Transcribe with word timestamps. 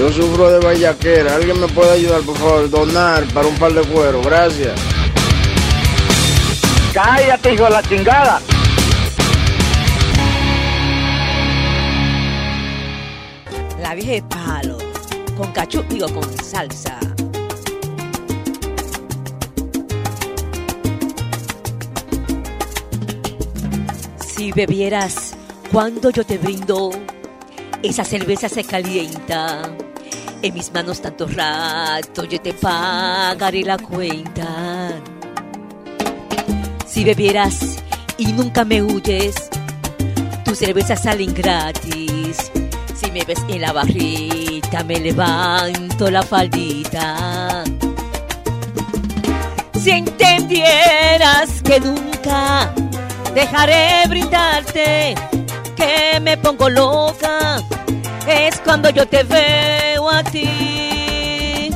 Yo 0.00 0.10
sufro 0.10 0.50
de 0.50 0.60
vallaquera. 0.60 1.34
¿Alguien 1.34 1.60
me 1.60 1.68
puede 1.68 1.90
ayudar, 1.90 2.22
por 2.22 2.34
favor? 2.38 2.70
Donar 2.70 3.22
para 3.34 3.46
un 3.46 3.54
par 3.56 3.70
de 3.74 3.82
cuero. 3.82 4.22
Gracias. 4.22 4.72
Cállate, 6.94 7.52
hijo 7.52 7.64
de 7.64 7.70
la 7.70 7.82
chingada. 7.82 8.40
La 13.82 13.94
vieja 13.94 14.12
de 14.12 14.22
palo. 14.22 14.78
Con 15.36 15.52
cachú, 15.52 15.82
digo, 15.90 16.08
con 16.08 16.24
salsa. 16.38 16.98
Si 24.18 24.50
bebieras 24.52 25.34
cuando 25.70 26.08
yo 26.08 26.24
te 26.24 26.38
brindo, 26.38 26.88
esa 27.82 28.02
cerveza 28.02 28.48
se 28.48 28.64
calienta. 28.64 29.89
En 30.42 30.54
mis 30.54 30.72
manos 30.72 31.02
tanto 31.02 31.26
rato 31.26 32.24
yo 32.24 32.40
te 32.40 32.54
pagaré 32.54 33.62
la 33.62 33.76
cuenta. 33.76 34.92
Si 36.86 37.04
bebieras 37.04 37.76
y 38.16 38.32
nunca 38.32 38.64
me 38.64 38.82
huyes, 38.82 39.34
tus 40.42 40.58
cervezas 40.58 41.02
salen 41.02 41.34
gratis. 41.34 42.50
Si 42.94 43.10
me 43.10 43.22
ves 43.24 43.40
en 43.48 43.60
la 43.60 43.72
barrita, 43.72 44.82
me 44.84 44.98
levanto 44.98 46.10
la 46.10 46.22
faldita. 46.22 47.64
Si 49.78 49.90
entendieras 49.90 51.62
que 51.62 51.80
nunca 51.80 52.72
dejaré 53.34 54.08
brindarte, 54.08 55.14
que 55.76 56.18
me 56.20 56.38
pongo 56.38 56.70
loca, 56.70 57.62
es 58.26 58.58
cuando 58.60 58.88
yo 58.88 59.06
te 59.06 59.22
veo 59.22 59.79
a 60.10 60.22
ti. 60.24 61.70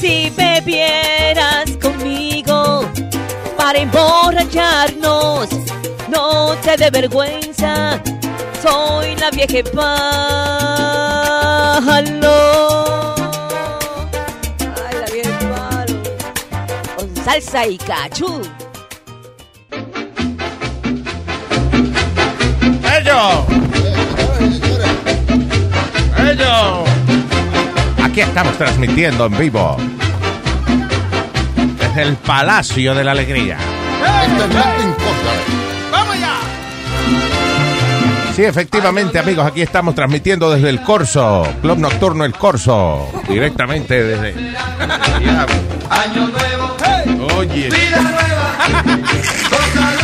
Si 0.00 0.30
bebieras 0.30 1.70
conmigo 1.80 2.84
para 3.56 3.78
emborracharnos, 3.78 5.48
no 6.08 6.56
te 6.64 6.76
dé 6.76 6.90
vergüenza, 6.90 8.00
soy 8.62 9.16
la 9.16 9.30
vieja 9.30 9.62
palo. 9.72 9.94
Ay, 14.84 14.94
la 15.00 15.06
vieja 15.12 15.38
palo. 15.54 15.98
Con 16.96 17.08
salsa 17.24 17.66
y 17.66 17.78
cachú. 17.78 18.42
¡Ellos! 22.94 23.44
¡Ellos! 26.18 26.91
Aquí 28.12 28.20
estamos 28.20 28.58
transmitiendo 28.58 29.24
en 29.24 29.38
vivo. 29.38 29.74
Desde 31.80 32.02
el 32.02 32.16
Palacio 32.16 32.94
de 32.94 33.04
la 33.04 33.12
Alegría. 33.12 33.56
¡Vamos 35.90 36.20
ya! 36.20 36.34
Sí, 38.36 38.44
efectivamente, 38.44 39.18
amigos, 39.18 39.46
aquí 39.46 39.62
estamos 39.62 39.94
transmitiendo 39.94 40.50
desde 40.50 40.68
el 40.68 40.82
Corso, 40.82 41.48
Club 41.62 41.78
Nocturno 41.78 42.26
El 42.26 42.34
Corso, 42.34 43.10
directamente 43.26 44.04
desde... 44.04 44.34
Año 45.88 46.28
nuevo, 46.28 46.76
Oye, 47.38 47.70
vida 47.70 47.98
nueva, 48.02 48.58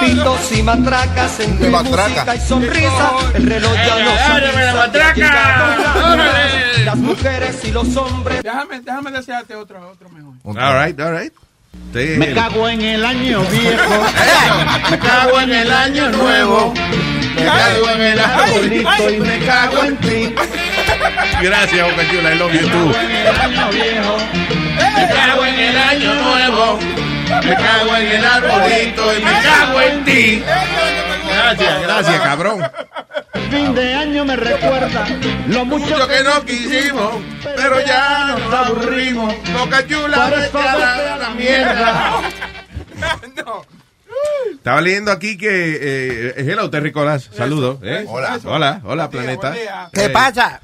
pitos 0.00 0.52
y 0.52 0.62
matracas, 0.62 1.40
entre 1.40 1.70
música 1.70 2.34
y 2.34 2.40
sonrisa, 2.40 3.10
el 3.34 3.46
reloj 3.46 3.74
ya 3.74 4.04
no 4.04 4.10
¡Ábreme 4.34 4.64
la. 4.64 5.72
Las 6.84 6.96
mujeres 6.96 7.64
y 7.64 7.70
los 7.72 7.96
hombres. 7.96 8.42
Déjame, 8.42 8.80
déjame 8.80 9.10
desearte 9.10 9.54
otro, 9.54 9.90
otro 9.90 10.08
mejor. 10.10 10.34
all 10.58 10.84
right, 10.84 10.98
all 11.00 11.18
right. 11.18 11.32
Sí. 11.94 12.14
Me 12.18 12.32
cago 12.34 12.68
en 12.68 12.80
el 12.80 13.04
año 13.04 13.40
viejo. 13.44 14.06
Me 14.90 14.98
cago 14.98 15.40
en 15.40 15.52
el 15.52 15.70
año 15.70 16.10
nuevo. 16.10 16.74
Me 17.34 17.44
cago 17.44 17.90
en 17.90 18.00
el 18.00 18.18
arbolito 18.18 19.10
y 19.10 19.20
me 19.20 19.38
cago 19.46 19.84
en 19.84 19.96
ti. 19.98 20.34
Gracias, 21.40 21.90
Boca 21.90 22.10
Chula, 22.10 22.34
I 22.34 22.38
love 22.38 22.52
you 22.52 22.68
too. 22.68 22.92
En 22.98 23.10
el 23.10 23.26
año 23.26 23.70
viejo. 23.70 24.16
Me 24.96 25.08
cago 25.14 25.44
en 25.44 25.58
el 25.60 25.76
año 25.78 26.14
nuevo. 26.14 26.78
Me 27.44 27.54
cago 27.56 27.96
en 27.96 28.06
el 28.08 28.24
arbolito 28.24 29.18
y 29.18 29.22
me 29.24 29.30
cago 29.42 29.80
en 29.80 30.04
ti. 30.04 30.42
Gracias, 31.28 31.82
gracias, 31.82 32.20
cabrón. 32.20 32.62
Fin 33.50 33.74
de 33.74 33.94
año 33.94 34.24
me 34.24 34.36
recuerda 34.36 35.06
lo 35.48 35.64
mucho 35.64 35.84
Mucho 35.86 36.08
que 36.08 36.22
no 36.22 36.44
quisimos, 36.44 37.14
pero 37.42 37.80
ya 37.84 38.24
nos 38.28 38.54
aburrimos. 38.54 39.34
Boca 39.52 39.86
Chula, 39.86 40.26
a 40.26 41.18
la, 41.18 41.30
mierda. 41.36 42.20
No. 43.36 43.64
Estaba 44.54 44.80
leyendo 44.80 45.10
aquí 45.10 45.36
que. 45.36 45.78
Eh, 45.80 46.34
hello, 46.38 46.70
Terry 46.70 46.92
Colas. 46.92 47.28
Saludos. 47.36 47.78
¿eh? 47.82 48.04
Hola. 48.08 48.38
Hola, 48.44 48.80
hola, 48.84 49.08
Buen 49.08 49.24
día, 49.26 49.38
planeta. 49.40 49.48
buen 49.50 49.60
día. 49.60 49.88
¿Qué 49.92 50.04
Eh, 50.04 50.10
pasa? 50.10 50.60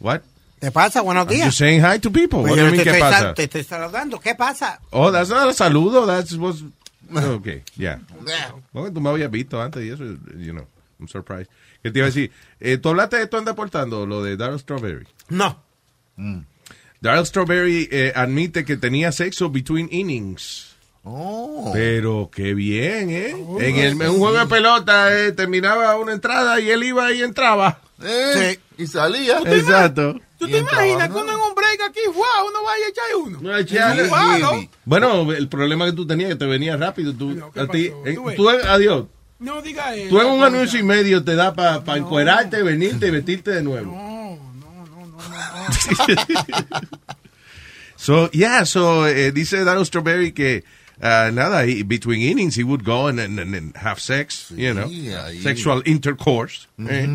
What? 0.00 0.20
¿Qué 0.64 0.70
pasa? 0.70 1.02
Buenos 1.02 1.26
I'm 1.26 1.34
días. 1.34 1.46
just 1.48 1.58
saying 1.58 1.82
hi 1.84 1.98
to 1.98 2.10
people. 2.10 2.38
What 2.40 2.48
Pues 2.48 2.56
do 2.56 2.62
you 2.62 2.70
yo 2.70 2.72
mean, 2.72 2.84
¿qué 2.84 2.98
pasa? 2.98 3.18
sal- 3.18 3.34
te 3.34 3.42
estoy 3.44 3.64
saludando. 3.64 4.18
¿Qué 4.18 4.34
pasa? 4.34 4.80
Oh, 4.92 5.12
that's 5.12 5.28
not 5.28 5.46
a 5.46 5.52
saludo. 5.52 6.06
That's 6.06 6.32
was. 6.36 6.62
Okay, 7.14 7.62
yeah. 7.76 7.98
Bueno, 8.72 8.90
tú 8.90 9.00
me 9.02 9.10
habías 9.10 9.30
visto 9.30 9.60
antes 9.60 9.84
y 9.84 9.90
eso, 9.90 10.04
you 10.38 10.52
know, 10.52 10.66
I'm 10.98 11.06
surprised. 11.06 11.48
¿Qué 11.82 11.90
te 11.90 11.98
iba 11.98 12.06
a 12.06 12.08
decir? 12.08 12.32
Eh, 12.60 12.78
¿Tú 12.78 12.88
hablaste 12.88 13.16
de 13.18 13.24
esto 13.24 13.36
en 13.38 13.44
Deportando, 13.44 14.06
lo 14.06 14.22
de 14.22 14.38
Daryl 14.38 14.58
Strawberry? 14.58 15.06
No. 15.28 15.60
Daryl 17.00 17.26
Strawberry 17.26 17.88
eh, 17.92 18.12
admite 18.16 18.64
que 18.64 18.78
tenía 18.78 19.12
sexo 19.12 19.50
between 19.50 19.88
innings. 19.92 20.74
Oh. 21.04 21.70
Pero 21.74 22.30
qué 22.34 22.54
bien, 22.54 23.10
¿eh? 23.10 23.30
en, 23.60 23.76
el, 23.76 24.00
en 24.00 24.08
un 24.10 24.18
juego 24.18 24.38
de 24.38 24.46
pelota 24.46 25.14
eh, 25.14 25.32
terminaba 25.32 25.98
una 25.98 26.14
entrada 26.14 26.58
y 26.60 26.70
él 26.70 26.82
iba 26.84 27.12
y 27.12 27.20
entraba. 27.22 27.80
Eh, 28.02 28.58
Y 28.78 28.86
salía. 28.86 29.40
Exacto. 29.44 30.18
¿Tú 30.46 30.50
te 30.52 30.58
imaginas 30.58 31.08
que 31.08 31.14
uno 31.14 31.32
en 31.32 31.38
un 31.40 31.54
break 31.54 31.80
aquí, 31.88 32.00
wow, 32.06 32.48
uno 32.48 32.62
vaya 32.64 32.86
a 32.86 32.88
echar 32.88 33.04
uno? 33.24 33.38
No, 33.40 33.58
echar- 33.58 34.04
Sí, 34.04 34.10
malo. 34.10 34.68
Bueno, 34.84 35.32
el 35.32 35.48
problema 35.48 35.86
que 35.86 35.92
tú 35.92 36.06
tenías 36.06 36.30
que 36.30 36.36
te 36.36 36.46
venía 36.46 36.76
rápido. 36.76 37.12
Tú, 37.14 37.30
No, 37.32 37.50
¿qué 37.52 37.60
a 37.60 37.66
ti- 37.68 37.88
pasó? 37.88 38.06
en- 38.30 38.36
Tú 38.36 38.48
adiós. 38.48 39.06
No 39.38 39.60
diga 39.62 39.94
eso. 39.94 40.08
Tú 40.10 40.20
en 40.20 40.26
un 40.28 40.42
anuncio 40.44 40.78
y 40.78 40.82
medio 40.82 41.22
te 41.24 41.34
da 41.34 41.52
para 41.54 41.82
pa 41.84 41.96
encuerarte, 41.98 42.62
venirte 42.62 43.08
y 43.08 43.10
vestirte 43.10 43.50
de 43.50 43.62
nuevo. 43.62 43.92
No, 43.92 44.38
no, 44.60 44.86
no, 44.86 45.06
no, 45.06 45.28
no. 45.28 46.88
So, 47.96 48.30
yeah, 48.32 48.64
so, 48.66 49.06
eh, 49.06 49.32
dice 49.32 49.64
Daryl 49.64 49.86
Strawberry 49.86 50.32
que, 50.32 50.64
uh, 51.00 51.30
nada, 51.32 51.64
he- 51.66 51.82
between 51.84 52.20
innings 52.22 52.56
he 52.56 52.62
would 52.64 52.84
go 52.84 53.06
and, 53.08 53.18
and, 53.18 53.38
and 53.38 53.74
have 53.76 53.98
sex, 54.00 54.50
you 54.50 54.74
know, 54.74 54.86
ahí. 54.86 55.40
sexual 55.42 55.82
intercourse. 55.86 56.66
eh. 56.88 57.06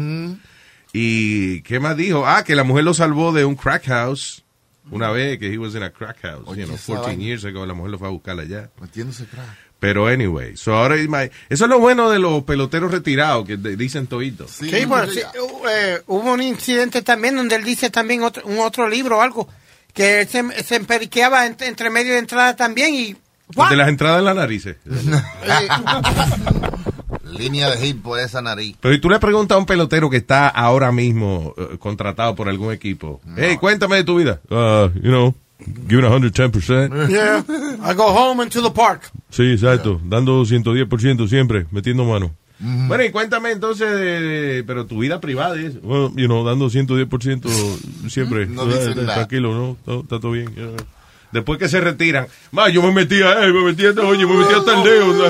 Y, 0.93 1.61
¿qué 1.61 1.79
más 1.79 1.95
dijo? 1.97 2.25
Ah, 2.25 2.43
que 2.43 2.55
la 2.55 2.63
mujer 2.63 2.83
lo 2.83 2.93
salvó 2.93 3.31
de 3.31 3.45
un 3.45 3.55
crack 3.55 3.85
house 3.87 4.43
una 4.91 5.11
vez, 5.11 5.37
que 5.37 5.53
he 5.53 5.57
was 5.59 5.75
in 5.75 5.83
a 5.83 5.91
crack 5.91 6.19
house, 6.23 6.41
Oye, 6.47 6.61
you 6.61 6.65
know, 6.65 6.75
esa 6.75 6.93
14 6.93 7.09
vaina. 7.11 7.23
years 7.23 7.45
ago, 7.45 7.63
la 7.65 7.75
mujer 7.75 7.91
lo 7.91 7.99
fue 7.99 8.07
a 8.07 8.11
buscar 8.11 8.39
allá. 8.39 8.69
Metiéndose 8.81 9.25
crack. 9.25 9.45
Pero 9.79 10.07
anyway, 10.07 10.57
so 10.57 10.73
ahora 10.75 10.95
eso 10.97 11.29
es 11.49 11.61
lo 11.69 11.79
bueno 11.79 12.09
de 12.09 12.17
los 12.19 12.43
peloteros 12.43 12.91
retirados, 12.91 13.45
que 13.45 13.55
de- 13.55 13.77
dicen 13.77 14.07
toditos. 14.07 14.51
Sí, 14.51 14.69
Sí, 14.69 14.83
bueno, 14.85 15.09
sí, 15.11 15.21
hu- 15.21 15.69
eh, 15.71 16.01
hubo 16.07 16.33
un 16.33 16.41
incidente 16.41 17.01
también 17.03 17.35
donde 17.37 17.55
él 17.55 17.63
dice 17.63 17.89
también 17.89 18.23
otro, 18.23 18.43
un 18.45 18.59
otro 18.59 18.89
libro 18.89 19.19
o 19.19 19.21
algo, 19.21 19.47
que 19.93 20.21
él 20.21 20.27
se, 20.27 20.63
se 20.63 20.75
emperiqueaba 20.75 21.45
ent- 21.47 21.61
entre 21.61 21.89
medio 21.91 22.11
de 22.13 22.19
entrada 22.19 22.55
también 22.55 22.93
y... 22.95 23.15
De 23.69 23.75
las 23.77 23.87
entradas 23.89 24.19
en 24.19 24.25
las 24.25 24.35
narices. 24.35 24.75
Línea 27.37 27.69
de 27.69 27.77
hit 27.77 28.01
por 28.01 28.19
esa 28.19 28.41
nariz. 28.41 28.75
Pero 28.79 28.93
si 28.95 29.01
tú 29.01 29.09
le 29.09 29.19
preguntas 29.19 29.55
a 29.55 29.59
un 29.59 29.65
pelotero 29.65 30.09
que 30.09 30.17
está 30.17 30.47
ahora 30.49 30.91
mismo 30.91 31.53
eh, 31.57 31.77
contratado 31.79 32.35
por 32.35 32.49
algún 32.49 32.73
equipo, 32.73 33.21
hey, 33.37 33.57
cuéntame 33.59 33.97
de 33.97 34.03
tu 34.03 34.17
vida. 34.17 34.39
Uh, 34.49 34.89
you 35.01 35.09
know, 35.11 35.33
giving 35.87 36.05
110%. 36.09 37.09
Yeah. 37.09 37.43
I 37.83 37.93
go 37.93 38.07
home 38.11 38.41
and 38.41 38.51
to 38.51 38.61
the 38.61 38.71
park. 38.71 39.11
Sí, 39.29 39.43
exacto. 39.51 39.99
Dando 40.03 40.43
110% 40.45 41.27
siempre, 41.27 41.65
metiendo 41.71 42.03
mano. 42.05 42.31
Bueno, 42.61 43.05
y 43.05 43.09
cuéntame 43.11 43.51
entonces, 43.51 43.89
de- 43.89 44.65
pero 44.67 44.85
tu 44.85 44.99
vida 44.99 45.21
privada 45.21 45.55
es, 45.55 45.75
well, 45.81 46.09
you 46.17 46.25
know, 46.25 46.43
dando 46.45 46.69
110% 46.69 47.47
siempre. 48.09 48.47
No 48.47 48.65
dicen 48.65 48.91
Eh, 48.91 48.95
nada. 48.97 49.15
Tranquilo, 49.15 49.53
¿no? 49.85 49.99
Está 50.01 50.19
todo 50.19 50.31
bien. 50.31 50.49
Después 51.31 51.59
que 51.59 51.69
se 51.69 51.79
retiran, 51.79 52.27
más 52.51 52.71
yo 52.73 52.81
me 52.81 52.91
metía, 52.91 53.43
eh, 53.45 53.53
me 53.53 53.61
metía, 53.63 53.89
oye, 54.03 54.25
me 54.25 54.33
metía 54.37 54.57
hasta 54.57 54.77
el 54.77 54.83
dedo. 54.83 55.27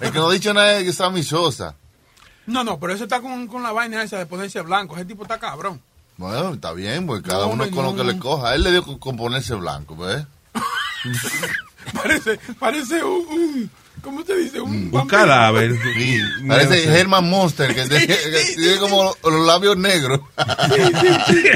El 0.00 0.10
que 0.12 0.18
no 0.18 0.28
ha 0.28 0.32
dicho 0.32 0.52
nada 0.52 0.78
es 0.78 0.84
que 0.84 0.92
Sammy 0.92 1.22
Sosa. 1.22 1.76
No, 2.46 2.64
no, 2.64 2.78
pero 2.80 2.92
eso 2.92 3.04
está 3.04 3.20
con, 3.20 3.46
con 3.46 3.62
la 3.62 3.72
vaina 3.72 4.02
esa 4.02 4.18
de 4.18 4.26
ponerse 4.26 4.60
blanco. 4.62 4.96
Ese 4.96 5.04
tipo 5.04 5.22
está 5.22 5.38
cabrón. 5.38 5.80
Bueno, 6.16 6.54
está 6.54 6.72
bien, 6.72 7.06
porque 7.06 7.28
cada 7.28 7.46
No, 7.46 7.52
uno 7.52 7.64
con 7.70 7.84
lo 7.84 7.90
no, 7.92 7.96
que 7.96 8.04
no. 8.04 8.12
le 8.12 8.18
coja. 8.18 8.54
Él 8.54 8.62
le 8.62 8.70
dio 8.72 8.82
con, 8.82 8.98
con 8.98 9.16
ponerse 9.16 9.54
blanco, 9.54 9.96
¿ves? 9.96 10.24
Parece, 11.92 12.38
parece 12.58 13.04
un, 13.04 13.26
un- 13.28 13.70
¿cómo 14.02 14.24
te 14.24 14.36
dice? 14.36 14.60
Un, 14.60 14.90
Un 14.92 15.06
cadáver. 15.06 15.72
Sí, 15.94 16.18
No 16.42 16.54
parece 16.54 16.82
sé. 16.84 17.00
Herman 17.00 17.28
Monster, 17.30 17.72
que, 17.74 17.82
tiene- 17.86 18.06
que 18.08 18.54
tiene 18.56 18.76
como 18.78 19.14
los, 19.22 19.46
labios 19.46 19.76
negros. 19.76 20.20
sí. 21.28 21.52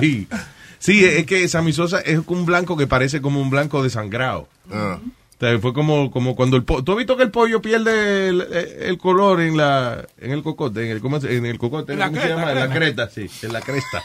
Sí, 0.00 0.28
es 0.88 1.26
que 1.26 1.46
Sammy 1.48 1.72
Sosa 1.72 2.00
es 2.00 2.20
un 2.26 2.46
blanco 2.46 2.76
que 2.76 2.86
parece 2.86 3.20
como 3.20 3.40
un 3.40 3.50
blanco 3.50 3.82
desangrado. 3.82 4.48
Ah. 4.72 4.98
O 5.02 5.40
sea, 5.40 5.58
fue 5.58 5.72
como, 5.72 6.10
como 6.10 6.36
cuando 6.36 6.56
el 6.58 6.64
pollo... 6.64 6.84
¿Tú 6.84 6.92
has 6.92 6.98
visto 6.98 7.16
que 7.16 7.22
el 7.22 7.30
pollo 7.30 7.62
pierde 7.62 8.28
el, 8.28 8.42
el 8.42 8.98
color 8.98 9.40
en 9.40 9.56
la 9.56 10.06
en 10.18 10.32
el 10.32 10.42
cocote? 10.42 10.84
En 10.84 10.90
el, 10.90 11.00
¿cómo 11.00 11.18
se- 11.18 11.34
en 11.34 11.46
el 11.46 11.56
cocote, 11.58 11.94
En 11.94 11.98
la 11.98 12.06
¿cómo 12.08 12.16
se 12.20 12.22
cresta, 12.26 12.38
llama? 12.40 12.52
En 12.52 12.58
la 12.58 12.74
cresta. 12.74 13.08
cresta, 13.08 13.28
sí. 13.38 13.46
En 13.46 13.52
la 13.54 13.60
cresta. 13.62 14.02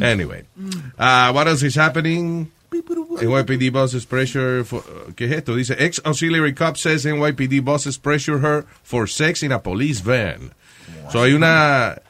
anyway. 0.00 0.42
Uh, 0.98 1.32
what 1.32 1.48
else 1.48 1.62
is 1.66 1.74
happening? 1.76 2.50
NYPD 2.72 3.70
bosses 3.72 4.06
pressure 4.06 4.64
for, 4.64 4.82
¿Qué 5.14 5.26
es 5.26 5.32
esto? 5.32 5.54
Dice, 5.56 5.74
ex-auxiliary 5.78 6.54
cop 6.54 6.76
says 6.78 7.04
NYPD 7.04 7.62
bosses 7.62 7.98
pressure 7.98 8.38
her 8.38 8.64
for 8.82 9.06
sex 9.08 9.42
in 9.42 9.52
a 9.52 9.58
police 9.62 10.00
van. 10.00 10.52
So 11.10 11.22
hay 11.22 11.32
una 11.34 12.00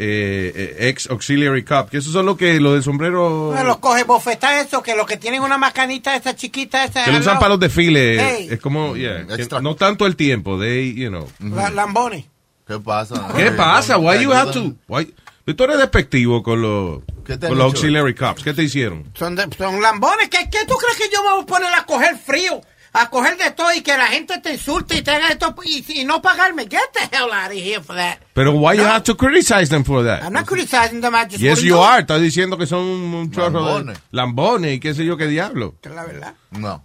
eh, 0.00 0.52
eh, 0.54 0.88
ex-auxiliary 0.90 1.64
cop, 1.64 1.90
que 1.90 1.96
esos 1.98 2.12
son 2.12 2.24
los 2.24 2.36
que, 2.38 2.60
los 2.60 2.74
de 2.76 2.82
sombrero... 2.82 3.46
Bueno, 3.48 3.64
los 3.64 3.78
coge 3.78 4.04
bofetas 4.04 4.64
eso, 4.66 4.80
que 4.80 4.94
los 4.94 5.06
que 5.06 5.16
tienen 5.16 5.42
una 5.42 5.58
macanita 5.58 6.14
esa 6.14 6.36
chiquita 6.36 6.84
esa. 6.84 7.04
Que 7.04 7.10
lo 7.10 7.18
usan 7.18 7.38
para 7.40 7.48
los 7.50 7.60
desfiles. 7.60 8.22
Hey. 8.22 8.48
Es 8.50 8.60
como, 8.60 8.94
yeah, 8.96 9.26
que 9.26 9.34
Extra. 9.34 9.60
no 9.60 9.74
tanto 9.74 10.06
el 10.06 10.14
tiempo, 10.14 10.56
they, 10.58 10.94
you 10.94 11.08
know. 11.08 11.26
La- 11.40 11.70
Lambones. 11.70 12.26
¿Qué 12.64 12.78
pasa? 12.78 13.28
¿Qué 13.36 13.50
pasa? 13.50 13.98
Why 13.98 14.22
you 14.22 14.32
have 14.32 14.52
to? 14.52 14.72
Why? 14.86 15.12
Tú 15.56 15.64
eres 15.64 15.78
despectivo 15.78 16.42
con 16.42 16.60
los, 16.62 17.00
¿Qué 17.24 17.36
te 17.38 17.46
han 17.46 17.50
con 17.52 17.58
los 17.58 17.64
auxiliary 17.72 18.14
cops. 18.14 18.44
¿Qué 18.44 18.52
te 18.54 18.62
hicieron? 18.62 19.04
Son, 19.14 19.34
de- 19.34 19.48
son 19.56 19.80
lambones. 19.82 20.28
¿Qué, 20.28 20.48
¿Qué 20.50 20.58
tú 20.68 20.74
crees 20.76 20.96
que 20.98 21.12
yo 21.12 21.22
me 21.24 21.30
voy 21.32 21.42
a 21.42 21.46
poner 21.46 21.74
a 21.74 21.84
coger 21.86 22.16
frío? 22.18 22.60
A 23.00 23.10
coger 23.10 23.36
de 23.36 23.50
todo 23.52 23.72
y 23.74 23.80
que 23.82 23.96
la 23.96 24.08
gente 24.08 24.38
te 24.40 24.52
insulte 24.54 24.96
y 24.96 25.02
te 25.02 25.10
haga 25.12 25.28
esto 25.28 25.54
y, 25.64 25.84
y 26.00 26.04
no 26.04 26.20
pagarme. 26.20 26.64
Get 26.68 26.80
the 26.94 27.16
hell 27.16 27.30
out 27.32 27.46
of 27.50 27.56
here 27.56 27.80
for 27.80 27.94
that. 27.94 28.18
Pero 28.34 28.52
why 28.52 28.76
you 28.76 28.82
No. 28.82 28.88
have 28.88 29.04
to 29.04 29.16
criticize 29.16 29.68
them 29.68 29.84
for 29.84 30.02
that? 30.04 30.22
I'm 30.24 30.32
not 30.32 30.46
criticizing 30.46 31.00
them. 31.00 31.14
I 31.14 31.24
just 31.26 31.38
Yes, 31.40 31.60
you 31.62 31.74
know. 31.74 31.82
are. 31.84 32.00
Estás 32.00 32.20
diciendo 32.20 32.58
que 32.58 32.66
son 32.66 32.80
un, 32.80 33.14
un 33.14 33.30
chorro 33.30 33.60
Lambones. 33.60 33.94
de 33.96 34.02
lambones 34.10 34.74
y 34.76 34.80
qué 34.80 34.94
sé 34.94 35.04
yo 35.04 35.16
qué 35.16 35.26
diablo. 35.26 35.76
Es 35.82 35.92
la 35.92 36.04
verdad. 36.04 36.34
No. 36.50 36.82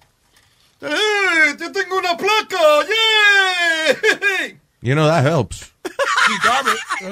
¡Eh! 0.81 1.55
¡Yo 1.59 1.71
tengo 1.71 1.97
una 1.97 2.15
placa! 2.17 2.57
¡Yeah! 2.87 4.55
You 4.85 4.95
know, 4.95 5.07
that 5.07 5.23
helps. 5.25 5.71
Sí, 5.85 6.33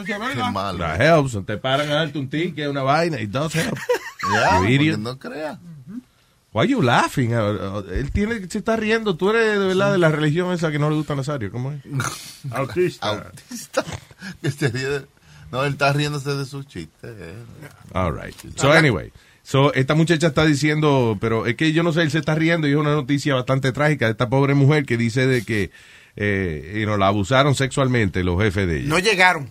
Qué 0.05 0.17
malo. 0.51 0.77
That 0.79 0.99
helps. 0.99 1.37
Te 1.45 1.55
paran 1.57 1.89
a 1.89 1.93
darte 1.95 2.19
un 2.19 2.29
ticket, 2.29 2.67
una 2.67 2.83
vaina. 2.83 3.17
It 3.21 3.29
does 3.29 3.53
help. 3.55 3.77
Ya, 4.29 4.59
You 4.59 4.65
idiot. 4.67 4.99
no 4.99 5.17
crea. 5.17 5.57
Why 6.53 6.67
you 6.67 6.81
laughing? 6.81 7.33
Uh, 7.33 7.79
uh, 7.79 7.93
Él 7.93 8.11
tiene, 8.11 8.45
se 8.49 8.57
está 8.57 8.75
riendo. 8.75 9.15
Tú 9.15 9.29
eres 9.29 9.57
de 9.57 9.65
verdad 9.67 9.91
de 9.93 9.97
la 9.97 10.09
religión 10.09 10.51
esa 10.51 10.69
que 10.71 10.79
no 10.79 10.89
le 10.89 10.97
gusta 10.97 11.13
a 11.13 11.15
Nazario. 11.15 11.49
¿Cómo 11.51 11.71
es? 11.71 11.79
Autista. 12.51 13.09
Autista. 13.09 13.85
Que 14.41 14.51
se 14.51 14.67
ríe 14.67 14.89
de- 14.89 15.05
No, 15.51 15.63
él 15.63 15.73
está 15.73 15.93
riéndose 15.93 16.35
de 16.35 16.45
sus 16.45 16.67
chistes. 16.67 17.09
eh. 17.17 17.33
All 17.93 18.13
right. 18.13 18.35
So 18.57 18.71
anyway, 18.73 19.11
so 19.43 19.73
esta 19.73 19.95
muchacha 19.95 20.27
está 20.27 20.45
diciendo, 20.45 21.17
pero 21.21 21.45
es 21.45 21.55
que 21.55 21.71
yo 21.71 21.83
no 21.83 21.93
sé, 21.93 22.01
él 22.01 22.11
se 22.11 22.19
está 22.19 22.35
riendo 22.35 22.67
y 22.67 22.71
es 22.71 22.77
una 22.77 22.93
noticia 22.95 23.33
bastante 23.35 23.71
trágica 23.71 24.05
de 24.05 24.11
esta 24.11 24.27
pobre 24.29 24.53
mujer 24.53 24.85
que 24.85 24.97
dice 24.97 25.25
de 25.27 25.43
que 25.45 25.71
eh, 26.17 26.73
you 26.79 26.83
know, 26.85 26.97
la 26.97 27.07
abusaron 27.07 27.55
sexualmente 27.55 28.23
los 28.25 28.41
jefes 28.41 28.67
de 28.67 28.79
ella. 28.79 28.89
No 28.89 28.99
llegaron. 28.99 29.49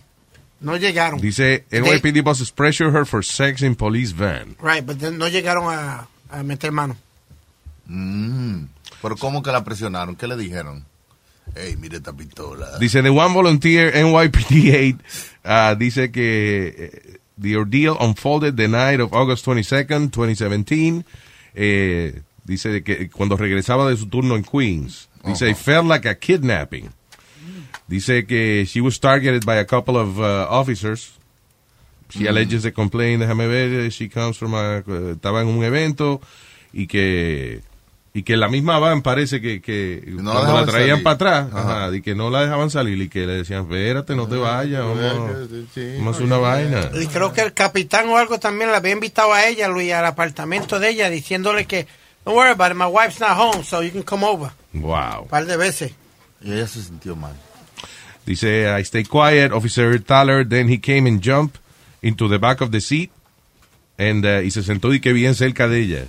No 0.59 0.77
llegaron. 0.77 1.19
Dice 1.19 1.65
NYPD 1.71 2.21
bosses 2.23 2.51
pressure 2.51 2.91
her 2.91 3.07
for 3.07 3.25
sex 3.25 3.63
in 3.63 3.73
police 3.75 4.13
van. 4.15 4.55
Right, 4.61 4.85
but 4.85 4.99
then 4.99 5.17
no 5.17 5.27
llegaron 5.27 5.73
a, 5.73 6.07
a 6.31 6.43
meter 6.43 6.71
mano. 6.71 6.95
Mm. 7.87 8.65
Pero 9.01 9.15
¿cómo 9.17 9.41
que 9.43 9.51
la 9.51 9.63
presionaron? 9.63 10.15
¿Qué 10.15 10.27
le 10.27 10.37
dijeron? 10.37 10.85
Ey, 11.55 11.75
mire 11.75 11.97
esta 11.97 12.13
pistola. 12.13 12.77
Dice 12.79 13.01
the 13.01 13.09
one 13.09 13.33
volunteer 13.33 13.93
NYPD 13.93 14.95
8 15.43 15.73
uh, 15.73 15.75
dice 15.75 16.11
que 16.11 16.75
eh, 16.77 17.19
the 17.37 17.57
ordeal 17.57 17.97
unfolded 17.99 18.55
the 18.55 18.67
night 18.67 19.01
of 19.01 19.13
August 19.13 19.45
22nd, 19.45 20.11
2017. 20.11 21.03
Eh, 21.55 22.21
dice 22.45 22.69
de 22.69 22.83
que 22.83 23.09
cuando 23.09 23.35
regresaba 23.35 23.89
de 23.89 23.97
su 23.97 24.07
turno 24.07 24.35
en 24.35 24.43
Queens, 24.43 25.09
dice 25.25 25.49
it 25.49 25.57
felt 25.57 25.87
like 25.87 26.07
a 26.07 26.15
kidnapping. 26.15 26.91
Dice 27.87 28.25
que 28.25 28.65
she 28.65 28.79
was 28.79 28.99
targeted 28.99 29.45
by 29.45 29.57
a 29.57 29.65
couple 29.65 29.97
of 29.97 30.17
uh, 30.19 30.47
officers. 30.49 31.11
She 32.11 32.27
alleges 32.27 32.63
the 32.63 32.71
complaint, 32.73 33.21
déjame 33.21 33.47
ver, 33.47 33.89
she 33.91 34.09
comes 34.09 34.37
from 34.37 34.53
a, 34.55 34.83
estaba 35.11 35.41
en 35.41 35.47
un 35.47 35.63
evento 35.63 36.21
y 36.73 36.87
que 36.87 37.61
y 38.13 38.23
que 38.23 38.35
la 38.35 38.49
misma 38.49 38.77
van 38.77 39.01
parece 39.03 39.39
que, 39.39 39.61
que 39.61 40.03
no 40.07 40.33
la 40.33 40.39
cuando 40.41 40.41
la, 40.41 40.43
dejaban 40.43 40.65
traían 40.67 40.89
salir. 40.89 41.03
para 41.03 41.13
atrás, 41.15 41.47
Ajá. 41.53 41.85
ajá, 41.85 41.95
y 41.95 42.01
que 42.01 42.13
no 42.13 42.29
la 42.29 42.41
dejaban 42.41 42.69
salir 42.69 43.01
y 43.01 43.07
que 43.07 43.25
le 43.25 43.35
decían, 43.37 43.61
espérate, 43.63 44.15
no 44.17 44.27
te 44.27 44.35
vayas, 44.35 44.81
vamos, 44.81 45.31
Sí, 45.73 46.23
una 46.23 46.37
vaina. 46.37 46.89
Y 47.01 47.07
creo 47.07 47.31
que 47.31 47.39
el 47.39 47.53
capitán 47.53 48.09
o 48.09 48.17
algo 48.17 48.37
también 48.37 48.69
la 48.69 48.77
había 48.77 48.91
invitado 48.91 49.31
a 49.31 49.45
ella, 49.47 49.69
Luis, 49.69 49.93
al 49.93 50.05
apartamento 50.05 50.77
de 50.77 50.89
ella, 50.89 51.09
diciéndole 51.09 51.65
que, 51.65 51.87
don't 52.25 52.35
worry 52.37 52.51
about 52.51 52.71
it, 52.71 52.77
my 52.77 52.85
wife's 52.85 53.21
not 53.21 53.37
home, 53.37 53.63
so 53.63 53.81
you 53.81 53.91
can 53.91 54.03
come 54.03 54.25
over. 54.25 54.51
Wow. 54.73 55.21
Un 55.21 55.27
par 55.29 55.45
de 55.45 55.55
veces. 55.55 55.93
Y 56.41 56.51
ella 56.51 56.67
se 56.67 56.81
sintió 56.81 57.15
mal. 57.15 57.31
Dice, 58.25 58.67
I 58.77 58.81
stay 58.83 59.05
quiet, 59.05 59.53
Officer 59.53 59.97
Thaler, 60.03 60.43
then 60.45 60.67
he 60.67 60.79
came 60.79 61.07
and 61.07 61.21
jumped 61.21 61.60
into 62.01 62.27
the 62.27 62.37
back 62.39 62.61
of 62.61 62.71
the 62.71 62.81
seat, 62.81 63.11
and, 63.97 64.25
uh, 64.25 64.41
y 64.43 64.49
se 64.51 64.63
sentó 64.63 64.93
y 64.93 64.99
que 64.99 65.13
bien 65.13 65.35
cerca 65.35 65.67
de 65.67 65.79
ella. 65.81 66.05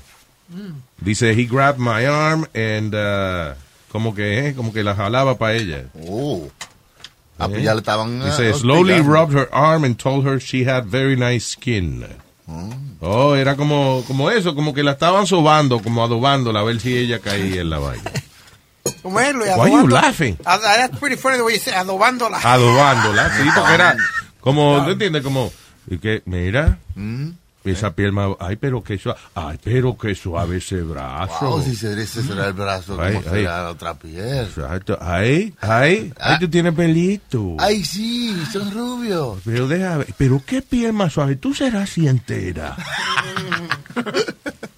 Dice, 1.00 1.32
he 1.32 1.44
grabbed 1.46 1.78
my 1.78 2.04
arm 2.06 2.46
and, 2.54 2.94
uh, 2.94 3.54
como 3.90 4.14
que, 4.14 4.48
eh, 4.48 4.54
como 4.54 4.72
que 4.72 4.82
la 4.82 4.94
jalaba 4.94 5.38
para 5.38 5.54
ella. 5.54 5.84
Oh. 6.08 6.48
Ah, 7.38 7.48
pues 7.48 7.60
Eh. 7.60 7.64
ya 7.64 7.74
le 7.74 7.80
estaban. 7.80 8.20
ah, 8.22 8.26
Dice, 8.26 8.52
slowly 8.54 8.92
hostigando. 8.94 9.12
rubbed 9.12 9.34
her 9.36 9.48
arm 9.52 9.84
and 9.84 9.96
told 9.98 10.26
her 10.26 10.38
she 10.38 10.64
had 10.68 10.84
very 10.86 11.16
nice 11.16 11.46
skin. 11.46 12.04
Oh, 13.00 13.34
era 13.34 13.56
como, 13.56 14.04
como 14.06 14.30
eso, 14.30 14.54
como 14.54 14.74
que 14.74 14.82
la 14.82 14.92
estaban 14.92 15.26
sobando, 15.26 15.80
como 15.82 16.04
adobándola, 16.04 16.60
a 16.60 16.64
ver 16.64 16.80
si 16.80 16.96
ella 16.96 17.18
caía 17.18 17.62
en 17.62 17.70
la 17.70 17.78
vaina. 17.78 18.10
¿Cómo 19.02 19.18
es, 19.20 19.34
Luis? 19.34 19.48
Why 19.56 19.70
you 19.70 19.78
Adobando- 19.78 19.90
laughing? 20.02 20.36
Ah, 20.44 20.58
That's 20.58 20.98
pretty 20.98 21.16
funny 21.16 21.36
the 21.38 21.42
way 21.44 21.54
you 21.54 21.60
say, 21.60 21.72
adobándola. 21.72 22.38
Adobándola, 22.42 23.30
sí, 23.36 23.48
porque 23.54 23.74
era 23.74 23.96
como, 24.40 24.84
¿tú 24.84 24.90
entiendes? 24.90 25.22
Como, 25.22 25.50
y 25.88 25.98
que, 25.98 26.22
mira, 26.26 26.78
esa 27.64 27.94
piel 27.94 28.12
más, 28.12 28.30
ay, 28.40 28.56
pero 28.56 28.82
que 28.82 28.98
suave, 28.98 29.18
ay, 29.34 29.58
pero 29.62 29.96
que 29.96 30.14
suave 30.14 30.56
ese 30.58 30.80
brazo. 30.82 31.46
Wow, 31.48 31.62
si 31.62 31.76
se- 31.76 32.00
ese 32.00 32.22
será 32.22 32.46
el 32.48 32.52
brazo, 32.54 33.00
Ay, 33.00 33.14
como 33.14 33.28
ay. 33.28 33.40
será 33.42 33.62
la 33.64 33.70
otra 33.70 33.94
piel. 33.94 34.46
Exacto. 34.46 34.98
Ay, 35.00 35.54
ay, 35.60 36.12
ay, 36.18 36.38
tú 36.40 36.48
tienes 36.48 36.74
pelito. 36.74 37.56
Ay, 37.58 37.84
sí, 37.84 38.36
son 38.52 38.70
rubios. 38.72 39.38
Pero 39.44 39.68
deja 39.68 39.98
ver, 39.98 40.14
pero 40.18 40.42
qué 40.44 40.60
piel 40.62 40.92
más 40.92 41.12
suave, 41.12 41.36
tú 41.36 41.54
serás 41.54 41.90
así 41.90 42.06
entera. 42.08 42.76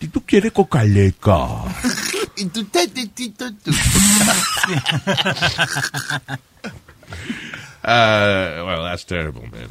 Si 0.00 0.08
tú 0.08 0.22
quieres 0.26 0.52
cocaleca. 0.52 1.38
Y 2.36 2.46
tú. 2.46 2.60
Uh, 2.62 2.66
well, 8.66 8.82
that's 8.84 9.04
terrible, 9.04 9.42
man. 9.52 9.68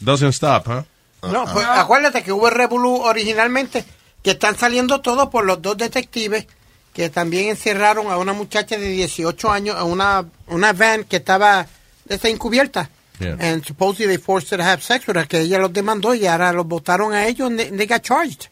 Doesn't 0.00 0.32
stop, 0.32 0.66
huh? 0.66 0.82
No, 1.30 1.44
pues 1.52 1.66
acuérdate 1.66 2.22
que 2.22 2.32
hubo 2.32 2.48
el 2.48 2.54
revolú 2.54 3.02
originalmente, 3.02 3.84
que 4.22 4.32
están 4.32 4.56
saliendo 4.56 5.00
todos 5.00 5.28
por 5.28 5.44
los 5.44 5.60
dos 5.60 5.76
detectives 5.76 6.46
que 6.92 7.08
también 7.08 7.48
encerraron 7.48 8.10
a 8.10 8.18
una 8.18 8.32
muchacha 8.32 8.76
de 8.76 8.88
18 8.88 9.50
años 9.50 9.76
en 9.80 9.86
una, 9.86 10.24
una 10.48 10.72
van 10.72 11.04
que 11.04 11.16
estaba 11.16 11.66
esta 12.08 12.28
encubierta. 12.28 12.90
Yeah. 13.20 13.36
And 13.38 13.64
supposedly 13.64 14.06
they 14.06 14.16
forced 14.16 14.50
her 14.50 14.58
to 14.58 14.64
have 14.64 14.82
sex 14.82 15.06
with 15.06 15.16
her, 15.16 15.28
que 15.28 15.40
ella 15.40 15.58
los 15.58 15.72
demandó 15.72 16.14
y 16.14 16.26
ahora 16.26 16.52
los 16.52 16.66
votaron 16.66 17.12
a 17.12 17.26
ellos 17.26 17.48
and 17.48 17.58
they, 17.58 17.70
they 17.70 17.86
got 17.86 18.02
charged. 18.02 18.48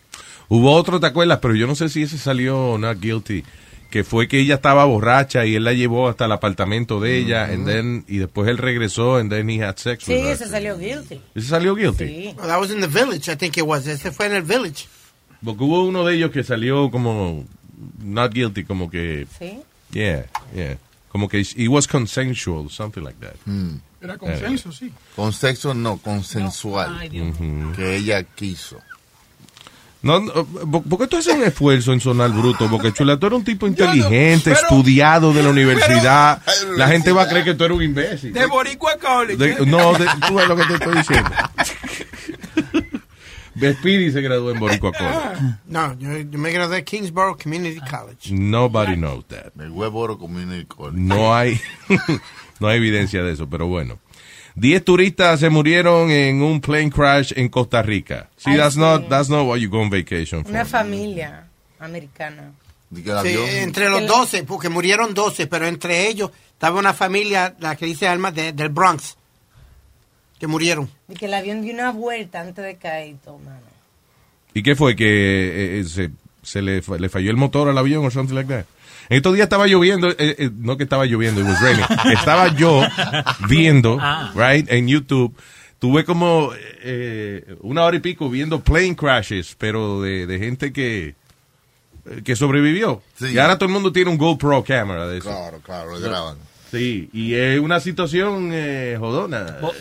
Hubo 0.48 0.72
otro, 0.72 1.00
¿te 1.00 1.06
acuerdas? 1.06 1.38
Pero 1.40 1.54
yo 1.54 1.66
no 1.66 1.74
sé 1.74 1.88
si 1.88 2.02
ese 2.02 2.18
salió 2.18 2.76
not 2.78 3.00
guilty. 3.00 3.44
Que 3.90 4.04
fue 4.04 4.28
que 4.28 4.40
ella 4.40 4.56
estaba 4.56 4.84
borracha 4.84 5.46
y 5.46 5.54
él 5.54 5.64
la 5.64 5.72
llevó 5.72 6.08
hasta 6.08 6.26
el 6.26 6.32
apartamento 6.32 7.00
de 7.00 7.16
ella 7.16 7.44
and 7.46 7.66
then, 7.66 8.04
y 8.06 8.18
después 8.18 8.48
él 8.50 8.58
regresó 8.58 9.16
and 9.16 9.30
then 9.30 9.48
he 9.48 9.62
had 9.64 9.76
sex 9.76 10.04
Sí, 10.04 10.12
with 10.12 10.24
her. 10.26 10.32
ese 10.32 10.48
salió 10.48 10.76
guilty. 10.76 11.20
¿Ese 11.34 11.48
salió 11.48 11.74
guilty? 11.74 12.04
Sí. 12.04 12.34
Well, 12.36 12.48
that 12.48 12.60
was 12.60 12.70
in 12.70 12.80
the 12.80 12.86
village, 12.86 13.28
I 13.32 13.36
think 13.36 13.56
it 13.56 13.64
was. 13.64 13.86
Ese 13.86 14.12
fue 14.12 14.26
en 14.26 14.34
el 14.34 14.42
village. 14.42 14.86
Porque 15.42 15.64
hubo 15.64 15.84
uno 15.86 16.04
de 16.04 16.16
ellos 16.16 16.30
que 16.30 16.44
salió 16.44 16.90
como 16.90 17.46
not 18.02 18.32
guilty, 18.34 18.64
como 18.64 18.90
que... 18.90 19.26
Sí. 19.38 19.58
Yeah, 19.90 20.26
yeah. 20.54 20.76
como 21.10 21.26
que 21.28 21.38
it 21.40 21.68
was 21.68 21.86
consensual, 21.86 22.68
something 22.68 23.02
like 23.02 23.18
that. 23.20 23.36
Era 24.02 24.18
consenso, 24.18 24.70
sí. 24.70 24.92
Con 25.16 25.32
sexo 25.32 25.72
no, 25.72 25.96
consensual. 25.96 27.08
Ujú. 27.10 27.72
Que 27.74 27.96
ella 27.96 28.22
quiso. 28.22 28.78
No, 30.00 30.20
no, 30.20 30.32
¿por 30.44 30.82
por 30.84 30.98
qué 31.00 31.06
tú 31.08 31.16
haces 31.16 31.34
un 31.34 31.42
esfuerzo 31.42 31.92
en 31.92 32.00
sonar 32.00 32.30
bruto? 32.30 32.70
Porque 32.70 32.92
Chula, 32.92 33.16
tú 33.18 33.26
eres 33.26 33.38
un 33.40 33.44
tipo 33.44 33.66
inteligente, 33.66 34.52
pero- 34.54 34.56
estudiado 34.56 35.32
de 35.32 35.42
la 35.42 35.48
universidad. 35.56 36.40
la 36.76 36.86
gente 36.88 37.10
va 37.12 37.22
a 37.22 37.28
creer 37.28 37.44
que 37.44 37.54
tú 37.54 37.64
eres 37.64 37.76
un 37.76 37.82
imbécil. 37.82 38.32
De 38.32 38.46
Boricua 38.46 38.92
College. 39.00 39.36
De- 39.36 39.66
no, 39.66 39.92
de- 39.94 40.06
tú 40.28 40.34
ves 40.34 40.46
lo 40.48 40.56
que 40.56 40.64
te 40.66 40.74
estoy 40.74 40.96
diciendo. 40.98 41.30
Speedy 43.58 44.12
se 44.12 44.20
graduó 44.20 44.52
en 44.52 44.60
Boricua 44.60 44.92
College. 44.92 45.56
No, 45.66 45.98
yo, 45.98 46.16
yo 46.16 46.38
me 46.38 46.52
gradué 46.52 46.76
de 46.76 46.84
Kingsborough 46.84 47.36
Community 47.42 47.80
College. 47.90 48.32
Nobody 48.32 48.94
knows 48.94 49.26
that. 49.26 49.52
El 49.58 49.70
huevo 49.72 49.98
oro 49.98 50.16
community 50.16 50.64
college. 50.66 50.96
No 50.96 51.34
hay, 51.34 51.60
no 52.60 52.68
hay 52.68 52.76
evidencia 52.76 53.20
de 53.24 53.32
eso, 53.32 53.48
pero 53.50 53.66
bueno. 53.66 53.98
Diez 54.58 54.84
turistas 54.84 55.38
se 55.38 55.50
murieron 55.50 56.10
en 56.10 56.42
un 56.42 56.60
plane 56.60 56.90
crash 56.90 57.32
en 57.36 57.48
Costa 57.48 57.80
Rica. 57.80 58.28
See, 58.36 58.56
that's 58.56 58.74
sí. 58.74 58.80
not, 58.80 59.08
that's 59.08 59.28
not 59.28 59.46
what 59.46 59.58
you 59.58 59.68
go 59.70 59.80
on 59.80 59.88
vacation 59.88 60.42
for. 60.42 60.50
Una 60.50 60.64
familia 60.64 61.46
americana. 61.78 62.52
Sí, 63.22 63.36
entre 63.60 63.88
los 63.88 64.06
12, 64.06 64.42
porque 64.44 64.68
murieron 64.68 65.14
12, 65.14 65.46
pero 65.46 65.66
entre 65.66 66.08
ellos 66.08 66.30
estaba 66.52 66.78
una 66.80 66.92
familia, 66.92 67.54
la 67.60 67.76
que 67.76 67.86
dice 67.86 68.08
Alma, 68.08 68.32
de- 68.32 68.52
del 68.52 68.70
Bronx, 68.70 69.16
que 70.40 70.46
murieron. 70.46 70.90
Y 71.08 71.14
que 71.14 71.26
el 71.26 71.34
avión 71.34 71.62
dio 71.62 71.72
una 71.72 71.92
vuelta 71.92 72.40
antes 72.40 72.64
de 72.64 72.76
caer 72.76 73.10
y 73.10 73.14
todo, 73.14 73.38
mano. 73.38 73.60
¿Y 74.54 74.62
qué 74.62 74.74
fue? 74.74 74.96
¿Que 74.96 75.04
eh, 75.06 75.80
eh, 75.80 75.84
se, 75.84 76.10
se 76.48 76.62
le, 76.62 76.82
fa- 76.82 76.96
le 76.96 77.08
falló 77.08 77.30
el 77.30 77.36
motor 77.36 77.68
al 77.68 77.78
avión 77.78 78.04
o 78.04 78.10
something 78.10 78.34
like 78.34 78.48
that? 78.52 78.64
En 79.10 79.16
estos 79.16 79.32
días 79.34 79.44
estaba 79.46 79.66
lloviendo, 79.66 80.08
eh, 80.10 80.16
eh, 80.18 80.50
no 80.54 80.76
que 80.76 80.82
estaba 80.84 81.06
lloviendo, 81.06 81.40
it 81.40 81.46
was 81.46 81.60
raining. 81.62 81.84
Estaba 82.18 82.48
yo 82.54 82.82
viendo, 83.48 83.96
Ah. 84.00 84.32
right, 84.34 84.70
en 84.70 84.86
YouTube. 84.88 85.34
Tuve 85.78 86.04
como 86.04 86.50
eh, 86.82 87.56
una 87.60 87.84
hora 87.84 87.96
y 87.96 88.00
pico 88.00 88.28
viendo 88.28 88.60
plane 88.60 88.96
crashes, 88.96 89.54
pero 89.58 90.02
de, 90.02 90.26
de 90.26 90.38
gente 90.38 90.72
que, 90.72 91.14
eh, 92.04 92.22
que 92.24 92.34
sobrevivió. 92.36 93.00
Sí. 93.18 93.28
Y 93.32 93.38
ahora 93.38 93.56
todo 93.56 93.66
el 93.68 93.72
mundo 93.72 93.92
tiene 93.92 94.10
un 94.10 94.18
GoPro 94.18 94.62
cámara 94.64 95.06
de 95.06 95.18
eso. 95.18 95.28
Claro, 95.30 95.60
claro, 95.64 95.90
lo 95.92 96.00
graban. 96.00 96.36
Sí, 96.70 97.08
y 97.12 97.34
es 97.34 97.58
una 97.60 97.80
situación 97.80 98.50
eh, 98.52 98.96
jodona. 98.98 99.56
Vos, 99.60 99.74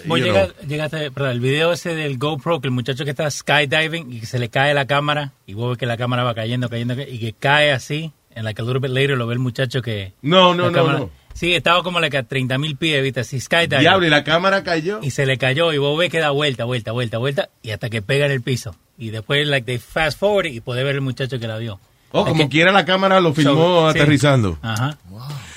llegaste, 0.67 1.11
perdón, 1.11 1.31
el 1.31 1.39
video 1.39 1.73
ese 1.73 1.93
del 1.95 2.17
GoPro, 2.17 2.61
que 2.61 2.67
el 2.67 2.73
muchacho 2.73 3.03
que 3.03 3.11
está 3.11 3.29
skydiving 3.29 4.13
y 4.13 4.19
que 4.21 4.25
se 4.25 4.39
le 4.39 4.49
cae 4.49 4.73
la 4.73 4.85
cámara, 4.87 5.33
y 5.45 5.53
vos 5.53 5.69
ves 5.69 5.77
que 5.77 5.85
la 5.85 5.97
cámara 5.97 6.23
va 6.23 6.33
cayendo, 6.33 6.69
cayendo, 6.69 6.93
y 7.01 7.19
que 7.19 7.33
cae 7.37 7.71
así, 7.71 8.11
en 8.35 8.43
la 8.45 8.53
que 8.53 8.61
a 8.61 8.65
little 8.65 8.79
bit 8.79 8.91
later 8.91 9.17
lo 9.17 9.27
ve 9.27 9.33
el 9.33 9.39
muchacho 9.39 9.81
que... 9.81 10.13
No, 10.21 10.53
no, 10.53 10.67
no, 10.67 10.71
cámara- 10.71 10.99
no. 10.99 11.09
Sí, 11.33 11.53
estaba 11.53 11.83
como 11.83 11.99
like 11.99 12.17
a 12.17 12.23
30 12.23 12.57
mil 12.57 12.77
pies, 12.77 13.03
viste, 13.03 13.19
así 13.19 13.39
skydiving. 13.39 13.79
Diablo, 13.81 14.07
y 14.07 14.09
la 14.09 14.23
cámara 14.23 14.63
cayó. 14.63 14.99
Y 15.03 15.11
se 15.11 15.25
le 15.27 15.37
cayó, 15.37 15.71
y 15.71 15.77
vos 15.77 15.95
ves 15.99 16.09
que 16.09 16.19
da 16.19 16.31
vuelta, 16.31 16.63
vuelta, 16.65 16.91
vuelta, 16.93 17.17
vuelta, 17.19 17.49
y 17.61 17.71
hasta 17.71 17.89
que 17.91 18.01
pega 18.01 18.25
en 18.25 18.31
el 18.31 18.41
piso. 18.41 18.75
Y 18.97 19.09
después, 19.11 19.45
like, 19.47 19.65
they 19.65 19.77
fast 19.77 20.17
forward 20.19 20.47
y 20.47 20.61
puede 20.61 20.83
ver 20.83 20.95
el 20.95 21.01
muchacho 21.01 21.37
que 21.39 21.47
la 21.47 21.57
vio. 21.59 21.79
Oh, 22.11 22.21
Es 22.21 22.29
como 22.29 22.43
que- 22.45 22.49
quiera 22.49 22.71
la 22.71 22.85
cámara 22.85 23.19
lo 23.19 23.33
filmó 23.33 23.53
So, 23.53 23.91
sí. 23.91 23.99
aterrizando. 23.99 24.57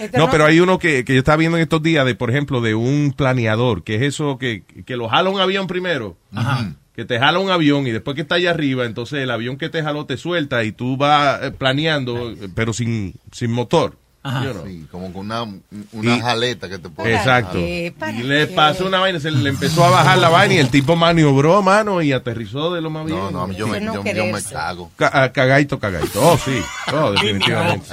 Ajá. 0.01 0.19
No, 0.19 0.31
pero 0.31 0.47
hay 0.47 0.61
uno 0.61 0.79
que, 0.79 1.05
que 1.05 1.15
yo 1.15 1.19
estaba 1.21 1.37
viendo 1.37 1.59
en 1.59 1.63
estos 1.63 1.83
días, 1.83 2.07
de 2.07 2.15
por 2.15 2.31
ejemplo, 2.31 2.61
de 2.61 2.75
un 2.75 3.13
planeador, 3.17 3.85
que 3.85 3.97
es 3.97 4.03
eso 4.03 4.39
que, 4.39 4.65
que 4.85 4.97
lo 4.97 5.09
jala 5.09 5.31
un 5.31 5.41
avión 5.41 5.67
primero. 5.67 6.17
Ajá. 6.35 6.75
Que 6.95 7.05
te 7.05 7.19
jala 7.19 7.39
un 7.39 7.51
avión 7.51 7.87
y 7.87 7.93
después 7.93 8.15
que 8.15 8.23
está 8.23 8.35
allá 8.35 8.51
arriba, 8.51 8.85
entonces 8.85 9.21
el 9.21 9.31
avión 9.31 9.57
que 9.57 9.69
te 9.69 9.83
jaló 9.83 10.07
te 10.07 10.17
suelta 10.17 10.65
y 10.65 10.73
tú 10.73 10.97
vas 10.97 11.43
eh, 11.43 11.51
planeando, 11.51 12.35
pero 12.55 12.73
sin, 12.73 13.15
sin 13.33 13.53
motor. 13.53 13.97
Ajá. 14.23 14.45
You 14.45 14.53
know. 14.53 14.67
Sí, 14.67 14.87
como 14.91 15.13
con 15.15 15.27
una, 15.27 15.43
una 15.45 16.17
Y- 16.17 16.21
jaleta 16.21 16.69
que 16.69 16.79
te 16.79 16.91
pone. 16.91 17.15
Exacto. 17.15 17.59
Y 17.59 17.91
le 18.23 18.49
qué? 18.49 18.55
pasó 18.55 18.87
una 18.87 18.99
vaina, 19.01 19.19
se 19.19 19.31
le 19.31 19.49
empezó 19.49 19.83
a 19.85 19.89
bajar 19.91 20.19
la 20.19 20.29
vaina 20.29 20.55
y 20.55 20.59
el 20.59 20.69
tipo 20.69 20.95
maniobró, 20.95 21.63
mano, 21.63 22.03
y 22.03 22.13
aterrizó 22.13 22.73
de 22.75 22.83
lo 22.83 22.91
más 22.91 23.07
bien. 23.07 23.19
No, 23.19 23.31
no, 23.31 23.53
yo 23.53 23.67
me, 23.67 23.81
no 23.81 23.95
yo, 23.95 24.05
yo 24.05 24.27
me 24.27 24.43
cago. 24.43 24.91
Ca- 24.97 25.11
ah, 25.13 25.33
Cagaito, 25.33 25.79
cagaito. 25.79 26.21
Oh, 26.23 26.37
sí. 26.37 26.61
Oh, 26.93 27.13
definitivamente. 27.13 27.87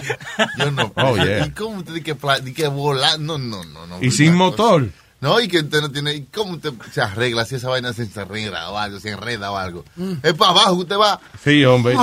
Yo 0.57 0.71
no. 0.71 0.91
Oh, 0.97 1.15
yeah. 1.15 1.45
¿Y 1.47 1.51
cómo 1.51 1.83
te 1.85 2.03
que, 2.03 2.15
que 2.53 2.67
volar? 2.67 3.19
No, 3.19 3.37
no, 3.37 3.63
no. 3.63 3.87
no 3.87 3.97
Y 4.01 4.11
sin 4.11 4.33
motor. 4.35 4.81
cosa. 4.87 4.93
No, 5.19 5.39
y 5.39 5.47
que 5.47 5.59
usted 5.59 5.81
no 5.81 5.89
tiene. 5.91 6.13
¿Y 6.13 6.21
cómo 6.25 6.59
te, 6.59 6.71
se 6.91 7.01
arregla 7.01 7.43
si 7.45 7.55
esa 7.55 7.69
vaina 7.69 7.91
se 7.93 8.03
enreda 8.03 8.69
o 8.69 8.77
algo? 8.77 8.99
Se 8.99 9.09
enreda 9.11 9.49
o 9.51 9.57
algo. 9.57 9.83
Es 10.21 10.33
para 10.33 10.51
abajo, 10.51 10.73
usted 10.73 10.95
va. 10.97 11.19
Sí, 11.43 11.63
hombre. 11.65 11.95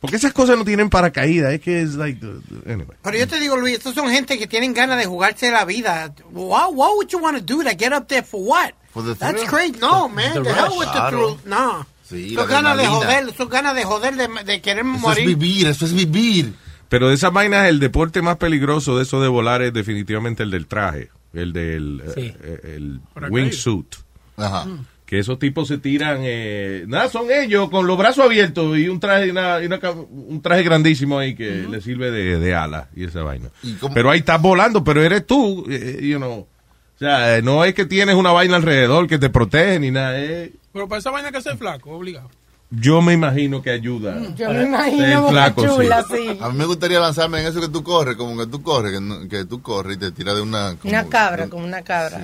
Porque 0.00 0.16
esas 0.16 0.32
cosas 0.32 0.56
no 0.56 0.64
tienen 0.64 0.90
paracaídas, 0.90 1.52
es 1.54 1.60
que 1.60 1.82
es 1.82 1.94
like, 1.94 2.24
uh, 2.24 2.40
anyway. 2.66 2.96
Pero 3.02 3.18
yo 3.18 3.26
te 3.26 3.40
digo, 3.40 3.56
Luis, 3.56 3.74
estos 3.78 3.94
son 3.94 4.08
gente 4.10 4.38
que 4.38 4.46
tienen 4.46 4.72
ganas 4.72 4.96
de 4.98 5.06
jugarse 5.06 5.50
la 5.50 5.64
vida. 5.64 6.14
Why, 6.30 6.66
why 6.72 6.88
would 6.94 7.08
you 7.08 7.18
want 7.18 7.36
to 7.36 7.42
do 7.44 7.64
that? 7.64 7.76
Get 7.78 7.92
up 7.92 8.06
there 8.06 8.22
for 8.22 8.40
what? 8.40 8.74
For 8.92 9.02
the 9.04 9.14
That's 9.16 9.44
crazy. 9.44 9.72
No, 9.80 10.08
man. 10.08 10.34
the 10.34 10.42
The 10.42 10.52
hell 10.54 10.78
with 10.78 10.88
the 10.92 11.10
thrill. 11.10 11.36
No. 11.44 11.84
Sí, 12.08 12.34
Son 12.34 12.48
ganas 12.48 12.76
de 12.78 12.86
joder, 12.86 13.34
son 13.36 13.48
ganas 13.48 13.74
de 13.74 13.84
joder, 13.84 14.14
de, 14.16 14.28
de 14.44 14.60
querer 14.62 14.84
Eso 14.86 14.94
es 14.96 15.00
morir. 15.02 15.26
vivir, 15.26 15.66
eso 15.66 15.84
es 15.84 15.92
vivir. 15.92 16.54
Pero 16.88 17.08
de 17.08 17.14
esas 17.16 17.32
vainas, 17.32 17.68
el 17.68 17.80
deporte 17.80 18.22
más 18.22 18.36
peligroso 18.38 18.96
de 18.96 19.02
eso 19.02 19.20
de 19.20 19.28
volar 19.28 19.60
es 19.60 19.74
definitivamente 19.74 20.42
el 20.42 20.50
del 20.50 20.66
traje, 20.66 21.10
el 21.34 21.52
del 21.52 22.02
eh, 22.06 22.12
Sí. 22.14 22.34
eh, 22.42 22.60
el 22.76 23.00
wingsuit. 23.30 23.96
Ajá. 24.38 24.64
Que 25.08 25.18
esos 25.20 25.38
tipos 25.38 25.66
se 25.68 25.78
tiran, 25.78 26.18
eh, 26.20 26.84
nada, 26.86 27.08
son 27.08 27.28
ellos 27.32 27.70
con 27.70 27.86
los 27.86 27.96
brazos 27.96 28.26
abiertos 28.26 28.76
y 28.76 28.90
un 28.90 29.00
traje, 29.00 29.30
una- 29.30 29.58
y 29.62 29.64
una 29.64 29.80
un 29.90 30.42
traje 30.42 30.62
grandísimo 30.62 31.18
ahí 31.18 31.34
que 31.34 31.64
le 31.70 31.80
sirve 31.80 32.10
de, 32.10 32.38
de 32.38 32.54
ala 32.54 32.90
y 32.94 33.04
esa 33.04 33.22
vaina. 33.22 33.48
¿Y 33.62 33.72
cómo- 33.76 33.94
Pero 33.94 34.10
ahí 34.10 34.18
estás 34.18 34.42
volando, 34.42 34.84
pero 34.84 35.02
eres 35.02 35.26
tú, 35.26 35.64
eh, 35.70 35.98
you 36.02 36.18
know. 36.18 36.40
O 36.40 36.98
sea, 36.98 37.38
eh, 37.38 37.42
no 37.42 37.64
es 37.64 37.72
que 37.72 37.86
tienes 37.86 38.16
una 38.16 38.32
vaina 38.32 38.56
alrededor 38.56 39.06
que 39.06 39.18
te 39.18 39.30
protege 39.30 39.80
ni 39.80 39.90
nada. 39.90 40.20
eh. 40.20 40.52
Pero 40.74 40.88
para 40.88 40.98
esa 40.98 41.10
vaina 41.10 41.32
que 41.32 41.40
ser 41.40 41.56
flaco, 41.56 41.90
obligado. 41.92 42.28
Yo 42.70 43.00
me 43.00 43.14
imagino 43.14 43.62
que 43.62 43.70
ayuda. 43.70 44.20
Yo 44.36 44.50
me 44.50 44.64
imagino 44.64 45.28
flaco. 45.30 45.64
Chula, 45.66 46.04
sí. 46.10 46.36
A 46.40 46.50
mí 46.50 46.58
me 46.58 46.66
gustaría 46.66 47.00
lanzarme 47.00 47.40
en 47.40 47.46
eso 47.46 47.60
que 47.62 47.68
tú 47.68 47.82
corres, 47.82 48.14
como 48.16 48.36
que 48.38 48.46
tú 48.46 48.62
corres, 48.62 48.92
que, 48.92 49.00
no- 49.00 49.26
que 49.26 49.46
tú 49.46 49.62
corres 49.62 49.96
y 49.96 50.00
te 50.00 50.12
tiras 50.12 50.34
de 50.34 50.42
una... 50.42 50.76
como- 50.76 50.90
Una 50.92 51.04
cabra, 51.06 51.48
como 51.48 51.64
una 51.64 51.80
cabra. 51.82 52.20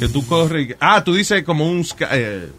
Que 0.00 0.08
tú 0.08 0.26
corres. 0.26 0.70
y- 0.70 0.74
Ah, 0.80 1.04
tú 1.04 1.14
dices 1.14 1.44
como 1.44 1.70
un. 1.70 1.86
eh, 2.10 2.50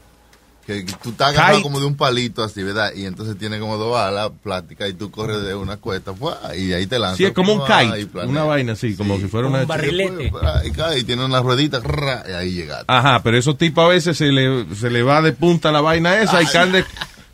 Que 0.65 0.83
tú 1.01 1.09
estás 1.09 1.29
agarrado 1.29 1.57
Kite. 1.57 1.63
como 1.63 1.79
de 1.79 1.85
un 1.87 1.95
palito 1.95 2.43
así, 2.43 2.61
¿verdad? 2.61 2.91
Y 2.95 3.05
entonces 3.05 3.35
tiene 3.37 3.59
como 3.59 3.77
dos 3.77 3.97
alas 3.97 4.29
plásticas 4.43 4.89
y 4.89 4.93
tú 4.93 5.09
corres 5.09 5.41
de 5.43 5.55
una 5.55 5.77
cuesta 5.77 6.13
¡fua! 6.13 6.39
y 6.55 6.71
ahí 6.73 6.85
te 6.85 6.99
lanzas. 6.99 7.17
sí, 7.17 7.25
es 7.25 7.31
como 7.31 7.53
un 7.53 7.61
kite. 7.65 8.09
Una 8.27 8.43
vaina 8.43 8.73
así, 8.73 8.95
como 8.95 9.17
si 9.17 9.25
fuera 9.27 9.45
Como 9.47 9.55
una. 9.55 9.63
un 9.63 9.67
barrilete. 9.67 10.31
Y 10.65 10.71
cae 10.71 10.99
y 10.99 11.03
tiene 11.03 11.25
una 11.25 11.41
ruedita 11.41 11.79
¡ra! 11.79 12.23
y 12.29 12.31
ahí 12.33 12.51
llegaste. 12.51 12.85
Ajá, 12.87 13.21
pero 13.23 13.37
esos 13.37 13.57
tipos 13.57 13.83
a 13.83 13.87
veces 13.87 14.15
se 14.17 14.25
le, 14.31 14.65
se 14.75 14.89
le 14.91 15.01
va 15.01 15.21
de 15.21 15.31
punta 15.33 15.71
la 15.71 15.81
vaina 15.81 16.21
esa 16.21 16.41
y 16.41 16.45
caen 16.45 16.71
de- 16.73 16.85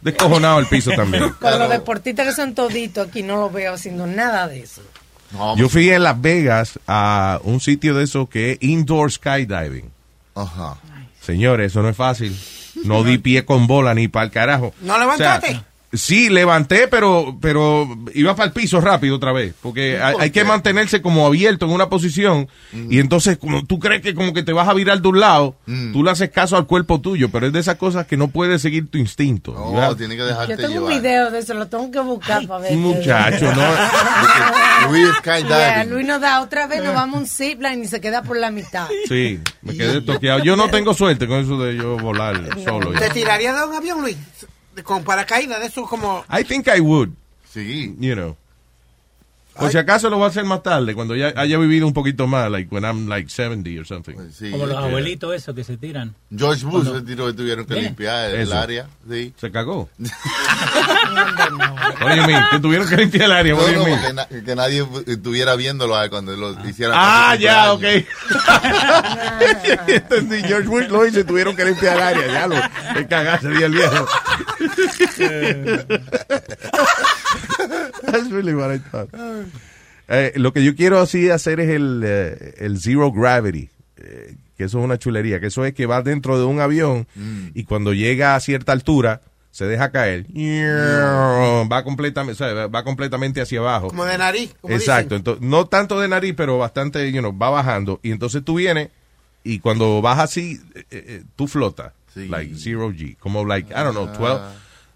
descojonados 0.01 0.59
al 0.59 0.67
piso 0.69 0.91
también. 0.91 1.33
Pero 1.41 1.57
los 1.59 1.69
deportistas 1.69 2.27
que 2.27 2.33
son 2.33 2.55
toditos 2.55 3.07
aquí 3.09 3.23
no 3.23 3.35
los 3.41 3.51
veo 3.51 3.73
haciendo 3.73 4.07
nada 4.07 4.47
de 4.47 4.61
eso. 4.61 4.81
No, 5.33 5.57
Yo 5.57 5.67
fui 5.67 5.89
en 5.89 6.03
Las 6.03 6.21
Vegas 6.21 6.79
a 6.87 7.41
un 7.43 7.59
sitio 7.59 7.93
de 7.93 8.05
eso 8.05 8.29
que 8.29 8.53
es 8.53 8.57
indoor 8.61 9.11
skydiving. 9.11 9.91
Ajá. 10.35 10.77
Señores, 11.21 11.71
eso 11.73 11.81
no 11.81 11.89
es 11.89 11.97
fácil. 11.97 12.33
No 12.83 13.03
di 13.03 13.17
pie 13.17 13.45
con 13.45 13.67
bola 13.67 13.93
ni 13.93 14.07
para 14.07 14.25
el 14.25 14.31
carajo. 14.31 14.73
¿No 14.81 14.97
levantaste? 14.97 15.47
O 15.47 15.51
sea, 15.51 15.63
sí, 15.97 16.29
levanté, 16.29 16.87
pero, 16.87 17.37
pero 17.41 17.87
iba 18.13 18.35
para 18.35 18.47
el 18.47 18.53
piso 18.53 18.79
rápido 18.81 19.15
otra 19.15 19.31
vez. 19.31 19.53
Porque 19.61 19.99
hay, 20.01 20.13
¿Por 20.13 20.21
hay 20.23 20.31
que 20.31 20.43
mantenerse 20.43 21.01
como 21.01 21.25
abierto 21.25 21.65
en 21.65 21.71
una 21.71 21.89
posición. 21.89 22.47
Y 22.89 22.99
entonces, 22.99 23.37
como 23.37 23.65
tú 23.65 23.79
crees 23.79 24.01
que 24.01 24.13
como 24.13 24.33
que 24.33 24.43
te 24.43 24.53
vas 24.53 24.67
a 24.67 24.73
virar 24.73 25.01
de 25.01 25.07
un 25.07 25.19
lado, 25.19 25.55
Mm. 25.65 25.91
tú 25.93 26.03
le 26.03 26.11
haces 26.11 26.29
caso 26.29 26.55
al 26.57 26.65
cuerpo 26.67 27.01
tuyo. 27.01 27.29
Pero 27.29 27.47
es 27.47 27.53
de 27.53 27.59
esas 27.59 27.75
cosas 27.75 28.07
que 28.07 28.15
no 28.17 28.29
puedes 28.29 28.61
seguir 28.61 28.89
tu 28.89 28.97
instinto. 28.97 29.53
No, 29.53 29.95
tiene 29.95 30.15
que 30.15 30.23
dejarte 30.23 30.51
Yo 30.53 30.57
tengo 30.57 30.69
llevar. 30.73 30.91
un 30.93 31.01
video 31.01 31.31
de 31.31 31.39
eso, 31.39 31.53
lo 31.53 31.67
tengo 31.67 31.91
que 31.91 31.99
buscar 31.99 32.47
para 32.47 32.61
ver. 32.61 32.73
Muchacho, 32.77 33.53
¿no? 33.53 33.63
Luis 34.89 35.07
Skydiving. 35.19 35.47
Yeah, 35.47 35.83
Luis 35.85 36.05
nos 36.07 36.21
da 36.21 36.41
otra 36.41 36.67
vez, 36.67 36.83
nos 36.83 36.93
vamos 36.93 37.15
a 37.15 37.19
un 37.19 37.27
zipline 37.27 37.83
y 37.83 37.87
se 37.87 37.99
queda 37.99 38.21
por 38.23 38.37
la 38.37 38.51
mitad. 38.51 38.87
Sí, 39.07 39.39
me 39.61 39.75
quedé 39.75 40.01
toqueado. 40.01 40.43
Yo 40.43 40.55
no 40.55 40.69
tengo 40.69 40.93
suerte 40.93 41.27
con 41.27 41.39
eso 41.39 41.59
de 41.61 41.75
yo 41.75 41.97
volar 41.97 42.39
solo. 42.63 42.91
¿Te 42.91 43.09
tirarías 43.09 43.55
de 43.59 43.65
un 43.67 43.75
avión, 43.75 44.01
Luis? 44.01 44.17
Con 44.83 45.03
paracaídas, 45.03 45.59
de 45.59 45.67
eso 45.67 45.83
como... 45.83 46.23
I 46.31 46.43
think 46.43 46.67
I 46.67 46.79
would, 46.79 47.09
Sí. 47.51 47.95
you 47.99 48.13
know. 48.15 48.35
Por 49.57 49.71
si 49.71 49.77
acaso 49.79 50.07
lo 50.11 50.17
voy 50.17 50.25
a 50.25 50.27
hacer 50.27 50.43
más 50.45 50.61
tarde, 50.61 50.93
cuando 50.93 51.15
ya 51.15 51.33
haya 51.35 51.57
vivido 51.57 51.87
un 51.87 51.93
poquito 51.93 52.27
más, 52.27 52.51
like 52.51 52.67
when 52.69 52.83
I'm 52.85 53.07
like 53.09 53.27
70 53.27 53.71
or 53.79 53.87
something. 53.87 54.13
sí. 54.31 54.51
Como 54.51 54.67
los 54.67 54.77
abuelitos 54.77 55.33
esos 55.33 55.55
que 55.55 55.63
se 55.63 55.77
tiran. 55.77 56.13
George 56.29 56.63
Bush 56.63 56.83
Cuando- 56.83 56.99
se 56.99 57.01
tiró 57.07 57.27
y 57.27 57.33
tuvieron 57.33 57.65
que 57.65 57.73
Yeah. 57.73 57.83
limpiar 57.83 58.29
el 58.35 58.41
Eso. 58.41 58.55
área. 58.55 58.87
Sí. 59.09 59.33
Se 59.41 59.49
cagó. 59.51 59.89
Oye, 62.05 62.43
que 62.51 62.59
tuvieron 62.59 62.87
que 62.87 62.97
limpiar 62.97 63.23
el 63.25 63.31
área, 63.31 63.53
No, 63.55 63.67
no, 63.71 63.85
que, 64.01 64.13
na- 64.13 64.27
que 64.27 64.55
nadie 64.55 64.85
estuviera 65.07 65.55
viéndolo 65.55 65.95
ahí 65.97 66.09
cuando 66.09 66.35
lo 66.35 66.51
hiciera. 66.69 66.93
Ah, 66.95 67.31
hace 67.31 67.41
ya, 67.43 67.71
50 67.71 67.77
ok. 67.79 68.05
Entendí, 69.87 70.43
George 70.43 70.67
Bush 70.67 70.87
lo 70.87 71.05
hizo 71.07 71.19
y 71.21 71.23
tuvieron 71.23 71.55
que 71.55 71.65
limpiar 71.65 71.97
el 71.97 72.03
área, 72.03 72.27
ya 72.27 72.47
lo, 72.47 72.55
el 72.99 73.07
cagarse 73.07 73.47
el 73.47 73.71
viejo. 73.71 74.07
That's 78.03 78.29
really 78.31 78.53
what 78.53 78.71
I 78.73 78.79
thought. 78.79 79.09
Eh, 80.09 80.31
lo 80.35 80.53
que 80.53 80.63
yo 80.63 80.75
quiero 80.75 80.99
así 80.99 81.29
hacer 81.29 81.59
es 81.59 81.69
el, 81.69 82.01
eh, 82.05 82.53
el 82.59 82.79
Zero 82.79 83.11
Gravity, 83.11 83.69
eh, 83.97 84.35
que 84.57 84.63
eso 84.63 84.79
es 84.79 84.85
una 84.85 84.97
chulería, 84.97 85.39
que 85.41 85.47
eso 85.47 85.65
es 85.65 85.73
que 85.73 85.85
va 85.85 86.01
dentro 86.01 86.39
de 86.39 86.45
un 86.45 86.61
avión 86.61 87.07
Mm. 87.15 87.47
y 87.53 87.63
cuando 87.65 87.93
llega 87.93 88.35
a 88.35 88.39
cierta 88.39 88.71
altura 88.71 89.21
se 89.51 89.65
deja 89.65 89.91
caer, 89.91 90.25
va 91.69 91.83
completamente, 91.83 92.41
o 92.41 92.47
sea, 92.47 92.67
va 92.67 92.83
completamente 92.83 93.41
hacia 93.41 93.59
abajo. 93.59 93.87
Como 93.89 94.05
de 94.05 94.17
nariz. 94.17 94.55
Como 94.61 94.73
Exacto, 94.73 95.15
dicen. 95.15 95.17
entonces, 95.17 95.43
no 95.43 95.65
tanto 95.65 95.99
de 95.99 96.07
nariz, 96.07 96.35
pero 96.37 96.57
bastante, 96.59 97.11
you 97.11 97.19
know, 97.19 97.35
va 97.37 97.49
bajando. 97.49 97.99
Y 98.03 98.11
entonces 98.11 98.43
tú 98.45 98.55
vienes 98.55 98.89
y 99.43 99.59
cuando 99.59 100.01
vas 100.01 100.19
así, 100.19 100.61
eh, 100.75 100.83
eh, 100.91 101.23
tú 101.35 101.47
flotas. 101.47 101.91
Like 102.15 102.55
zero 102.55 102.91
G. 102.91 103.15
Como 103.19 103.45
like, 103.45 103.71
I 103.71 103.77
don't 103.83 103.91
know, 103.93 104.07
12, 104.07 104.41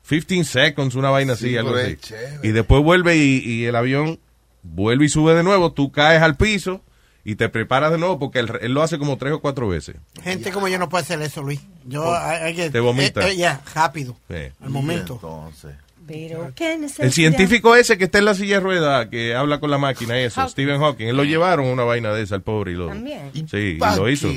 15 0.08 0.43
seconds, 0.43 0.96
una 0.96 1.10
vaina 1.10 1.34
así, 1.34 1.50
Sí, 1.50 1.58
algo 1.58 1.74
pero 1.74 1.88
así. 1.88 1.96
chévere. 1.98 2.39
Y 2.43 2.51
después 2.51 2.84
vuelve 2.84 3.15
y, 3.17 3.38
y 3.43 3.65
el 3.65 3.75
avión 3.75 4.20
vuelve 4.63 5.05
y 5.05 5.10
sube 5.10 5.34
de 5.34 5.43
nuevo, 5.43 5.72
tú 5.72 5.91
caes 5.91 6.22
al 6.22 6.36
piso 6.38 6.81
y 7.24 7.36
te 7.36 7.50
preparas 7.50 7.91
de 7.91 7.98
nuevo 7.98 8.17
porque 8.20 8.39
él, 8.39 8.51
él 8.62 8.74
lo 8.74 8.81
hace 8.81 8.98
como 8.98 9.17
tres 9.17 9.34
o 9.34 9.39
cuatro 9.41 9.67
veces. 9.67 9.96
Gente 10.24 10.51
como 10.51 10.67
yo 10.67 10.79
no 10.79 10.89
puede 10.89 11.03
hacer 11.03 11.22
eso, 11.22 11.41
Luis. 11.43 11.62
Yo 11.86 12.13
hay, 12.15 12.38
hay 12.41 12.55
que... 12.55 12.70
Te 12.72 12.79
vomita. 12.79 13.27
eh, 13.27 13.31
eh, 13.34 13.38
Ya, 13.38 13.62
rápido. 13.74 14.17
Sí. 14.29 14.36
Al 14.62 14.70
momento. 14.70 15.13
Entonces. 15.15 15.75
Pero. 16.08 16.51
El 17.00 17.12
científico 17.13 17.75
ese 17.75 17.98
que 17.98 18.05
está 18.05 18.17
en 18.17 18.25
la 18.25 18.34
silla 18.34 18.55
de 18.55 18.60
ruedas, 18.62 19.08
que 19.08 19.34
habla 19.36 19.60
con 19.60 19.70
la 19.72 19.77
máquina 19.77 20.20
y 20.20 20.24
eso, 20.24 20.41
Hawking. 20.41 20.51
Stephen 20.51 20.79
Hawking, 20.81 21.05
él 21.08 21.15
lo 21.15 21.24
llevaron 21.24 21.67
una 21.67 21.84
vaina 21.84 22.12
de 22.12 22.24
esa 22.24 22.36
al 22.36 22.41
pobre 22.41 22.72
y 22.72 22.75
lo... 22.75 22.88
También. 22.88 23.31
Sí, 23.50 23.77
y 23.77 23.77
lo 23.77 24.10
hizo. 24.10 24.27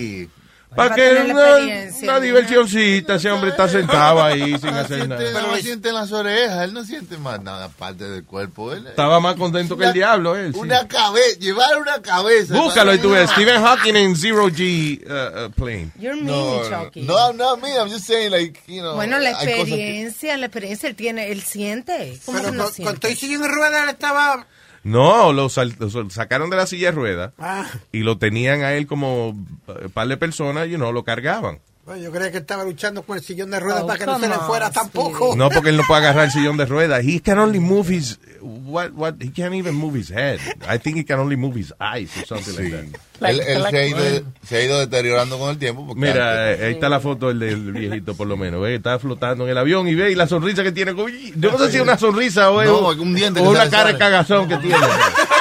Para 0.77 0.95
que 0.95 1.11
una, 1.11 1.49
experiencia, 1.51 2.03
una 2.05 2.13
¿no? 2.15 2.21
diversioncita, 2.21 3.15
ese 3.15 3.31
hombre 3.31 3.51
está 3.51 3.69
sentado 3.69 4.23
ahí 4.23 4.59
sin 4.59 4.71
No 4.71 4.79
hacer 4.79 4.97
siente, 4.99 5.33
nada. 5.33 5.43
no 5.43 5.57
siente 5.57 5.89
en 5.89 5.95
las 5.95 6.13
orejas, 6.13 6.65
él 6.65 6.73
no 6.75 6.85
siente 6.85 7.17
más 7.19 7.43
nada 7.43 7.67
aparte 7.67 8.05
del 8.09 8.25
cuerpo. 8.25 8.73
Él, 8.73 8.87
Estaba 8.87 9.21
más 9.21 9.37
contento 9.37 9.77
que 9.77 9.85
el 9.87 9.93
diablo, 9.93 10.37
él. 10.37 10.53
sí. 10.53 10.59
Una 10.61 10.87
cabeza, 10.89 11.39
llevar 11.39 11.79
una 11.79 12.01
cabeza. 12.03 12.55
Búscalo 12.55 12.95
y 12.95 12.99
tú 12.99 13.11
ves. 13.11 13.31
Stephen 13.31 13.63
Hawking 13.63 13.95
en 13.97 14.17
Zero 14.17 14.49
G 14.49 15.01
uh, 15.07 15.47
uh, 15.47 15.51
plane. 15.53 15.91
You're 15.99 16.15
mean, 16.17 16.27
No, 16.27 16.63
Chucky. 16.69 17.03
no, 17.03 17.33
no, 17.33 17.57
me, 17.57 17.71
I'm 17.77 17.89
just 17.91 18.07
saying, 18.07 18.31
like, 18.31 18.61
you 18.67 18.81
know. 18.81 18.95
Bueno, 18.95 19.19
la 19.19 19.33
cosas 19.33 19.45
que- 19.47 19.61
experiencia, 19.61 20.37
la 20.37 20.47
experiencia, 20.47 20.89
él 20.89 20.97
tiene, 20.97 21.31
él 21.31 21.43
siente. 21.43 22.19
¿Cómo 22.27 22.39
Pero 22.39 22.53
no 22.53 22.65
con, 22.65 22.73
siente? 22.73 22.93
con 22.93 23.01
todo 23.01 23.13
y 23.13 23.17
silla 23.17 23.35
en 23.37 23.49
ruedas 23.53 23.83
él 23.85 23.89
estaba... 23.91 24.47
No, 24.85 25.33
lo, 25.33 25.49
sal- 25.49 25.75
lo 25.79 26.11
sacaron 26.11 26.51
de 26.51 26.57
la 26.57 26.67
silla 26.67 26.91
de 26.91 26.97
ruedas 26.97 27.33
Ah, 27.39 27.67
y 27.91 28.01
lo 28.01 28.19
tenían 28.19 28.63
a 28.63 28.75
él 28.75 28.87
como 28.87 29.31
un 29.31 29.91
par 29.93 30.07
de 30.09 30.17
personas 30.17 30.69
y 30.69 30.77
no 30.77 30.93
lo 30.93 31.03
cargaban. 31.05 31.59
Bueno, 31.85 32.03
yo 32.03 32.11
creía 32.13 32.33
que 32.33 32.39
estaba 32.39 32.65
luchando 32.65 33.03
con 33.03 33.17
el 33.19 33.23
sillón 33.23 33.51
de 33.51 33.61
ruedas 33.61 33.83
Oh, 33.83 33.87
para 33.87 33.99
que 33.99 34.07
no 34.07 34.19
se 34.19 34.29
le 34.29 34.35
fuera 34.37 34.69
on, 34.69 34.73
tampoco. 34.73 35.35
No, 35.37 35.51
porque 35.51 35.69
él 35.71 35.77
no 35.77 35.83
puede 35.87 36.01
agarrar 36.03 36.25
el 36.27 36.31
sillón 36.33 36.57
de 36.57 36.65
ruedas. 36.67 37.05
He 37.05 37.21
can 37.21 37.39
only 37.39 37.61
move 37.61 37.93
his 37.95 38.19
what 38.41 38.91
what 38.93 39.15
he 39.21 39.31
can't 39.31 39.55
even 39.55 39.75
move 39.75 39.99
his 39.99 40.11
head. 40.11 40.39
I 40.69 40.79
think 40.79 40.97
he 40.97 41.05
can 41.05 41.19
only 41.21 41.37
move 41.37 41.59
his 41.59 41.73
eyes 41.79 42.11
or 42.19 42.27
something 42.27 42.55
like 42.57 42.71
that. 42.71 43.01
Él, 43.31 43.41
él 43.41 43.65
se, 43.71 43.79
ha 43.79 43.87
ido, 43.87 43.99
se 44.47 44.57
ha 44.57 44.63
ido 44.65 44.79
deteriorando 44.81 45.39
con 45.39 45.51
el 45.51 45.59
tiempo. 45.59 45.87
Porque 45.87 46.01
Mira, 46.01 46.49
antes- 46.51 46.61
eh, 46.61 46.67
ahí 46.67 46.73
está 46.75 46.89
la 46.89 47.01
foto 47.01 47.29
del, 47.29 47.39
del 47.39 47.73
viejito 47.73 48.15
por 48.15 48.27
lo 48.27 48.37
menos. 48.37 48.61
Ve, 48.63 48.75
está 48.75 48.99
flotando 48.99 49.45
en 49.45 49.51
el 49.51 49.59
avión 49.59 49.87
y 49.87 49.95
ve 49.95 50.11
y 50.11 50.15
la 50.15 50.27
sonrisa 50.27 50.63
que 50.63 50.73
tiene. 50.73 50.95
Yo 51.37 51.53
no 51.53 51.59
sé 51.59 51.71
si 51.71 51.77
es 51.77 51.83
una 51.83 51.97
sonrisa 51.99 52.51
o 52.51 52.61
es 52.63 52.69
No, 52.69 52.89
un- 52.91 53.01
un 53.01 53.15
diente 53.15 53.41
o 53.41 53.45
una 53.51 53.61
sale, 53.61 53.71
cara 53.71 53.93
de 53.93 53.99
cagazón 53.99 54.49
que 54.49 54.57
tiene. 54.57 54.77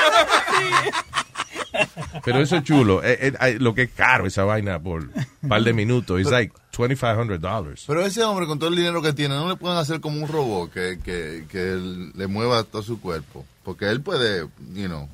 Pero 2.23 2.39
eso 2.39 2.57
es 2.57 2.63
chulo. 2.63 3.01
Eh, 3.03 3.33
eh, 3.39 3.57
lo 3.59 3.73
que 3.73 3.83
es 3.83 3.91
caro 3.91 4.25
esa 4.27 4.43
vaina 4.43 4.79
por 4.79 5.01
un 5.41 5.49
par 5.49 5.63
de 5.63 5.73
minutos. 5.73 6.19
Es 6.21 6.27
like 6.29 6.53
$2,500. 6.75 7.83
Pero 7.87 8.05
ese 8.05 8.23
hombre 8.23 8.45
con 8.47 8.59
todo 8.59 8.69
el 8.69 8.75
dinero 8.75 9.01
que 9.01 9.13
tiene, 9.13 9.35
no 9.35 9.47
le 9.49 9.55
pueden 9.55 9.77
hacer 9.77 9.99
como 10.01 10.21
un 10.21 10.27
robot 10.27 10.71
que, 10.71 10.99
que, 11.03 11.45
que 11.49 12.11
le 12.15 12.27
mueva 12.27 12.63
todo 12.63 12.83
su 12.83 12.99
cuerpo. 12.99 13.45
Porque 13.63 13.89
él 13.89 14.01
puede, 14.01 14.41
you 14.73 14.87
know, 14.87 15.07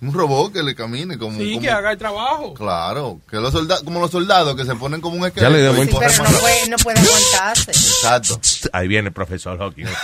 un 0.00 0.12
robot 0.14 0.52
que 0.52 0.62
le 0.62 0.74
camine 0.74 1.18
como... 1.18 1.36
Sí, 1.38 1.50
como- 1.50 1.60
que 1.60 1.70
haga 1.70 1.92
el 1.92 1.98
trabajo. 1.98 2.54
Claro, 2.54 3.20
que 3.28 3.36
los 3.36 3.52
soldados, 3.52 3.84
como 3.84 4.00
los 4.00 4.10
soldados 4.10 4.56
que 4.56 4.64
se 4.64 4.74
ponen 4.76 5.00
como 5.00 5.16
un 5.16 5.26
esqueleto. 5.26 5.52
Ya 5.52 5.58
le 5.72 5.84
Sí, 5.84 5.96
pero 5.98 6.24
no 6.30 6.38
puede, 6.38 6.68
no 6.70 6.76
puede 6.78 7.00
aguantarse. 7.00 7.70
Exacto. 7.70 8.40
Ahí 8.72 8.88
viene 8.88 9.08
el 9.08 9.14
profesor 9.14 9.58
Hawking. 9.58 9.84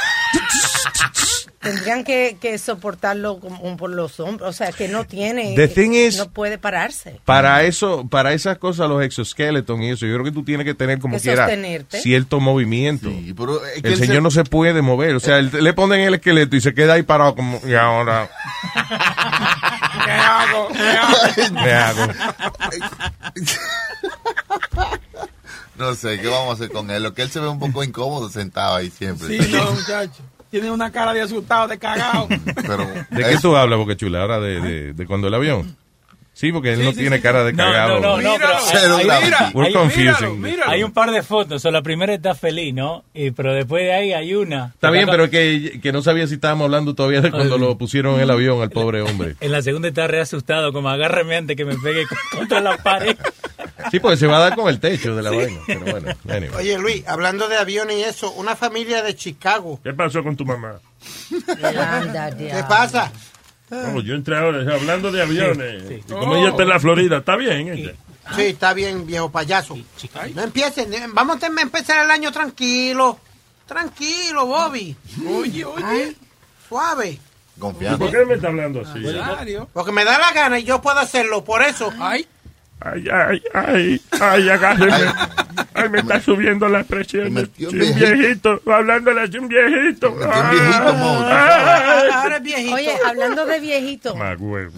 Tendrían 1.60 2.04
que, 2.04 2.36
que 2.40 2.58
soportarlo 2.58 3.40
como 3.40 3.76
por 3.76 3.90
los 3.90 4.20
hombros. 4.20 4.48
O 4.48 4.52
sea, 4.52 4.70
que 4.72 4.88
no 4.88 5.04
tiene. 5.04 5.54
The 5.56 5.68
thing 5.68 5.92
is- 5.92 6.16
no 6.18 6.28
puede 6.30 6.58
pararse. 6.58 7.20
Para 7.24 7.64
eso, 7.64 8.06
para 8.08 8.32
esas 8.34 8.58
cosas, 8.58 8.88
los 8.88 9.02
exoskeletons 9.02 9.82
y 9.82 9.88
eso, 9.88 10.06
yo 10.06 10.12
creo 10.14 10.24
que 10.24 10.32
tú 10.32 10.44
tienes 10.44 10.64
que 10.66 10.74
tener 10.74 10.98
como 11.00 11.16
Que 11.16 11.22
quiera 11.22 11.48
cierto 11.90 12.40
movimiento. 12.40 13.08
Sí, 13.08 13.34
pero 13.36 13.64
es 13.66 13.82
que 13.82 13.88
El 13.88 13.94
él 13.94 13.98
señor 13.98 14.16
se- 14.16 14.20
no 14.22 14.30
se 14.30 14.44
puede 14.44 14.82
mover, 14.82 15.14
o 15.16 15.20
sea, 15.20 15.38
él- 15.38 15.50
le 15.52 15.72
ponen 15.72 16.00
el 16.02 16.14
esqueleto 16.14 16.54
y 16.56 16.60
se 16.60 16.72
queda 16.74 16.92
ahí 16.94 17.02
parado 17.02 17.34
como, 17.34 17.60
y 17.66 17.74
ahora, 17.74 18.30
¿Qué 20.04 20.10
hago? 20.12 20.68
¿Qué 20.68 20.88
hago? 20.88 21.16
¿qué 21.64 21.72
hago? 21.72 22.12
No 25.76 25.94
sé, 25.94 26.18
¿qué 26.20 26.28
vamos 26.28 26.50
a 26.50 26.52
hacer 26.54 26.70
con 26.70 26.90
él? 26.90 27.02
Lo 27.02 27.12
que 27.12 27.22
él 27.22 27.30
se 27.30 27.40
ve 27.40 27.48
un 27.48 27.58
poco 27.58 27.82
incómodo 27.84 28.28
sentado 28.30 28.76
ahí 28.76 28.90
siempre. 28.90 29.28
Sí, 29.42 29.52
no, 29.52 29.72
muchacho. 29.72 30.22
Tiene 30.50 30.70
una 30.70 30.90
cara 30.92 31.12
de 31.12 31.22
asustado, 31.22 31.68
de 31.68 31.78
cagado. 31.78 32.28
Pero 32.66 32.86
¿De 33.10 33.24
qué 33.30 33.36
tú 33.40 33.56
hablas, 33.56 33.78
Boca 33.78 33.96
Chula? 33.96 34.22
Ahora 34.22 34.40
de, 34.40 34.60
de, 34.60 34.92
de 34.92 35.06
cuando 35.06 35.28
el 35.28 35.34
avión. 35.34 35.76
Sí, 36.32 36.52
porque 36.52 36.74
él 36.74 36.80
Sí, 36.80 36.84
no 36.84 36.90
sí, 36.90 36.96
tiene 36.98 37.16
sí. 37.16 37.22
cara 37.22 37.44
de 37.44 37.54
cagado. 37.54 37.98
no, 37.98 38.18
no, 38.18 38.22
no, 38.22 38.34
pero 38.36 38.48
hay, 38.98 39.06
grado. 39.06 39.22
Mira, 39.24 39.50
We're 39.54 39.68
hay- 39.68 39.72
confusing. 39.72 40.04
míralo, 40.04 40.34
míralo. 40.34 40.70
hay 40.70 40.82
un 40.82 40.92
par 40.92 41.10
de 41.10 41.22
fotos. 41.22 41.64
O 41.64 41.70
la 41.70 41.80
primera 41.80 42.12
está 42.12 42.34
feliz, 42.34 42.74
¿no? 42.74 43.04
Y, 43.14 43.30
pero 43.30 43.54
después 43.54 43.82
de 43.84 43.94
ahí 43.94 44.12
hay 44.12 44.34
una. 44.34 44.66
Está 44.74 44.90
bien, 44.90 45.08
pero 45.10 45.30
que, 45.30 45.80
que 45.82 45.92
no 45.92 46.02
sabía 46.02 46.26
si 46.26 46.34
estábamos 46.34 46.66
hablando 46.66 46.94
todavía 46.94 47.22
de 47.22 47.30
cuando 47.30 47.56
lo 47.56 47.78
pusieron 47.78 48.16
en 48.16 48.20
el 48.20 48.30
avión 48.30 48.60
al 48.60 48.68
pobre 48.68 49.00
hombre. 49.00 49.36
En 49.40 49.50
la 49.50 49.62
segunda 49.62 49.88
está 49.88 50.08
re 50.08 50.20
asustado, 50.20 50.74
como 50.74 50.90
agárreme 50.90 51.36
antes 51.36 51.56
que 51.56 51.64
me 51.64 51.74
pegue 51.78 52.04
contra 52.30 52.60
la 52.60 52.76
pared. 52.76 53.16
Sí, 53.90 54.00
porque 54.00 54.16
se 54.16 54.26
va 54.26 54.38
a 54.38 54.40
dar 54.40 54.56
con 54.56 54.68
el 54.68 54.80
techo 54.80 55.14
de 55.14 55.22
la 55.22 55.30
vaina. 55.30 55.60
Pero 55.66 55.80
bueno, 55.80 56.14
anyway. 56.28 56.50
Oye, 56.56 56.78
Luis, 56.78 57.06
hablando 57.06 57.48
de 57.48 57.56
aviones 57.56 57.96
y 57.96 58.02
eso, 58.02 58.32
una 58.32 58.56
familia 58.56 59.02
de 59.02 59.14
Chicago. 59.14 59.80
¿Qué 59.82 59.92
pasó 59.92 60.22
con 60.22 60.36
tu 60.36 60.44
mamá? 60.44 60.80
¿Qué 61.28 62.64
pasa? 62.68 63.12
No, 63.70 64.00
yo 64.00 64.14
entré 64.14 64.36
ahora 64.36 64.60
hablando 64.74 65.10
de 65.10 65.22
aviones. 65.22 65.82
Sí, 65.88 65.94
sí. 65.96 66.04
Y 66.06 66.12
como 66.12 66.36
ella 66.36 66.50
está 66.50 66.62
en 66.62 66.68
la 66.68 66.80
Florida, 66.80 67.18
está 67.18 67.36
bien 67.36 67.68
ella. 67.68 67.92
Sí, 68.34 68.42
está 68.42 68.74
bien, 68.74 69.06
viejo 69.06 69.30
payaso. 69.30 69.76
No 70.34 70.42
empiecen, 70.42 70.92
eh, 70.92 71.06
vamos 71.12 71.42
a 71.42 71.46
empezar 71.46 72.04
el 72.04 72.10
año 72.10 72.32
tranquilo. 72.32 73.18
Tranquilo, 73.66 74.46
Bobby. 74.46 74.96
Oye, 75.28 75.64
oye. 75.64 75.84
Ay, 75.84 76.16
suave. 76.68 77.18
¿Y 77.56 77.60
confianza. 77.60 77.98
por 77.98 78.10
qué 78.10 78.24
me 78.24 78.34
está 78.34 78.48
hablando 78.48 78.82
así? 78.82 78.98
Nazario. 79.00 79.68
Porque 79.72 79.92
me 79.92 80.04
da 80.04 80.18
la 80.18 80.32
gana 80.32 80.58
y 80.58 80.64
yo 80.64 80.80
puedo 80.80 80.98
hacerlo, 80.98 81.44
por 81.44 81.62
eso. 81.62 81.92
Ay, 81.98 82.26
Ay, 82.92 83.04
ay, 83.12 83.42
ay, 83.54 84.00
ay, 84.20 84.48
agárreme. 84.48 85.12
Ay, 85.74 85.88
me 85.88 85.98
está 85.98 86.20
subiendo 86.20 86.68
la 86.68 86.84
presión. 86.84 87.32
Me 87.32 87.42
metió 87.42 87.70
Soy 87.70 87.80
un 87.80 87.94
viejito, 87.94 88.62
hablándole 88.66 89.28
de 89.28 89.38
un 89.38 89.48
viejito. 89.48 90.12
Me 90.12 90.26
metió 90.26 90.42
un 90.42 90.50
viejito, 90.50 90.94
mo. 90.94 91.20
Ay. 91.26 92.08
Ahora 92.12 92.36
es 92.36 92.42
viejito. 92.42 92.74
Oye, 92.74 92.92
hablando 93.06 93.46
de 93.46 93.60
viejito. 93.60 94.12
¿te 94.14 94.22
acuerdas 94.22 94.74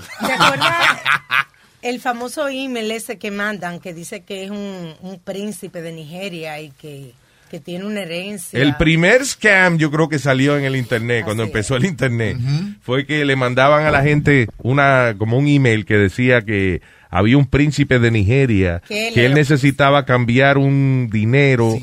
el 1.82 2.00
famoso 2.00 2.48
email 2.48 2.90
ese 2.90 3.18
que 3.18 3.30
mandan 3.30 3.80
que 3.80 3.94
dice 3.94 4.22
que 4.22 4.44
es 4.44 4.50
un, 4.50 4.94
un 5.00 5.20
príncipe 5.20 5.80
de 5.80 5.92
Nigeria 5.92 6.60
y 6.60 6.70
que, 6.70 7.12
que 7.50 7.60
tiene 7.60 7.84
una 7.84 8.00
herencia? 8.00 8.60
El 8.60 8.76
primer 8.76 9.24
scam 9.24 9.78
yo 9.78 9.90
creo 9.90 10.08
que 10.08 10.18
salió 10.18 10.56
en 10.56 10.64
el 10.64 10.76
internet, 10.76 11.24
cuando 11.24 11.44
Así 11.44 11.50
empezó 11.50 11.76
el 11.76 11.84
internet, 11.84 12.36
fue 12.82 13.06
que 13.06 13.24
le 13.24 13.36
mandaban 13.36 13.86
a 13.86 13.90
la 13.90 14.02
gente 14.02 14.48
una 14.58 15.14
como 15.16 15.38
un 15.38 15.46
email 15.46 15.84
que 15.84 15.94
decía 15.94 16.42
que 16.42 16.82
había 17.10 17.36
un 17.38 17.46
príncipe 17.46 17.98
de 17.98 18.10
Nigeria 18.10 18.82
Que 18.88 19.26
él 19.26 19.34
necesitaba 19.34 20.04
cambiar 20.04 20.58
un 20.58 21.08
dinero, 21.10 21.74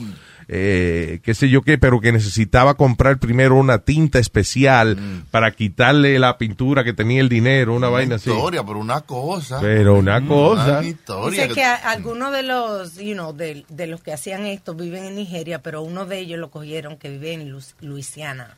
eh, 0.47 1.19
qué 1.23 1.33
sé 1.33 1.49
yo 1.49 1.63
qué, 1.63 1.77
pero 1.79 1.99
que 1.99 2.11
necesitaba 2.11 2.75
comprar 2.75 3.17
primero 3.17 3.55
una 3.55 3.79
tinta 3.79 4.19
especial 4.19 4.95
para 5.31 5.49
quitarle 5.51 6.19
la 6.19 6.37
pintura 6.37 6.83
que 6.83 6.93
tenía 6.93 7.21
el 7.21 7.29
dinero, 7.29 7.73
una, 7.73 7.89
vaina 7.89 8.15
así. 8.17 8.29
historia, 8.29 8.63
pero 8.63 8.77
una 8.79 9.01
cosa. 9.01 9.59
Pero 9.59 9.95
una 9.95 10.23
cosa. 10.25 10.79
Una 10.79 10.87
historia. 10.87 11.41
Dice 11.43 11.55
que 11.55 11.63
algunos 11.63 12.31
de 12.31 12.43
los, 12.43 12.95
you 12.97 13.13
know, 13.13 13.33
de, 13.33 13.65
de 13.69 13.87
los 13.87 14.01
que 14.01 14.13
hacían 14.13 14.45
esto 14.45 14.75
viven 14.75 15.05
en 15.05 15.15
Nigeria, 15.15 15.63
pero 15.63 15.81
uno 15.81 16.05
de 16.05 16.19
ellos 16.19 16.39
lo 16.39 16.51
cogieron 16.51 16.97
que 16.97 17.09
vive 17.09 17.33
en 17.33 17.49
Lu- 17.49 17.61
Luisiana. 17.81 18.55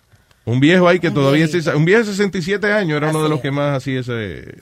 Un 0.48 0.62
viejo 0.62 0.88
ahí 0.88 1.02
que 1.02 1.10
Un 1.10 1.14
todavía, 1.14 1.46
un 1.76 1.84
viejo 1.84 2.00
de 2.00 2.06
67 2.06 2.72
años 2.72 2.96
era 2.96 3.10
uno 3.10 3.22
de 3.22 3.28
los 3.28 3.40
es. 3.40 3.42
que 3.42 3.52
más 3.52 3.76
hacía 3.76 4.00
ese, 4.00 4.14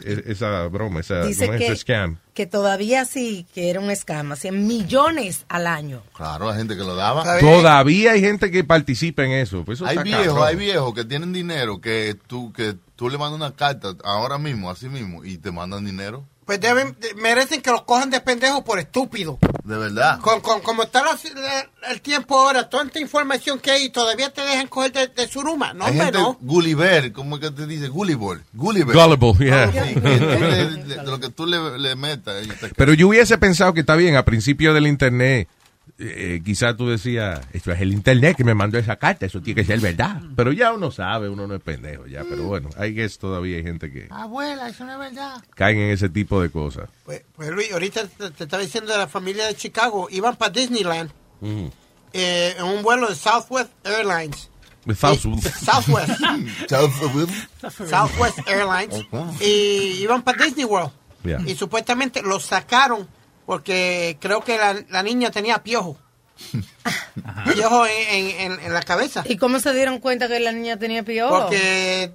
e- 0.04 0.24
esa 0.26 0.66
broma, 0.66 1.02
esa, 1.02 1.24
Dice 1.24 1.48
que, 1.48 1.64
ese 1.68 1.76
scam. 1.76 2.18
que 2.34 2.48
todavía 2.48 3.06
sí, 3.06 3.46
que 3.54 3.70
era 3.70 3.80
un 3.80 3.96
scam, 3.96 4.32
hacían 4.32 4.66
millones 4.66 5.46
al 5.48 5.68
año. 5.68 6.02
Claro, 6.16 6.50
hay 6.50 6.58
gente 6.58 6.76
que 6.76 6.82
lo 6.82 6.96
daba. 6.96 7.40
Todavía 7.40 8.14
hay 8.14 8.22
gente 8.22 8.50
que 8.50 8.64
participa 8.64 9.26
en 9.26 9.34
eso. 9.34 9.64
Pues 9.64 9.78
eso 9.78 9.86
Hay 9.86 10.00
viejos, 10.00 10.42
hay 10.42 10.56
viejos 10.56 10.92
que 10.96 11.06
tienen 11.06 11.32
dinero 11.32 11.80
que 11.80 12.18
tú, 12.26 12.52
que 12.52 12.76
tú 12.96 13.08
le 13.12 13.20
mandas 13.20 13.40
una 13.40 13.56
carta 13.56 13.94
ahora 14.04 14.40
mismo, 14.40 14.72
así 14.72 14.90
mismo, 14.90 15.24
y 15.24 15.38
te 15.38 15.52
mandan 15.52 15.86
dinero. 15.86 16.26
Pues 16.46 16.62
deben, 16.62 16.96
de- 17.00 17.16
merecen 17.16 17.62
que 17.62 17.72
los 17.72 17.82
cojan 17.84 18.12
de 18.12 18.22
pendejos 18.22 18.62
por 18.64 18.78
estúpido. 18.80 19.40
De 19.64 19.78
verdad. 19.78 20.20
Con, 20.20 20.42
con, 20.42 20.62
como 20.62 20.84
está 20.84 21.02
la- 21.04 21.18
la- 21.42 21.90
el 21.92 22.02
tiempo 22.02 22.38
ahora, 22.38 22.70
tanta 22.70 23.00
información 23.00 23.58
que 23.60 23.72
hay, 23.72 23.90
todavía 23.90 24.32
te 24.32 24.42
dejan 24.42 24.68
coger 24.68 24.92
de, 24.92 25.08
de 25.08 25.28
suruma. 25.28 25.74
No, 25.74 25.86
Hay 25.86 25.92
hombre, 25.92 26.06
gente 26.06 26.20
no. 26.20 26.38
Gulliver, 26.42 27.12
¿cómo 27.14 27.36
es 27.38 27.42
que 27.42 27.50
te 27.52 27.66
dice? 27.66 27.88
Gulliver. 27.88 28.42
Gulliver. 28.54 28.96
Gullible, 28.96 29.46
yeah. 29.46 29.72
Sí, 29.72 29.96
le- 30.00 30.72
le- 30.98 31.04
lo 31.04 31.20
que 31.20 31.30
tú 31.30 31.48
le, 31.48 31.80
le 31.80 31.96
metas. 31.96 32.46
Pero 32.76 32.94
yo 32.94 33.08
hubiese 33.08 33.38
pensado 33.40 33.74
que 33.74 33.80
está 33.80 33.96
bien, 33.96 34.16
a 34.16 34.24
principio 34.24 34.74
del 34.76 34.86
internet, 34.86 35.48
eh, 35.98 36.42
quizás 36.44 36.76
tú 36.76 36.88
decías, 36.90 37.40
esto 37.54 37.72
es 37.72 37.80
el 37.82 37.94
internet 37.94 38.36
que 38.36 38.44
me 38.44 38.54
mandó 38.54 38.78
esa 38.78 38.98
carta, 38.98 39.26
eso 39.26 39.42
tiene 39.42 39.62
que 39.62 39.68
ser 39.68 39.80
verdad. 39.80 40.22
Pero 40.36 40.52
ya 40.52 40.74
uno 40.74 40.92
sabe, 40.92 41.30
uno 41.30 41.48
no 41.48 41.56
es 41.56 41.62
pendejo 41.62 42.06
ya. 42.08 42.24
Pero 42.30 42.44
bueno, 42.44 42.70
hay 42.78 42.94
que 42.94 43.08
todavía 43.10 43.58
hay 43.58 43.64
gente 43.64 43.92
que 43.92 44.08
Abuela, 44.10 44.68
eso 44.70 44.84
no 44.86 44.94
es 44.94 45.00
verdad. 45.00 45.44
caen 45.56 45.78
en 45.78 45.92
ese 45.92 46.10
tipo 46.10 46.42
de 46.42 46.50
cosas. 46.50 46.90
Pues, 47.06 47.24
pues 47.36 47.50
Luis, 47.52 47.72
ahorita 47.72 48.08
te, 48.08 48.32
te 48.32 48.44
estaba 48.44 48.62
diciendo 48.62 48.92
de 48.92 48.98
la 49.00 49.08
familia 49.08 49.46
de 49.48 49.56
Chicago. 49.56 50.08
Iban 50.12 50.36
para 50.36 50.52
Disneyland 50.52 51.12
Mm. 51.42 51.66
eh, 52.14 52.56
en 52.58 52.64
un 52.66 52.82
vuelo 52.82 53.08
de 53.10 53.16
Southwest 53.16 53.70
Airlines. 53.86 54.50
South- 54.88 55.20
Southwest. 55.66 57.32
Southwest 57.90 58.38
Airlines. 58.48 59.06
Y 59.42 60.02
iban 60.02 60.22
para 60.24 60.44
Disney 60.46 60.66
World. 60.66 60.92
Yeah. 61.24 61.42
Y 61.46 61.56
supuestamente 61.56 62.22
los 62.22 62.46
sacaron 62.46 63.08
porque 63.46 64.18
creo 64.20 64.42
que 64.44 64.58
la, 64.58 64.76
la 64.90 65.04
niña 65.04 65.32
tenía 65.32 65.60
piojo. 65.64 65.98
Piojo 67.54 67.86
en, 67.86 68.08
en- 68.10 68.52
en- 68.52 68.60
en 68.60 68.74
la 68.74 68.82
cabeza. 68.82 69.24
¿Y 69.26 69.38
cómo 69.38 69.60
se 69.60 69.74
dieron 69.74 70.00
cuenta 70.00 70.28
que 70.28 70.40
la 70.40 70.52
niña 70.52 70.78
tenía 70.78 71.04
piojo? 71.04 71.40
Porque 71.44 72.12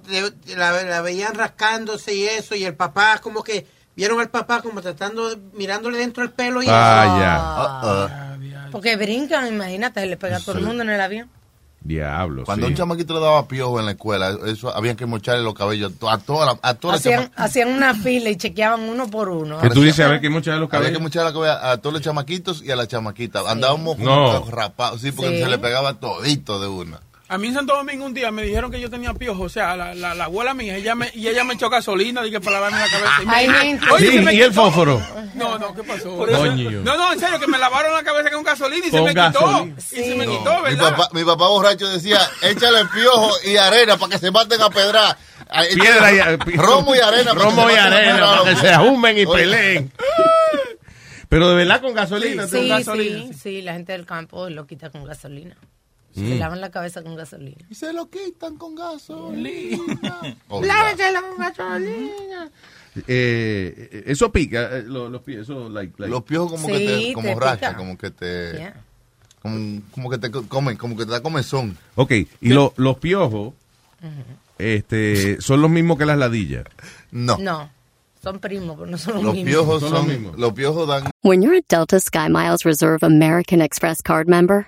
la, 0.55 0.83
la 0.83 1.01
veían 1.01 1.33
rascándose 1.33 2.13
y 2.13 2.25
eso, 2.25 2.53
y 2.55 2.63
el 2.63 2.75
papá 2.75 3.17
como 3.19 3.43
que 3.43 3.65
vieron 3.95 4.19
al 4.19 4.29
papá 4.29 4.61
como 4.61 4.81
tratando, 4.81 5.37
mirándole 5.53 5.97
dentro 5.97 6.23
del 6.23 6.31
pelo 6.31 6.61
y 6.61 6.67
Ah, 6.69 8.37
Porque 8.71 8.95
brincan, 8.95 9.47
imagínate, 9.47 10.05
le 10.05 10.17
pega 10.17 10.37
a 10.37 10.39
todo 10.39 10.57
el 10.57 10.63
mundo 10.63 10.83
en 10.83 10.89
el 10.91 11.01
avión. 11.01 11.29
Diablo, 11.83 12.43
Cuando 12.45 12.67
sí. 12.67 12.73
un 12.73 12.77
chamaquito 12.77 13.15
le 13.15 13.21
daba 13.21 13.47
piojo 13.47 13.79
en 13.79 13.85
la 13.87 13.93
escuela, 13.93 14.37
eso 14.45 14.75
había 14.75 14.95
que 14.95 15.07
mocharle 15.07 15.43
los 15.43 15.55
cabellos 15.55 15.91
a 16.07 16.19
todas 16.19 16.45
las 16.47 16.57
a 16.61 16.75
todas 16.75 16.97
las 17.03 17.15
Hacían, 17.15 17.31
hacían 17.35 17.69
una 17.69 17.95
fila 17.95 18.29
y 18.29 18.35
chequeaban 18.35 18.81
uno 18.81 19.07
por 19.09 19.29
uno. 19.29 19.59
Que 19.59 19.69
tú 19.71 19.81
dices, 19.81 20.05
a 20.05 20.09
ver, 20.09 20.21
que 20.21 20.29
muchas 20.29 20.53
de 20.53 20.59
los 20.59 20.67
Había 20.71 20.79
que 20.89 20.93
cabellos. 20.93 21.01
mochar 21.01 21.23
la 21.25 21.33
cabeza 21.33 21.71
a 21.71 21.77
todos 21.77 21.93
los 21.93 22.01
chamaquitos 22.03 22.61
y 22.63 22.69
a 22.69 22.75
las 22.75 22.87
chamaquitas. 22.87 23.47
Andábamos 23.47 23.97
No. 23.97 24.45
rapados, 24.45 25.01
sí, 25.01 25.11
porque 25.11 25.37
Sí. 25.37 25.43
se 25.43 25.49
le 25.49 25.57
pegaba 25.57 25.95
todito 25.95 26.59
de 26.61 26.67
una. 26.67 26.99
A 27.33 27.37
mí 27.37 27.47
en 27.47 27.53
Santo 27.53 27.73
Domingo 27.77 28.03
un 28.05 28.13
día 28.13 28.29
me 28.29 28.43
dijeron 28.43 28.69
que 28.69 28.79
yo 28.81 28.89
tenía 28.89 29.13
piojo, 29.13 29.43
o 29.43 29.49
sea, 29.49 29.77
la, 29.77 29.95
la, 29.95 30.13
la 30.13 30.25
abuela 30.25 30.53
mía, 30.53 30.75
ella 30.75 30.95
me, 30.95 31.09
y 31.13 31.29
ella 31.29 31.45
me 31.45 31.53
echó 31.53 31.69
gasolina, 31.69 32.21
dije, 32.21 32.41
para 32.41 32.57
lavarme 32.59 32.79
la 32.79 32.87
cabeza. 32.89 33.23
Y 33.23 33.25
me- 33.25 33.33
Ay, 33.33 33.49
gente. 33.69 33.85
Oye, 33.89 34.05
Sí, 34.07 34.13
se 34.17 34.21
me 34.21 34.33
y 34.33 34.41
el 34.41 34.53
fósforo. 34.53 35.01
No, 35.35 35.57
no, 35.57 35.73
¿qué 35.73 35.81
pasó? 35.81 36.17
Coño. 36.17 36.71
No, 36.83 36.97
no, 36.97 37.13
en 37.13 37.19
serio, 37.21 37.39
que 37.39 37.47
me 37.47 37.57
lavaron 37.57 37.93
la 37.93 38.03
cabeza 38.03 38.29
con 38.31 38.43
gasolina 38.43 38.85
y 38.85 38.91
se 38.91 39.01
me 39.01 39.13
gasolina. 39.13 39.75
quitó. 39.77 39.95
Y 39.95 40.03
se 40.03 40.15
me 40.15 40.25
No, 40.25 40.37
quitó, 40.39 40.57
mi, 40.57 40.63
¿verdad? 40.75 40.89
papá, 40.97 41.09
mi 41.13 41.23
papá 41.23 41.47
borracho 41.47 41.87
decía, 41.87 42.19
échale 42.41 42.83
piojo 42.93 43.31
y 43.45 43.55
arena 43.55 43.95
para 43.95 44.11
que 44.11 44.17
se 44.19 44.29
maten 44.29 44.61
a 44.61 44.69
pedrar. 44.69 45.17
Piedra 45.73 46.11
y- 46.11 46.57
Romo 46.57 46.93
y 46.95 46.99
arena. 46.99 47.31
para 47.33 47.45
Romo 47.45 47.69
y 47.71 47.73
arena, 47.75 48.25
para 48.25 48.49
que 48.49 48.55
se 48.57 48.69
ajumen 48.71 49.17
y 49.17 49.25
peleen. 49.25 49.91
Pero 51.29 51.47
de 51.49 51.55
verdad 51.55 51.79
con 51.79 51.93
gasolina. 51.93 52.45
Sí, 52.45 52.69
tú- 52.83 52.91
sí, 52.97 53.31
sí, 53.41 53.61
la 53.61 53.71
gente 53.71 53.93
del 53.93 54.05
campo 54.05 54.49
lo 54.49 54.67
quita 54.67 54.89
con 54.89 55.05
gasolina. 55.05 55.55
Se 56.13 56.21
Mm. 56.21 56.39
lavan 56.39 56.59
la 56.61 56.71
cabeza 56.71 57.01
con 57.03 57.15
gasolina. 57.15 57.57
Y 57.69 57.75
se 57.75 57.93
lo 57.93 58.09
quitan 58.09 58.57
con 58.57 58.75
gasolina. 58.75 59.77
Lávenselo 60.49 61.21
con 61.29 61.37
gasolina. 61.37 62.51
Eh, 63.07 64.03
eso 64.07 64.31
pica, 64.31 64.77
eh, 64.77 64.83
lo- 64.85 65.09
los 65.09 65.21
pies, 65.21 65.39
eso, 65.41 65.69
like, 65.69 65.93
like- 65.97 66.11
Los 66.11 66.23
piojos 66.23 66.51
como 66.51 66.67
Sí, 66.67 66.73
que 66.73 66.85
te, 67.07 67.13
como 67.13 67.27
te 67.29 67.35
pica. 67.55 67.75
como 67.77 67.97
que 67.97 68.11
te, 68.11 68.51
Yeah. 68.57 68.81
como, 69.41 69.81
como 69.91 70.09
que 70.09 70.17
te 70.17 70.29
co- 70.31 70.45
comen, 70.47 70.75
como 70.75 70.97
que 70.97 71.05
te 71.05 71.11
da 71.11 71.21
comezón. 71.21 71.77
Ok, 71.95 72.11
y 72.41 72.49
lo- 72.49 72.73
los 72.77 72.97
piojos 72.97 73.53
este, 74.57 75.39
son 75.41 75.61
los 75.61 75.69
mismos 75.71 75.97
que 75.97 76.05
las 76.05 76.17
ladillas. 76.17 76.65
No. 77.11 77.37
No, 77.37 77.69
son 78.21 78.39
primos, 78.39 78.75
pero 78.77 78.89
no 78.91 78.97
son 78.97 79.15
los 79.15 79.23
Los 79.23 79.33
mismos. 79.35 79.49
piojos 79.51 79.79
Son 79.81 79.91
los 79.91 79.99
son, 80.01 80.09
mismos. 80.09 80.37
los 80.37 80.53
piojos 80.53 80.87
dan 80.87 81.09
When 81.23 81.41
you're 81.41 81.57
a 81.57 81.61
Delta 81.67 81.99
SkyMiles 81.99 82.63
Reserve 82.63 82.99
American 83.05 83.61
Express 83.61 84.01
card 84.01 84.27
member, 84.27 84.67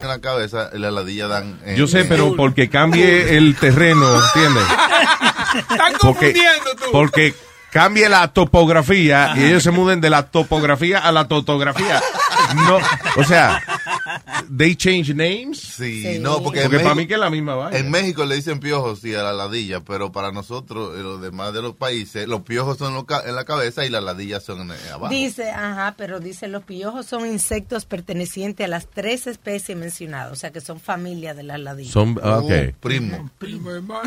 En 0.00 0.08
la 0.08 0.18
cabeza 0.20 0.70
la 0.72 0.90
ladilla 0.90 1.26
dan. 1.28 1.58
en- 1.64 1.76
Yo 1.76 1.86
sé, 1.86 2.00
en- 2.00 2.08
pero 2.08 2.34
porque 2.36 2.68
cambie 2.70 3.36
el 3.36 3.54
terreno, 3.56 4.06
¿entiendes? 4.34 4.64
Están 5.70 5.92
Porque, 6.00 6.32
confundiendo 6.32 6.70
tú. 6.76 6.92
porque 6.92 7.34
cambie 7.70 8.08
la 8.08 8.28
topografía 8.32 9.34
y 9.36 9.44
ellos 9.44 9.62
se 9.62 9.70
muden 9.70 10.00
de 10.00 10.10
la 10.10 10.24
topografía 10.24 10.98
a 11.00 11.12
la 11.12 11.28
totografía. 11.28 12.00
No, 12.54 12.78
o 13.16 13.24
sea, 13.24 13.60
they 14.56 14.74
change 14.74 15.14
names. 15.14 15.58
Sí, 15.60 16.18
no, 16.20 16.42
porque, 16.42 16.60
para 16.60 16.70
México- 16.70 16.94
mí 16.94 17.06
que 17.06 17.14
es 17.14 17.20
la 17.20 17.30
misma 17.30 17.54
vaina. 17.54 17.78
En 17.78 17.90
México 17.90 18.24
le 18.24 18.36
dicen 18.36 18.60
piojos, 18.60 19.00
sí, 19.00 19.14
a 19.14 19.22
la 19.22 19.32
ladilla, 19.32 19.80
pero 19.80 20.12
para 20.12 20.32
nosotros, 20.32 20.98
eh, 20.98 21.02
los 21.02 21.20
demás 21.20 21.52
de 21.52 21.62
los 21.62 21.74
países, 21.74 22.26
los 22.28 22.42
piojos 22.42 22.78
son 22.78 23.06
en 23.26 23.34
la 23.34 23.44
cabeza 23.44 23.84
y 23.84 23.90
las 23.90 24.02
ladillas 24.02 24.42
son 24.44 24.70
eh, 24.70 24.74
abajo. 24.92 25.12
Dice, 25.12 25.50
ajá, 25.50 25.94
pero 25.96 26.20
dice, 26.20 26.48
los 26.48 26.62
piojos 26.64 27.06
son 27.06 27.26
insectos 27.26 27.84
pertenecientes 27.84 28.64
a 28.64 28.68
las 28.68 28.86
tres 28.88 29.26
especies 29.26 29.76
mencionadas, 29.76 30.32
o 30.32 30.36
sea 30.36 30.50
que 30.50 30.60
son 30.60 30.80
familia 30.80 31.34
de 31.34 31.42
las 31.42 31.60
ladillas. 31.60 31.92
Son, 31.92 32.18
ah, 32.22 32.38
ok. 32.38 32.50
Uh, 32.50 32.72
primo. 32.80 33.30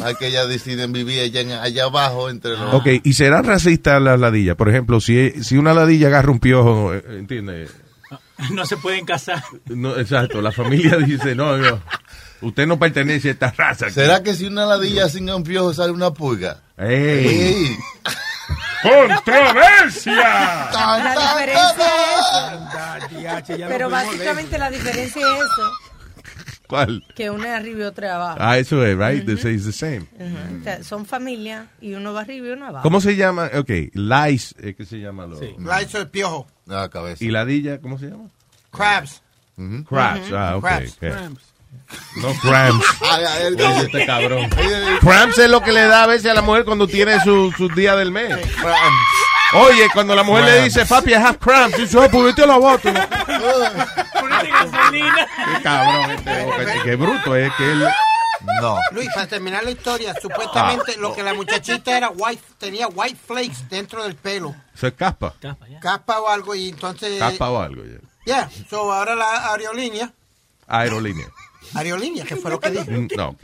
Hay 0.03 0.15
que 0.15 0.27
ellas 0.27 0.47
deciden 0.47 0.91
vivir 0.93 1.21
allá, 1.21 1.83
abajo 1.83 2.29
entre 2.29 2.51
los... 2.51 2.73
Ok, 2.73 2.87
y 3.03 3.13
será 3.13 3.41
racista 3.41 3.99
las 3.99 4.19
ladillas. 4.19 4.55
Por 4.55 4.69
ejemplo, 4.69 4.99
si, 5.01 5.43
si 5.43 5.57
una 5.57 5.73
ladilla 5.73 6.07
agarra 6.07 6.31
un 6.31 6.39
piojo, 6.39 6.93
eh, 6.93 7.03
¿entiendes? 7.09 7.71
No 8.51 8.65
se 8.65 8.77
pueden 8.77 9.05
casar. 9.05 9.43
No, 9.65 9.97
exacto, 9.97 10.41
la 10.41 10.51
familia 10.51 10.97
dice, 10.97 11.35
no, 11.35 11.57
no, 11.57 11.81
usted 12.41 12.67
no 12.67 12.77
pertenece 12.79 13.29
a 13.29 13.31
esta 13.31 13.51
raza. 13.51 13.85
aquí". 13.85 13.95
¿Será 13.95 14.23
que 14.23 14.33
si 14.33 14.45
una 14.45 14.65
ladilla 14.65 15.09
sin 15.09 15.29
un 15.29 15.43
piojo 15.43 15.73
sale 15.73 15.91
una 15.91 16.11
pulga? 16.13 16.61
¡Ey! 16.77 17.27
¡Ey! 17.27 17.77
¡Controversia! 18.83 20.69
La 20.73 21.15
diferencia 21.15 21.85
es 23.39 23.57
ya 23.57 23.67
Pero 23.67 23.89
básicamente 23.89 24.57
la 24.57 24.69
diferencia 24.69 25.21
es 25.21 25.35
eso, 25.37 25.71
¿Cuál? 26.73 27.03
que 27.15 27.29
uno 27.29 27.43
es 27.43 27.51
arriba 27.51 27.79
y 27.79 27.83
otro 27.83 28.05
es 28.05 28.11
abajo. 28.11 28.37
Ah, 28.41 28.57
eso 28.57 28.85
es, 28.85 28.97
right? 28.97 29.25
They 29.25 29.37
say 29.37 29.53
it's 29.53 29.65
the 29.65 29.71
same. 29.71 30.07
Ujú, 30.19 30.61
o 30.61 30.63
sea, 30.63 30.83
son 30.83 31.05
familia 31.05 31.67
y 31.79 31.93
uno 31.93 32.13
va 32.13 32.21
arriba 32.21 32.47
y 32.47 32.51
uno 32.51 32.67
abajo. 32.67 32.83
¿Cómo 32.83 32.99
se 33.01 33.15
llama? 33.15 33.49
Ok, 33.55 33.69
lice, 33.93 34.55
eh, 34.59 34.73
¿qué 34.75 34.85
se 34.85 34.97
llama? 34.99 35.25
Lo, 35.25 35.39
Lice 35.39 35.97
el 35.97 36.09
piojo. 36.09 36.47
La 36.65 36.89
cabeza. 36.89 37.23
¿Y 37.23 37.29
ladilla, 37.29 37.79
cómo 37.79 37.99
se 37.99 38.07
llama? 38.07 38.29
Crabs. 38.71 39.21
Crabs, 39.87 40.27
Ujú. 40.27 40.35
ah, 40.35 40.55
ok. 40.57 40.61
Crabs. 40.63 40.97
ok. 41.01 41.39
No 42.21 42.33
cramps. 42.41 42.85
Oye, 43.01 43.81
este 43.85 44.05
cabrón. 44.05 44.49
Cramps 45.01 45.37
es 45.37 45.49
lo 45.49 45.61
que 45.61 45.71
le 45.71 45.81
da 45.81 46.03
a 46.03 46.07
veces 46.07 46.31
a 46.31 46.33
la 46.33 46.41
mujer 46.41 46.65
cuando 46.65 46.87
tiene 46.87 47.19
su, 47.21 47.51
su 47.55 47.69
día 47.69 47.95
del 47.95 48.11
mes. 48.11 48.35
Oye, 49.55 49.87
cuando 49.93 50.15
la 50.15 50.23
mujer 50.23 50.45
le 50.45 50.63
dice, 50.63 50.85
papi, 50.85 51.11
I 51.11 51.15
have 51.15 51.37
cramps, 51.37 51.77
dice, 51.77 51.97
ah, 51.99 52.07
pues 52.11 52.23
vete 52.25 52.43
a 52.43 52.47
la 52.47 52.57
bota. 52.57 52.91
Qué 54.91 55.61
cabrón, 55.61 56.11
este, 56.11 56.81
qué 56.83 56.95
bruto 56.95 57.35
es 57.35 57.51
que 57.55 57.71
él. 57.71 57.87
No. 58.61 58.77
Luis, 58.91 59.07
para 59.13 59.27
terminar 59.27 59.63
la 59.63 59.71
historia, 59.71 60.13
supuestamente 60.21 60.97
lo 60.97 61.13
que 61.13 61.23
la 61.23 61.33
muchachita 61.33 61.95
era 61.95 62.09
white, 62.09 62.43
tenía 62.57 62.87
white 62.87 63.17
flakes 63.25 63.69
dentro 63.69 64.03
del 64.03 64.15
pelo. 64.15 64.53
Eso 64.75 64.87
es 64.87 64.93
caspa. 64.93 65.33
Capa 65.81 66.19
o 66.19 66.27
algo 66.27 66.53
y 66.53 66.69
entonces... 66.69 67.19
Caspa 67.19 67.49
o 67.49 67.61
algo. 67.61 67.83
ya. 67.85 67.99
Yeah, 68.25 68.49
so 68.69 68.91
ahora 68.91 69.15
la 69.15 69.51
aerolínea, 69.51 70.11
Aerolínea. 70.67 71.27
Aerolínea, 71.75 72.23
que 72.25 72.35
fue 72.35 72.51
lo 72.51 72.59
que 72.59 72.69
dije. 72.71 73.07
No, 73.17 73.29
ok. 73.29 73.43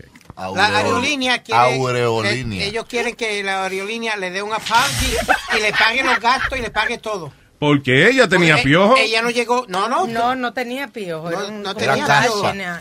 La 0.55 0.67
aerolínea 0.77 1.43
quiere, 1.43 1.59
Aureolínea. 1.75 2.59
le- 2.59 2.67
ellos 2.67 2.85
quieren 2.87 3.15
que 3.15 3.43
la 3.43 3.63
aerolínea 3.65 4.15
le 4.15 4.31
dé 4.31 4.41
un 4.41 4.53
apology 4.53 5.15
y 5.57 5.61
le 5.61 5.71
pague 5.73 6.03
los 6.03 6.19
gastos 6.19 6.57
y 6.57 6.61
le 6.61 6.69
pague 6.71 6.97
todo. 6.97 7.33
Porque 7.59 8.07
ella 8.07 8.29
tenía 8.29 8.53
Porque 8.55 8.69
piojo. 8.69 8.95
Ella 8.97 9.21
no 9.21 9.29
llegó, 9.31 9.65
no, 9.67 9.89
no, 9.89 10.07
No, 10.07 10.33
no 10.35 10.53
tenía 10.53 10.87
piojo. 10.87 11.29
era 11.29 11.39
un- 11.45 11.61
no 11.61 11.73
como 11.73 11.85
tenía 11.85 12.05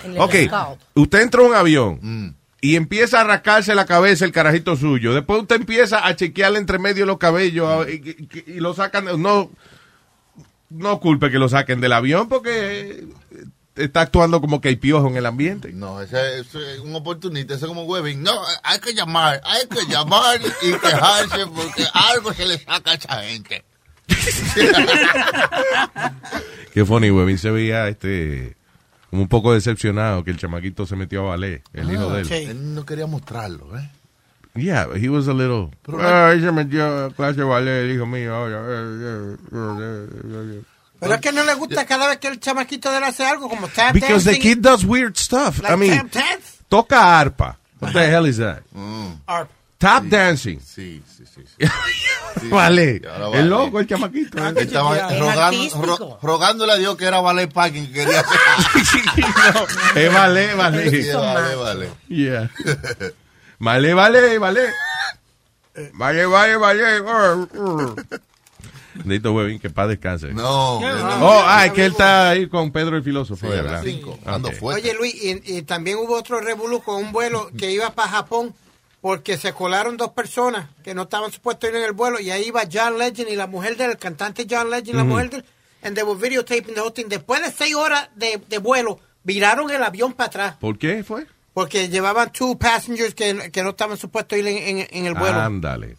piojo. 0.05 0.25
Ok, 0.25 0.35
usted 0.95 1.21
entra 1.23 1.41
a 1.43 1.45
un 1.45 1.55
avión 1.57 1.99
Mm. 2.01 2.35
y 2.61 2.77
empieza 2.77 3.21
a 3.21 3.25
rascarse 3.25 3.75
la 3.75 3.87
cabeza 3.87 4.25
el 4.25 4.31
carajito 4.31 4.77
suyo. 4.77 5.15
Después 5.15 5.43
usted 5.43 5.57
empieza 5.57 6.07
a 6.07 6.15
chequearle 6.15 6.61
entre 6.61 6.79
medio 6.79 7.07
los 7.07 7.19
cabellos 7.19 7.89
y, 7.89 7.95
y- 7.95 8.45
y 8.53 8.61
lo 8.61 8.73
sacan. 8.73 9.21
No, 9.21 9.51
no 10.71 11.01
culpe 11.01 11.31
que 11.33 11.39
lo 11.41 11.49
saquen 11.49 11.81
del 11.81 11.93
avión 11.93 12.29
porque 12.29 12.91
eh, 13.33 13.45
está 13.79 14.03
actuando 14.03 14.41
como 14.41 14.61
que 14.61 14.69
hay 14.69 14.77
piojo 14.77 15.09
en 15.09 15.17
el 15.17 15.27
ambiente. 15.27 15.73
No, 15.73 16.01
ese, 16.03 16.41
ese 16.41 16.75
es 16.75 16.81
un 16.81 16.95
oportunista, 16.95 17.55
ese 17.55 17.65
es 17.65 17.69
como 17.69 17.85
Webin. 17.85 18.23
No, 18.23 18.33
hay 18.63 18.79
que 18.81 18.95
llamar, 18.95 19.41
hay 19.45 19.67
que 19.69 19.87
llamar 19.91 20.41
y 20.63 20.73
quejarse 20.73 21.47
porque 21.55 21.85
algo 21.93 22.33
se 22.33 22.47
le 22.47 22.59
saca 22.59 22.91
a 22.91 22.95
esa 22.95 23.23
gente. 23.23 23.65
Qué 26.73 26.85
funny, 26.85 27.11
Webin 27.11 27.39
se 27.39 27.51
veía 27.51 27.89
este 27.89 28.57
como 29.11 29.23
un 29.23 29.29
poco 29.29 29.55
decepcionado 29.55 30.23
que 30.23 30.31
el 30.31 30.37
chamaquito 30.39 30.87
se 30.87 30.95
metió 30.97 31.27
a 31.27 31.31
ballet, 31.31 31.63
el 31.73 31.91
hijo 31.93 32.11
de 32.13 32.21
él. 32.23 32.33
Él 32.33 32.75
no 32.75 32.85
quería 32.85 33.07
mostrarlo, 33.07 33.77
¿eh? 33.79 33.91
Yeah, 34.55 34.87
he 34.97 35.09
was 35.09 35.29
a 35.29 35.33
little. 35.33 35.71
Pero- 35.83 36.01
Ah, 36.03 36.29
ahí 36.31 36.41
se 36.41 36.51
metió 36.53 37.07
a 37.07 37.11
clase 37.13 37.39
de 37.41 37.45
ballet, 37.45 37.85
el 37.85 37.93
hijo 37.95 38.07
mío. 38.07 38.35
Eh, 41.01 41.05
eh, 41.05 41.07
eh, 41.07 41.07
eh, 41.07 41.07
eh. 41.07 41.07
Pero 41.09 41.15
es 41.15 41.21
que 41.21 41.33
no 41.33 41.45
le 41.45 41.55
gusta 41.55 41.87
cada 41.87 42.09
vez 42.09 42.19
que 42.19 42.29
el 42.29 42.41
chamaquito 42.41 42.91
de 42.91 42.99
él 42.99 43.05
hace 43.05 43.25
algo, 43.25 43.49
como 43.49 43.69
tap 43.69 43.93
Because 43.95 44.25
the 44.31 44.39
kid 44.39 44.59
does 44.59 44.85
weird 44.85 45.17
stuff. 45.17 45.59
like 45.61 45.73
I 45.73 45.77
mean, 45.77 45.97
tap 45.97 46.11
dance. 46.13 46.59
toca 46.69 47.19
arpa. 47.21 47.57
What 47.81 47.93
the 47.93 48.07
hell 48.11 48.27
is 48.27 48.39
that? 48.39 48.63
Arp. 49.27 49.49
Tap 49.79 50.03
dancing. 50.07 50.59
Sí, 50.59 51.01
sí, 51.07 51.23
sí. 51.33 51.43
vale. 52.51 52.99
vale. 52.99 53.45
loco 53.45 53.79
el 53.79 53.87
chamaquito. 53.87 54.39
¿eh? 54.45 54.49
Él 54.49 54.59
estaba 54.59 55.09
rogando, 55.17 55.83
ro- 55.83 56.19
rogándole 56.21 56.73
a 56.73 56.77
Dios 56.77 56.97
que 56.97 57.05
era 57.05 57.21
ballet 57.21 57.47
parking 57.53 57.87
que 57.87 57.93
quería 57.93 58.21
hacer. 58.21 58.41
Es 59.95 60.13
vale, 60.13 60.55
vale. 60.55 60.91
Sí, 60.91 61.09
vale, 61.13 61.55
vale. 61.55 61.91
Yeah. 62.09 62.51
Vale, 63.61 63.95
vale, 63.95 64.39
vale. 64.39 64.73
Vale, 65.93 66.27
vale, 66.27 66.57
vale. 66.57 66.85
Necesito, 69.05 69.33
huevín, 69.33 69.59
que 69.59 69.71
paz 69.71 69.89
descanse. 69.89 70.29
No. 70.35 70.79
Oh, 70.79 71.43
ah, 71.45 71.67
es 71.67 71.73
que 71.73 71.85
él 71.87 71.93
está 71.93 72.31
ahí 72.31 72.49
con 72.49 72.71
Pedro 72.73 72.97
el 72.97 73.03
filósofo, 73.03 73.47
Sí, 73.47 73.53
¿verdad? 73.53 73.81
cinco, 73.85 74.11
Ok. 74.13 74.27
ando 74.29 74.53
fuerte. 74.53 74.83
Oye, 74.83 74.95
Luis, 74.99 75.15
y, 75.15 75.59
y 75.59 75.63
también 75.63 75.99
hubo 75.99 76.15
otro 76.17 76.41
revolú 76.41 76.83
con 76.83 76.97
un 77.05 77.13
vuelo 77.13 77.51
que 77.59 77.71
iba 77.71 77.91
para 77.91 78.09
Japón 78.11 78.55
porque 79.01 79.37
se 79.39 79.53
colaron 79.53 79.97
dos 79.97 80.11
personas 80.11 80.69
que 80.83 80.93
no 80.95 81.03
estaban 81.03 81.31
supuestos 81.31 81.69
a 81.69 81.71
ir 81.71 81.77
en 81.79 81.85
el 81.85 81.93
vuelo 81.93 82.19
y 82.21 82.31
ahí 82.31 82.47
iba 82.49 82.63
John 82.71 82.99
Legend 82.99 83.31
y 83.31 83.37
la 83.37 83.47
mujer 83.47 83.77
del 83.77 83.97
cantante 83.97 84.47
John 84.51 84.71
Legend 84.71 84.89
y 84.89 84.93
la 84.93 85.05
mujer 85.05 85.31
del... 85.31 85.45
And 85.83 85.95
they 85.95 86.03
were 86.03 86.19
videotaping 86.21 86.75
the 86.75 86.81
whole 86.81 86.91
thing. 86.93 87.07
Después 87.09 87.41
de 87.41 87.53
seis 87.53 87.77
horas 87.77 88.09
de, 88.17 88.43
de 88.49 88.59
vuelo, 88.59 88.99
viraron 89.23 89.71
el 89.71 89.81
avión 89.85 90.13
para 90.13 90.27
atrás 90.27 90.57
¿Por 90.59 90.77
qué 90.77 91.05
fue? 91.05 91.27
porque 91.55 91.89
llevaban 91.89 92.33
two 92.33 92.59
passengers 92.59 93.15
que, 93.15 93.51
que 93.53 93.63
no 93.63 93.71
estaban 93.71 93.97
supuestos 93.97 94.37
a 94.37 94.39
ir 94.41 94.47
en, 94.49 94.79
en- 94.81 94.89
en 94.91 95.07
el 95.07 95.15
vuelo. 95.15 95.41
Ándale. 95.41 95.97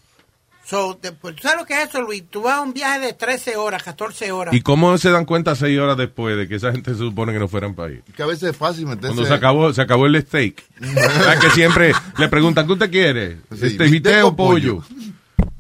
So, 0.70 1.00
después, 1.02 1.36
¿Tú 1.36 1.42
sabes 1.44 1.58
lo 1.62 1.66
que 1.66 1.82
es 1.82 1.90
eso, 1.90 2.00
Luis? 2.02 2.24
Tú 2.30 2.44
vas 2.44 2.56
a 2.58 2.62
un 2.62 2.74
viaje 2.74 3.00
de 3.00 3.14
13 3.14 3.58
horas, 3.58 3.82
14 3.82 4.32
horas. 4.32 4.54
¿Y 4.54 4.62
cómo 4.62 4.96
se 5.00 5.10
dan 5.10 5.26
cuenta 5.26 5.56
seis 5.56 5.80
horas 5.80 5.98
después 5.98 6.38
de 6.38 6.48
que 6.48 6.56
esa 6.56 6.72
gente 6.72 6.92
se 6.92 7.00
supone 7.00 7.34
que 7.34 7.40
no 7.40 7.48
fueran 7.48 7.74
para 7.74 7.92
ir? 7.94 8.04
Que 8.16 8.22
a 8.22 8.28
veces 8.28 8.52
es 8.52 8.58
fácil 8.58 8.86
meterse. 8.86 9.08
Cuando 9.08 9.26
se 9.26 9.34
acabó, 9.34 9.74
se 9.74 9.82
acabó 9.82 10.06
el 10.06 10.22
steak. 10.22 10.64
¿Verdad 10.80 11.40
que 11.40 11.50
siempre 11.52 11.92
le 12.20 12.30
preguntan, 12.30 12.68
¿qué 12.68 12.74
usted 12.74 12.92
quiere? 12.92 13.38
Sí, 13.58 13.66
este, 13.66 13.86
¿Bistec 13.86 14.24
o 14.26 14.36
pollo? 14.36 14.84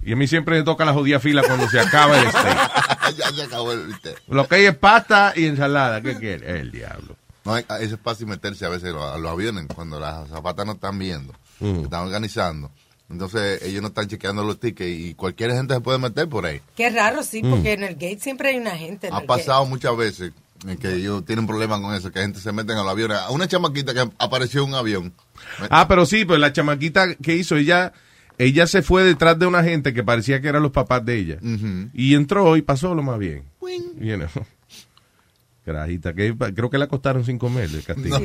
Y 0.03 0.13
a 0.13 0.15
mí 0.15 0.27
siempre 0.27 0.57
me 0.59 0.63
toca 0.63 0.85
la 0.85 0.93
jodida 0.93 1.19
fila 1.19 1.41
cuando 1.43 1.67
se 1.69 1.79
acaba 1.79 2.19
el 2.19 2.29
steak. 2.29 3.17
ya 3.17 3.31
se 3.31 3.43
acabó 3.43 3.71
el 3.71 3.87
¿viste? 3.87 4.13
Lo 4.27 4.47
que 4.47 4.55
hay 4.55 4.65
es 4.65 4.75
pasta 4.77 5.33
y 5.35 5.45
ensalada. 5.45 6.01
¿Qué 6.01 6.17
quiere? 6.17 6.59
El 6.59 6.71
diablo. 6.71 7.15
No, 7.45 7.55
hay- 7.55 7.65
eso 7.81 7.95
es 7.95 8.01
fácil 8.03 8.27
meterse 8.27 8.63
a 8.65 8.69
veces 8.69 8.93
a 8.93 9.17
los 9.17 9.31
aviones 9.31 9.65
cuando 9.73 9.99
las 9.99 10.29
zapatas 10.29 10.67
no 10.67 10.73
están 10.73 10.99
viendo, 10.99 11.33
Mm. 11.61 11.85
están 11.85 12.03
organizando. 12.05 12.71
Entonces 13.09 13.61
ellos 13.63 13.81
no 13.81 13.87
están 13.89 14.07
chequeando 14.07 14.43
los 14.43 14.59
tickets 14.59 14.89
y 14.89 15.13
cualquier 15.15 15.51
gente 15.51 15.73
se 15.73 15.81
puede 15.81 15.97
meter 15.97 16.27
por 16.29 16.45
ahí. 16.45 16.61
Qué 16.75 16.89
raro, 16.89 17.23
sí, 17.23 17.41
Mm. 17.43 17.49
porque 17.49 17.73
en 17.73 17.83
el 17.83 17.93
gate 17.95 18.19
siempre 18.19 18.49
hay 18.49 18.57
una 18.57 18.77
gente. 18.77 19.07
en 19.07 19.13
Ha 19.13 19.19
el 19.19 19.25
pasado 19.25 19.65
muchas 19.65 19.95
veces 19.97 20.31
en 20.67 20.77
que 20.77 20.93
ellos 20.93 21.25
tienen 21.25 21.47
problemas 21.47 21.79
con 21.81 21.93
eso, 21.95 22.11
que 22.11 22.19
gente 22.19 22.39
se 22.39 22.51
meten 22.51 22.77
a 22.77 22.83
los 22.83 22.91
aviones. 22.91 23.17
A 23.17 23.31
una 23.31 23.47
chamaquita 23.47 23.93
que 23.93 24.09
apareció 24.19 24.63
en 24.63 24.69
un 24.69 24.75
avión. 24.75 25.13
Ah, 25.69 25.87
pero 25.87 26.05
sí, 26.05 26.25
pues 26.25 26.39
la 26.39 26.51
chamaquita 26.53 27.15
que 27.15 27.35
hizo, 27.35 27.55
ella 27.55 27.93
ella 28.37 28.67
se 28.67 28.81
fue 28.81 29.03
detrás 29.03 29.37
de 29.37 29.45
una 29.47 29.63
gente 29.63 29.93
que 29.93 30.01
parecía 30.03 30.39
que 30.39 30.47
eran 30.47 30.63
los 30.63 30.71
papás 30.71 31.03
de 31.05 31.17
ella. 31.17 31.37
Y 31.93 32.13
entró 32.15 32.55
y 32.57 32.61
pasó 32.61 32.93
lo 32.95 33.03
más 33.03 33.17
bien. 33.19 33.43
You 33.99 34.15
know. 34.15 34.29
Carajita, 35.65 36.13
que 36.13 36.35
creo 36.55 36.69
que 36.69 36.77
le 36.77 36.87
costaron 36.87 37.23
cinco 37.25 37.49
meses 37.49 37.73
de 37.73 37.93
castigo 37.93 38.17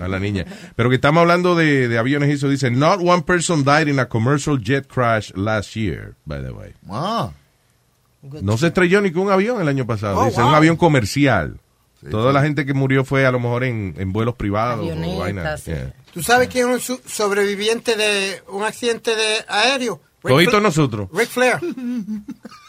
a 0.00 0.08
la 0.08 0.18
niña. 0.18 0.44
Pero 0.74 0.88
que 0.90 0.96
estamos 0.96 1.20
hablando 1.22 1.54
de, 1.54 1.88
de 1.88 1.98
aviones 1.98 2.28
y 2.28 2.32
eso 2.32 2.48
dice, 2.48 2.70
not 2.70 3.00
one 3.02 3.22
person 3.22 3.64
died 3.64 3.86
in 3.88 3.98
a 3.98 4.08
commercial 4.08 4.58
jet 4.62 4.86
crash 4.86 5.30
last 5.34 5.74
year, 5.74 6.14
by 6.26 6.42
the 6.42 6.50
way. 6.50 6.72
Ah. 6.90 7.30
No 8.42 8.58
se 8.58 8.66
estrelló 8.68 9.00
ni 9.00 9.12
con 9.12 9.22
un 9.24 9.30
avión 9.32 9.60
el 9.60 9.68
año 9.68 9.86
pasado, 9.86 10.18
Oh, 10.18 10.24
dice, 10.26 10.40
wow. 10.40 10.50
un 10.50 10.54
avión 10.56 10.76
comercial. 10.76 11.58
Toda 12.10 12.32
la 12.32 12.42
gente 12.42 12.66
que 12.66 12.74
murió 12.74 13.04
fue 13.04 13.24
a 13.26 13.32
lo 13.32 13.40
mejor 13.40 13.64
en, 13.64 13.94
en 13.96 14.12
vuelos 14.12 14.34
privados 14.34 14.86
o 14.86 15.18
vainas. 15.18 15.60
sí. 15.62 15.70
Yeah. 15.72 15.94
¿Tú 16.12 16.22
sabes 16.22 16.48
quién 16.48 16.70
es 16.70 16.88
un 16.90 16.98
sobreviviente 17.06 17.96
de 17.96 18.42
un 18.48 18.62
accidente 18.64 19.14
de 19.16 19.44
aéreo? 19.48 20.00
Todito 20.22 20.60
nosotros. 20.60 21.08
Ric 21.12 21.28
Flair. 21.28 21.58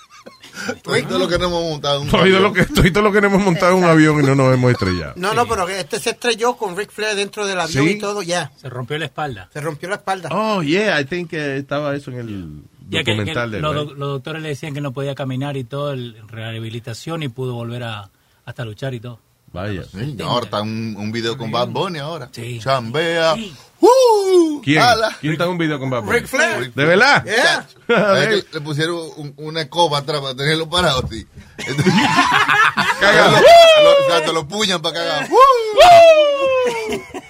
Todo 0.83 1.19
lo 1.19 1.27
que 1.27 1.37
no 1.37 1.45
hemos 1.45 1.63
montado. 1.69 1.97
en 2.01 2.05
un 2.05 2.09
Todito 2.09 2.39
lo 2.39 2.47
avión. 2.47 2.53
que, 2.53 2.73
todito 2.73 3.01
lo 3.01 3.11
que 3.11 3.21
no 3.21 3.27
hemos 3.27 3.43
montado 3.43 3.75
un 3.75 3.83
avión 3.83 4.19
y 4.21 4.25
no 4.25 4.35
nos 4.35 4.53
hemos 4.53 4.71
estrellado. 4.71 5.13
No, 5.15 5.33
no, 5.33 5.47
pero 5.47 5.67
este 5.69 5.99
se 5.99 6.11
estrelló 6.11 6.55
con 6.57 6.75
Ric 6.77 6.91
Flair 6.91 7.15
dentro 7.15 7.45
del 7.45 7.59
avión 7.59 7.85
¿Sí? 7.85 7.91
y 7.91 7.99
todo, 7.99 8.21
ya. 8.21 8.51
Se 8.57 8.69
rompió 8.69 8.97
la 8.97 9.05
espalda. 9.05 9.49
Se 9.53 9.61
rompió 9.61 9.89
la 9.89 9.95
espalda. 9.95 10.29
Oh, 10.31 10.61
yeah, 10.63 10.99
I 10.99 11.05
think 11.05 11.29
que 11.29 11.57
estaba 11.57 11.95
eso 11.95 12.11
en 12.11 12.17
el 12.19 12.61
Ya 12.89 12.99
que, 12.99 13.05
que 13.05 13.11
documental 13.11 13.51
de 13.51 13.57
él, 13.57 13.63
los, 13.63 13.75
right? 13.75 13.97
los 13.97 14.09
doctores 14.09 14.41
le 14.41 14.49
decían 14.49 14.73
que 14.73 14.81
no 14.81 14.91
podía 14.93 15.13
caminar 15.15 15.57
y 15.57 15.63
todo, 15.63 15.91
el, 15.93 16.15
rehabilitación 16.27 17.23
y 17.23 17.29
pudo 17.29 17.53
volver 17.53 17.83
a 17.83 18.09
hasta 18.45 18.63
luchar 18.65 18.93
y 18.93 18.99
todo. 18.99 19.19
Vaya. 19.57 19.83
Sí, 19.91 20.17
ahora 20.23 20.45
está 20.45 20.61
un, 20.61 20.95
un 20.97 21.11
video 21.11 21.35
con 21.37 21.49
Bad 21.51 21.69
Bunny 21.69 21.97
ahora. 21.99 22.29
Sí. 22.31 22.59
Chambea. 22.61 23.35
¡Uh! 23.79 24.61
¿Quién? 24.63 24.81
Ala. 24.83 25.17
¿Quién 25.19 25.33
está 25.33 25.45
en 25.45 25.49
un 25.51 25.57
video 25.57 25.79
con 25.79 25.89
Bad 25.89 26.03
Bunny? 26.03 26.19
Ric 26.19 26.27
Flair. 26.27 26.73
¿De 26.73 26.85
verdad? 26.85 27.23
Yeah. 27.25 27.67
¿Sabes 27.87 28.27
que 28.43 28.45
le 28.53 28.61
pusieron 28.61 28.95
un- 29.17 29.33
una 29.37 29.61
escoba 29.61 29.97
atrás 29.99 30.21
para 30.21 30.35
tenerlo 30.35 30.69
parado 30.69 31.03
así. 31.05 31.25
Entonces, 31.57 31.93
Caga. 32.99 33.25
lo, 33.31 33.37
lo- 33.37 34.05
o 34.05 34.09
sea, 34.09 34.25
te 34.25 34.33
lo 34.33 34.47
puñan 34.47 34.79
para 34.81 34.93
cagar. 34.95 35.27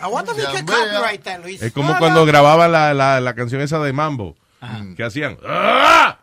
Copyright 0.01 1.23
that, 1.23 1.39
Luis. 1.43 1.61
Es 1.61 1.71
como 1.71 1.97
cuando 1.97 2.25
grababan 2.25 2.71
la, 2.71 2.93
la, 2.93 3.19
la 3.21 3.35
canción 3.35 3.61
esa 3.61 3.79
de 3.79 3.93
Mambo. 3.93 4.35
Que 4.95 5.03
hacían. 5.03 5.37
¡Ah! 5.47 6.16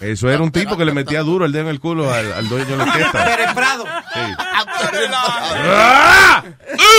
Eso 0.00 0.30
era 0.30 0.42
un 0.42 0.52
tipo 0.52 0.76
que 0.76 0.84
le 0.84 0.92
metía 0.92 1.22
duro 1.22 1.44
el 1.44 1.52
dedo 1.52 1.64
en 1.64 1.68
el 1.70 1.80
culo 1.80 2.12
al, 2.12 2.32
al 2.32 2.48
dueño 2.48 2.66
de 2.66 2.76
la 2.76 2.84
orquesta. 2.84 3.24
Pérez 3.24 3.52
Prado. 3.54 3.84
Sí. 4.14 4.20
¡Ah! 5.64 6.44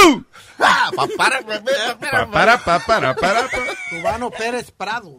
¡Uh! 0.06 0.24
Ah, 0.62 0.92
pa- 0.94 1.08
para, 1.18 1.40
pa- 1.42 1.62
pa- 1.62 1.98
Pa- 2.12 2.32
Para, 2.32 2.58
pa, 2.58 2.80
para, 2.86 3.16
para, 3.16 3.44
pa. 3.44 3.58
Cubano 3.90 4.30
Pérez 4.30 4.72
Prado. 4.72 5.16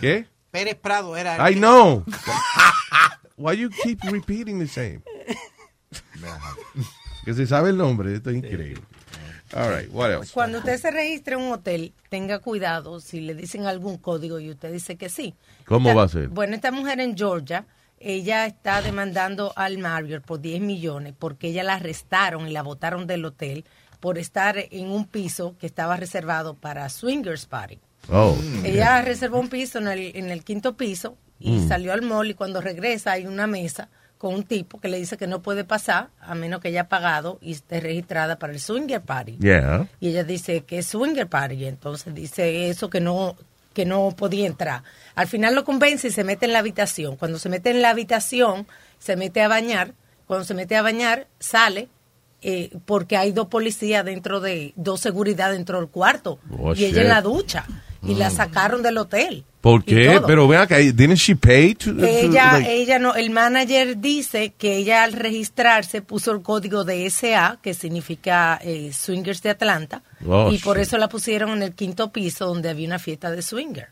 ¿Qué? 0.00 0.26
Pérez 0.50 0.74
Prado 0.76 1.16
era. 1.16 1.50
I 1.50 1.54
know. 1.54 2.04
Why 3.36 3.54
you 3.56 3.70
keep 3.82 4.00
repeating 4.04 4.58
the 4.58 4.68
same? 4.68 5.02
Que 7.24 7.32
se 7.32 7.46
sabe 7.46 7.70
el 7.70 7.78
nombre, 7.78 8.14
esto 8.14 8.28
es 8.30 8.36
increíble. 8.36 8.82
All 9.52 9.70
right, 9.76 9.88
what 9.92 10.10
else? 10.10 10.32
Cuando 10.32 10.58
usted 10.58 10.78
se 10.80 10.90
registre 10.90 11.34
en 11.34 11.42
un 11.42 11.52
hotel, 11.52 11.92
tenga 12.08 12.38
cuidado 12.38 12.98
si 13.00 13.20
le 13.20 13.34
dicen 13.34 13.66
algún 13.66 13.98
código 13.98 14.40
y 14.40 14.50
usted 14.50 14.72
dice 14.72 14.96
que 14.96 15.08
sí. 15.08 15.34
¿Cómo 15.66 15.90
Esta- 15.90 15.98
va 15.98 16.04
a 16.04 16.08
ser? 16.08 16.28
Bueno, 16.28 16.54
esta 16.54 16.70
mujer 16.72 16.98
en 17.00 17.16
Georgia, 17.16 17.66
ella 18.00 18.46
está 18.46 18.82
demandando 18.82 19.52
al 19.56 19.78
Marriott 19.78 20.24
por 20.24 20.40
10 20.40 20.60
millones 20.60 21.14
porque 21.18 21.48
ella 21.48 21.62
la 21.62 21.74
arrestaron 21.74 22.48
y 22.48 22.52
la 22.52 22.62
botaron 22.62 23.06
del 23.06 23.24
hotel 23.24 23.64
por 24.00 24.18
estar 24.18 24.56
en 24.70 24.88
un 24.90 25.06
piso 25.06 25.56
que 25.58 25.66
estaba 25.66 25.96
reservado 25.96 26.54
para 26.54 26.88
swingers 26.88 27.46
party. 27.46 27.78
Oh. 28.10 28.36
Ella 28.64 29.00
reservó 29.02 29.38
un 29.40 29.48
piso 29.48 29.78
en 29.78 29.88
el, 29.88 30.16
en 30.16 30.30
el 30.30 30.42
quinto 30.44 30.76
piso 30.76 31.16
y 31.38 31.52
Mm. 31.52 31.68
salió 31.68 31.92
al 31.92 32.02
mall 32.02 32.30
y 32.30 32.34
cuando 32.34 32.60
regresa 32.60 33.12
hay 33.12 33.26
una 33.26 33.46
mesa 33.46 33.88
con 34.24 34.36
un 34.36 34.44
tipo 34.44 34.80
que 34.80 34.88
le 34.88 34.96
dice 34.96 35.18
que 35.18 35.26
no 35.26 35.42
puede 35.42 35.64
pasar 35.64 36.08
a 36.18 36.34
menos 36.34 36.62
que 36.62 36.68
haya 36.68 36.88
pagado 36.88 37.36
y 37.42 37.52
esté 37.52 37.78
registrada 37.78 38.38
para 38.38 38.54
el 38.54 38.58
swinger 38.58 39.02
party. 39.02 39.36
Yeah. 39.36 39.86
Y 40.00 40.08
ella 40.08 40.24
dice 40.24 40.62
que 40.62 40.78
es 40.78 40.86
swinger 40.86 41.26
party, 41.26 41.56
y 41.56 41.66
entonces 41.66 42.14
dice 42.14 42.70
eso 42.70 42.88
que 42.88 43.02
no 43.02 43.36
que 43.74 43.84
no 43.84 44.14
podía 44.16 44.46
entrar. 44.46 44.82
Al 45.14 45.26
final 45.26 45.54
lo 45.54 45.62
convence 45.66 46.08
y 46.08 46.10
se 46.10 46.24
mete 46.24 46.46
en 46.46 46.54
la 46.54 46.60
habitación. 46.60 47.16
Cuando 47.16 47.38
se 47.38 47.50
mete 47.50 47.68
en 47.68 47.82
la 47.82 47.90
habitación, 47.90 48.66
se 48.98 49.14
mete 49.16 49.42
a 49.42 49.48
bañar 49.48 49.92
Cuando 50.26 50.46
se 50.46 50.54
mete 50.54 50.74
a 50.74 50.80
bañar, 50.80 51.26
sale 51.38 51.90
eh, 52.40 52.70
porque 52.86 53.18
hay 53.18 53.32
dos 53.32 53.48
policías 53.48 54.06
dentro 54.06 54.40
de, 54.40 54.72
dos 54.76 55.00
seguridad 55.00 55.52
dentro 55.52 55.80
del 55.80 55.88
cuarto. 55.88 56.38
Oh, 56.58 56.74
y 56.74 56.86
ella 56.86 57.02
en 57.02 57.08
la 57.08 57.20
ducha. 57.20 57.66
Y 58.06 58.14
la 58.14 58.30
sacaron 58.30 58.82
del 58.82 58.98
hotel. 58.98 59.44
¿Por 59.60 59.82
qué? 59.82 60.20
Pero 60.26 60.46
vea 60.46 60.62
acá, 60.62 60.76
didn't 60.76 61.14
she 61.16 61.34
pay 61.36 61.74
to, 61.74 61.96
to, 61.96 62.04
Ella, 62.04 62.52
like- 62.52 62.70
ella 62.70 62.98
no, 62.98 63.14
el 63.14 63.30
manager 63.30 63.98
dice 63.98 64.52
que 64.58 64.76
ella 64.76 65.04
al 65.04 65.14
registrarse 65.14 66.02
puso 66.02 66.32
el 66.32 66.42
código 66.42 66.84
de 66.84 67.08
SA, 67.08 67.58
que 67.62 67.72
significa 67.72 68.60
eh, 68.62 68.92
Swingers 68.92 69.40
de 69.42 69.50
Atlanta, 69.50 70.02
Oh, 70.26 70.52
y 70.52 70.58
por 70.58 70.76
shit. 70.76 70.86
eso 70.86 70.98
la 70.98 71.08
pusieron 71.08 71.50
en 71.52 71.62
el 71.62 71.72
quinto 71.74 72.12
piso 72.12 72.46
donde 72.46 72.68
había 72.68 72.86
una 72.86 72.98
fiesta 72.98 73.30
de 73.30 73.40
swinger. 73.40 73.88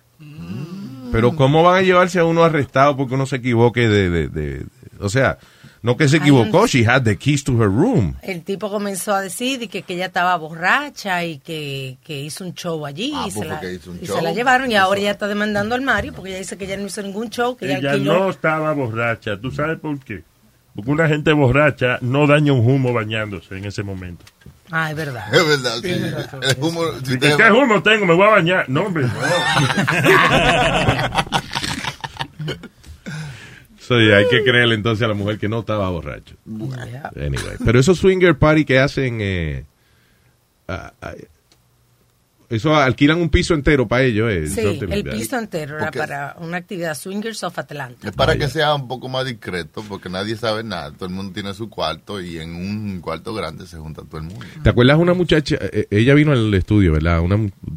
Pero 1.11 1.35
¿cómo 1.37 1.63
van 1.63 1.77
a 1.79 1.83
llevarse 1.83 2.19
a 2.19 2.25
uno 2.25 2.43
arrestado 2.45 2.97
porque 2.97 3.15
uno 3.15 3.27
se 3.27 3.37
equivoque 3.37 3.89
de... 3.89 4.11
de, 4.11 4.29
de- 4.29 4.59
de- 4.59 4.67
o 5.01 5.09
sea, 5.09 5.39
no 5.83 5.97
que 5.97 6.09
se 6.09 6.19
equivocó, 6.19 6.67
she 6.67 6.87
had 6.89 7.03
the 7.03 7.17
keys 7.17 7.43
to 7.45 7.53
her 7.61 7.69
room. 7.69 8.15
El 8.23 8.43
tipo 8.43 8.71
comenzó 8.71 9.15
a 9.15 9.21
decir 9.21 9.69
que, 9.69 9.83
que 9.83 9.95
ella 9.95 10.07
estaba 10.07 10.37
borracha 10.37 11.25
y 11.25 11.39
que, 11.39 11.99
que 12.05 12.21
hizo 12.21 12.45
un 12.45 12.55
show 12.55 12.87
allí 12.87 13.13
Ah, 13.15 13.25
y, 13.27 13.31
se 13.33 13.37
pues 13.39 13.49
la, 13.49 13.55
porque 13.57 13.75
hizo 13.75 13.91
un 13.91 13.99
y 14.01 14.07
show. 14.07 14.17
se 14.17 14.23
la 14.23 14.33
llevaron 14.33 14.71
y 14.71 14.77
ahora 14.77 15.01
ella 15.01 15.11
está 15.11 15.27
demandando 15.29 15.75
al 15.75 15.83
Mario 15.83 16.13
porque 16.15 16.31
ella 16.31 16.39
dice 16.39 16.57
que 16.57 16.65
ella 16.67 16.77
no 16.77 16.87
hizo 16.87 17.03
ningún 17.03 17.29
show, 17.31 17.57
que 17.57 17.67
ella, 17.67 17.95
Ella 17.95 17.97
no 17.99 18.31
estaba 18.31 18.73
borracha. 18.73 19.37
¿Tú 19.41 19.51
sabes 19.51 19.79
por 19.81 19.99
qué? 20.01 20.23
Porque 20.75 20.91
una 20.91 21.09
gente 21.09 21.33
borracha 21.33 21.99
no 22.01 22.27
daña 22.27 22.53
un 22.53 22.61
humo 22.67 22.93
bañándose 22.93 23.57
en 23.59 23.65
ese 23.67 23.83
momento. 23.83 24.25
Ah, 24.71 24.91
es 24.91 24.97
verdad. 24.97 25.27
Es 25.35 25.47
verdad, 25.47 25.75
sí. 25.83 26.11
Razón. 26.11 26.41
El 26.45 26.57
humo, 26.65 26.81
si 27.05 27.11
¿Y 27.11 27.15
usted- 27.17 27.37
¿Qué 27.37 27.51
humo 27.53 27.83
tengo? 27.83 28.07
Me 28.07 28.15
voy 28.15 28.27
a 28.27 28.31
bañar. 28.31 28.65
No, 28.71 28.85
hombre. 28.85 29.05
So, 33.93 34.01
yeah, 34.01 34.17
hay 34.17 34.27
que 34.31 34.43
creerle 34.43 34.75
entonces 34.75 35.05
a 35.05 35.09
la 35.09 35.13
mujer 35.13 35.39
que 35.39 35.51
no 35.51 35.61
estaba 35.61 35.91
borracho. 35.91 36.35
Anyway, 37.15 37.57
pero 37.63 37.79
esos 37.79 37.99
swinger 37.99 38.39
party 38.39 38.65
que 38.65 38.79
hacen, 38.79 39.19
eh, 39.21 39.65
eso 42.53 42.77
alquilan 42.77 43.19
un 43.21 43.29
piso 43.29 43.55
entero 43.55 43.89
para 43.89 44.03
ellos. 44.05 44.31
Eh, 44.31 44.47
Sí, 44.49 44.79
el 44.89 45.05
piso 45.05 45.39
entero 45.39 45.79
era 45.79 45.91
para 45.91 46.37
una 46.39 46.59
actividad 46.59 46.95
Swingers 46.95 47.43
of 47.43 47.59
Atlanta. 47.59 48.09
Es 48.09 48.15
para 48.15 48.37
que 48.37 48.49
sea 48.49 48.75
un 48.75 48.87
poco 48.89 49.09
más 49.09 49.27
discreto, 49.27 49.83
porque 49.89 50.09
nadie 50.09 50.37
sabe 50.37 50.63
nada. 50.63 50.93
Todo 50.93 51.07
el 51.07 51.15
mundo 51.15 51.33
tiene 51.33 51.55
su 51.55 51.69
cuarto 51.69 52.21
y 52.21 52.39
en 52.39 52.55
un 52.55 53.01
cuarto 53.01 53.35
grande 53.35 53.67
se 53.67 53.77
junta 53.79 54.03
todo 54.03 54.19
el 54.19 54.25
mundo. 54.25 54.45
¿Te 54.63 54.71
acuerdas 54.71 54.99
una 54.99 55.15
muchacha? 55.15 55.57
eh, 55.61 55.87
ella 55.91 56.15
vino 56.15 56.33
al 56.33 56.53
estudio, 56.55 56.93
¿verdad? 56.93 57.21
Una, 57.21 57.37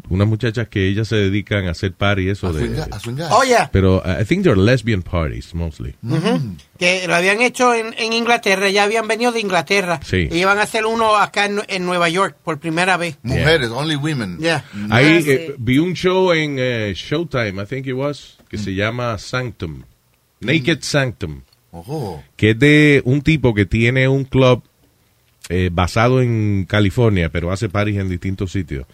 unas 0.09 0.27
muchachas 0.27 0.67
que 0.67 0.87
ellas 0.87 1.07
se 1.07 1.15
dedican 1.15 1.67
a 1.67 1.71
hacer 1.71 1.93
party, 1.93 2.29
eso 2.29 2.47
A 2.47 2.53
de. 2.53 2.59
swingar, 2.59 2.87
a 2.91 2.99
swingar. 2.99 3.29
Oh, 3.31 3.43
yeah. 3.43 3.69
Pero 3.71 3.97
uh, 4.05 4.21
I 4.21 4.25
think 4.25 4.43
they're 4.43 4.59
lesbian 4.59 5.01
parties 5.01 5.53
mostly. 5.55 5.95
Ujú. 6.03 6.55
Que 6.77 7.07
lo 7.07 7.15
habían 7.15 7.41
hecho 7.41 7.73
en, 7.73 7.93
en 7.97 8.11
Inglaterra, 8.13 8.69
ya 8.69 8.83
habían 8.83 9.07
venido 9.07 9.31
de 9.31 9.39
Inglaterra. 9.39 9.99
Sí. 10.03 10.27
Y 10.29 10.39
iban 10.39 10.57
a 10.59 10.63
hacer 10.63 10.85
uno 10.85 11.15
acá 11.15 11.45
en, 11.45 11.61
en 11.69 11.85
Nueva 11.85 12.09
York 12.09 12.35
por 12.43 12.59
primera 12.59 12.97
vez. 12.97 13.17
Mujeres, 13.23 13.69
only 13.69 13.95
women. 13.95 14.37
Yeah. 14.39 14.65
Ahí 14.89 15.17
Ah, 15.17 15.21
sí. 15.21 15.31
eh, 15.31 15.55
vi 15.57 15.77
un 15.79 15.93
show 15.93 16.33
en 16.33 16.57
eh, 16.59 16.93
Showtime, 16.93 17.61
I 17.61 17.65
think 17.65 17.87
it 17.87 17.93
was, 17.93 18.37
que 18.49 18.57
se 18.57 18.73
llama 18.75 19.17
Sanctum. 19.17 19.83
Naked 20.41 20.79
Sanctum. 20.81 21.41
Que 22.35 22.51
es 22.51 22.59
de 22.59 23.01
un 23.05 23.21
tipo 23.21 23.53
que 23.53 23.65
tiene 23.65 24.07
un 24.07 24.23
club 24.25 24.63
eh, 25.49 25.69
basado 25.71 26.21
en 26.21 26.65
California, 26.67 27.29
pero 27.29 27.51
hace 27.51 27.69
parties 27.69 27.97
en 27.99 28.09
distintos 28.09 28.51
sitios. 28.51 28.85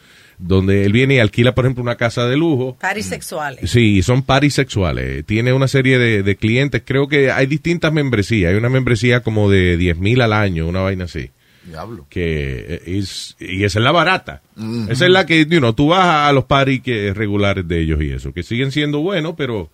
Donde 0.42 0.86
él 0.86 0.92
viene 0.92 1.16
y 1.16 1.20
alquila, 1.20 1.54
por 1.54 1.66
ejemplo, 1.66 1.84
una 1.84 1.96
casa 1.96 2.26
de 2.28 2.36
lujo. 2.36 2.76
Paris 2.80 3.06
sexuales. 3.06 3.70
Sí, 3.70 4.02
son 4.02 4.24
parties 4.24 4.56
sexuales. 4.56 5.26
Tiene 5.26 5.54
una 5.54 5.68
serie 5.68 5.98
de, 6.00 6.24
de 6.24 6.36
clientes. 6.36 6.82
Creo 6.84 7.08
que 7.08 7.32
hay 7.32 7.46
distintas 7.46 7.94
membresías. 7.94 8.52
Hay 8.52 8.58
una 8.58 8.70
membresía 8.70 9.22
como 9.22 9.50
de 9.50 9.78
10 9.78 9.98
mil 10.00 10.22
al 10.22 10.34
año, 10.34 10.68
una 10.68 10.82
vaina 10.82 11.06
así. 11.06 11.30
Diablo. 11.64 12.08
Que 12.10 12.66
eh, 12.68 12.82
es, 12.86 13.36
y 13.40 13.64
esa 13.64 13.80
es 13.80 13.84
la 13.84 13.92
barata. 13.92 14.42
Esa 14.90 15.06
es 15.06 15.12
la 15.12 15.26
que, 15.26 15.46
you 15.46 15.60
know, 15.60 15.74
tú 15.74 15.90
vas 15.90 16.28
a 16.28 16.32
los 16.34 16.46
parties 16.46 16.82
que, 16.82 17.14
regulares 17.14 17.68
de 17.68 17.82
ellos 17.82 18.02
y 18.02 18.12
eso, 18.12 18.34
que 18.34 18.44
siguen 18.44 18.72
siendo 18.72 19.00
buenos, 19.00 19.36
pero 19.38 19.70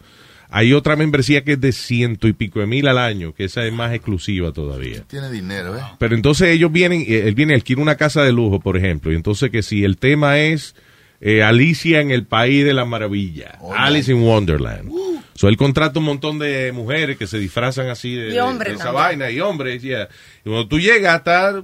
hay 0.49 0.73
otra 0.73 0.95
membresía 0.95 1.43
que 1.43 1.53
es 1.53 1.61
de 1.61 1.71
ciento 1.71 2.27
y 2.27 2.33
pico 2.33 2.59
de 2.59 2.65
mil 2.67 2.87
al 2.87 2.97
año, 2.97 3.33
que 3.33 3.45
esa 3.45 3.65
es 3.65 3.73
más 3.73 3.93
exclusiva 3.93 4.51
todavía. 4.51 5.03
Tiene 5.07 5.29
dinero, 5.31 5.77
¿eh? 5.77 5.81
Pero 5.99 6.15
entonces 6.15 6.49
ellos 6.49 6.71
vienen, 6.71 7.01
eh, 7.01 7.23
él 7.27 7.35
viene 7.35 7.53
a 7.53 7.55
alquilar 7.55 7.81
una 7.81 7.95
casa 7.95 8.23
de 8.23 8.31
lujo, 8.31 8.59
por 8.59 8.77
ejemplo, 8.77 9.11
y 9.11 9.15
entonces 9.15 9.49
que 9.51 9.61
si 9.63 9.83
el 9.83 9.97
tema 9.97 10.39
es 10.39 10.75
eh, 11.19 11.43
Alicia 11.43 11.99
en 11.99 12.11
el 12.11 12.25
País 12.25 12.63
de 12.63 12.73
la 12.73 12.85
Maravilla, 12.85 13.57
Alice 13.75 14.11
in 14.11 14.21
Wonderland. 14.21 14.91
So, 15.33 15.49
él 15.49 15.57
contrata 15.57 15.99
un 15.99 16.05
montón 16.05 16.39
de 16.39 16.71
mujeres 16.71 17.17
que 17.17 17.27
se 17.27 17.37
disfrazan 17.37 17.89
así 17.89 18.15
de, 18.15 18.29
Y 18.29 18.31
de- 18.33 18.41
hombres 18.41 18.69
de 18.69 18.75
esa 18.75 18.85
también. 18.85 19.03
vaina, 19.03 19.31
y 19.31 19.39
hombres, 19.39 19.81
yeah. 19.83 20.07
Y 20.43 20.49
cuando 20.49 20.67
tú 20.67 20.79
llegas, 20.79 21.17
está 21.17 21.61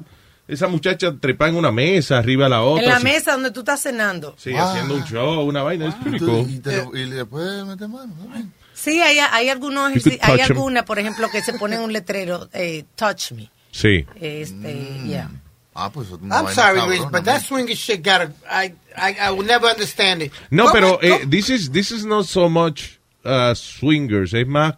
esa 0.47 0.67
muchacha 0.67 1.11
trepada 1.19 1.49
en 1.51 1.57
una 1.57 1.71
mesa, 1.71 2.17
arriba 2.19 2.43
de 2.45 2.49
la 2.51 2.61
otra. 2.61 2.83
En 2.83 2.89
la 2.89 2.95
así- 2.97 3.05
mesa 3.05 3.31
donde 3.31 3.49
tú 3.51 3.61
estás 3.61 3.81
cenando. 3.81 4.35
Sí, 4.37 4.51
haciendo 4.55 4.93
un 4.95 5.03
show, 5.05 5.41
una 5.47 5.63
vaina, 5.63 5.87
es 5.87 5.95
pretty 5.95 6.19
cool. 6.19 6.45
Y, 6.49 6.59
te 6.59 6.83
y 6.93 7.09
después 7.09 7.65
mete 7.65 7.87
mano. 7.87 8.13
¿no? 8.27 8.62
Sí, 8.73 8.99
hay, 9.01 9.19
hay 9.19 9.49
algunos, 9.49 9.91
hay 10.21 10.39
'em. 10.39 10.41
algunas, 10.45 10.83
por 10.83 10.99
ejemplo, 10.99 11.29
que 11.31 11.41
se 11.41 11.53
ponen 11.53 11.79
un 11.81 11.93
letrero, 11.93 12.49
eh, 12.53 12.83
touch 12.95 13.31
me. 13.31 13.49
Sí. 13.71 14.05
Este, 14.19 14.53
Mm. 15.01 15.07
yeah. 15.07 15.29
Ah, 15.75 15.89
pues 15.91 16.07
I'm 16.11 16.47
sorry, 16.53 16.81
Luis, 16.87 17.01
but 17.11 17.23
that 17.23 17.41
swinging 17.41 17.75
shit 17.75 18.03
got 18.05 18.29
I, 18.47 18.73
I, 18.95 19.15
I 19.19 19.31
will 19.31 19.45
never 19.47 19.67
understand 19.71 20.21
it. 20.21 20.31
No, 20.51 20.65
¿Cómo- 20.65 20.73
pero 20.73 20.99
eh, 21.01 21.25
this 21.27 21.49
is 21.49 21.71
this 21.71 21.89
is 21.91 22.05
not 22.05 22.25
so 22.27 22.47
much 22.47 22.99
uh, 23.25 23.55
swingers, 23.55 24.33
es 24.35 24.45
más 24.45 24.75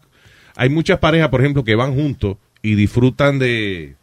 hay 0.56 0.70
muchas 0.70 1.00
parejas, 1.00 1.28
por 1.30 1.42
ejemplo, 1.42 1.66
que 1.66 1.76
van 1.76 1.94
juntos 1.96 2.38
y 2.62 2.76
disfrutan 2.76 3.40
de 3.40 3.96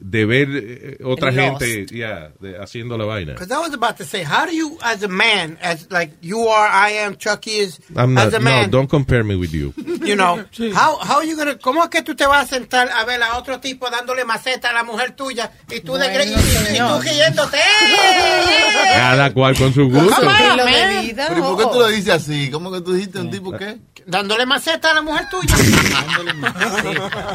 de 0.00 0.24
ver 0.26 0.48
eh, 0.52 0.98
otra 1.04 1.30
El 1.30 1.34
gente 1.34 1.86
yeah, 1.86 2.30
de- 2.40 2.56
haciendo 2.58 2.96
la 2.96 3.04
vaina. 3.04 3.32
Because 3.34 3.50
I 3.52 3.58
was 3.58 3.74
about 3.74 3.96
to 3.98 4.04
say, 4.04 4.22
how 4.22 4.46
do 4.46 4.52
you, 4.54 4.78
as 4.82 5.02
a 5.02 5.08
man, 5.08 5.58
as 5.60 5.90
like 5.90 6.12
you 6.20 6.46
are, 6.48 6.68
I 6.68 6.90
am, 7.04 7.16
Chucky 7.16 7.50
is, 7.58 7.80
I'm 7.96 8.16
as 8.16 8.32
not, 8.32 8.34
a 8.34 8.38
no, 8.38 8.44
man, 8.44 8.70
don't 8.70 8.88
compare 8.88 9.24
me 9.24 9.34
with 9.36 9.52
you. 9.52 9.74
you 10.04 10.14
know, 10.14 10.44
how, 10.74 10.96
how 10.98 11.20
you 11.22 11.36
gonna, 11.36 11.56
¿cómo 11.58 11.82
es 11.82 11.90
que 11.90 12.02
tú 12.02 12.14
te 12.14 12.26
vas 12.26 12.44
a 12.44 12.54
sentar 12.56 12.88
a 12.90 13.04
ver 13.04 13.20
a 13.22 13.36
otro 13.38 13.58
tipo 13.60 13.90
dándole 13.90 14.24
maceta 14.24 14.70
a 14.70 14.72
la 14.72 14.84
mujer 14.84 15.16
tuya 15.16 15.50
y 15.70 15.80
tú, 15.80 15.94
de, 15.94 16.08
Bueno, 16.08 16.24
y, 16.24 16.74
y- 16.74 16.76
y 16.76 16.78
tú 16.78 17.00
riéndote? 17.00 17.56
¡eh! 17.56 17.60
Cada 18.94 19.32
cual 19.32 19.56
con 19.56 19.72
su 19.72 19.88
gusto. 19.90 20.20
De 20.22 21.02
vida. 21.02 21.26
Pero 21.28 21.38
¿y 21.40 21.42
por 21.42 21.58
qué 21.58 21.64
tú 21.72 21.78
lo 21.78 21.88
dices 21.88 22.10
así? 22.14 22.50
¿Cómo 22.50 22.70
que 22.72 22.80
tú 22.80 22.92
dijiste 22.92 23.18
un 23.20 23.30
tipo 23.30 23.52
qué? 23.52 23.78
Dándole 24.08 24.46
maceta 24.46 24.92
a 24.92 24.94
la 24.94 25.02
mujer 25.02 25.28
tuya. 25.28 25.54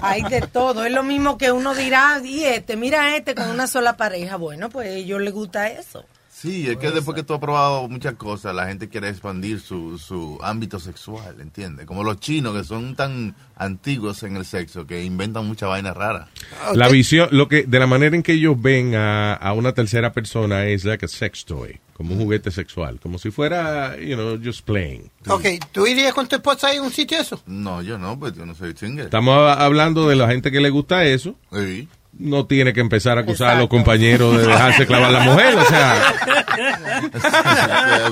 Hay 0.01 0.23
de 0.23 0.41
todo. 0.41 0.83
Es 0.86 0.91
lo 0.91 1.03
mismo 1.03 1.38
que 1.38 1.51
uno 1.51 1.75
dirá, 1.75 2.19
y 2.23 2.45
este, 2.45 2.75
mira 2.75 3.15
este 3.15 3.36
con 3.36 3.47
una 3.51 3.67
sola 3.67 3.95
pareja. 3.95 4.38
Bueno, 4.38 4.69
pues 4.69 4.88
a 4.88 4.91
ellos 4.91 5.21
les 5.21 5.31
gusta 5.31 5.67
eso. 5.67 6.03
Sí, 6.43 6.69
es 6.69 6.75
que 6.75 6.91
después 6.91 7.15
que 7.15 7.23
tú 7.23 7.34
has 7.34 7.39
probado 7.39 7.88
muchas 7.88 8.15
cosas, 8.15 8.53
la 8.53 8.67
gente 8.67 8.89
quiere 8.89 9.08
expandir 9.08 9.62
su, 9.62 9.97
su 9.97 10.38
ámbito 10.41 10.77
sexual, 10.77 11.39
¿entiendes? 11.39 11.86
Como 11.86 12.03
los 12.03 12.19
chinos 12.19 12.53
que 12.53 12.65
son 12.65 12.97
tan 12.97 13.34
antiguos 13.56 14.23
en 14.23 14.36
el 14.36 14.43
sexo 14.43 14.86
que 14.86 15.06
inventan 15.06 15.47
mucha 15.47 15.67
vaina 15.67 15.93
rara. 15.93 16.27
La 16.75 16.89
visión, 16.89 17.29
lo 17.32 17.47
que 17.47 17.63
de 17.63 17.79
la 17.79 17.88
manera 17.88 18.13
en 18.13 18.23
que 18.23 18.34
ellos 18.34 18.62
ven 18.62 18.93
a, 18.93 19.36
a 19.36 19.53
una 19.53 19.71
tercera 19.71 20.12
persona 20.12 20.65
es 20.65 20.84
like 20.84 21.06
a 21.06 21.08
sex 21.08 21.45
toy, 21.45 21.79
como 21.93 22.13
un 22.13 22.19
juguete 22.19 22.51
sexual, 22.51 22.99
como 22.99 23.19
si 23.19 23.32
fuera, 23.32 23.97
you 23.97 24.15
know, 24.15 24.38
just 24.43 24.65
playing. 24.65 25.10
ok, 25.29 25.45
¿tú 25.71 25.88
irías 25.88 26.13
con 26.13 26.27
tu 26.27 26.36
esposa 26.36 26.71
a 26.77 26.82
un 26.82 26.91
sitio 26.91 27.21
eso? 27.21 27.41
No, 27.45 27.82
yo 27.82 27.97
no, 27.97 28.19
pues 28.19 28.34
yo 28.34 28.45
no 28.45 28.53
soy 28.53 28.75
swinger. 28.75 29.06
Estamos 29.06 29.38
hablando 29.58 30.10
de 30.10 30.17
la 30.17 30.27
gente 30.27 30.51
que 30.51 30.60
le 30.60 30.71
gusta 30.71 31.06
eso. 31.06 31.38
Sí. 31.53 31.88
No 32.17 32.45
tiene 32.45 32.73
que 32.73 32.80
empezar 32.80 33.17
a 33.17 33.21
acusar 33.21 33.56
a 33.56 33.60
los 33.60 33.67
compañeros 33.67 34.38
de 34.38 34.47
dejarse 34.47 34.86
clavar 34.86 35.12
la 35.12 35.21
mujer, 35.21 35.56
o 35.56 35.65
sea. 35.65 36.13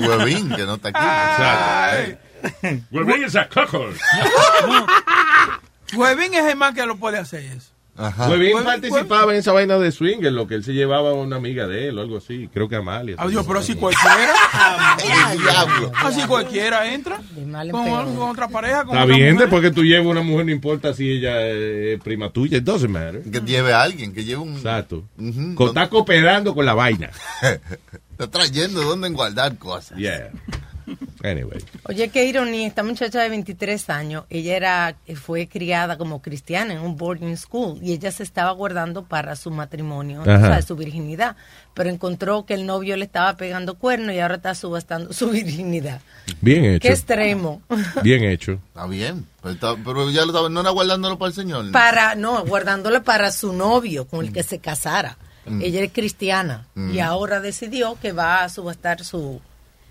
Huevín 0.00 0.50
que 0.50 0.66
no 0.66 0.74
está 0.74 0.88
aquí. 0.88 2.16
Huevín 2.90 3.24
is 3.24 3.36
a 3.36 3.48
cuckold. 3.48 3.96
Huevín 5.94 6.34
es 6.34 6.44
el 6.46 6.56
más 6.56 6.74
que 6.74 6.84
lo 6.84 6.96
puede 6.96 7.18
hacer 7.18 7.44
eso. 7.44 7.70
Ajá. 7.94 8.28
Muy 8.28 8.38
bien 8.38 8.64
participaba 8.64 9.32
en 9.32 9.38
esa 9.38 9.52
vaina 9.52 9.76
de 9.78 9.92
swinger, 9.92 10.32
lo 10.32 10.46
que 10.46 10.54
él 10.54 10.64
se 10.64 10.72
llevaba 10.72 11.10
a 11.10 11.12
una 11.12 11.36
amiga 11.36 11.66
de 11.66 11.88
él 11.88 11.98
o 11.98 12.00
algo 12.00 12.16
así. 12.16 12.48
Creo 12.52 12.66
que 12.68 12.76
Amalia. 12.76 13.16
Adiós, 13.18 13.44
pero 13.46 13.58
así 13.58 13.74
cualquiera. 13.74 14.32
Así 16.02 16.22
cualquiera 16.26 16.92
entra. 16.94 17.20
De 17.34 17.44
mal 17.46 17.66
en 17.68 17.72
Con, 17.72 18.16
con 18.16 18.30
otra 18.30 18.48
pareja. 18.48 18.84
Con 18.84 18.94
Está 18.96 19.04
una 19.04 19.14
bien, 19.16 19.32
mujer. 19.34 19.48
después 19.48 19.62
que 19.62 19.70
tú 19.70 19.84
lleves 19.84 20.06
una 20.06 20.22
mujer, 20.22 20.46
no 20.46 20.52
importa 20.52 20.94
si 20.94 21.10
ella 21.10 21.46
es 21.48 22.00
prima 22.00 22.30
tuya, 22.30 22.58
it 22.58 22.64
doesn't 22.64 22.90
matter. 22.90 23.22
Que 23.22 23.40
lleve 23.40 23.72
a 23.72 23.82
alguien, 23.82 24.12
que 24.12 24.24
lleve 24.24 24.40
un... 24.40 24.54
Exacto. 24.56 25.04
Co- 25.54 25.68
Está 25.68 25.88
cooperando 25.88 26.54
con 26.54 26.64
la 26.66 26.74
vaina. 26.74 27.10
Está 28.24 28.38
trayendo 28.38 28.82
dónde 28.82 29.08
guardar 29.10 29.56
cosas. 29.58 29.98
Yeah. 29.98 30.30
Anyway. 31.22 31.64
Oye, 31.84 32.08
qué 32.08 32.24
ironía, 32.26 32.66
esta 32.66 32.82
muchacha 32.82 33.20
de 33.20 33.28
23 33.28 33.88
años, 33.90 34.24
ella 34.28 34.56
era, 34.56 34.96
fue 35.14 35.46
criada 35.46 35.96
como 35.96 36.20
cristiana 36.20 36.74
en 36.74 36.80
un 36.80 36.96
boarding 36.96 37.36
school 37.36 37.78
y 37.80 37.92
ella 37.92 38.10
se 38.10 38.24
estaba 38.24 38.50
guardando 38.50 39.04
para 39.04 39.36
su 39.36 39.52
matrimonio, 39.52 40.22
o 40.22 40.24
sea, 40.24 40.60
su 40.62 40.74
virginidad, 40.74 41.36
pero 41.74 41.88
encontró 41.90 42.44
que 42.44 42.54
el 42.54 42.66
novio 42.66 42.96
le 42.96 43.04
estaba 43.04 43.36
pegando 43.36 43.76
cuerno 43.78 44.12
y 44.12 44.18
ahora 44.18 44.36
está 44.36 44.56
subastando 44.56 45.12
su 45.12 45.30
virginidad. 45.30 46.00
Bien 46.40 46.64
hecho. 46.64 46.80
Qué 46.80 46.88
extremo. 46.88 47.62
Bien 48.02 48.24
hecho. 48.24 48.52
Está 48.68 48.86
bien. 48.86 49.24
Pero, 49.40 49.54
está- 49.54 49.76
pero 49.76 50.10
ya 50.10 50.22
lo 50.22 50.28
estaba, 50.28 50.48
no 50.48 50.60
era 50.60 50.70
guardándolo 50.70 51.16
para 51.18 51.28
el 51.28 51.34
señor. 51.34 51.70
Para, 51.70 52.16
no, 52.16 52.44
guardándole 52.44 53.00
para 53.00 53.30
su 53.30 53.52
novio 53.52 54.06
con 54.08 54.24
el 54.26 54.32
que 54.32 54.42
se 54.42 54.58
casara. 54.58 55.16
Mm. 55.46 55.62
Ella 55.62 55.80
es 55.84 55.92
cristiana 55.92 56.66
Mm. 56.74 56.94
y 56.94 57.00
ahora 57.00 57.40
decidió 57.40 57.98
que 58.00 58.12
va 58.12 58.44
a 58.44 58.48
subastar 58.48 59.04
su... 59.04 59.40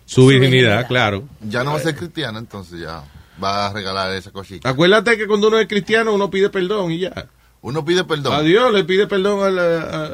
Su 0.05 0.27
virginidad, 0.27 0.51
virginidad. 0.51 0.87
claro. 0.87 1.23
Ya 1.41 1.63
no 1.63 1.71
va 1.71 1.77
a 1.77 1.81
ser 1.81 1.95
cristiana, 1.95 2.39
entonces 2.39 2.79
ya 2.79 3.03
va 3.41 3.67
a 3.67 3.73
regalar 3.73 4.11
esa 4.13 4.31
cosita. 4.31 4.67
Acuérdate 4.69 5.17
que 5.17 5.27
cuando 5.27 5.47
uno 5.47 5.59
es 5.59 5.67
cristiano 5.67 6.13
uno 6.13 6.29
pide 6.29 6.49
perdón 6.49 6.91
y 6.91 6.99
ya. 6.99 7.27
Uno 7.63 7.85
pide 7.85 8.03
perdón. 8.03 8.33
A 8.33 8.41
Dios 8.41 8.73
le 8.73 8.83
pide 8.83 9.05
perdón. 9.07 9.57
a- 9.59 9.95
a- 10.05 10.09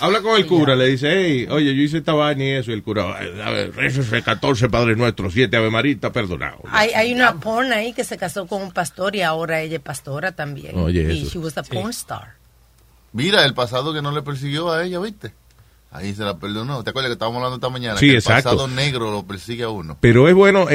habla 0.00 0.20
con 0.20 0.36
el 0.36 0.46
cura, 0.46 0.74
le 0.74 0.86
dice, 0.86 1.08
hey, 1.10 1.46
oye, 1.48 1.74
yo 1.74 1.80
hice 1.82 1.98
esta 1.98 2.12
vaina 2.12 2.44
y 2.44 2.48
eso. 2.50 2.72
Y 2.72 2.74
el 2.74 2.82
cura, 2.82 3.16
"Ay, 3.16 3.40
a 3.40 3.50
ver, 3.50 3.72
eso 3.84 4.00
es 4.02 4.22
14 4.24 4.68
Padre 4.68 4.96
Nuestro, 4.96 5.30
7 5.30 5.56
Ave 5.56 5.90
está 5.92 6.12
perdonado. 6.12 6.58
Hay, 6.70 6.90
hay 6.90 7.12
una 7.14 7.34
porn 7.38 7.72
ahí 7.72 7.92
que 7.92 8.02
se 8.04 8.18
casó 8.18 8.46
con 8.48 8.62
un 8.62 8.72
pastor 8.72 9.14
y 9.14 9.22
ahora 9.22 9.60
ella 9.62 9.76
es 9.76 9.82
pastora 9.82 10.32
también. 10.32 10.76
Oye, 10.76 11.02
y 11.14 11.22
eso. 11.22 11.30
she 11.30 11.38
was 11.38 11.56
a 11.56 11.62
porn 11.62 11.90
star. 11.90 12.34
Mira, 13.12 13.44
el 13.44 13.54
pasado 13.54 13.92
que 13.92 14.02
no 14.02 14.10
le 14.12 14.22
persiguió 14.22 14.70
a 14.70 14.84
ella, 14.84 14.98
¿viste? 15.00 15.32
Ahí 15.90 16.14
se 16.14 16.22
la 16.22 16.36
perdonó. 16.36 16.84
¿Te 16.84 16.90
acuerdas 16.90 17.08
que 17.08 17.14
estábamos 17.14 17.38
hablando 17.38 17.56
esta 17.56 17.70
mañana? 17.70 17.98
Sí, 17.98 18.08
que 18.10 18.16
exacto. 18.16 18.50
El 18.50 18.56
pasado 18.56 18.68
negro 18.68 19.10
lo 19.10 19.22
persigue 19.22 19.62
a 19.64 19.70
uno. 19.70 19.96
Pero 20.00 20.28
es 20.28 20.34
bueno, 20.34 20.66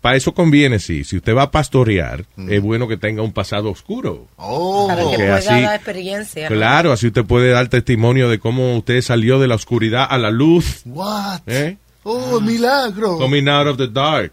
para 0.00 0.16
eso 0.16 0.34
conviene, 0.34 0.80
sí. 0.80 1.04
Si 1.04 1.16
usted 1.18 1.36
va 1.36 1.42
a 1.44 1.50
pastorear, 1.52 2.24
Mm. 2.34 2.50
es 2.52 2.60
bueno 2.60 2.88
que 2.88 2.96
tenga 2.96 3.22
un 3.22 3.32
pasado 3.32 3.70
oscuro. 3.70 4.26
Oh, 4.36 4.88
Para 4.88 5.08
que 5.08 5.14
pueda 5.16 5.36
así- 5.36 5.46
dar 5.62 5.76
experiencia. 5.76 6.50
¿no? 6.50 6.56
Claro, 6.56 6.90
así 6.90 7.06
usted 7.06 7.24
puede 7.24 7.50
dar 7.50 7.68
testimonio 7.68 8.28
de 8.28 8.40
cómo 8.40 8.76
usted 8.76 9.00
salió 9.02 9.38
de 9.38 9.46
la 9.46 9.54
oscuridad 9.54 10.08
a 10.10 10.18
la 10.18 10.32
luz. 10.32 10.82
What? 10.84 11.42
¿eh? 11.46 11.78
Oh, 12.02 12.40
milagro. 12.40 13.18
Coming 13.18 13.48
out 13.48 13.68
of 13.68 13.76
the 13.76 13.86
dark. 13.86 14.32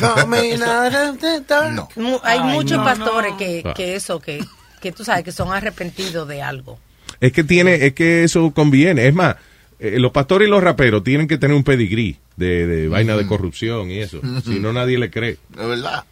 Coming 0.00 0.60
out 0.62 0.92
of 0.94 1.20
the 1.20 1.40
dark. 1.46 1.88
Hay 2.24 2.38
Ay, 2.40 2.52
muchos 2.52 2.78
no, 2.78 2.84
pastores 2.84 3.32
no. 3.32 3.36
Que, 3.38 3.62
Ah. 3.64 3.74
que 3.74 3.94
eso, 3.94 4.18
que, 4.18 4.42
que 4.90 4.96
tú 4.96 5.04
sabes, 5.04 5.24
que 5.24 5.32
son 5.32 5.52
arrepentidos 5.52 6.28
de 6.28 6.42
algo. 6.42 6.78
Es 7.20 7.32
que 7.32 7.44
tiene, 7.44 7.86
es 7.86 7.94
que 7.94 8.24
eso 8.24 8.52
conviene. 8.52 9.08
Es 9.08 9.14
más, 9.14 9.36
eh, 9.78 9.98
los 9.98 10.12
pastores 10.12 10.46
y 10.46 10.50
los 10.50 10.62
raperos 10.62 11.02
tienen 11.02 11.26
que 11.26 11.38
tener 11.38 11.56
un 11.56 11.64
pedigrí 11.64 12.18
de, 12.36 12.66
de 12.66 12.88
vaina 12.88 13.16
de 13.16 13.26
corrupción 13.26 13.90
y 13.90 13.98
eso. 13.98 14.20
Si 14.44 14.60
no, 14.60 14.72
nadie 14.72 14.98
le 14.98 15.10
cree. 15.10 15.38
Es 15.58 15.66
verdad. 15.66 16.04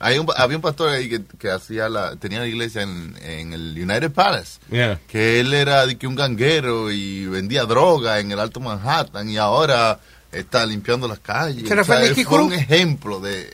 Hay 0.00 0.18
un, 0.18 0.28
había 0.36 0.56
un 0.56 0.62
pastor 0.62 0.90
ahí 0.90 1.08
que, 1.08 1.22
que 1.38 1.50
hacía 1.50 1.88
la, 1.88 2.14
tenía 2.16 2.38
la 2.40 2.46
iglesia 2.46 2.82
en, 2.82 3.16
en 3.22 3.52
el 3.52 3.74
United 3.76 4.12
Palace. 4.12 4.60
Yeah. 4.70 5.00
Que 5.08 5.40
él 5.40 5.52
era 5.54 5.86
de 5.86 5.96
que 5.96 6.06
un 6.06 6.14
ganguero 6.14 6.92
y 6.92 7.26
vendía 7.26 7.64
droga 7.64 8.20
en 8.20 8.30
el 8.30 8.38
Alto 8.38 8.60
Manhattan 8.60 9.28
y 9.28 9.38
ahora 9.38 9.98
está 10.30 10.64
limpiando 10.66 11.08
las 11.08 11.18
calles. 11.18 11.66
¿Se 11.66 11.74
refiere 11.74 12.00
a 12.00 12.04
él 12.04 12.10
Nicky 12.10 12.24
fue 12.24 12.42
un 12.42 12.52
ejemplo 12.52 13.18
de, 13.18 13.52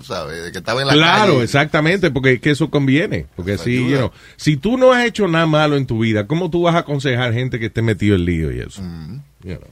tú 0.00 0.06
sabes, 0.06 0.42
de 0.44 0.50
que 0.52 0.58
estaba 0.58 0.80
en 0.80 0.86
la 0.88 0.92
Claro, 0.94 1.32
calle. 1.34 1.44
exactamente, 1.44 2.10
porque 2.10 2.32
es 2.34 2.40
que 2.40 2.50
eso 2.50 2.70
conviene. 2.70 3.26
Porque 3.36 3.58
si, 3.58 3.76
you 3.88 3.96
know, 3.96 4.10
si 4.36 4.56
tú 4.56 4.76
no 4.78 4.92
has 4.92 5.04
hecho 5.04 5.28
nada 5.28 5.46
malo 5.46 5.76
en 5.76 5.86
tu 5.86 5.98
vida, 6.00 6.26
¿cómo 6.26 6.50
tú 6.50 6.62
vas 6.62 6.74
a 6.74 6.78
aconsejar 6.78 7.32
gente 7.34 7.58
que 7.60 7.66
esté 7.66 7.82
metido 7.82 8.16
en 8.16 8.24
lío 8.24 8.50
y 8.50 8.60
eso? 8.60 8.82
Mm. 8.82 9.20
You 9.44 9.56
know. 9.56 9.68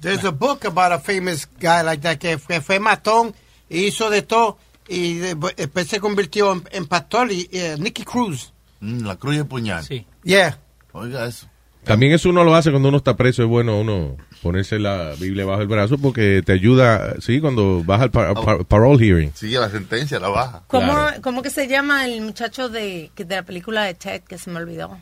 There's 0.00 0.24
a 0.24 0.30
book 0.30 0.64
about 0.66 0.92
a 0.92 0.98
famous 1.00 1.48
guy 1.58 1.82
like 1.82 2.02
that 2.02 2.18
que 2.18 2.38
fue, 2.38 2.60
fue 2.60 2.78
matón 2.78 3.34
y 3.68 3.86
hizo 3.86 4.10
de 4.10 4.22
todo 4.22 4.58
y 4.88 5.14
de- 5.14 5.34
después 5.56 5.88
se 5.88 5.98
convirtió 6.00 6.52
en, 6.52 6.62
en 6.70 6.86
pastor 6.86 7.32
y 7.32 7.48
eh, 7.50 7.76
Nicky 7.78 8.04
Cruz. 8.04 8.52
Mm, 8.80 9.04
la 9.06 9.16
cruz 9.16 9.36
el 9.36 9.46
puñal. 9.46 9.82
Sí. 9.84 10.06
Yeah. 10.22 10.58
Oiga 10.92 11.26
eso. 11.26 11.48
También 11.86 12.12
eso 12.12 12.28
uno 12.30 12.44
lo 12.44 12.54
hace 12.54 12.70
cuando 12.70 12.88
uno 12.88 12.98
está 12.98 13.16
preso, 13.16 13.42
es 13.42 13.48
bueno 13.48 13.78
uno 13.80 14.16
ponerse 14.42 14.78
la 14.78 15.12
Biblia 15.18 15.44
bajo 15.44 15.62
el 15.62 15.68
brazo 15.68 15.98
porque 15.98 16.42
te 16.44 16.52
ayuda, 16.52 17.14
sí, 17.20 17.40
cuando 17.40 17.82
par- 17.86 18.10
par- 18.10 18.64
parole 18.66 19.04
hearing. 19.06 19.32
Sigue 19.34 19.58
la 19.58 19.70
sentencia, 19.70 20.18
la 20.20 20.28
baja. 20.28 20.62
¿Cómo, 20.66 20.92
Claro. 20.92 21.22
¿Cómo 21.22 21.42
que 21.42 21.50
se 21.50 21.68
llama 21.68 22.04
el 22.06 22.20
muchacho 22.22 22.68
de, 22.68 23.10
que- 23.14 23.24
de 23.24 23.36
la 23.36 23.42
película 23.44 23.84
de 23.84 23.94
Ted 23.94 24.22
que 24.22 24.36
se 24.38 24.50
me 24.50 24.58
olvidó? 24.58 24.98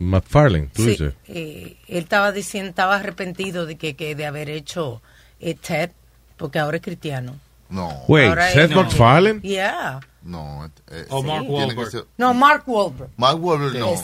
McFarlane, 0.00 0.68
tú 0.72 0.82
Sí, 0.84 0.90
dices. 0.90 1.14
eh, 1.26 1.76
él 1.88 1.98
estaba 2.04 2.30
diciendo, 2.30 2.68
estaba 2.70 2.96
arrepentido 2.96 3.66
de 3.66 3.76
que, 3.76 3.96
que 3.96 4.14
de 4.14 4.26
haber 4.26 4.48
hecho 4.50 5.02
eh, 5.40 5.54
Ted, 5.54 5.90
porque 6.36 6.58
ahora 6.58 6.76
es 6.76 6.82
cristiano. 6.82 7.36
No. 7.68 7.88
Wait, 8.06 8.28
Ahora 8.28 8.48
Seth 8.50 8.70
MacFarlane? 8.74 9.40
Yeah. 9.42 10.00
No. 10.22 10.70
eh, 10.90 11.04
O 11.10 11.22
Mark 11.22 11.44
Wahlberg. 11.50 11.90
ser- 11.90 12.04
No, 12.16 12.32
Mark 12.32 12.62
Wahlberg. 12.66 13.10
Mark 13.16 13.42
Wahlberg 13.44 13.74
no. 13.78 13.94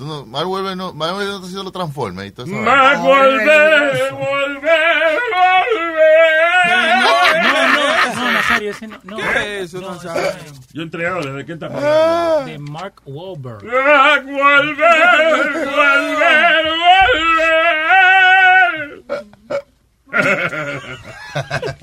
Tú 0.00 0.06
no. 0.06 0.24
Mark 0.24 0.48
Wahlberg 0.48 0.78
no. 0.78 0.94
Mark 0.94 1.12
Wahlberg 1.12 1.28
no 1.28 1.34
está 1.34 1.44
haciendo 1.44 1.64
los 1.64 1.72
transformes 1.74 2.26
y 2.28 2.30
todo 2.30 2.46
eso. 2.46 2.54
Mark 2.56 3.04
Wahlberg, 3.04 4.12
volver, 4.14 5.20
volver. 5.34 6.30
No, 6.96 7.12
no, 7.42 7.52
no, 8.14 8.32
Nazario, 8.32 8.70
ese 8.70 8.88
no. 8.88 8.98
no. 9.04 9.16
¿Qué 9.18 9.58
es 9.58 9.74
eso, 9.74 9.82
No, 9.82 9.90
Nazario? 9.90 10.40
Yo 10.72 10.80
entré 10.80 11.06
ahora, 11.06 11.34
¿de 11.34 11.44
qué 11.44 11.52
está 11.52 11.68
no. 11.68 11.76
hablando? 11.76 12.46
De 12.46 12.58
Mark 12.60 12.94
Wahlberg. 13.04 13.62
Mark 13.62 14.24
Wahlberg, 14.26 15.66
volver, 15.66 16.64
volver. 17.12 17.50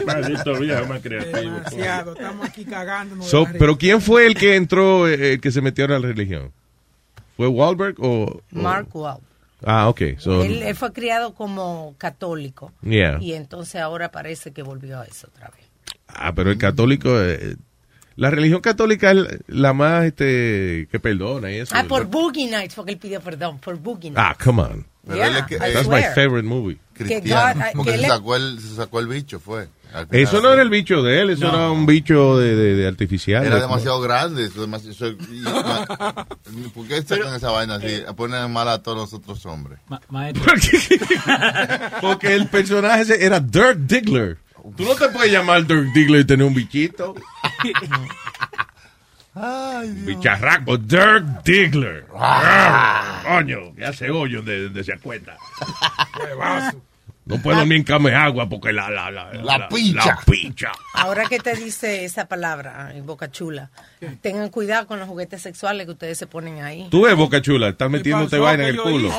Maldito 0.07 0.59
viejo 0.59 0.85
más 0.87 1.01
creativo. 1.03 1.37
Demasiado, 1.39 2.13
estamos 2.13 2.49
aquí 2.49 2.65
cagándonos. 2.65 3.27
So, 3.27 3.45
pero 3.59 3.77
¿quién 3.77 4.01
fue 4.01 4.25
el 4.25 4.33
que 4.33 4.55
entró, 4.55 5.07
eh, 5.07 5.33
el 5.33 5.39
que 5.39 5.51
se 5.51 5.61
metió 5.61 5.85
a 5.85 5.89
la 5.89 5.99
religión? 5.99 6.51
¿Fue 7.37 7.47
Wahlberg 7.47 7.95
o...? 7.99 8.41
Mark 8.51 8.93
Wahlberg. 8.93 9.23
Ah, 9.63 9.87
ok. 9.89 10.01
So, 10.17 10.43
Él, 10.43 10.61
él 10.61 10.75
fue 10.75 10.91
criado 10.91 11.33
como 11.33 11.95
católico. 11.97 12.73
Yeah. 12.81 13.17
Y 13.21 13.33
entonces 13.33 13.81
ahora 13.81 14.11
parece 14.11 14.51
que 14.51 14.61
volvió 14.61 14.99
a 14.99 15.05
eso 15.05 15.27
otra 15.27 15.49
vez. 15.49 15.65
ah, 16.07 16.33
pero 16.35 16.51
el 16.51 16.57
católico... 16.57 17.09
eh, 17.21 17.55
la 18.17 18.29
religión 18.29 18.59
católica 18.61 19.11
es 19.11 19.17
la 19.47 19.71
más 19.73 20.03
este, 20.05 20.87
que 20.91 20.99
perdona 20.99 21.51
y 21.51 21.59
eso. 21.59 21.73
Ah, 21.75 21.85
por. 21.87 22.05
Boogie 22.07 22.49
Nights 22.49 22.75
fue 22.75 22.85
que 22.85 22.91
él 22.91 22.97
pidió 22.97 23.21
perdón, 23.21 23.59
por 23.59 23.77
Boogie 23.77 24.09
Nights. 24.11 24.21
Ah, 24.21 24.35
come 24.43 24.61
on. 24.61 24.85
Yeah, 25.07 25.45
que- 25.45 25.55
I 25.55 25.59
That's 25.59 25.87
my 25.87 25.99
swear. 26.01 26.13
favorite 26.15 26.45
movie. 26.47 26.77
Cristiano. 26.93 27.53
God- 27.63 27.65
porque 27.75 27.91
que 27.93 27.97
se 27.99 28.07
sacó, 28.07 28.35
el, 28.35 28.59
se 28.59 28.75
sacó 28.75 28.99
el 28.99 29.07
bicho, 29.07 29.39
fue. 29.39 29.69
Eso 30.11 30.41
no 30.41 30.51
era 30.51 30.61
el 30.61 30.69
bicho 30.69 31.01
de 31.01 31.21
él, 31.21 31.29
eso 31.29 31.45
No. 31.49 31.53
era 31.57 31.71
un 31.71 31.85
bicho 31.85 32.37
de, 32.37 32.55
de- 32.57 32.75
de 32.75 32.87
artificial. 32.87 33.45
Era 33.45 33.55
de- 33.55 33.61
demasiado 33.61 34.01
grande. 34.01 34.43
Eso, 34.45 34.59
demasiado, 34.59 34.91
eso- 34.91 35.07
y- 35.31 35.39
ma- 35.43 36.25
¿Por 36.73 36.87
qué 36.89 37.01
sacan 37.03 37.33
esa 37.35 37.51
vaina 37.51 37.75
así? 37.75 38.01
Ponen 38.17 38.51
mal 38.51 38.67
a 38.67 38.83
todos 38.83 38.97
los 38.97 39.13
otros 39.13 39.45
hombres. 39.45 39.79
Ma- 39.87 40.01
maestro. 40.09 40.43
Porque 42.01 42.35
el 42.35 42.47
personaje 42.47 43.23
era 43.25 43.39
Dirk 43.39 43.77
Diggler. 43.77 44.37
Tú 44.75 44.83
no 44.83 44.95
te 44.95 45.09
puedes 45.09 45.31
llamar 45.31 45.65
Dirk 45.65 45.93
Diggler 45.93 46.21
y 46.21 46.25
tener 46.25 46.45
un 46.45 46.53
bichito. 46.53 47.15
Ay, 49.35 49.89
Dios. 49.91 50.05
Bicharraco, 50.17 50.77
Dirk 50.77 51.43
Diggler. 51.43 52.05
Ah, 52.15 53.21
Coño, 53.23 53.75
ya 53.77 53.93
se 53.93 54.09
hoyo 54.09 54.41
de 54.41 54.63
donde 54.65 54.83
se 54.83 54.93
acuerda. 54.93 55.37
No 57.25 57.41
puedo 57.41 57.65
ni 57.65 57.75
encame 57.75 58.15
agua 58.15 58.47
porque 58.47 58.71
la 58.71 58.89
la 58.89 59.11
la 59.11 59.33
La 59.33 59.67
picha. 59.67 60.05
La 60.05 60.19
picha. 60.25 60.71
Ahora 60.93 61.25
que 61.25 61.39
te 61.39 61.53
dice 61.55 62.05
esa 62.05 62.25
palabra 62.27 62.91
en 62.95 63.05
Boca 63.05 63.29
Chula, 63.29 63.69
tengan 64.21 64.49
cuidado 64.49 64.87
con 64.87 64.97
los 64.97 65.07
juguetes 65.09 65.41
sexuales 65.41 65.85
que 65.85 65.91
ustedes 65.91 66.17
se 66.17 66.25
ponen 66.25 66.61
ahí. 66.63 66.87
Tú 66.89 67.03
ves, 67.03 67.15
Boca 67.15 67.41
Chula, 67.41 67.69
estás 67.69 67.89
metiéndote 67.91 68.37
vaina 68.39 68.67
en 68.67 68.75
¿Qué 68.75 68.81
el 68.81 68.83
culo. 68.91 69.11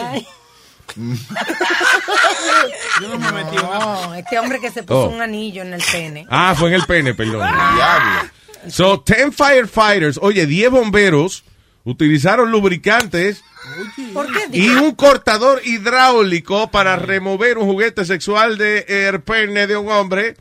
Yo 3.00 3.08
no 3.08 3.18
me 3.18 3.32
metí 3.32 3.56
no, 3.56 4.14
este 4.14 4.38
hombre 4.38 4.60
que 4.60 4.70
se 4.70 4.82
puso 4.82 5.04
Oh. 5.04 5.08
un 5.10 5.20
anillo 5.22 5.62
en 5.62 5.74
el 5.74 5.82
pene. 5.92 6.26
Ah, 6.30 6.54
fue 6.56 6.68
en 6.68 6.74
el 6.74 6.84
pene, 6.86 7.14
perdón. 7.14 7.46
Diablo. 7.74 8.30
So, 8.68 9.02
10 9.06 9.34
firefighters, 9.34 10.18
oye, 10.20 10.46
10 10.46 10.70
bomberos 10.70 11.44
utilizaron 11.84 12.50
lubricantes 12.50 13.42
¿Por 14.12 14.26
qué? 14.32 14.40
y 14.58 14.68
un 14.70 14.94
cortador 14.94 15.60
hidráulico 15.64 16.70
para 16.70 16.96
remover 16.96 17.56
un 17.58 17.66
juguete 17.66 18.04
sexual 18.04 18.58
de 18.58 18.84
el 18.88 19.22
pene 19.22 19.66
de 19.66 19.76
un 19.76 19.90
hombre 19.90 20.36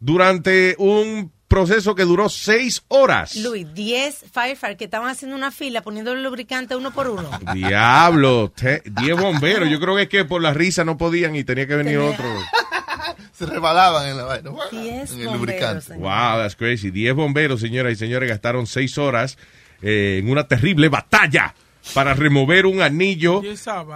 durante 0.00 0.76
un 0.78 1.31
proceso 1.52 1.94
que 1.94 2.04
duró 2.04 2.28
6 2.30 2.84
horas. 2.88 3.36
Luis, 3.36 3.66
10 3.74 4.24
firefighters 4.32 4.78
que 4.78 4.84
estaban 4.84 5.08
haciendo 5.10 5.36
una 5.36 5.50
fila 5.50 5.82
poniendo 5.82 6.12
el 6.12 6.22
lubricante 6.22 6.74
uno 6.74 6.92
por 6.92 7.08
uno. 7.08 7.28
Diablo, 7.54 8.50
te- 8.54 8.82
10 8.86 9.16
bomberos. 9.20 9.68
Yo 9.68 9.78
creo 9.78 9.94
que 9.96 10.02
es 10.02 10.08
que 10.08 10.24
por 10.24 10.40
la 10.40 10.54
risa 10.54 10.84
no 10.84 10.96
podían 10.96 11.36
y 11.36 11.44
tenía 11.44 11.66
que 11.66 11.76
venir 11.76 11.98
Tenía- 11.98 12.10
otro. 12.10 12.24
Se 13.32 13.44
rebalaban 13.46 14.08
en 14.08 14.16
la 14.16 14.24
vaina. 14.24 14.50
10 14.70 14.82
En 15.12 15.20
el 15.20 15.26
bomberos, 15.26 15.38
lubricante. 15.38 15.80
señor. 15.82 16.00
Wow, 16.00 16.38
that's 16.42 16.56
crazy. 16.56 16.90
10 16.90 17.14
bomberos, 17.14 17.60
señoras 17.60 17.92
y 17.92 17.96
señores, 17.96 18.28
gastaron 18.28 18.66
6 18.66 18.96
horas 18.98 19.36
eh, 19.82 20.20
en 20.22 20.30
una 20.30 20.48
terrible 20.48 20.88
batalla 20.88 21.54
para 21.94 22.14
remover 22.14 22.64
un 22.66 22.80
anillo 22.80 23.42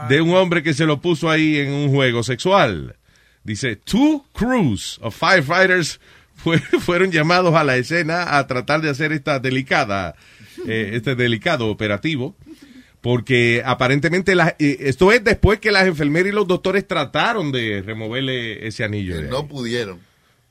de 0.08 0.20
un 0.20 0.34
hombre 0.34 0.62
que 0.62 0.74
se 0.74 0.84
lo 0.84 1.00
puso 1.00 1.30
ahí 1.30 1.58
en 1.58 1.72
un 1.72 1.90
juego 1.90 2.22
sexual. 2.22 2.96
Dice, 3.44 3.76
two 3.76 4.26
crews 4.32 4.98
of 5.00 5.14
firefighters 5.16 6.00
fue- 6.46 6.58
fueron 6.80 7.10
llamados 7.10 7.54
a 7.56 7.64
la 7.64 7.76
escena 7.76 8.38
a 8.38 8.46
tratar 8.46 8.80
de 8.80 8.88
hacer 8.90 9.10
esta 9.12 9.40
delicada, 9.40 10.14
eh, 10.68 10.90
este 10.94 11.16
delicado 11.16 11.66
operativo. 11.68 12.36
Porque 13.00 13.62
aparentemente 13.64 14.34
la- 14.34 14.54
eh, 14.58 14.76
esto 14.80 15.10
es 15.12 15.22
después 15.24 15.58
que 15.60 15.70
las 15.72 15.86
enfermeras 15.86 16.28
y 16.32 16.34
los 16.34 16.46
doctores 16.46 16.86
trataron 16.86 17.50
de 17.52 17.82
removerle 17.84 18.66
ese 18.66 18.84
anillo. 18.84 19.16
ahí. 19.18 19.26
No 19.28 19.46
pudieron. 19.48 19.98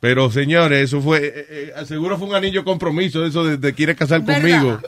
Pero 0.02 0.30
señores, 0.30 0.84
eso 0.84 1.02
fue, 1.02 1.20
eh, 1.26 1.74
eh, 1.78 1.86
seguro 1.86 2.18
fue 2.18 2.28
un 2.28 2.36
anillo 2.36 2.64
compromiso, 2.64 3.26
eso 3.26 3.44
de, 3.46 3.58
de 3.58 3.74
quiere 3.74 3.96
casar 3.96 4.22
¿Verdad? 4.22 4.42
conmigo. 4.62 4.82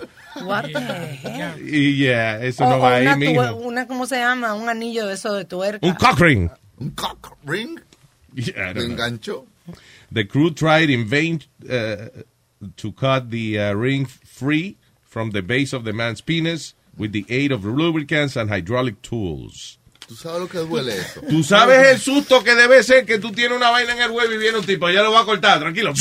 Y 1.65 1.97
ya, 2.03 2.39
eso 2.43 2.63
O- 2.65 2.69
no 2.69 2.79
va 2.79 2.95
ahí, 2.95 3.03
una, 3.07 3.15
mijo. 3.15 3.41
tue- 3.41 3.55
una, 3.65 3.87
¿cómo 3.87 4.05
se 4.05 4.17
llama? 4.17 4.53
Un 4.53 4.69
anillo 4.69 5.07
de 5.07 5.13
eso 5.15 5.33
de 5.33 5.45
tuerca. 5.45 5.85
Un 5.85 5.93
cock 5.95 6.19
ring. 6.19 6.49
Un 6.77 6.89
cock 6.91 7.35
ring. 7.45 7.79
Yeah, 8.35 8.73
Me 8.75 8.83
enganchó. 8.83 9.45
The 10.11 10.23
crew 10.25 10.51
tried 10.51 10.89
in 10.89 11.05
vain 11.05 11.41
uh, 11.69 12.07
to 12.77 12.91
cut 12.93 13.29
the 13.29 13.59
uh, 13.59 13.73
ring 13.73 14.05
free 14.05 14.77
from 15.03 15.31
the 15.31 15.41
base 15.41 15.73
of 15.73 15.83
the 15.83 15.93
man's 15.93 16.21
penis 16.21 16.73
with 16.97 17.11
the 17.11 17.25
aid 17.29 17.51
of 17.51 17.65
lubricants 17.65 18.35
and 18.37 18.49
hydraulic 18.49 19.01
tools. 19.01 19.77
¿Tú 20.07 20.15
sabes 20.15 20.39
lo 20.39 20.47
que 20.47 20.59
duele 20.59 20.95
eso? 20.97 21.19
Tú 21.27 21.43
sabes 21.43 21.85
el 21.87 21.99
susto 21.99 22.41
que 22.41 22.55
debe 22.55 22.81
ser 22.81 23.05
que 23.05 23.19
tú 23.19 23.31
tienes 23.33 23.57
una 23.57 23.69
vaina 23.71 23.91
en 23.93 24.01
el 24.01 24.11
huevo 24.11 24.33
y 24.33 24.37
viene 24.37 24.57
un 24.57 24.65
tipo, 24.65 24.89
ya 24.89 25.03
lo 25.03 25.11
va 25.11 25.19
a 25.21 25.25
cortar, 25.25 25.59
tranquilo. 25.59 25.93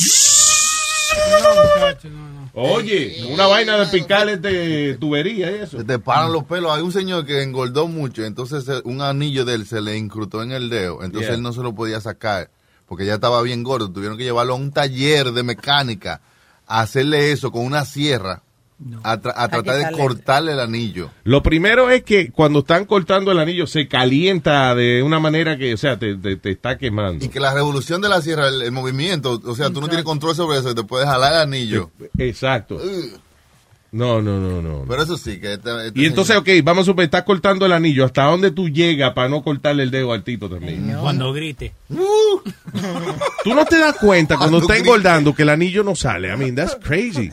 Oye, 2.59 3.23
una 3.29 3.47
vaina 3.47 3.77
de 3.77 3.87
picar 3.87 4.41
de 4.41 4.97
tubería 4.99 5.51
y 5.51 5.55
eso. 5.57 5.79
Se 5.79 5.85
te 5.85 5.99
paran 5.99 6.33
los 6.33 6.45
pelos. 6.45 6.71
Hay 6.73 6.83
un 6.83 6.93
señor 6.93 7.27
que 7.27 7.43
engordó 7.43 7.87
mucho, 7.87 8.25
entonces 8.25 8.67
eh, 8.69 8.81
un 8.85 9.03
anillo 9.03 9.45
de 9.45 9.55
él 9.55 9.67
se 9.67 9.81
le 9.83 9.97
incrustó 9.97 10.43
en 10.43 10.53
el 10.53 10.71
dedo, 10.71 11.03
entonces 11.03 11.29
Yeah. 11.29 11.35
él 11.37 11.43
no 11.43 11.53
se 11.53 11.61
lo 11.63 11.75
podía 11.75 12.01
sacar 12.01 12.51
porque 12.89 13.05
ya 13.07 13.14
estaba 13.14 13.43
bien 13.43 13.62
gordo. 13.62 13.91
Tuvieron 13.91 14.16
que 14.16 14.24
llevarlo 14.24 14.53
a 14.55 14.57
un 14.57 14.72
taller 14.72 15.32
de 15.32 15.43
mecánica 15.43 16.20
a 16.66 16.80
hacerle 16.80 17.32
eso 17.32 17.51
con 17.53 17.64
una 17.64 17.84
sierra, 17.84 18.43
a, 19.05 19.16
tra- 19.20 19.32
a 19.37 19.49
tratar 19.49 19.76
de 19.76 19.82
cortarle 20.03 20.53
el 20.53 20.61
anillo. 20.61 21.11
Lo 21.24 21.43
primero 21.43 21.91
es 21.91 22.03
que 22.05 22.30
cuando 22.30 22.59
están 22.59 22.84
cortando 22.84 23.32
el 23.32 23.39
anillo 23.39 23.66
se 23.66 23.89
calienta 23.89 24.74
de 24.74 25.03
una 25.03 25.18
manera 25.18 25.57
que, 25.57 25.72
o 25.74 25.76
sea, 25.76 25.99
te, 25.99 26.16
te- 26.16 26.37
te 26.37 26.51
está 26.51 26.76
quemando. 26.76 27.24
Y 27.24 27.28
que 27.28 27.41
la 27.41 27.55
revolución 27.55 28.01
de 28.03 28.09
la 28.09 28.20
sierra, 28.20 28.49
el, 28.49 28.62
el 28.62 28.72
movimiento, 28.72 29.41
o 29.45 29.55
sea, 29.55 29.70
tú 29.70 29.80
no 29.80 29.89
tienes 29.89 30.05
control 30.05 30.34
sobre 30.34 30.59
eso, 30.59 30.74
te 30.74 30.82
puedes 30.82 31.09
jalar 31.09 31.32
el 31.34 31.39
anillo. 31.41 31.91
Exacto. 32.18 32.78
No, 33.97 34.21
no, 34.21 34.39
no, 34.39 34.61
no. 34.61 34.85
Pero 34.87 35.03
eso 35.03 35.17
sí, 35.17 35.41
que 35.41 35.55
este 35.55 35.71
Y 35.95 36.05
entonces, 36.05 36.37
ok, 36.37 36.49
vamos 36.63 36.83
a 36.83 36.85
suponer, 36.87 37.07
estás 37.07 37.23
cortando 37.23 37.65
el 37.65 37.73
anillo. 37.73 38.05
¿Hasta 38.05 38.25
dónde 38.25 38.51
tú 38.51 38.69
llegas 38.69 39.15
para 39.15 39.31
no 39.31 39.43
cortarle 39.43 39.85
el 39.85 39.91
dedo 39.91 40.13
al 40.13 40.23
tito 40.23 40.51
también? 40.51 40.95
Cuando 41.01 41.33
grite. 41.33 41.73
Tú 43.45 43.55
no 43.55 43.65
te 43.65 43.79
das 43.79 43.97
cuenta 43.97 44.37
cuando 44.37 44.59
Cuando 44.59 44.75
está 44.75 44.77
engordando 44.77 45.35
que 45.35 45.43
el 45.43 45.49
anillo 45.49 45.83
no 45.83 45.95
sale. 45.95 46.33
I 46.33 46.37
mean, 46.37 46.55
that's 46.55 46.77
crazy. 46.77 47.31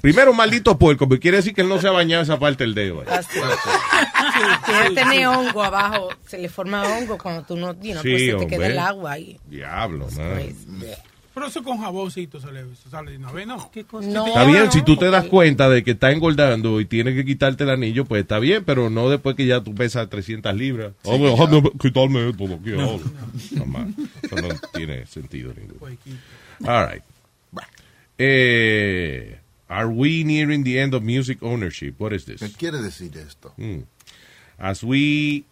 Primero, 0.00 0.30
un 0.30 0.36
maldito 0.36 0.78
puerco, 0.78 1.08
porque 1.08 1.20
quiere 1.20 1.38
decir 1.38 1.54
que 1.54 1.62
él 1.62 1.68
no 1.68 1.80
se 1.80 1.88
ha 1.88 1.90
bañado 1.90 2.22
esa 2.22 2.38
parte 2.38 2.62
del 2.62 2.74
dedo. 2.74 3.00
ahí. 3.00 3.06
Así. 3.10 3.38
Sí, 3.38 4.40
quiere 4.64 4.90
tener 4.94 5.26
hongo 5.26 5.64
abajo, 5.64 6.10
se 6.26 6.38
le 6.38 6.48
forma 6.48 6.82
hongo 6.84 7.18
cuando 7.18 7.42
tú 7.42 7.56
no, 7.56 7.72
you 7.80 7.92
know, 7.92 8.02
Sí, 8.02 8.10
pues 8.10 8.22
se 8.22 8.34
te 8.34 8.46
queda 8.46 8.66
el 8.66 8.78
agua 8.78 9.12
ahí. 9.12 9.40
Diablo, 9.46 10.06
man. 10.16 10.54
Pero 11.34 11.46
eso 11.48 11.62
con 11.64 11.78
jaboncito 11.78 12.38
sale, 12.40 12.62
se 12.80 12.88
sale 12.88 13.10
de 13.10 13.16
una 13.18 13.32
vez, 13.32 13.44
¿no? 13.46 13.70
¿Qué 13.72 13.82
cosa? 13.84 14.06
No, 14.08 14.26
Está 14.28 14.44
bien, 14.44 14.66
no, 14.66 14.70
si 14.72 14.82
tú 14.82 14.96
te 14.96 15.06
das 15.06 15.22
porque- 15.24 15.30
cuenta 15.30 15.68
de 15.68 15.82
que 15.82 15.90
está 15.90 16.12
engordando 16.12 16.80
y 16.80 16.84
tienes 16.84 17.14
que 17.14 17.24
quitarte 17.24 17.64
el 17.64 17.70
anillo, 17.70 18.04
pues 18.04 18.22
está 18.22 18.38
bien, 18.38 18.62
pero 18.64 18.88
no 18.88 19.10
después 19.10 19.34
que 19.34 19.44
ya 19.44 19.60
tú 19.60 19.74
pesas 19.74 20.08
300 20.08 20.54
libras. 20.54 20.92
oh, 21.02 21.18
bueno, 21.18 21.32
déjame 21.36 21.70
quitarme 21.80 22.28
esto. 22.30 22.46
lo 22.46 22.58
quiero. 22.58 22.78
No. 22.82 23.00
No, 23.50 23.66
man. 23.66 23.94
Eso 24.22 24.36
no 24.36 24.48
tiene 24.72 25.06
sentido 25.06 25.52
ninguno. 25.54 25.80
All 26.66 26.86
right. 26.88 27.02
Eh, 28.16 29.38
are 29.68 29.88
we 29.88 30.22
nearing 30.24 30.62
the 30.64 30.78
end 30.78 30.94
of 30.94 31.02
music 31.02 31.42
ownership? 31.42 31.96
What 31.98 32.12
is 32.12 32.24
this? 32.26 32.40
¿Qué 32.40 32.52
quiere 32.52 32.78
decir 32.80 33.16
esto? 33.16 33.52
Hmm. 33.56 33.80
As 34.56 34.84
we 34.84 35.44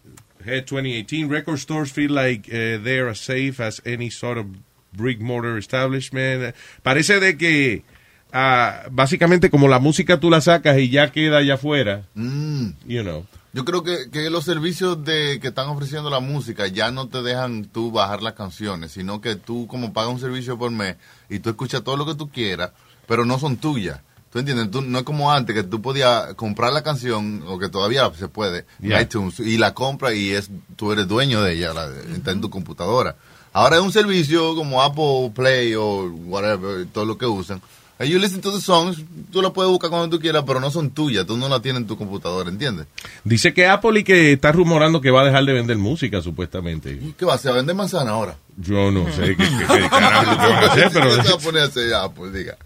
head 0.45 0.67
2018, 0.67 1.29
record 1.29 1.59
stores 1.59 1.91
feel 1.91 2.13
like 2.13 2.49
uh, 2.49 2.79
they're 2.83 3.09
as 3.09 3.19
safe 3.19 3.59
as 3.61 3.83
any 3.85 4.11
sort 4.11 4.39
of 4.39 4.47
brick 4.93 5.21
mortar 5.21 5.59
establishment. 5.59 6.55
Parece 6.83 7.21
de 7.21 7.37
que 7.37 7.85
ah, 8.33 8.83
básicamente 8.91 9.51
como 9.51 9.69
la 9.69 9.79
música 9.79 10.19
tú 10.21 10.31
la 10.31 10.41
sacas 10.41 10.79
y 10.79 10.89
ya 10.91 11.11
queda 11.13 11.39
allá 11.39 11.55
afuera, 11.55 12.05
Mm. 12.15 12.69
you 12.87 13.03
know. 13.03 13.27
Yo 13.55 13.67
creo 13.67 13.83
que, 13.83 14.09
que 14.11 14.31
los 14.31 14.45
servicios 14.45 15.05
de 15.05 15.39
que 15.39 15.49
están 15.49 15.69
ofreciendo 15.69 16.09
la 16.09 16.21
música 16.21 16.67
ya 16.69 16.91
no 16.91 17.09
te 17.09 17.21
dejan 17.23 17.67
tú 17.67 17.93
bajar 17.93 18.23
las 18.23 18.33
canciones, 18.33 18.93
sino 18.93 19.21
que 19.21 19.37
tú 19.37 19.67
como 19.67 19.93
pagas 19.93 20.11
un 20.11 20.21
servicio 20.21 20.57
por 20.59 20.71
mes 20.71 20.97
y 21.29 21.39
tú 21.41 21.51
escuchas 21.51 21.85
todo 21.85 21.99
lo 21.99 22.07
que 22.07 22.15
tú 22.15 22.31
quieras, 22.31 22.71
pero 23.07 23.27
no 23.27 23.39
son 23.39 23.59
tuyas. 23.59 24.01
¿Tú 24.33 24.39
entiendes? 24.39 24.71
Tú, 24.71 24.81
no 24.81 25.01
es 25.01 25.05
como 25.05 25.31
antes 25.31 25.55
que 25.55 25.63
tú 25.65 25.83
podías 25.83 26.33
comprar 26.37 26.73
la 26.73 26.83
canción, 26.83 27.45
o 27.47 27.59
que 27.59 27.69
todavía 27.69 28.11
se 28.19 28.29
puede, 28.29 28.65
Yeah. 28.81 29.03
iTunes, 29.03 29.39
y 29.41 29.59
la 29.59 29.75
compra 29.75 30.15
y 30.15 30.31
es 30.31 30.49
tú 30.77 30.91
eres 30.91 31.07
dueño 31.07 31.43
de 31.43 31.53
ella, 31.53 31.75
la, 31.75 31.91
está 32.17 32.31
en 32.31 32.41
tu 32.41 32.49
computadora. 32.49 33.17
Ahora 33.53 33.77
es 33.77 33.83
un 33.83 33.93
servicio 33.93 34.55
como 34.55 34.83
Apple 34.83 35.33
Play 35.35 35.75
o 35.75 36.11
whatever, 36.27 36.87
todo 36.93 37.05
lo 37.05 37.19
que 37.19 37.27
usan. 37.27 37.61
And 37.99 38.11
you 38.11 38.19
listen 38.19 38.41
to 38.41 38.51
the 38.51 38.61
songs, 38.61 38.97
tú 39.31 39.43
la 39.43 39.51
puedes 39.53 39.71
buscar 39.71 39.91
cuando 39.91 40.09
tú 40.09 40.21
quieras, 40.21 40.43
pero 40.45 40.59
no 40.59 40.71
son 40.73 40.91
tuyas, 40.91 41.25
tú 41.25 41.37
no 41.37 41.49
la 41.49 41.61
tienes 41.61 41.83
en 41.83 41.87
tu 41.87 41.97
computadora, 41.97 42.49
¿entiendes? 42.49 42.87
Dice 43.23 43.53
que 43.55 43.67
Apple 43.69 44.01
y 44.01 44.05
que 44.05 44.33
está 44.33 44.51
rumorando 44.51 45.01
que 45.01 45.11
va 45.13 45.21
a 45.21 45.25
dejar 45.25 45.45
de 45.45 45.53
vender 45.53 45.77
música 45.79 46.21
supuestamente. 46.21 46.99
¿Qué 47.17 47.25
va 47.25 47.33
a 47.35 47.37
hacer? 47.37 47.53
¿A 47.53 47.55
vender 47.55 47.77
manzana 47.77 48.11
ahora? 48.13 48.37
Yo 48.57 48.91
no 48.91 49.05
sé 49.13 49.37
qué, 49.37 49.45
qué- 49.45 49.67
qué 49.69 49.89
carajo 49.91 50.37
van 50.37 50.65
a 50.65 50.67
hacer, 50.73 50.91
pero 50.93 51.11
¿Qué 51.17 51.23
se 51.23 51.29
va 51.29 51.35
a 51.35 51.39
poner 51.39 51.63
a 51.63 51.67
hacer 51.67 51.95
Apple? 51.95 52.31
Diga. 52.33 52.57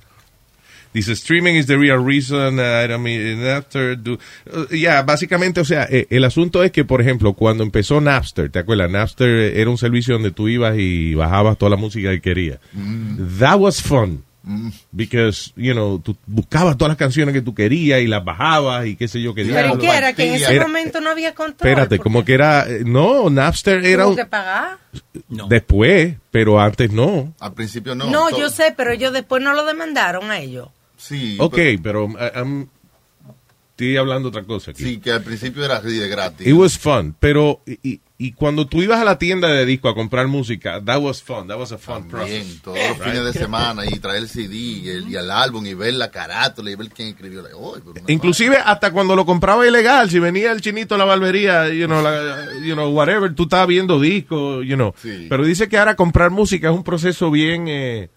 Dice, 0.94 1.12
streaming 1.14 1.56
is 1.56 1.66
the 1.66 1.76
real 1.76 2.02
reason. 2.02 2.58
uh, 2.58 2.82
I 2.84 2.86
don't 2.88 3.02
mean, 3.02 3.42
Napster 3.42 3.96
do... 4.02 4.18
Uh, 4.50 4.66
yeah, 4.74 5.02
básicamente, 5.02 5.60
o 5.60 5.64
sea, 5.64 5.86
eh, 5.90 6.06
el 6.10 6.24
asunto 6.24 6.62
es 6.64 6.70
que, 6.72 6.84
por 6.84 7.00
ejemplo, 7.02 7.34
cuando 7.34 7.62
empezó 7.64 8.00
Napster, 8.00 8.50
¿te 8.50 8.60
acuerdas? 8.60 8.90
Napster 8.90 9.28
era 9.56 9.68
un 9.68 9.76
servicio 9.78 10.14
donde 10.14 10.30
tú 10.30 10.48
ibas 10.48 10.76
y 10.78 11.14
bajabas 11.14 11.58
toda 11.58 11.70
la 11.70 11.76
música 11.76 12.10
que 12.10 12.20
querías. 12.22 12.58
That 13.38 13.58
was 13.58 13.82
fun. 13.82 14.22
Because, 14.92 15.52
you 15.56 15.72
know, 15.72 15.98
tú 15.98 16.16
buscabas 16.24 16.78
todas 16.78 16.90
las 16.90 16.96
canciones 16.96 17.32
que 17.34 17.42
tú 17.42 17.52
querías 17.52 18.00
y 18.00 18.06
las 18.06 18.24
bajabas 18.24 18.86
y 18.86 18.94
qué 18.94 19.08
sé 19.08 19.20
yo 19.20 19.34
qué 19.34 19.42
Pero 19.44 19.50
¿y 19.50 19.62
diablo. 19.62 19.80
qué 19.80 19.88
era? 19.88 20.12
Que 20.12 20.28
en 20.28 20.34
ese 20.34 20.54
Era- 20.54 20.68
momento 20.68 21.00
no 21.00 21.10
había 21.10 21.34
control. 21.34 21.68
Espérate, 21.68 21.98
como 21.98 22.24
que 22.24 22.34
era... 22.34 22.64
eh, 22.68 22.82
No, 22.86 23.28
Napster 23.28 23.84
era 23.84 24.04
¿Tuvo 24.04 24.10
un... 24.12 24.16
que 24.16 24.24
pagar? 24.26 24.78
Después, 25.48 26.14
pero 26.30 26.60
antes 26.60 26.92
no. 26.92 27.34
Al 27.40 27.54
principio 27.54 27.94
No, 27.96 28.30
yo 28.38 28.48
sé, 28.48 28.72
pero 28.76 28.92
ellos 28.92 29.12
después 29.12 29.42
no 29.42 29.52
lo 29.52 29.64
demandaron 29.64 30.30
a 30.30 30.38
ellos. 30.38 30.68
Sí. 31.08 31.36
Ok, 31.40 31.58
pero... 31.82 32.04
uh, 32.06 32.16
I'm- 32.34 32.68
estoy 33.70 33.96
hablando 33.98 34.30
otra 34.30 34.42
cosa 34.44 34.70
aquí. 34.70 34.82
Sí, 34.82 34.98
que 35.00 35.12
al 35.12 35.22
principio 35.22 35.62
era 35.62 35.76
así 35.76 35.94
de 35.98 36.08
gratis. 36.08 36.46
It 36.46 36.54
was 36.54 36.78
fun, 36.78 37.14
pero 37.20 37.60
y, 37.66 38.00
y- 38.16 38.32
cuando 38.32 38.66
tú 38.66 38.80
ibas 38.80 38.98
a 39.00 39.04
la 39.04 39.18
tienda 39.18 39.48
de 39.48 39.66
disco 39.66 39.90
a 39.90 39.94
comprar 39.94 40.26
música, 40.28 40.80
that 40.82 40.98
was 40.98 41.22
fun, 41.22 41.46
that 41.48 41.58
was 41.58 41.72
a 41.72 41.76
fun 41.76 42.08
process. 42.08 42.30
Bien, 42.46 42.60
todos 42.62 42.78
los 42.78 42.96
fines 42.96 43.22
de 43.24 43.32
semana 43.34 43.84
y 43.84 43.98
traer 43.98 44.22
el 44.22 44.28
CD 44.30 44.54
y 44.56 44.88
el, 44.88 45.08
y 45.10 45.16
el 45.16 45.30
álbum 45.30 45.66
y 45.66 45.74
ver 45.74 45.92
la 45.92 46.10
carátula 46.10 46.70
y 46.70 46.74
ver 46.74 46.88
quién 46.88 47.08
escribió. 47.08 47.42
la- 47.42 47.50
pero 47.50 47.90
una- 47.90 48.00
Inclusive 48.10 48.56
hasta 48.56 48.90
cuando 48.92 49.14
lo 49.14 49.26
compraba 49.26 49.68
ilegal, 49.68 50.08
si 50.08 50.18
venía 50.20 50.52
el 50.52 50.62
chinito 50.62 50.94
a 50.94 50.98
la 50.98 51.04
barbería, 51.04 51.68
you 51.68 51.84
know, 51.84 52.00
la- 52.02 52.46
you 52.64 52.72
know, 52.72 52.88
whatever, 52.88 53.34
tú 53.34 53.42
estabas 53.42 53.66
viendo 53.68 54.00
discos, 54.00 54.64
you 54.66 54.76
know. 54.76 54.94
Sí. 55.02 55.26
Pero 55.28 55.44
dice 55.44 55.68
que 55.68 55.76
ahora 55.76 55.94
comprar 55.96 56.30
música 56.30 56.70
es 56.70 56.74
un 56.74 56.82
proceso 56.82 57.30
bien 57.30 57.68
eh, 57.68 58.08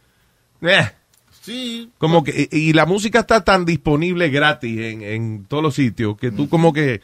eh, 0.61 0.89
Sí. 1.41 1.89
como 1.97 2.23
que 2.23 2.49
y 2.51 2.73
la 2.73 2.85
música 2.85 3.19
está 3.19 3.43
tan 3.43 3.65
disponible 3.65 4.29
gratis 4.29 4.79
en, 4.79 5.01
en 5.01 5.45
todos 5.45 5.63
los 5.63 5.75
sitios 5.75 6.17
que 6.17 6.31
tú 6.31 6.49
como 6.49 6.73
que 6.73 7.01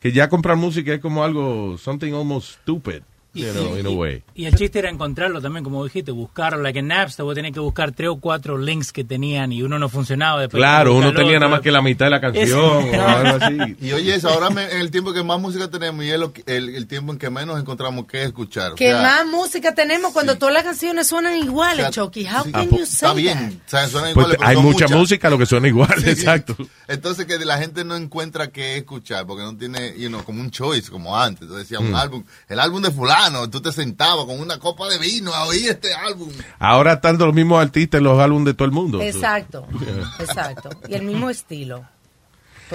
que 0.00 0.12
ya 0.12 0.28
comprar 0.28 0.56
música 0.56 0.94
es 0.94 1.00
como 1.00 1.24
algo 1.24 1.76
something 1.78 2.12
almost 2.12 2.60
stupid, 2.62 3.02
you 3.36 3.52
know, 3.52 3.76
in 3.78 3.86
a 3.86 3.90
way. 3.90 4.22
Y 4.34 4.46
el 4.46 4.54
chiste 4.56 4.78
era 4.78 4.90
encontrarlo 4.90 5.40
también, 5.40 5.64
como 5.64 5.84
dijiste, 5.84 6.10
buscarlo. 6.12 6.62
Like 6.62 6.78
en 6.78 6.88
Napster, 6.88 7.24
vos 7.24 7.34
tenés 7.34 7.52
que 7.52 7.60
buscar 7.60 7.92
tres 7.92 8.08
o 8.10 8.16
cuatro 8.16 8.58
links 8.58 8.92
que 8.92 9.04
tenían 9.04 9.52
y 9.52 9.62
uno 9.62 9.78
no 9.78 9.88
funcionaba. 9.88 10.40
después 10.40 10.60
Claro, 10.60 10.94
uno 10.94 11.08
el 11.08 11.14
tenía 11.14 11.32
otro. 11.36 11.40
nada 11.40 11.50
más 11.52 11.60
que 11.60 11.70
la 11.70 11.82
mitad 11.82 12.06
de 12.06 12.10
la 12.10 12.20
canción 12.20 12.86
Ese- 12.86 12.98
o 12.98 13.06
algo 13.08 13.44
así. 13.44 13.76
Y 13.80 13.92
oye, 13.92 14.14
eso, 14.14 14.28
ahora 14.30 14.50
me- 14.50 14.64
en 14.70 14.80
el 14.80 14.90
tiempo 14.90 15.12
que 15.12 15.22
más 15.22 15.38
música 15.40 15.70
tenemos 15.70 16.04
y 16.04 16.10
es 16.10 16.18
lo 16.18 16.32
que- 16.32 16.42
el, 16.46 16.70
el 16.74 16.86
tiempo 16.86 17.12
en 17.12 17.18
que 17.18 17.30
menos 17.30 17.58
encontramos 17.60 18.06
que 18.06 18.22
escuchar. 18.24 18.72
O 18.72 18.74
Que 18.74 18.90
sea, 18.90 19.02
más 19.02 19.26
música 19.26 19.74
tenemos 19.74 20.12
cuando 20.12 20.36
todas 20.36 20.54
las 20.54 20.64
canciones 20.64 21.06
suenan 21.06 21.36
iguales, 21.36 21.86
O 21.88 21.92
sea, 21.92 22.04
Chucky. 22.04 22.26
How 22.26 22.44
sí. 22.44 22.52
can 22.52 22.60
Ah, 22.60 22.64
you 22.64 22.70
pues, 22.70 22.88
say 22.88 23.08
Está 23.08 23.12
bien, 23.14 23.60
o 23.66 23.70
sea, 23.70 23.88
suenan 23.88 24.14
Pues 24.14 24.26
iguales, 24.26 24.48
hay 24.48 24.56
mucha 24.56 24.88
música, 24.88 25.30
lo 25.30 25.38
que 25.38 25.46
suena 25.46 25.68
igual, 25.68 25.94
Sí. 26.02 26.10
exacto. 26.10 26.56
Entonces 26.88 27.26
que 27.26 27.36
la 27.44 27.58
gente 27.58 27.84
no 27.84 27.96
encuentra 27.96 28.48
qué 28.48 28.76
escuchar 28.76 29.26
porque 29.26 29.42
no 29.42 29.56
tiene, 29.56 29.94
you 29.98 30.08
know, 30.08 30.22
como 30.24 30.40
un 30.40 30.50
choice 30.50 30.90
como 30.90 31.16
antes. 31.18 31.42
Entonces 31.42 31.68
decía 31.68 31.80
un 31.84 31.92
Mm. 31.92 31.96
álbum, 31.96 32.24
el 32.48 32.60
álbum 32.60 32.82
de 32.82 32.90
fulano, 32.90 33.25
tú 33.50 33.60
te 33.60 33.72
sentabas 33.72 34.24
con 34.26 34.40
una 34.40 34.58
copa 34.58 34.88
de 34.88 34.98
vino 34.98 35.32
a 35.34 35.44
oír 35.46 35.68
este 35.70 35.92
álbum. 35.94 36.30
Ahora 36.58 36.94
están 36.94 37.18
los 37.18 37.32
mismos 37.34 37.62
artistas 37.62 37.98
en 37.98 38.04
los 38.04 38.18
álbumes 38.18 38.46
de 38.46 38.54
todo 38.54 38.66
el 38.66 38.72
mundo. 38.72 39.00
Exacto, 39.00 39.66
Yeah. 39.80 40.12
exacto. 40.24 40.70
Y 40.88 40.94
el 40.94 41.02
mismo 41.02 41.30
estilo. 41.30 41.84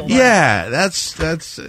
Yeah, 0.07 0.69
that's, 0.71 1.13
that's 1.15 1.59
uh, 1.59 1.63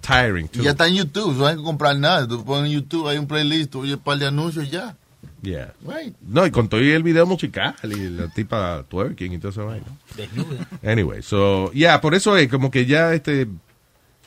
tiring 0.00 0.44
Y 0.46 0.48
too. 0.48 0.62
ya 0.62 0.70
está 0.70 0.86
en 0.86 0.94
YouTube, 0.94 1.36
no 1.36 1.46
hay 1.46 1.56
que 1.56 1.62
comprar 1.62 1.96
nada. 1.98 2.26
Tú 2.28 2.44
pones 2.44 2.70
en 2.70 2.78
YouTube, 2.80 3.08
hay 3.08 3.18
un 3.18 3.26
playlist, 3.26 3.72
tú 3.72 3.80
oyes 3.80 3.96
un 3.96 4.00
par 4.02 4.16
de 4.18 4.26
anuncios 4.26 4.66
y 4.66 4.70
ya. 4.70 4.96
Yeah. 5.42 5.74
No, 6.22 6.46
y 6.46 6.50
con 6.52 6.68
todo 6.68 6.80
el 6.80 7.02
video 7.02 7.26
musical 7.26 7.74
y 7.84 8.08
la 8.10 8.28
tipa 8.28 8.84
twerking 8.88 9.32
y 9.32 9.38
todo 9.38 9.50
eso. 9.50 9.68
Desnuda. 10.16 10.68
Anyway, 10.84 11.20
so, 11.22 11.70
yeah, 11.72 12.00
por 12.00 12.14
eso 12.14 12.36
es 12.36 12.48
como 12.48 12.70
que 12.70 12.86
ya 12.86 13.12
este, 13.12 13.48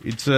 it's, 0.04 0.28
uh, 0.28 0.32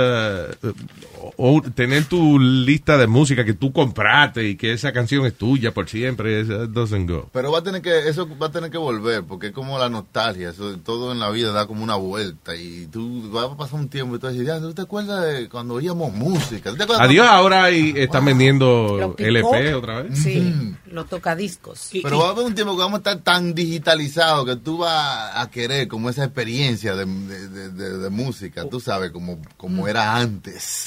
o- 1.22 1.34
o 1.58 1.62
tener 1.62 2.06
tu 2.06 2.40
lista 2.40 2.98
de 2.98 3.08
música 3.08 3.44
que 3.46 3.54
tú 3.54 3.72
compraste 3.74 4.48
y 4.48 4.56
que 4.56 4.74
esa 4.74 4.92
canción 4.94 5.26
es 5.26 5.34
tuya 5.36 5.74
por 5.74 5.90
siempre, 5.90 6.44
that 6.46 6.70
doesn't 6.70 7.10
go. 7.10 7.30
Pero 7.34 7.52
va 7.52 7.60
a 7.60 7.64
tener 7.64 7.82
que, 7.82 8.08
eso 8.08 8.28
va 8.38 8.48
a 8.48 8.52
tener 8.52 8.72
que 8.72 8.78
volver, 8.78 9.24
porque 9.24 9.48
es 9.48 9.54
como 9.54 9.78
la 9.78 9.90
nostalgia, 9.90 10.50
eso, 10.50 10.78
todo 10.80 11.12
en 11.12 11.20
la 11.20 11.30
vida 11.30 11.52
da 11.52 11.68
como 11.68 11.84
una 11.84 11.96
vuelta, 11.96 12.56
y 12.56 12.88
tú 12.88 13.30
vas 13.32 13.52
a 13.52 13.58
pasar 13.58 13.80
un 13.80 13.90
tiempo 13.90 14.16
y 14.16 14.20
tú 14.20 14.28
vas 14.28 14.32
a 14.36 14.38
decir, 14.38 14.48
ya, 14.48 14.60
¿tú 14.60 14.74
te 14.74 14.82
acuerdas 14.82 15.26
de 15.26 15.50
cuando 15.50 15.76
oíamos 15.76 16.14
música? 16.14 16.72
¿Tú 16.72 16.78
te 16.78 16.84
acuerdas 16.84 17.06
Adiós, 17.06 17.26
cuando- 17.26 17.42
ahora 17.44 17.64
ahí 17.64 17.94
están 17.96 18.26
vendiendo. 18.26 19.16
LP 19.18 19.74
otra 19.76 20.02
vez. 20.04 20.20
Sí, 20.20 20.74
los 20.92 21.08
tocadiscos. 21.08 21.90
Pero 22.02 22.20
va 22.20 22.28
a 22.28 22.32
haber 22.32 22.46
un 22.46 22.56
tiempo 22.56 22.74
que 22.76 22.80
vamos 22.82 22.96
a 22.96 23.10
estar 23.12 23.18
tan 23.24 23.54
digitalizados 23.54 24.46
que 24.46 24.56
tú 24.56 24.78
vas 24.80 25.32
a 25.36 25.50
querer 25.50 25.88
como 25.88 26.10
esa 26.10 26.24
experiencia 26.24 26.96
de, 26.96 27.06
de- 27.06 27.50
de- 27.50 27.70
de- 27.72 27.98
de 27.98 28.10
música, 28.10 28.66
tú 28.70 28.80
sabes, 28.80 29.12
como, 29.12 29.40
como 29.58 29.88
era 29.88 30.16
antes. 30.18 30.86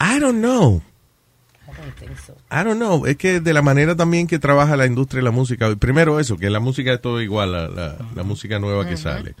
I 0.00 0.18
don't 0.20 0.38
know. 0.40 0.82
I 2.50 2.64
don't 2.64 2.76
know. 2.78 3.06
Es 3.06 3.16
que 3.16 3.40
de 3.40 3.52
la 3.52 3.62
manera 3.62 3.96
también 3.96 4.26
que 4.26 4.38
trabaja 4.38 4.76
la 4.76 4.86
industria 4.86 5.18
de 5.20 5.24
la 5.24 5.30
música. 5.30 5.74
Primero 5.76 6.20
eso, 6.20 6.36
que 6.36 6.48
la 6.50 6.60
música 6.60 6.92
es 6.92 7.00
todo 7.00 7.20
igual, 7.20 7.52
la, 7.52 7.68
la- 7.68 7.96
la 8.14 8.22
música 8.22 8.58
nueva 8.58 8.86
que 8.88 8.96
sale. 8.96 9.34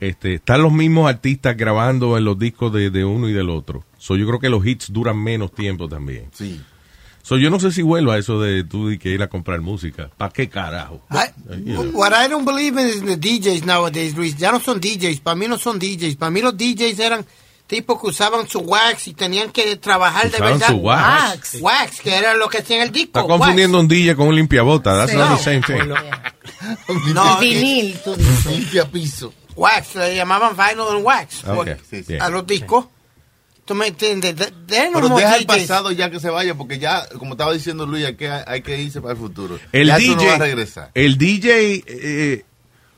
Este, 0.00 0.34
están 0.34 0.62
los 0.62 0.72
mismos 0.72 1.08
artistas 1.08 1.56
grabando 1.56 2.18
en 2.18 2.24
los 2.24 2.38
discos 2.38 2.72
de, 2.72 2.90
de 2.90 3.04
uno 3.04 3.28
y 3.28 3.32
del 3.32 3.48
otro. 3.48 3.84
So, 3.98 4.16
yo 4.16 4.26
creo 4.26 4.38
que 4.40 4.48
los 4.50 4.64
hits 4.66 4.92
duran 4.92 5.16
menos 5.16 5.52
tiempo 5.52 5.88
también. 5.88 6.26
Sí. 6.32 6.60
So, 7.22 7.38
yo 7.38 7.48
no 7.48 7.58
sé 7.58 7.72
si 7.72 7.80
vuelvo 7.80 8.10
a 8.12 8.18
eso 8.18 8.38
de 8.40 8.64
tú 8.64 8.90
y 8.90 8.98
que 8.98 9.08
ir 9.08 9.22
a 9.22 9.28
comprar 9.28 9.60
música. 9.62 10.10
¿Para 10.18 10.30
qué 10.30 10.48
carajo? 10.50 11.00
You 11.64 11.72
know. 11.74 11.84
What 11.94 12.12
I 12.12 12.28
don't 12.28 12.44
believe 12.44 12.78
in 12.78 12.86
is 12.88 13.02
the 13.02 13.16
DJs 13.16 13.64
nowadays, 13.64 14.14
Luis. 14.14 14.36
Ya 14.36 14.52
no 14.52 14.60
son 14.60 14.78
DJs. 14.80 15.20
Para 15.20 15.34
mí 15.36 15.48
no 15.48 15.56
son 15.56 15.78
DJs. 15.78 16.16
Para 16.16 16.30
mí 16.30 16.42
los 16.42 16.54
DJs 16.56 16.98
eran 16.98 17.24
tipos 17.74 18.00
que 18.00 18.06
usaban 18.06 18.48
su 18.48 18.60
wax 18.60 19.08
y 19.08 19.14
tenían 19.14 19.50
que 19.50 19.74
trabajar 19.76 20.30
de 20.30 20.38
verdad. 20.38 20.68
su 20.68 20.76
wax. 20.76 21.56
Wax, 21.60 22.00
que 22.00 22.14
era 22.14 22.34
lo 22.34 22.48
que 22.48 22.58
hacía 22.58 22.76
en 22.76 22.82
el 22.84 22.92
disco. 22.92 23.18
Está 23.18 23.28
confundiendo 23.28 23.80
un 23.80 23.88
DJ 23.88 24.14
con 24.14 24.28
un 24.28 24.36
limpiabota. 24.36 24.96
That's 24.96 25.10
Sí. 25.10 25.16
not 25.16 25.30
No. 25.30 25.36
the 25.36 25.42
same 25.42 25.60
thing. 25.62 25.88
No, 27.14 27.38
Vinil, 27.38 27.98
tú 28.04 28.14
dices. 28.14 28.46
Limpia 28.58 28.84
piso. 28.90 29.32
Wax, 29.56 29.96
le 29.96 30.14
llamaban 30.16 30.56
vinyl 30.56 30.88
and 30.96 31.04
wax. 31.04 31.42
Sí, 31.90 32.02
sí. 32.04 32.16
A 32.18 32.28
los 32.28 32.46
discos. 32.46 32.86
¿Tú 33.64 33.74
me 33.74 33.86
entiendes? 33.86 34.36
De- 34.36 34.52
de- 34.66 34.90
no 34.90 35.00
Pero 35.00 35.16
deja 35.16 35.36
el 35.36 35.46
pasado 35.46 35.90
ya 35.90 36.10
que 36.10 36.20
se 36.20 36.28
vaya, 36.28 36.54
porque 36.54 36.78
ya, 36.78 37.08
como 37.18 37.32
estaba 37.32 37.52
diciendo 37.54 37.86
Luis, 37.86 38.04
hay 38.04 38.14
que, 38.14 38.28
hay 38.30 38.60
que 38.62 38.78
irse 38.80 39.00
para 39.00 39.12
el 39.14 39.18
futuro. 39.18 39.58
El 39.72 39.86
ya 39.88 39.96
DJ, 39.96 40.16
no 40.16 40.24
va 40.26 40.34
a 40.34 40.38
regresar. 40.38 40.90
el 40.94 41.16
DJ, 41.16 41.82
eh, 41.86 42.44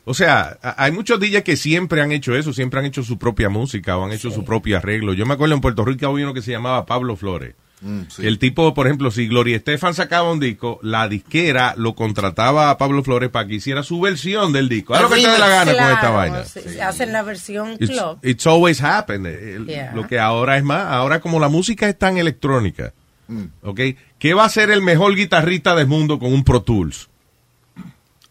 o 0.09 0.15
sea, 0.15 0.57
hay 0.79 0.93
muchos 0.93 1.21
DJs 1.21 1.43
que 1.43 1.57
siempre 1.57 2.01
han 2.01 2.13
hecho 2.13 2.35
eso, 2.35 2.53
siempre 2.55 2.81
han 2.81 2.87
hecho 2.87 3.03
su 3.03 3.19
propia 3.19 3.49
música 3.51 3.99
o 3.99 4.05
han 4.07 4.13
hecho 4.13 4.31
su 4.31 4.45
propio 4.45 4.79
arreglo. 4.79 5.13
Yo 5.13 5.27
me 5.27 5.35
acuerdo 5.35 5.55
en 5.55 5.61
Puerto 5.61 5.85
Rico 5.85 6.07
había 6.07 6.25
uno 6.25 6.33
que 6.33 6.43
se 6.43 6.53
llamaba 6.53 6.87
Pablo 6.87 7.17
Flores. 7.17 7.55
Mm, 7.83 8.03
sí. 8.09 8.27
El 8.27 8.39
tipo, 8.39 8.73
por 8.73 8.87
ejemplo, 8.87 9.11
si 9.11 9.29
Gloria 9.29 9.57
Estefan 9.57 9.93
sacaba 9.93 10.33
un 10.33 10.41
disco, 10.41 10.79
la 10.83 11.09
disquera 11.09 11.75
lo 11.77 11.95
contrataba 11.95 12.71
a 12.71 12.79
Pablo 12.79 13.03
Flores 13.05 13.29
para 13.29 13.47
que 13.47 13.57
hiciera 13.57 13.83
su 13.83 14.01
versión 14.01 14.51
del 14.55 14.71
disco. 14.71 14.95
Haz 14.95 15.03
lo 15.03 15.09
que 15.11 15.17
te 15.17 15.29
dé 15.29 15.39
la 15.39 15.49
gana 15.49 15.73
con 15.75 15.93
esta 15.93 16.11
vaina. 16.11 16.45
sí, 16.45 16.61
Hacen 16.81 17.13
la 17.13 17.23
versión 17.23 17.73
It's, 17.79 17.91
club. 17.91 18.19
it's 18.23 18.47
always 18.47 18.83
happened. 18.83 19.27
El- 19.27 19.67
Yeah. 19.67 19.93
Lo 19.95 20.07
que 20.07 20.19
ahora 20.19 20.57
es 20.57 20.65
más, 20.65 20.87
ahora 20.87 21.21
como 21.21 21.39
la 21.39 21.49
música 21.51 21.87
es 21.89 21.99
tan 21.99 22.17
electrónica, 22.17 22.95
Mm. 23.29 23.47
¿ok? 23.63 23.81
¿Qué 24.19 24.33
va 24.35 24.45
a 24.45 24.49
ser 24.49 24.71
el 24.71 24.81
mejor 24.83 25.15
guitarrista 25.17 25.75
del 25.75 25.87
mundo 25.89 26.19
con 26.21 26.33
un 26.33 26.45
Pro 26.45 26.63
Tools? 26.63 27.11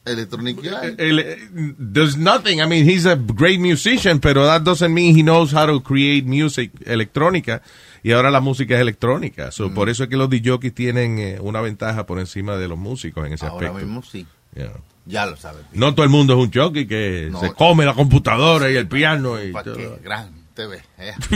Electronic 0.05 0.57
El- 0.97 1.19
eh, 1.19 1.37
there's 1.79 2.15
nothing. 2.17 2.59
I 2.61 2.67
mean, 2.67 2.87
he's 2.87 3.05
a 3.05 3.15
great 3.15 3.59
musician, 3.59 4.19
pero 4.19 4.45
that 4.45 4.61
doesn't 4.61 4.93
mean 4.93 5.17
he 5.17 5.23
knows 5.23 5.51
how 5.53 5.65
to 5.65 5.81
create 5.81 6.25
music 6.27 6.71
electrónica. 6.85 7.61
Y 8.03 8.11
ahora 8.11 8.29
la 8.29 8.39
música 8.39 8.75
es 8.75 8.81
electrónica. 8.81 9.51
So, 9.51 9.69
Mm. 9.69 9.73
Por 9.73 9.89
eso 9.89 10.03
es 10.03 10.09
que 10.09 10.15
los 10.17 10.29
DJs 10.29 10.73
tienen 10.75 11.17
eh, 11.17 11.37
una 11.41 11.59
ventaja 11.61 12.05
por 12.05 12.19
encima 12.19 12.55
de 12.55 12.67
los 12.67 12.77
músicos 12.77 13.25
en 13.25 13.33
ese 13.33 13.47
Ahora 13.47 13.69
aspecto. 13.69 13.85
mismo 13.87 14.03
sí. 14.03 14.27
Yeah. 14.55 14.71
Ya 15.07 15.25
lo 15.25 15.35
sabes. 15.37 15.65
No 15.73 15.93
todo 15.95 16.03
el 16.03 16.09
mundo 16.11 16.33
es 16.33 16.39
un 16.47 16.51
jockey 16.53 16.85
que 16.87 17.29
No. 17.31 17.39
se 17.39 17.51
come 17.53 17.83
la 17.85 17.93
computadora 17.93 18.69
y 18.71 18.75
el 18.75 18.87
piano. 18.87 19.43
Y 19.43 19.51
¿Para 19.51 19.63
todo. 19.65 19.75
qué? 19.75 19.89
Gran 20.03 20.29
TV. 20.55 20.81
eh. 20.97 21.13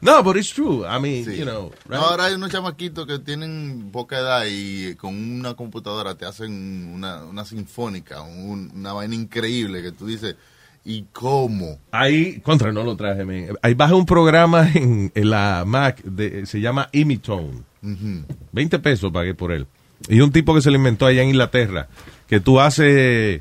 No, 0.00 0.22
but 0.22 0.36
it's 0.36 0.50
true. 0.52 0.84
I 0.86 0.98
mean, 1.00 1.24
you 1.24 1.44
know. 1.44 1.72
No, 1.88 1.96
ahora 1.96 2.26
hay 2.26 2.34
unos 2.34 2.50
chamaquitos 2.52 3.06
que 3.06 3.18
tienen 3.18 3.88
poca 3.92 4.18
edad 4.18 4.44
y 4.48 4.94
con 4.94 5.14
una 5.16 5.54
computadora 5.54 6.14
te 6.14 6.26
hacen 6.26 6.92
una, 6.94 7.24
una 7.24 7.44
sinfónica, 7.44 8.20
un- 8.22 8.70
una 8.74 8.92
vaina 8.92 9.14
increíble 9.14 9.82
que 9.82 9.92
tú 9.92 10.06
dices, 10.06 10.36
¿y 10.84 11.04
cómo? 11.12 11.78
Ahí, 11.90 12.40
contra, 12.40 12.70
no 12.72 12.84
lo 12.84 12.94
traje, 12.94 13.24
men. 13.24 13.56
Ahí 13.62 13.74
baja 13.74 13.94
un 13.94 14.06
programa 14.06 14.70
en, 14.74 15.10
en 15.14 15.30
la 15.30 15.64
Mac, 15.66 16.02
de, 16.04 16.46
se 16.46 16.60
llama 16.60 16.88
Imitone. 16.92 17.62
20 18.52 18.78
pesos 18.80 19.10
pagué 19.12 19.34
por 19.34 19.50
él. 19.50 19.66
Y 20.08 20.20
un 20.20 20.30
tipo 20.30 20.54
que 20.54 20.60
se 20.60 20.70
lo 20.70 20.76
inventó 20.76 21.06
allá 21.06 21.22
en 21.22 21.30
Inglaterra, 21.30 21.88
que 22.28 22.38
tú 22.38 22.60
haces 22.60 23.40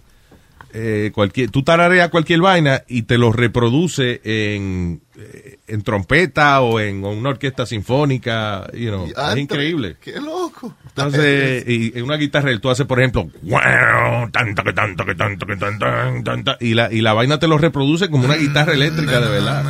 eh, 0.77 1.11
cualquier, 1.13 1.49
tú 1.51 1.63
tarareas 1.63 2.09
cualquier 2.09 2.41
vaina 2.41 2.83
y 2.87 3.03
te 3.03 3.17
lo 3.17 3.31
reproduce 3.31 4.19
en, 4.25 5.01
eh, 5.17 5.57
en 5.67 5.81
trompeta 5.83 6.59
o 6.59 6.81
en 6.81 7.05
una 7.05 7.29
orquesta 7.29 7.65
sinfónica, 7.65 8.69
you 8.73 8.89
know, 8.89 9.07
es 9.31 9.37
increíble. 9.37 9.95
¡Qué 10.01 10.19
loco! 10.19 10.75
Entonces, 10.87 11.63
y 11.65 11.97
en 11.97 12.03
una 12.03 12.17
guitarra 12.17 12.51
tú 12.59 12.69
haces, 12.69 12.85
por 12.85 12.99
ejemplo, 12.99 13.29
tanto 14.31 14.63
que 14.63 14.73
tanto 14.73 15.05
que 15.05 15.15
tanto 15.15 15.45
que 15.45 15.55
tanto, 15.55 15.85
tanto, 16.25 16.57
y 16.59 16.73
la, 16.73 16.91
y 16.91 16.99
la 16.99 17.13
vaina 17.13 17.39
te 17.39 17.47
lo 17.47 17.57
reproduce 17.57 18.09
como 18.09 18.25
una 18.25 18.35
guitarra 18.35 18.73
eléctrica 18.73 19.21
de 19.21 19.29
verdad. 19.29 19.63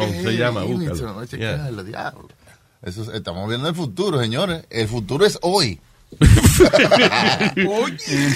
¿qué 0.00 0.22
se 0.22 0.36
llama, 0.36 0.62
búscalo. 0.94 0.96
Eso 2.82 3.02
es- 3.02 3.08
estamos 3.10 3.46
viendo 3.50 3.68
el 3.68 3.74
futuro, 3.74 4.18
señores. 4.18 4.64
El 4.70 4.88
futuro 4.88 5.26
es 5.26 5.38
hoy. 5.42 5.78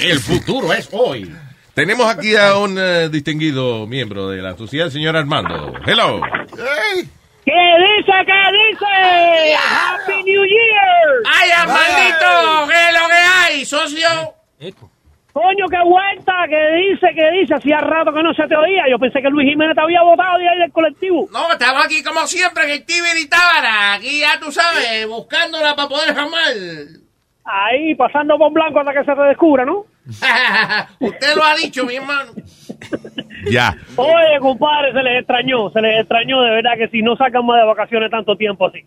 El 0.02 0.20
futuro 0.20 0.72
es 0.72 0.88
hoy. 0.92 1.32
Tenemos 1.74 2.06
aquí 2.06 2.36
a 2.36 2.56
un 2.56 2.78
eh, 2.78 3.08
distinguido 3.08 3.84
miembro 3.88 4.28
de 4.28 4.40
la 4.40 4.56
sociedad, 4.56 4.86
el 4.86 4.92
señor 4.92 5.16
Armando. 5.16 5.72
Hello. 5.84 6.20
¿Qué 6.54 7.52
dice? 7.52 8.12
¿Qué 8.24 8.42
dice? 8.70 9.56
¡Happy 9.56 10.22
New 10.22 10.44
Year! 10.44 11.08
¡Ay, 11.26 11.50
Armandito! 11.50 12.68
¿Qué 12.68 12.88
es 12.88 12.94
lo 12.94 13.08
que 13.08 13.14
hay, 13.14 13.64
socio? 13.64 14.08
Coño, 15.32 15.66
qué 15.68 15.82
vuelta, 15.84 16.32
que 16.48 16.76
dice, 16.76 17.08
que 17.12 17.40
dice, 17.40 17.54
hacía 17.54 17.78
rato 17.78 18.12
que 18.12 18.22
no 18.22 18.32
se 18.34 18.46
te 18.46 18.54
oía. 18.54 18.84
Yo 18.88 18.96
pensé 19.00 19.20
que 19.20 19.28
Luis 19.28 19.50
Jiménez 19.50 19.74
te 19.74 19.82
había 19.82 20.02
votado 20.02 20.38
de 20.38 20.48
ahí 20.48 20.58
del 20.60 20.70
colectivo. 20.70 21.26
No, 21.32 21.50
estamos 21.50 21.84
aquí 21.84 22.04
como 22.04 22.24
siempre 22.28 22.66
en 22.66 22.70
el 22.70 22.86
Tiberi 22.86 23.28
Tábara. 23.28 23.94
Aquí 23.94 24.20
ya 24.20 24.38
tú 24.38 24.52
sabes, 24.52 25.08
buscándola 25.08 25.74
para 25.74 25.88
poder 25.88 26.14
jamar. 26.14 26.54
Ahí, 27.44 27.96
pasando 27.96 28.38
por 28.38 28.52
blanco 28.52 28.78
hasta 28.78 28.92
que 28.92 29.04
se 29.04 29.12
te 29.12 29.22
descubra, 29.22 29.64
¿no? 29.64 29.86
Usted 31.00 31.34
lo 31.36 31.44
ha 31.44 31.54
dicho, 31.56 31.84
mi 31.86 31.94
hermano. 31.96 32.32
Ya. 33.50 33.76
Oye, 33.96 34.38
compadre, 34.40 34.92
se 34.92 35.02
les 35.02 35.18
extrañó, 35.20 35.70
se 35.70 35.80
les 35.80 36.00
extrañó, 36.00 36.42
de 36.42 36.50
verdad 36.50 36.72
que 36.78 36.88
si 36.88 37.02
no 37.02 37.16
sacan 37.16 37.44
más 37.46 37.60
de 37.60 37.66
vacaciones 37.66 38.10
tanto 38.10 38.36
tiempo 38.36 38.66
así. 38.66 38.80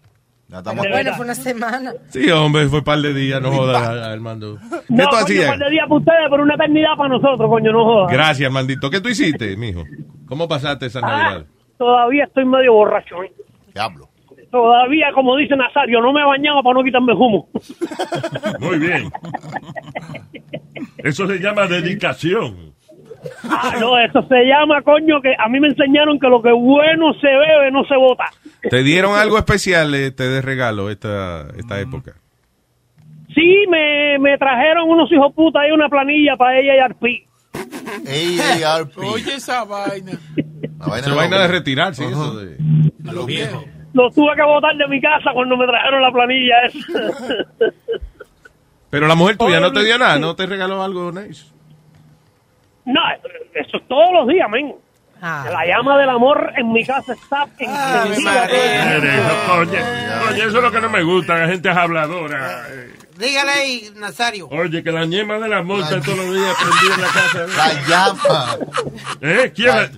Bueno, 0.50 1.14
fue 1.16 1.26
una 1.26 1.36
semana. 1.36 1.92
Sí, 2.10 2.30
hombre, 2.32 2.68
fue 2.70 2.80
un 2.80 2.86
par 2.86 3.00
de 3.00 3.14
días, 3.14 3.42
no 3.42 3.52
jodas, 3.52 3.82
Armando. 3.86 4.58
¿Qué 4.58 4.94
No, 4.94 5.04
tú 5.04 5.10
coño, 5.10 5.24
hacías? 5.24 5.44
un 5.46 5.50
par 5.50 5.60
de 5.60 5.70
días 5.72 5.86
para 5.90 6.00
ustedes, 6.00 6.28
pero 6.30 6.44
una 6.44 6.54
eternidad 6.56 6.96
para 6.96 7.10
nosotros, 7.10 7.50
coño, 7.50 7.72
no 7.74 7.84
jodas. 7.84 8.12
Gracias, 8.12 8.48
Armandito. 8.48 8.90
¿Qué 8.90 9.02
tú 9.02 9.10
hiciste, 9.10 9.58
mijo? 9.58 9.84
¿Cómo 10.26 10.48
pasaste 10.48 10.86
esa 10.86 11.00
Ah, 11.00 11.02
Navidad? 11.02 11.46
todavía 11.78 12.24
estoy 12.26 12.46
medio 12.46 12.74
borracho, 12.74 13.24
¿eh? 13.24 13.32
Diablo. 13.74 14.08
Todavía, 14.50 15.08
como 15.14 15.36
dice 15.36 15.58
Nazario, 15.58 16.00
no 16.00 16.14
me 16.14 16.22
he 16.22 16.26
bañado 16.26 16.64
para 16.64 16.76
no 16.76 16.84
quitarme 16.84 17.12
el 17.12 17.18
humo. 17.18 17.50
Muy 18.62 18.78
bien. 18.80 19.12
Eso 21.08 21.28
se 21.28 21.40
llama 21.40 21.68
dedicación. 21.68 22.74
Ah, 23.44 23.76
no, 23.80 23.98
eso 23.98 24.22
se 24.28 24.46
llama, 24.46 24.82
coño, 24.82 25.22
que 25.22 25.34
a 25.38 25.48
mí 25.50 25.60
me 25.60 25.70
enseñaron 25.70 26.20
que 26.20 26.28
lo 26.28 26.42
que 26.42 26.52
bueno 26.52 27.14
se 27.14 27.28
bebe 27.28 27.72
no 27.72 27.84
se 27.86 27.96
bota. 27.96 28.26
¿Te 28.70 28.84
dieron 28.84 29.18
algo 29.18 29.38
especial 29.38 29.94
este, 29.96 30.24
de 30.24 30.42
regalo 30.42 30.90
esta, 30.90 31.48
esta 31.58 31.80
época? 31.80 32.14
Sí, 33.34 33.66
me, 33.70 34.20
me 34.20 34.38
trajeron 34.38 34.90
unos 34.90 35.12
hijos 35.12 35.34
puta 35.34 35.62
ahí 35.62 35.72
una 35.72 35.90
planilla 35.90 36.36
para 36.36 36.60
ella 36.60 36.76
y 36.76 36.80
Arpi. 36.80 37.28
AARP. 38.64 38.98
Oye 38.98 39.36
esa 39.36 39.64
vaina. 39.64 40.14
Esa 40.98 41.16
vaina 41.16 41.40
de 41.42 41.48
retirar, 41.48 41.96
sí, 41.96 42.04
eso 42.04 42.36
de... 42.38 42.58
A 43.08 43.14
los 43.14 43.26
viejos. 43.26 43.64
Los 43.94 44.14
tuve 44.14 44.36
que 44.36 44.44
botar 44.44 44.76
de 44.76 44.88
mi 44.88 45.00
casa 45.02 45.32
cuando 45.34 45.56
me 45.56 45.66
trajeron 45.66 46.02
la 46.02 46.12
planilla 46.12 46.56
esa. 46.66 46.80
Pero 48.90 49.08
la 49.08 49.16
mujer 49.16 49.38
tuya 49.38 49.60
no 49.60 49.72
te 49.72 49.84
dio 49.84 49.98
nada, 49.98 50.18
no 50.18 50.36
te 50.36 50.46
regaló 50.46 50.82
algo 50.82 51.12
nice. 51.12 51.46
no, 52.86 53.02
eso 53.54 53.78
es 53.78 53.88
todos 53.88 54.12
los 54.14 54.28
días, 54.28 54.50
men. 54.50 54.76
La 55.20 55.66
llama 55.66 55.98
del 55.98 56.10
amor 56.10 56.54
en 56.56 56.72
mi 56.72 56.86
casa 56.86 57.14
está 57.14 57.48
encendida. 57.58 58.48
No, 58.48 59.54
Oye, 59.62 59.80
oye, 60.30 60.40
eso 60.46 60.58
es 60.58 60.64
lo 60.64 60.72
que 60.72 60.80
no 60.80 60.90
me 60.90 61.02
gusta, 61.04 61.40
la 61.40 61.48
gente 61.48 61.70
es 61.70 61.76
habladora. 61.76 62.68
Dígale 63.18 63.52
ahí, 63.52 63.90
Nazario. 63.96 64.48
Oye, 64.50 64.84
que 64.84 64.92
la 64.92 65.06
ñema 65.06 65.40
de 65.40 65.50
la 65.50 65.64
multa 65.64 66.00
todos 66.02 66.18
los 66.20 66.34
días 66.34 66.56
prendida 66.62 66.96
en 66.96 67.02
la 67.02 67.08
casa. 67.08 67.48
La 67.58 67.88
llama. 67.88 68.58
¿Eh? 69.22 69.52
¿Quién 69.56 69.68
la, 69.76 69.84
Eh, 69.84 69.92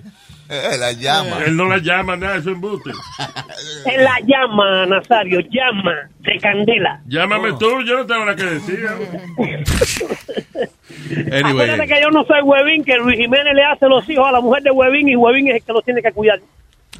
la 0.50 0.92
llama. 0.92 1.44
Él 1.46 1.56
no 1.56 1.68
la 1.68 1.78
llama, 1.78 2.16
nada, 2.16 2.36
eso 2.36 2.50
es 2.50 2.56
embuste. 2.56 2.90
Es 2.90 4.02
la 4.02 4.18
llama, 4.26 4.86
Nazario, 4.86 5.40
llama 5.40 6.10
de 6.18 6.38
candela. 6.38 7.00
Llámame 7.06 7.52
tú, 7.52 7.82
yo 7.82 7.98
no 7.98 8.06
tengo 8.06 8.24
nada 8.24 8.36
que 8.36 8.44
decir. 8.44 8.86
Anyway. 11.10 11.52
Acuérdate 11.52 11.86
que 11.86 12.00
yo 12.02 12.10
no 12.10 12.24
soy 12.24 12.42
Huevín, 12.42 12.84
que 12.84 12.96
Luis 12.96 13.16
Jiménez 13.16 13.54
le 13.54 13.64
hace 13.64 13.88
los 13.88 14.08
hijos 14.08 14.26
a 14.26 14.32
la 14.32 14.40
mujer 14.40 14.62
de 14.62 14.70
Huevín 14.70 15.08
y 15.08 15.16
Huevín 15.16 15.48
es 15.48 15.56
el 15.56 15.62
que 15.62 15.72
los 15.72 15.84
tiene 15.84 16.02
que 16.02 16.12
cuidar. 16.12 16.40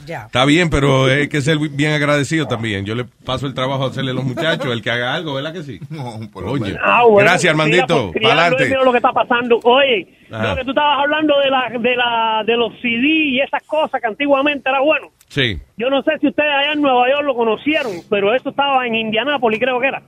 Está 0.07 0.45
bien, 0.45 0.71
pero 0.71 1.05
hay 1.07 1.29
que 1.29 1.41
ser 1.41 1.59
bien 1.59 1.93
agradecido 1.93 2.47
también. 2.47 2.85
Yo 2.85 2.95
le 2.95 3.05
paso 3.05 3.47
el 3.47 3.55
trabajo 3.55 3.85
a 3.85 3.89
hacerle 3.89 4.11
a 4.11 4.15
los 4.15 4.25
muchachos, 4.25 4.67
el 4.73 4.83
que 4.83 4.91
haga 4.91 5.15
algo, 5.15 5.35
¿verdad 5.35 5.53
que 5.53 5.63
sí? 5.63 5.79
Oye, 6.35 6.77
Ah, 6.83 7.05
bueno, 7.05 7.29
gracias, 7.29 7.51
Armandito. 7.51 8.13
Para 8.23 8.51
Mira 8.51 8.85
lo 8.85 8.91
que 8.93 8.99
está 8.99 9.13
pasando. 9.13 9.61
Oye, 9.65 10.09
Ajá. 10.31 10.51
lo 10.51 10.57
que 10.57 10.65
tú 10.65 10.71
estabas 10.71 10.99
hablando 11.01 11.35
de 11.39 11.51
la, 11.51 11.71
de 11.79 11.97
la, 11.97 12.43
de 12.47 12.57
los 12.57 12.73
CD 12.81 13.07
y 13.07 13.41
esas 13.41 13.63
cosas 13.65 14.01
que 14.01 14.07
antiguamente 14.07 14.69
era 14.69 14.81
bueno. 14.81 15.09
Sí. 15.29 15.59
Yo 15.77 15.91
no 15.91 16.03
sé 16.03 16.19
si 16.21 16.29
ustedes 16.29 16.51
allá 16.51 16.73
en 16.73 16.83
Nueva 16.83 17.09
York 17.09 17.23
lo 17.25 17.35
conocieron, 17.35 17.93
pero 18.09 18.35
esto 18.35 18.51
estaba 18.51 18.87
en 18.87 18.95
Indianápolis, 18.95 19.61
creo 19.61 19.81
que 19.81 19.87
era. 19.87 20.03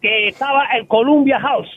Que 0.00 0.28
estaba 0.28 0.64
el 0.78 0.86
Columbia 0.86 1.40
House. 1.40 1.68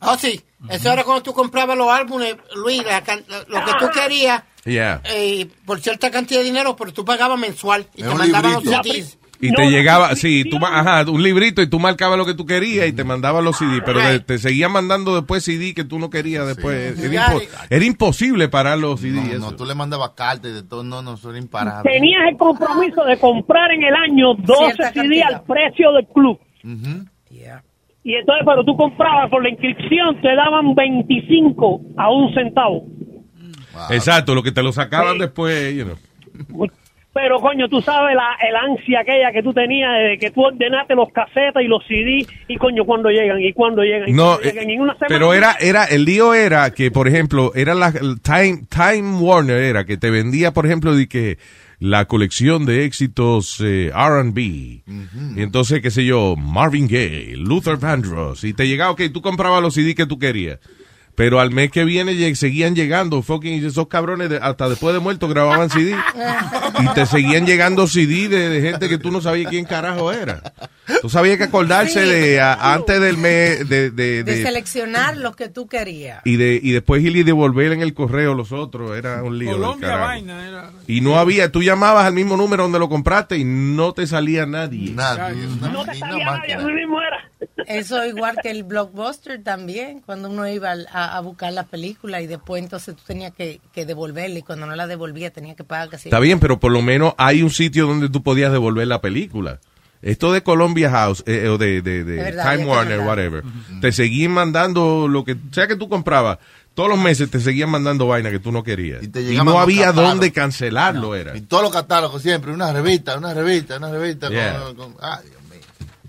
Oh, 0.00 0.16
sí. 0.16 0.40
Eso 0.68 0.92
era 0.92 1.04
cuando 1.04 1.22
tú 1.22 1.32
comprabas 1.32 1.76
los 1.76 1.88
álbumes, 1.88 2.36
Luis, 2.56 2.82
lo 2.82 3.64
que 3.64 3.72
tú 3.78 3.86
querías 3.94 4.42
Yeah. 4.64 5.00
eh, 5.04 5.46
por 5.64 5.80
cierta 5.80 6.10
cantidad 6.10 6.40
de 6.40 6.46
dinero, 6.46 6.76
pero 6.76 6.92
tú 6.92 7.04
pagabas 7.04 7.38
mensual 7.38 7.86
y 7.96 8.02
Es 8.02 8.08
te 8.08 8.14
mandaban 8.14 8.52
los. 8.52 8.62
CDs. 8.64 9.16
Y 9.42 9.54
te 9.54 9.70
llegaba, 9.70 10.14
sí, 10.16 10.44
tú, 10.50 10.58
ajá, 10.62 11.10
un 11.10 11.22
librito 11.22 11.62
y 11.62 11.66
tú 11.66 11.78
marcabas 11.80 12.18
lo 12.18 12.26
que 12.26 12.34
tú 12.34 12.44
querías 12.44 12.86
y 12.86 12.92
te 12.92 13.04
mandaban 13.04 13.42
los 13.42 13.56
CD, 13.56 13.80
pero 13.82 13.98
de- 13.98 14.20
te 14.20 14.36
seguían 14.36 14.70
mandando 14.70 15.16
después 15.16 15.42
CD 15.42 15.72
que 15.72 15.82
tú 15.84 15.98
no 15.98 16.10
querías 16.10 16.46
después. 16.46 16.98
Era, 17.02 17.26
impo- 17.28 17.48
era 17.70 17.84
imposible 17.86 18.48
parar 18.50 18.76
los 18.76 19.00
CD. 19.00 19.12
No, 19.18 19.22
eso. 19.22 19.38
no, 19.38 19.56
tú 19.56 19.64
le 19.64 19.74
mandabas 19.74 20.10
cartas 20.10 20.50
y 20.50 20.54
de 20.54 20.62
todo, 20.62 20.84
no, 20.84 21.00
no, 21.00 21.16
son 21.16 21.38
imparables. 21.38 21.90
Tenías 21.90 22.20
el 22.30 22.36
compromiso 22.36 23.02
de 23.04 23.18
comprar 23.18 23.70
en 23.72 23.82
el 23.82 23.94
año 23.94 24.34
12 24.34 24.74
Cierta 24.74 24.92
CD 24.92 25.00
cantidad. 25.00 25.32
al 25.36 25.42
precio 25.44 25.92
del 25.92 26.06
club. 26.08 26.38
Y 28.02 28.14
entonces, 28.14 28.44
pero 28.46 28.64
tú 28.64 28.76
comprabas 28.76 29.30
por 29.30 29.42
la 29.42 29.50
inscripción, 29.50 30.20
te 30.22 30.34
daban 30.34 30.74
25 30.74 31.80
a 31.98 32.10
un 32.10 32.32
centavo. 32.34 32.84
Exacto, 33.90 34.34
lo 34.34 34.42
que 34.42 34.52
te 34.52 34.62
lo 34.62 34.72
sacaban 34.72 35.18
después, 35.18 35.74
you 35.74 35.84
know. 35.84 35.96
Pero, 37.12 37.40
coño, 37.40 37.68
tú 37.68 37.82
sabes 37.82 38.14
la 38.14 38.36
el 38.48 38.54
ansia 38.54 39.00
aquella 39.00 39.32
que 39.32 39.42
tú 39.42 39.52
tenías 39.52 39.90
de 39.98 40.16
que 40.16 40.30
tú 40.30 40.42
ordenaste 40.42 40.94
los 40.94 41.08
casetas 41.12 41.60
y 41.60 41.66
los 41.66 41.84
CD 41.88 42.24
y, 42.46 42.56
coño, 42.56 42.84
cuando 42.84 43.10
llegan 43.10 43.40
y 43.40 43.52
cuando 43.52 43.82
llegan. 43.82 44.08
y 44.08 44.12
No, 44.12 44.38
llegan, 44.38 44.68
eh, 44.68 44.72
y 44.72 44.74
en 44.74 44.80
una 44.80 44.92
semana- 44.94 45.08
pero 45.08 45.34
era, 45.34 45.56
era, 45.60 45.84
el 45.86 46.04
lío 46.04 46.34
era 46.34 46.70
que, 46.70 46.92
por 46.92 47.08
ejemplo, 47.08 47.50
era 47.56 47.74
la 47.74 47.88
el 47.88 48.20
Time, 48.20 48.62
Time 48.70 49.18
Warner 49.18 49.58
era 49.60 49.84
que 49.84 49.96
te 49.96 50.08
vendía, 50.10 50.52
por 50.52 50.66
ejemplo, 50.66 50.94
de 50.94 51.08
que 51.08 51.38
la 51.80 52.04
colección 52.04 52.64
de 52.64 52.84
éxitos 52.84 53.60
eh, 53.60 53.90
R&B. 53.92 54.40
Y 54.40 54.82
entonces, 55.42 55.80
qué 55.82 55.90
sé 55.90 56.04
yo, 56.04 56.36
Marvin 56.36 56.86
Gaye, 56.86 57.34
Luther 57.36 57.76
Vandross. 57.76 58.44
Y 58.44 58.52
te 58.52 58.68
llegaba, 58.68 58.92
ok, 58.92 59.02
tú 59.12 59.20
comprabas 59.20 59.60
los 59.62 59.74
CD 59.74 59.96
que 59.96 60.06
tú 60.06 60.16
querías. 60.18 60.60
Pero 61.14 61.38
al 61.40 61.50
mes 61.50 61.70
que 61.70 61.84
viene 61.84 62.14
lleg- 62.14 62.34
seguían 62.34 62.74
llegando, 62.74 63.20
fucking 63.22 63.64
esos 63.64 63.88
cabrones, 63.88 64.30
de- 64.30 64.38
hasta 64.38 64.68
después 64.70 64.94
de 64.94 65.00
muerto 65.00 65.28
grababan 65.28 65.68
CD. 65.68 65.94
Y 66.80 66.88
te 66.94 67.04
seguían 67.04 67.44
llegando 67.46 67.86
CD 67.86 68.28
de, 68.28 68.48
de 68.48 68.60
gente 68.62 68.88
que 68.88 68.96
tú 68.96 69.10
no 69.10 69.20
sabías 69.20 69.50
quién 69.50 69.64
carajo 69.66 70.12
era. 70.12 70.40
Tú 71.02 71.10
sabías 71.10 71.36
que 71.36 71.44
acordarse 71.44 72.00
de 72.00 72.40
a- 72.40 72.72
antes 72.74 73.00
del 73.00 73.16
mes 73.18 73.68
de, 73.68 73.90
de- 73.90 74.22
De 74.22 74.34
de- 74.34 74.42
seleccionar 74.42 75.16
lo 75.16 75.32
que 75.32 75.48
tú 75.48 75.66
querías. 75.68 76.22
y 76.24 76.36
de 76.36 76.58
y 76.62 76.70
después 76.72 77.02
ir 77.02 77.14
y 77.16 77.22
devolver 77.22 77.72
en 77.72 77.82
el 77.82 77.92
correo 77.92 78.34
los 78.34 78.50
otros 78.52 78.96
era 78.96 79.22
un 79.22 79.38
lío. 79.38 79.52
Colombia 79.52 79.88
carajo. 79.88 80.06
vaina 80.08 80.48
era. 80.48 80.70
Y 80.86 81.00
no 81.02 81.16
había, 81.18 81.52
tú 81.52 81.62
llamabas 81.62 82.06
al 82.06 82.14
mismo 82.14 82.36
número 82.36 82.62
donde 82.62 82.78
lo 82.78 82.88
compraste 82.88 83.36
y 83.36 83.44
no 83.44 83.92
te 83.92 84.06
salía 84.06 84.46
nadie. 84.46 84.92
Nadie. 84.92 85.46
No 85.60 85.84
te 85.84 85.94
sabía 85.96 86.24
nadie, 86.24 86.54
así 86.54 86.72
mismo 86.72 87.00
era. 87.02 87.29
Eso 87.66 88.04
igual 88.06 88.36
que 88.42 88.50
el 88.50 88.64
blockbuster 88.64 89.42
también, 89.42 90.00
cuando 90.00 90.30
uno 90.30 90.48
iba 90.48 90.72
a, 90.92 91.16
a 91.16 91.20
buscar 91.20 91.52
la 91.52 91.64
película 91.64 92.20
y 92.22 92.26
después 92.26 92.62
entonces 92.62 92.96
tú 92.96 93.02
tenías 93.06 93.32
que, 93.34 93.60
que 93.72 93.84
devolverla 93.84 94.38
y 94.38 94.42
cuando 94.42 94.66
no 94.66 94.74
la 94.76 94.86
devolvía 94.86 95.30
tenía 95.30 95.54
que 95.54 95.64
pagar 95.64 95.88
casi. 95.90 96.08
Está 96.08 96.20
bien, 96.20 96.40
pero 96.40 96.58
por 96.58 96.72
lo 96.72 96.80
menos 96.82 97.14
hay 97.18 97.42
un 97.42 97.50
sitio 97.50 97.86
donde 97.86 98.08
tú 98.08 98.22
podías 98.22 98.50
devolver 98.52 98.86
la 98.86 99.00
película. 99.00 99.60
Esto 100.02 100.32
de 100.32 100.42
Columbia 100.42 100.90
House 100.90 101.22
eh, 101.26 101.48
o 101.48 101.58
de, 101.58 101.82
de- 101.82 102.04
de 102.04 102.16
verdad, 102.16 102.50
Time 102.56 102.64
Warner, 102.66 103.00
whatever, 103.00 103.44
te 103.82 103.92
seguían 103.92 104.30
mandando 104.32 105.06
lo 105.08 105.24
que 105.24 105.36
sea 105.52 105.66
que 105.66 105.76
tú 105.76 105.90
comprabas. 105.90 106.38
Todos 106.72 106.88
los 106.88 106.98
meses 106.98 107.30
te 107.30 107.40
seguían 107.40 107.68
mandando 107.68 108.06
vaina 108.06 108.30
que 108.30 108.38
tú 108.38 108.50
no 108.52 108.62
querías. 108.62 109.02
Y, 109.02 109.08
no 109.44 109.58
había 109.60 109.86
catálogos. 109.86 110.10
dónde 110.12 110.32
cancelarlo, 110.32 111.14
era. 111.14 111.36
Y 111.36 111.42
todos 111.42 111.64
los 111.64 111.72
catálogos 111.72 112.22
siempre, 112.22 112.52
una 112.52 112.72
revista, 112.72 113.18
una 113.18 113.34
revista, 113.34 113.76
una 113.76 113.90
revista. 113.90 114.28
con- 114.28 114.36
Yeah. 114.36 114.60
con- 114.76 114.94
ay, 115.02 115.24
mío. 115.28 115.39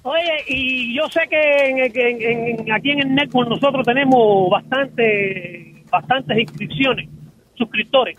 Oye, 0.04 0.44
y 0.48 0.96
yo 0.98 1.08
sé 1.10 1.28
que, 1.30 1.40
en- 1.70 1.78
en- 1.80 2.60
en- 2.60 2.72
aquí 2.72 2.92
en 2.92 3.00
el 3.02 3.14
network 3.16 3.50
nosotros 3.50 3.86
tenemos 3.86 4.50
bastante, 4.50 5.84
bastantes 5.92 6.40
inscripciones, 6.40 7.08
suscriptores. 7.56 8.18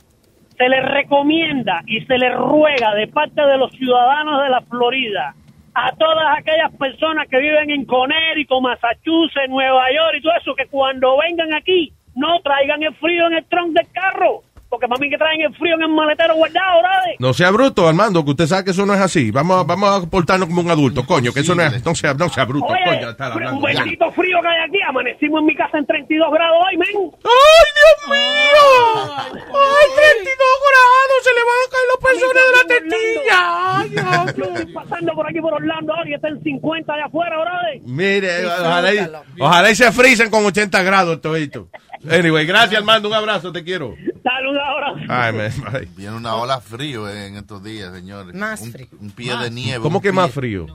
Se 0.57 0.69
les 0.69 0.85
recomienda 0.85 1.83
y 1.87 2.01
se 2.03 2.19
les 2.19 2.35
ruega 2.37 2.95
de 2.95 3.09
parte 3.09 3.43
de 3.45 3.59
los 3.59 3.73
ciudadanos 3.73 4.43
de 4.45 4.49
la 4.51 4.61
Florida 4.61 5.35
a 5.75 5.91
todas 5.97 6.39
aquellas 6.39 6.71
personas 6.79 7.27
que 7.29 7.41
viven 7.41 7.71
en 7.71 7.85
Connecticut, 7.87 8.61
Massachusetts, 8.63 9.49
Nueva 9.49 9.87
York 9.93 10.15
y 10.19 10.23
todo 10.23 10.33
eso, 10.41 10.55
que 10.55 10.67
cuando 10.67 11.17
vengan 11.19 11.53
aquí 11.55 11.93
no 12.15 12.39
traigan 12.41 12.83
el 12.83 12.95
frío 12.97 13.27
en 13.27 13.35
el 13.39 13.45
tronco 13.47 13.73
del 13.73 13.91
carro, 13.91 14.43
porque 14.73 14.87
mí 14.99 15.11
que 15.11 15.19
traen 15.19 15.43
el 15.43 15.55
frío 15.55 15.75
en 15.75 15.83
el 15.83 15.89
maletero 15.91 16.35
guardado. 16.35 16.81
No 17.19 17.35
sea 17.35 17.51
bruto, 17.51 17.87
Armando, 17.87 18.25
que 18.25 18.31
usted 18.31 18.47
sabe 18.47 18.65
que 18.65 18.71
eso 18.71 18.87
no 18.87 18.95
es 18.95 19.01
así. 19.01 19.31
Vamos 19.31 19.61
a, 19.61 19.65
vamos 19.65 20.03
a 20.03 20.09
portarnos 20.09 20.49
como 20.49 20.63
un 20.63 20.71
adulto, 20.71 21.05
coño, 21.05 21.31
que 21.31 21.41
eso 21.41 21.55
no 21.55 21.63
es, 21.63 21.85
no 21.85 21.95
sea, 21.95 22.15
no 22.15 22.31
sea 22.31 22.47
bruto, 22.47 22.69
Oye, 22.69 22.81
coño, 22.83 23.11
está 23.11 23.27
un 23.27 23.33
hablando. 23.33 23.61
bendito 23.67 24.11
frío 24.13 24.39
que 24.41 24.49
hay 24.49 24.67
aquí. 24.67 24.79
Amanecimos 24.89 25.41
en 25.41 25.47
mi 25.47 25.55
casa 25.55 25.77
en 25.77 25.85
32 25.85 26.33
grados 26.33 26.57
hoy, 26.67 26.79
men. 26.79 26.89
¡Ay, 26.89 27.69
Dios 27.77 28.17
mío! 28.17 29.15
¡Ay, 29.29 29.89
32 29.95 30.57
grados! 30.69 31.19
¡Se 31.23 31.33
le 31.37 31.43
van 31.45 31.61
a 31.61 31.69
caer 31.71 31.87
los 31.93 32.01
pezones 32.09 32.43
de 32.49 32.53
la 32.57 32.65
tetilla! 32.73 33.41
¡Ay, 33.77 34.37
Yo 34.39 34.45
estoy 34.45 34.73
pasando 34.73 35.13
por 35.13 35.29
aquí 35.29 35.41
por 35.41 35.53
Orlando 35.53 35.93
ahora 35.95 36.09
y 36.09 36.15
está 36.15 36.29
en 36.29 36.43
50 36.43 36.95
de 36.97 37.03
afuera, 37.03 37.37
brother. 37.39 37.81
Mire, 37.85 38.47
ojalá 38.47 38.95
y, 38.95 38.99
ojalá 39.39 39.71
y 39.71 39.75
se 39.75 39.93
frisen 39.93 40.31
con 40.31 40.47
80 40.47 40.83
grados 40.83 41.21
todito. 41.21 41.69
Anyway, 42.11 42.45
gracias, 42.47 42.81
Armando, 42.81 43.09
un 43.09 43.15
abrazo, 43.15 43.53
te 43.53 43.63
quiero. 43.63 43.95
Saludos 44.43 44.63
ahora. 44.67 44.95
Ay, 45.09 45.33
man, 45.33 45.73
bye. 45.73 45.89
Viene 45.97 46.17
una 46.17 46.35
ola 46.35 46.61
frío 46.61 47.09
en 47.09 47.37
estos 47.37 47.63
días, 47.63 47.93
señores. 47.95 48.35
Más 48.35 48.61
un, 48.63 48.73
frío. 48.73 48.89
Un 49.01 49.11
pie 49.11 49.33
Más. 49.35 49.45
de 49.45 49.51
nieve. 49.51 49.83
¿Cómo 49.83 50.01
que 50.01 50.11
pie- 50.11 50.15
más 50.17 50.31
frío? 50.33 50.67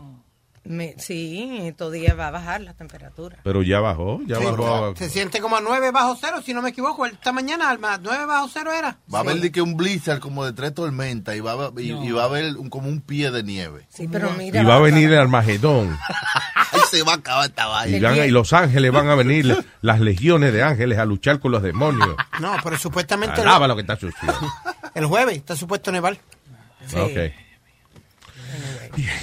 Me- 0.63 0.95
sí, 0.97 1.59
estos 1.63 1.93
días 1.93 2.17
va 2.19 2.27
a 2.27 2.31
bajar 2.31 2.59
la 2.59 2.73
temperatura. 2.73 3.37
Pero 3.43 3.63
ya 3.63 3.79
bajó, 3.79 4.19
ya 4.25 4.35
Sí, 4.37 4.43
bajó. 4.45 4.93
Se 4.97 5.09
siente 5.09 5.39
como 5.39 5.55
a 5.55 5.61
9 5.61 5.91
bajo 5.91 6.17
cero, 6.19 6.41
si 6.45 6.53
no 6.53 6.61
me 6.61 6.69
equivoco. 6.71 7.05
Esta 7.05 7.31
mañana, 7.31 7.69
Alma, 7.69 7.97
9 8.01 8.25
bajo 8.25 8.49
cero 8.51 8.71
era. 8.73 8.97
Va 9.13 9.19
a 9.19 9.21
haber 9.21 9.37
de 9.39 9.49
que 9.51 9.61
un 9.61 9.77
blizzard 9.77 10.19
como 10.19 10.43
de 10.43 10.51
tres 10.51 10.73
tormentas 10.73 11.35
y 11.37 11.39
va 11.39 11.51
a, 11.51 11.53
haber- 11.53 11.83
y, 11.85 11.91
y 11.91 12.11
va 12.11 12.23
a 12.23 12.25
haber 12.25 12.57
un- 12.57 12.69
como 12.69 12.89
un 12.89 12.99
pie 13.01 13.31
de 13.31 13.43
nieve. 13.43 13.85
Sí, 13.89 14.09
pero 14.11 14.29
mira. 14.31 14.61
Y 14.61 14.65
va 14.65 14.75
a 14.75 14.79
venir 14.79 15.09
el 15.11 15.19
Armagedón. 15.19 15.97
Se 16.89 17.03
va 17.03 17.13
a 17.13 17.15
acabar 17.15 17.49
esta 17.49 17.67
vaina. 17.67 17.97
Y, 17.97 17.99
van 17.99 18.13
a- 18.19 18.25
y 18.25 18.31
los 18.31 18.53
ángeles 18.53 18.91
van 18.91 19.09
a 19.09 19.15
venir, 19.15 19.45
la- 19.45 19.63
las 19.81 19.99
legiones 19.99 20.53
de 20.53 20.63
ángeles 20.63 20.97
a 20.99 21.05
luchar 21.05 21.39
con 21.39 21.51
los 21.51 21.61
demonios. 21.61 22.15
No, 22.39 22.55
pero 22.63 22.77
supuestamente 22.77 23.41
el, 23.41 23.47
Alaba 23.47 23.67
lo 23.67 23.75
que 23.75 23.81
está 23.81 23.95
sucio. 23.97 24.17
el 24.95 25.05
jueves 25.05 25.35
está 25.37 25.55
supuesto 25.55 25.91
nevar. 25.91 26.17
Ok. 26.93 27.33
Mira, 28.95 29.13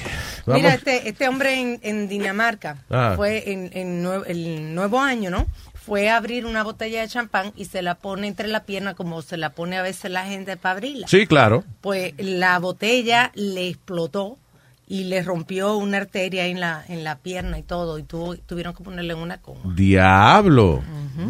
Vamos. 0.46 0.72
este, 0.74 1.08
este 1.08 1.26
hombre 1.28 1.58
en, 1.60 1.80
en 1.82 2.08
Dinamarca 2.08 2.84
Ah. 2.90 3.14
fue 3.16 3.50
en, 3.50 3.70
en 3.72 4.04
nue- 4.04 4.24
el 4.26 4.74
nuevo 4.74 5.00
año, 5.00 5.30
¿no? 5.30 5.46
Fue 5.74 6.08
a 6.10 6.16
abrir 6.16 6.46
una 6.46 6.62
botella 6.62 7.00
de 7.00 7.08
champán 7.08 7.52
y 7.56 7.64
se 7.66 7.82
la 7.82 7.94
pone 7.96 8.26
entre 8.28 8.48
la 8.48 8.64
pierna 8.64 8.94
como 8.94 9.20
se 9.22 9.36
la 9.36 9.50
pone 9.50 9.76
a 9.78 9.82
veces 9.82 10.10
la 10.10 10.24
gente 10.26 10.56
para 10.56 10.74
abrirla. 10.74 11.08
Sí, 11.08 11.26
claro. 11.26 11.64
Pues 11.80 12.14
la 12.18 12.58
botella 12.58 13.32
le 13.34 13.68
explotó 13.68 14.38
y 14.86 15.04
le 15.04 15.22
rompió 15.22 15.76
una 15.76 15.96
arteria 15.98 16.46
en 16.46 16.60
la, 16.60 16.84
en 16.88 17.04
la 17.04 17.16
pierna 17.16 17.58
y 17.58 17.62
todo, 17.62 17.98
y 17.98 18.02
tuvo- 18.02 18.36
tuvieron 18.36 18.74
que 18.74 18.84
ponerle 18.84 19.14
una 19.14 19.38
coma. 19.38 19.60
Diablo. 19.74 20.82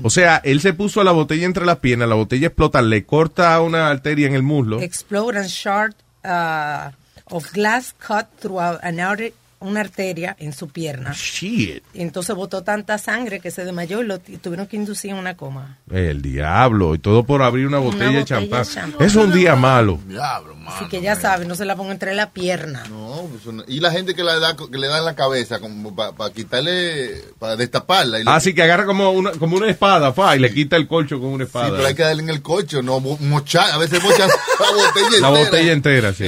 O 0.02 0.11
sea, 0.11 0.40
él 0.44 0.61
se 0.61 0.72
puso 0.72 1.05
la 1.05 1.12
botella 1.12 1.44
entre 1.46 1.64
las 1.66 1.78
piernas, 1.78 2.09
la 2.09 2.14
botella 2.14 2.46
explota, 2.48 2.82
le 2.82 3.05
corta 3.05 3.61
una 3.61 3.88
arteria 3.90 4.26
en 4.26 4.34
el 4.34 4.42
muslo. 4.42 4.80
Explode 4.80 5.36
and 5.38 5.48
shard 5.48 5.94
uh, 6.24 6.90
of 7.34 7.52
glass 7.52 7.94
cut 8.05 8.26
through 8.40 8.59
an 8.61 8.98
artery 8.98 9.32
una 9.65 9.81
arteria 9.81 10.37
en 10.39 10.53
su 10.53 10.69
pierna. 10.69 11.12
Shit. 11.15 11.83
Y 11.95 12.03
entonces 12.03 12.35
botó 12.37 12.62
tanta 12.62 12.99
sangre 12.99 13.41
que 13.41 13.51
se 13.51 13.65
desmayó 13.65 14.01
y 14.03 14.05
lo 14.07 14.19
tuvieron 14.19 14.67
que 14.67 14.77
inducir 14.77 15.11
en 15.12 15.17
una 15.17 15.37
coma. 15.37 15.79
El 15.91 16.23
diablo. 16.23 16.95
Y 16.95 16.99
todo 16.99 17.25
por 17.25 17.43
abrir 17.43 17.67
una 17.67 17.79
botella, 17.79 18.05
de 18.05 18.19
botella 18.21 18.41
de 18.41 18.49
champán. 18.49 18.65
champán. 18.65 19.07
Es 19.07 19.15
un 19.15 19.33
día 19.33 19.57
malo. 19.57 19.99
Diablo, 20.07 20.55
Así 20.67 20.87
que 20.89 21.03
ya 21.03 21.15
saben, 21.15 21.47
no 21.47 21.55
se 21.55 21.65
la 21.67 21.77
pongan 21.77 21.93
entre 21.93 22.15
la 22.15 22.31
pierna. 22.31 22.85
No, 22.89 23.27
pues 23.31 23.45
una- 23.47 23.65
y 23.69 23.81
la 23.81 23.91
gente 23.91 24.15
que, 24.15 24.23
la 24.25 24.39
da, 24.39 24.57
que 24.57 24.79
le 24.79 24.87
da 24.89 24.99
en 24.99 25.05
la 25.05 25.15
cabeza 25.15 25.61
como 25.61 25.95
para 25.95 26.33
quitarle, 26.33 27.23
para 27.39 27.57
destaparla. 27.57 28.21
Y 28.21 28.25
le- 28.25 28.31
Así 28.31 28.55
que 28.55 28.62
agarra 28.62 28.87
como 28.87 29.11
una, 29.11 29.33
como 29.33 29.57
una 29.57 29.69
espada, 29.69 30.12
fa, 30.15 30.35
y 30.37 30.39
le 30.39 30.53
quita 30.55 30.77
el 30.77 30.89
colcho 30.89 31.21
con 31.21 31.29
una 31.29 31.45
Sí, 31.45 31.49
espada. 31.49 31.71
pero 31.71 31.87
hay 31.87 31.95
que 31.95 32.03
darle 32.03 32.23
en 32.23 32.31
el 32.31 32.41
coche, 32.43 32.83
no 32.83 32.99
mo- 33.01 33.19
mochar. 33.21 33.73
A 33.73 33.79
veces 33.79 34.03
mochan 34.03 34.29
la 34.61 34.71
botella 34.71 35.11
La 35.21 35.29
entera. 35.29 35.45
botella 35.45 35.73
entera, 35.73 36.12
sí. 36.15 36.25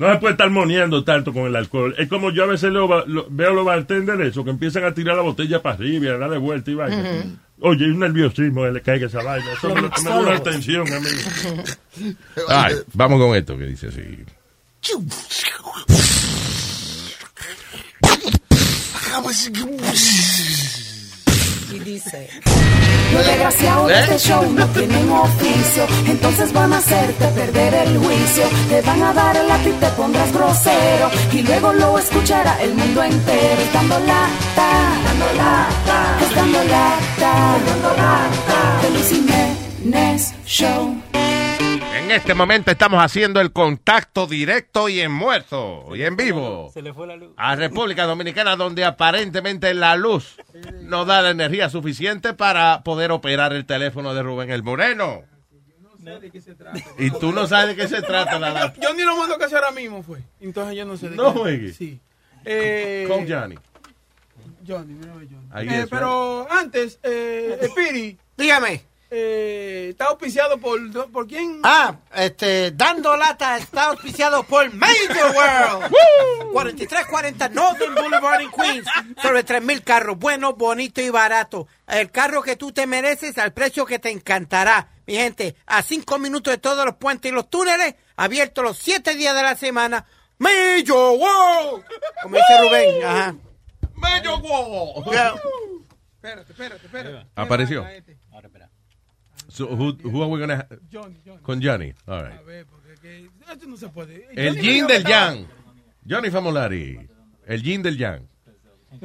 No 0.00 0.10
se 0.12 0.18
puede 0.18 0.32
estar 0.32 0.48
moneando 0.50 1.04
tanto 1.04 1.30
con 1.32 1.42
el 1.46 1.54
alcohol. 1.54 1.94
Es 1.98 2.08
como 2.08 2.30
yo 2.32 2.44
a 2.44 2.46
veces 2.46 2.72
ba- 2.72 3.04
lo- 3.06 3.26
veo 3.28 3.52
los 3.52 3.66
bartenders 3.66 4.20
eso, 4.28 4.42
que 4.42 4.50
empiezan 4.50 4.84
a 4.84 4.94
tirar 4.94 5.14
la 5.14 5.22
botella 5.22 5.60
para 5.60 5.74
arriba 5.76 6.06
y 6.06 6.08
a 6.08 6.16
dar 6.16 6.30
de 6.30 6.38
vuelta 6.38 6.70
y 6.70 6.74
vaina. 6.74 6.96
Ujú. 7.02 7.36
Oye, 7.68 7.84
hay 7.84 7.90
un 7.90 7.98
nerviosismo 7.98 8.62
que 8.64 8.70
le 8.72 8.80
caiga 8.80 9.06
esa 9.08 9.22
vaina. 9.22 9.52
Eso 9.52 9.68
me, 9.74 9.82
me 9.82 9.88
da 9.88 10.18
una 10.20 10.42
tensión 10.42 10.90
a 10.90 11.00
mí. 11.00 11.08
Ay, 12.48 12.76
vamos 12.94 13.20
con 13.20 13.36
esto 13.36 13.58
que 13.58 13.64
dice 13.66 13.88
así. 13.88 14.00
Y 21.72 21.78
dice... 21.78 22.28
Los 23.12 23.26
desgraciados 23.26 23.88
de 23.88 24.00
este 24.00 24.18
show 24.18 24.52
no 24.52 24.66
tienen 24.68 25.10
oficio, 25.10 25.84
entonces 26.06 26.52
van 26.52 26.72
a 26.72 26.78
hacerte 26.78 27.26
perder 27.28 27.74
el 27.74 27.98
juicio. 27.98 28.44
Te 28.68 28.80
van 28.82 29.02
a 29.02 29.12
dar 29.12 29.36
el 29.36 29.48
lápiz, 29.48 29.72
te 29.80 29.88
pondrás 29.90 30.32
grosero 30.32 31.10
y 31.32 31.42
luego 31.42 31.72
lo 31.72 31.98
escuchará 31.98 32.62
el 32.62 32.74
mundo 32.74 33.02
entero. 33.02 33.62
Dando 33.72 33.98
lata, 33.98 34.70
dando 35.04 35.26
lata, 35.36 36.18
es 36.22 36.34
dando 36.36 36.58
lata, 36.64 37.58
dando 37.66 37.88
lata. 37.96 38.80
De 38.82 38.90
Luis 38.90 39.08
Jiménez 39.08 40.34
Show. 40.46 40.96
En 42.00 42.10
este 42.10 42.34
momento 42.34 42.70
estamos 42.70 43.02
haciendo 43.02 43.40
el 43.40 43.52
contacto 43.52 44.26
directo 44.26 44.88
y 44.88 45.00
en 45.00 45.12
muerto 45.12 45.94
y 45.94 46.02
en 46.02 46.16
vivo 46.16 46.70
Se 46.72 46.82
le 46.82 46.92
fue 46.92 47.06
la 47.06 47.14
luz. 47.16 47.32
a 47.36 47.54
República 47.54 48.04
Dominicana 48.04 48.56
donde 48.56 48.84
aparentemente 48.84 49.72
la 49.74 49.96
luz 49.96 50.36
no 50.82 51.04
da 51.04 51.22
la 51.22 51.30
energía 51.30 51.68
suficiente 51.70 52.32
para 52.34 52.82
poder 52.82 53.12
operar 53.12 53.52
el 53.52 53.64
teléfono 53.64 54.12
de 54.14 54.22
Rubén 54.22 54.50
el 54.50 54.62
Moreno. 54.62 55.22
Y 56.98 57.10
tú 57.10 57.32
no 57.32 57.46
sabes 57.46 57.76
de 57.76 57.76
qué 57.76 57.86
se 57.88 58.02
trata 58.02 58.38
la 58.38 58.50
lata. 58.50 58.80
Yo 58.80 58.94
ni 58.94 59.02
lo 59.04 59.16
mando 59.16 59.36
casi 59.38 59.54
ahora 59.54 59.70
mismo 59.70 60.02
fue. 60.02 60.18
Entonces 60.40 60.76
yo 60.76 60.84
no 60.86 60.96
sé 60.96 61.10
de 61.10 61.16
No 61.16 61.32
qué. 61.34 61.38
juegue. 61.38 61.72
Sí. 61.74 62.00
Eh, 62.44 63.04
Con 63.06 63.28
Johnny. 63.28 63.56
Johnny, 64.66 64.94
mira, 64.94 65.12
Johnny. 65.12 65.74
Eh, 65.74 65.86
pero 65.90 66.50
antes, 66.50 66.98
eh, 67.02 67.58
Spiri. 67.70 68.18
Dígame. 68.36 68.82
Eh, 69.12 69.88
está 69.90 70.06
auspiciado 70.06 70.58
por, 70.58 71.10
por 71.10 71.26
quién? 71.26 71.60
Ah, 71.64 71.96
este, 72.14 72.70
Dando 72.70 73.16
Lata 73.16 73.56
está 73.58 73.86
auspiciado 73.86 74.44
por 74.44 74.72
Major 74.72 75.34
World. 75.34 75.92
4340 76.52 77.48
Northern 77.48 77.94
Boulevard 77.96 78.40
en 78.42 78.50
Queens. 78.52 78.86
Sobre 79.20 79.44
3.000 79.44 79.82
carros, 79.82 80.16
buenos, 80.18 80.56
bonitos 80.56 81.02
y 81.02 81.10
baratos. 81.10 81.66
El 81.88 82.10
carro 82.12 82.42
que 82.42 82.54
tú 82.54 82.70
te 82.70 82.86
mereces 82.86 83.36
al 83.38 83.52
precio 83.52 83.84
que 83.84 83.98
te 83.98 84.10
encantará. 84.10 84.88
Mi 85.06 85.16
gente, 85.16 85.56
a 85.66 85.82
5 85.82 86.18
minutos 86.20 86.52
de 86.52 86.58
todos 86.58 86.84
los 86.84 86.94
puentes 86.94 87.32
y 87.32 87.34
los 87.34 87.50
túneles, 87.50 87.96
abiertos 88.14 88.62
los 88.62 88.78
7 88.78 89.16
días 89.16 89.34
de 89.34 89.42
la 89.42 89.56
semana. 89.56 90.06
Major 90.38 91.18
World. 91.18 91.84
Como 92.22 92.36
dice 92.36 92.60
Rubén. 92.60 93.04
Ajá. 93.04 93.34
Major 93.94 94.40
World. 94.40 95.08
Espérate, 96.22 96.52
espérate, 96.52 96.86
espérate. 96.86 97.26
Apareció. 97.34 97.84
So, 99.50 99.66
who, 99.66 99.92
who 100.02 100.22
are 100.22 100.28
we 100.28 100.38
gonna 100.38 100.56
ha- 100.58 100.66
Johnny, 100.90 101.16
Johnny. 101.26 101.40
Con 101.42 101.60
Johnny. 101.60 101.92
All 102.06 102.22
right. 102.22 102.38
A 102.38 102.42
ver, 102.42 102.66
porque 102.66 102.94
que- 103.02 103.28
esto 103.52 103.66
no 103.66 103.76
se 103.76 103.88
puede. 103.88 104.26
El 104.36 104.54
Johnny 104.56 104.68
yin 104.68 104.86
del 104.86 105.04
yang. 105.04 105.46
Johnny 106.08 106.30
Famolari. 106.30 107.08
El 107.46 107.62
yin 107.62 107.82
del 107.82 107.96
yang. 107.98 108.22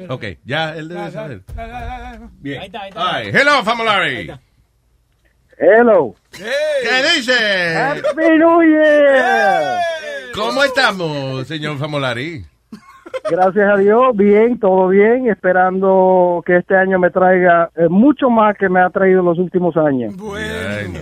Ok, 0.08 0.24
ya 0.44 0.74
él 0.76 0.88
debe 0.88 1.10
saber. 1.10 1.42
Bien. 2.40 2.60
All 2.96 3.22
right. 3.24 3.34
Hello, 3.34 3.62
Famolari. 3.64 4.30
Hello. 5.58 6.14
¿Qué 6.30 7.16
dice? 7.16 7.74
Happy 7.76 8.28
New 8.38 8.62
Year. 8.62 9.78
¿Cómo 10.34 10.62
estamos, 10.64 11.46
señor 11.46 11.78
Famolari? 11.78 12.44
Gracias 13.30 13.68
a 13.68 13.76
Dios, 13.76 14.16
bien, 14.16 14.58
todo 14.58 14.88
bien, 14.88 15.28
esperando 15.28 16.42
que 16.46 16.56
este 16.56 16.76
año 16.76 16.98
me 16.98 17.10
traiga 17.10 17.70
eh, 17.74 17.88
mucho 17.88 18.30
más 18.30 18.56
que 18.56 18.68
me 18.68 18.80
ha 18.80 18.90
traído 18.90 19.22
los 19.22 19.38
últimos 19.38 19.76
años. 19.76 20.14
Bueno. 20.16 21.00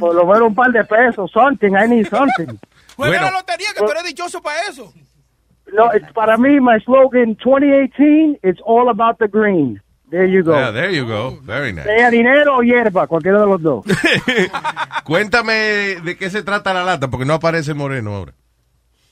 Por 0.00 0.14
lo 0.14 0.26
menos 0.26 0.48
un 0.48 0.54
par 0.54 0.72
de 0.72 0.84
pesos, 0.84 1.30
something, 1.30 1.72
I 1.72 1.88
need 1.88 2.06
something. 2.08 2.58
Juega 2.96 3.22
la 3.22 3.30
lotería, 3.30 3.68
que 3.74 3.80
tú 3.84 3.90
eres 3.90 4.04
dichoso 4.04 4.40
para 4.40 4.56
eso. 4.70 4.92
No, 5.72 5.90
it's, 5.94 6.12
para 6.12 6.36
mí, 6.36 6.60
my 6.60 6.78
slogan 6.84 7.36
2018, 7.36 8.38
it's 8.42 8.60
all 8.64 8.88
about 8.88 9.18
the 9.18 9.26
green. 9.26 9.80
There 10.10 10.28
you 10.28 10.44
go. 10.44 10.52
Yeah, 10.52 10.70
there 10.70 10.92
you 10.92 11.06
go. 11.06 11.40
Very 11.42 11.72
nice. 11.72 11.86
Sea 11.86 12.10
dinero 12.10 12.58
o 12.58 12.62
hierba, 12.62 13.06
cualquiera 13.06 13.40
de 13.40 13.46
los 13.46 13.60
dos. 13.60 13.84
Cuéntame 15.04 15.52
de 16.04 16.16
qué 16.16 16.30
se 16.30 16.42
trata 16.42 16.72
la 16.72 16.84
lata, 16.84 17.08
porque 17.08 17.24
no 17.24 17.34
aparece 17.34 17.74
Moreno 17.74 18.14
ahora. 18.14 18.32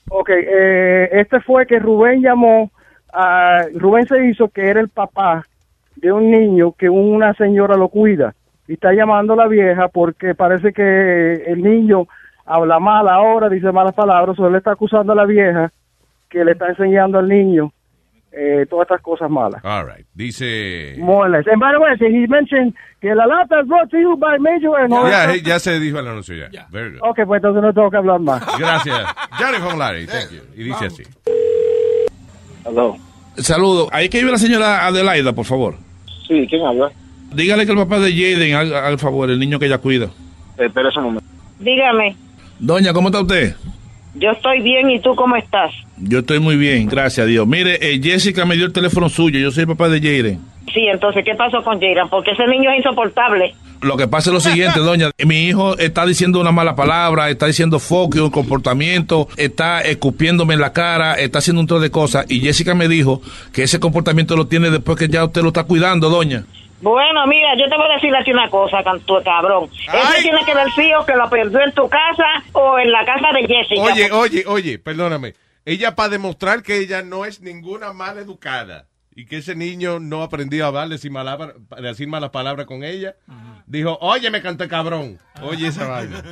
Ok, 0.09 0.29
eh, 0.29 1.09
este 1.11 1.39
fue 1.41 1.65
que 1.65 1.79
Rubén 1.79 2.21
llamó, 2.21 2.71
a, 3.11 3.63
Rubén 3.75 4.05
se 4.07 4.25
hizo 4.27 4.49
que 4.49 4.67
era 4.67 4.79
el 4.79 4.89
papá 4.89 5.43
de 5.95 6.11
un 6.11 6.29
niño 6.29 6.73
que 6.73 6.89
una 6.89 7.33
señora 7.33 7.75
lo 7.75 7.89
cuida. 7.89 8.33
Y 8.67 8.73
está 8.73 8.93
llamando 8.93 9.33
a 9.33 9.37
la 9.37 9.47
vieja 9.47 9.87
porque 9.87 10.35
parece 10.35 10.71
que 10.73 11.33
el 11.45 11.61
niño 11.61 12.07
habla 12.45 12.79
mal 12.79 13.07
ahora, 13.07 13.49
dice 13.49 13.71
malas 13.71 13.93
palabras, 13.93 14.37
o 14.39 14.47
él 14.47 14.55
está 14.55 14.71
acusando 14.71 15.13
a 15.13 15.15
la 15.15 15.25
vieja 15.25 15.71
que 16.29 16.43
le 16.43 16.53
está 16.53 16.69
enseñando 16.69 17.19
al 17.19 17.27
niño 17.27 17.71
eh, 18.35 18.65
todas 18.69 18.85
estas 18.85 19.01
cosas 19.01 19.29
malas. 19.29 19.63
All 19.63 19.85
right. 19.85 20.05
Dice. 20.15 20.95
More 20.97 21.27
or 21.27 21.29
less. 21.29 21.45
And 21.47 21.59
by 21.59 21.71
the 21.71 21.79
way, 21.79 21.95
he 21.99 22.27
mentioned 22.27 22.73
que 22.99 23.13
la 23.13 23.25
lata 23.25 23.59
es 23.61 23.67
brought 23.67 23.89
to 23.91 23.97
you 23.97 24.15
by 24.17 24.37
Major 24.39 24.75
and 24.77 24.91
all 24.93 25.09
Ya, 25.09 25.27
that 25.27 25.35
ya 25.43 25.59
se 25.59 25.79
dijo 25.79 25.99
el 25.99 26.07
anuncio 26.07 26.35
ya. 26.35 26.67
Very 26.71 26.93
good. 26.93 26.99
Ok, 27.01 27.19
pues 27.27 27.37
entonces 27.43 27.61
no 27.61 27.73
tengo 27.73 27.89
que 27.91 27.97
hablar 27.97 28.19
más. 28.19 28.43
Gracias. 28.59 29.05
Johnny 29.37 29.57
Famolari, 29.59 30.05
thank 30.07 30.31
you. 30.31 30.41
Y 30.55 30.63
dice 30.63 30.85
así. 30.85 31.03
Hello. 32.65 32.95
Saludos. 33.37 33.89
Ahí 33.91 34.09
que 34.09 34.19
vive 34.19 34.31
la 34.31 34.37
señora 34.37 34.85
Adelaida, 34.85 35.33
por 35.33 35.45
favor. 35.45 35.75
Sí, 36.27 36.47
¿quién 36.49 36.65
habla? 36.65 36.91
Dígale 37.33 37.65
que 37.65 37.71
el 37.71 37.77
papá 37.77 37.99
de 37.99 38.11
Jaden 38.11 38.55
haga 38.55 38.87
al 38.87 38.99
favor, 38.99 39.29
el 39.29 39.39
niño 39.39 39.59
que 39.59 39.65
ella 39.65 39.79
cuida. 39.79 40.07
Espera 40.57 40.89
ese 40.89 40.99
momento. 40.99 41.25
Dígame, 41.59 42.15
Doña, 42.59 42.93
¿cómo 42.93 43.09
está 43.09 43.21
usted? 43.21 43.55
Yo 44.15 44.31
estoy 44.31 44.61
bien 44.61 44.89
y 44.89 44.99
tú 44.99 45.15
cómo 45.15 45.35
estás. 45.35 45.71
Yo 45.97 46.19
estoy 46.19 46.39
muy 46.39 46.55
bien, 46.57 46.87
gracias 46.87 47.25
a 47.25 47.27
Dios. 47.27 47.47
Mire, 47.47 47.77
eh, 47.81 47.99
Jessica 48.01 48.45
me 48.45 48.55
dio 48.55 48.65
el 48.65 48.73
teléfono 48.73 49.09
suyo, 49.09 49.39
yo 49.39 49.51
soy 49.51 49.61
el 49.61 49.67
papá 49.67 49.89
de 49.89 49.99
Jaden. 49.99 50.53
Sí, 50.73 50.87
entonces, 50.87 51.23
¿qué 51.23 51.35
pasó 51.35 51.63
con 51.63 51.79
Jairan? 51.79 52.09
Porque 52.09 52.31
ese 52.31 52.47
niño 52.47 52.71
es 52.71 52.77
insoportable. 52.77 53.53
Lo 53.81 53.97
que 53.97 54.07
pasa 54.07 54.29
es 54.29 54.33
lo 54.33 54.39
siguiente, 54.39 54.79
doña. 54.81 55.11
Mi 55.25 55.43
hijo 55.43 55.77
está 55.77 56.05
diciendo 56.05 56.39
una 56.39 56.51
mala 56.51 56.75
palabra, 56.75 57.29
está 57.29 57.45
diciendo 57.45 57.79
foco, 57.79 58.23
un 58.23 58.31
comportamiento, 58.31 59.27
está 59.37 59.81
escupiéndome 59.81 60.55
en 60.55 60.61
la 60.61 60.73
cara, 60.73 61.15
está 61.15 61.39
haciendo 61.39 61.59
un 61.59 61.63
montón 61.65 61.81
de 61.81 61.91
cosas. 61.91 62.25
Y 62.29 62.39
Jessica 62.39 62.73
me 62.73 62.87
dijo 62.87 63.21
que 63.51 63.63
ese 63.63 63.79
comportamiento 63.79 64.35
lo 64.35 64.47
tiene 64.47 64.71
después 64.71 64.97
que 64.97 65.09
ya 65.09 65.25
usted 65.25 65.41
lo 65.41 65.49
está 65.49 65.65
cuidando, 65.65 66.09
doña. 66.09 66.45
Bueno, 66.83 67.25
mira, 67.27 67.55
yo 67.57 67.69
te 67.69 67.77
voy 67.77 67.89
a 67.89 67.95
decir 67.95 68.13
así 68.13 68.31
una 68.31 68.49
cosa, 68.49 68.83
canto 68.83 69.23
cabrón. 69.23 69.69
Eso 69.71 70.21
tiene 70.21 70.43
que 70.45 70.53
ver 70.53 70.67
sí 70.75 70.93
o 70.93 71.05
que 71.05 71.15
lo 71.15 71.29
perdió 71.29 71.61
en 71.61 71.71
tu 71.71 71.87
casa 71.87 72.43
o 72.51 72.77
en 72.77 72.91
la 72.91 73.05
casa 73.05 73.29
de 73.33 73.47
Jessica. 73.47 73.81
Oye, 73.81 74.11
oye, 74.11 74.43
oye, 74.45 74.79
perdóname. 74.79 75.33
Ella 75.63 75.95
para 75.95 76.09
demostrar 76.09 76.61
que 76.61 76.79
ella 76.79 77.01
no 77.01 77.23
es 77.23 77.39
ninguna 77.39 77.93
mal 77.93 78.17
educada 78.17 78.87
y 79.15 79.25
que 79.25 79.37
ese 79.37 79.55
niño 79.55 79.99
no 79.99 80.23
aprendió 80.23 80.65
a 80.65 80.67
hablarle 80.69 80.97
sin 80.97 81.13
malabra- 81.13 81.53
a 81.71 81.81
decir 81.81 82.07
malas 82.07 82.29
palabras 82.31 82.65
con 82.65 82.83
ella, 82.83 83.15
dijo, 83.67 83.97
oye, 84.01 84.29
me 84.31 84.41
canté 84.41 84.67
cabrón. 84.67 85.19
Oye 85.41 85.67
esa 85.67 85.87
vaina. 85.87 86.21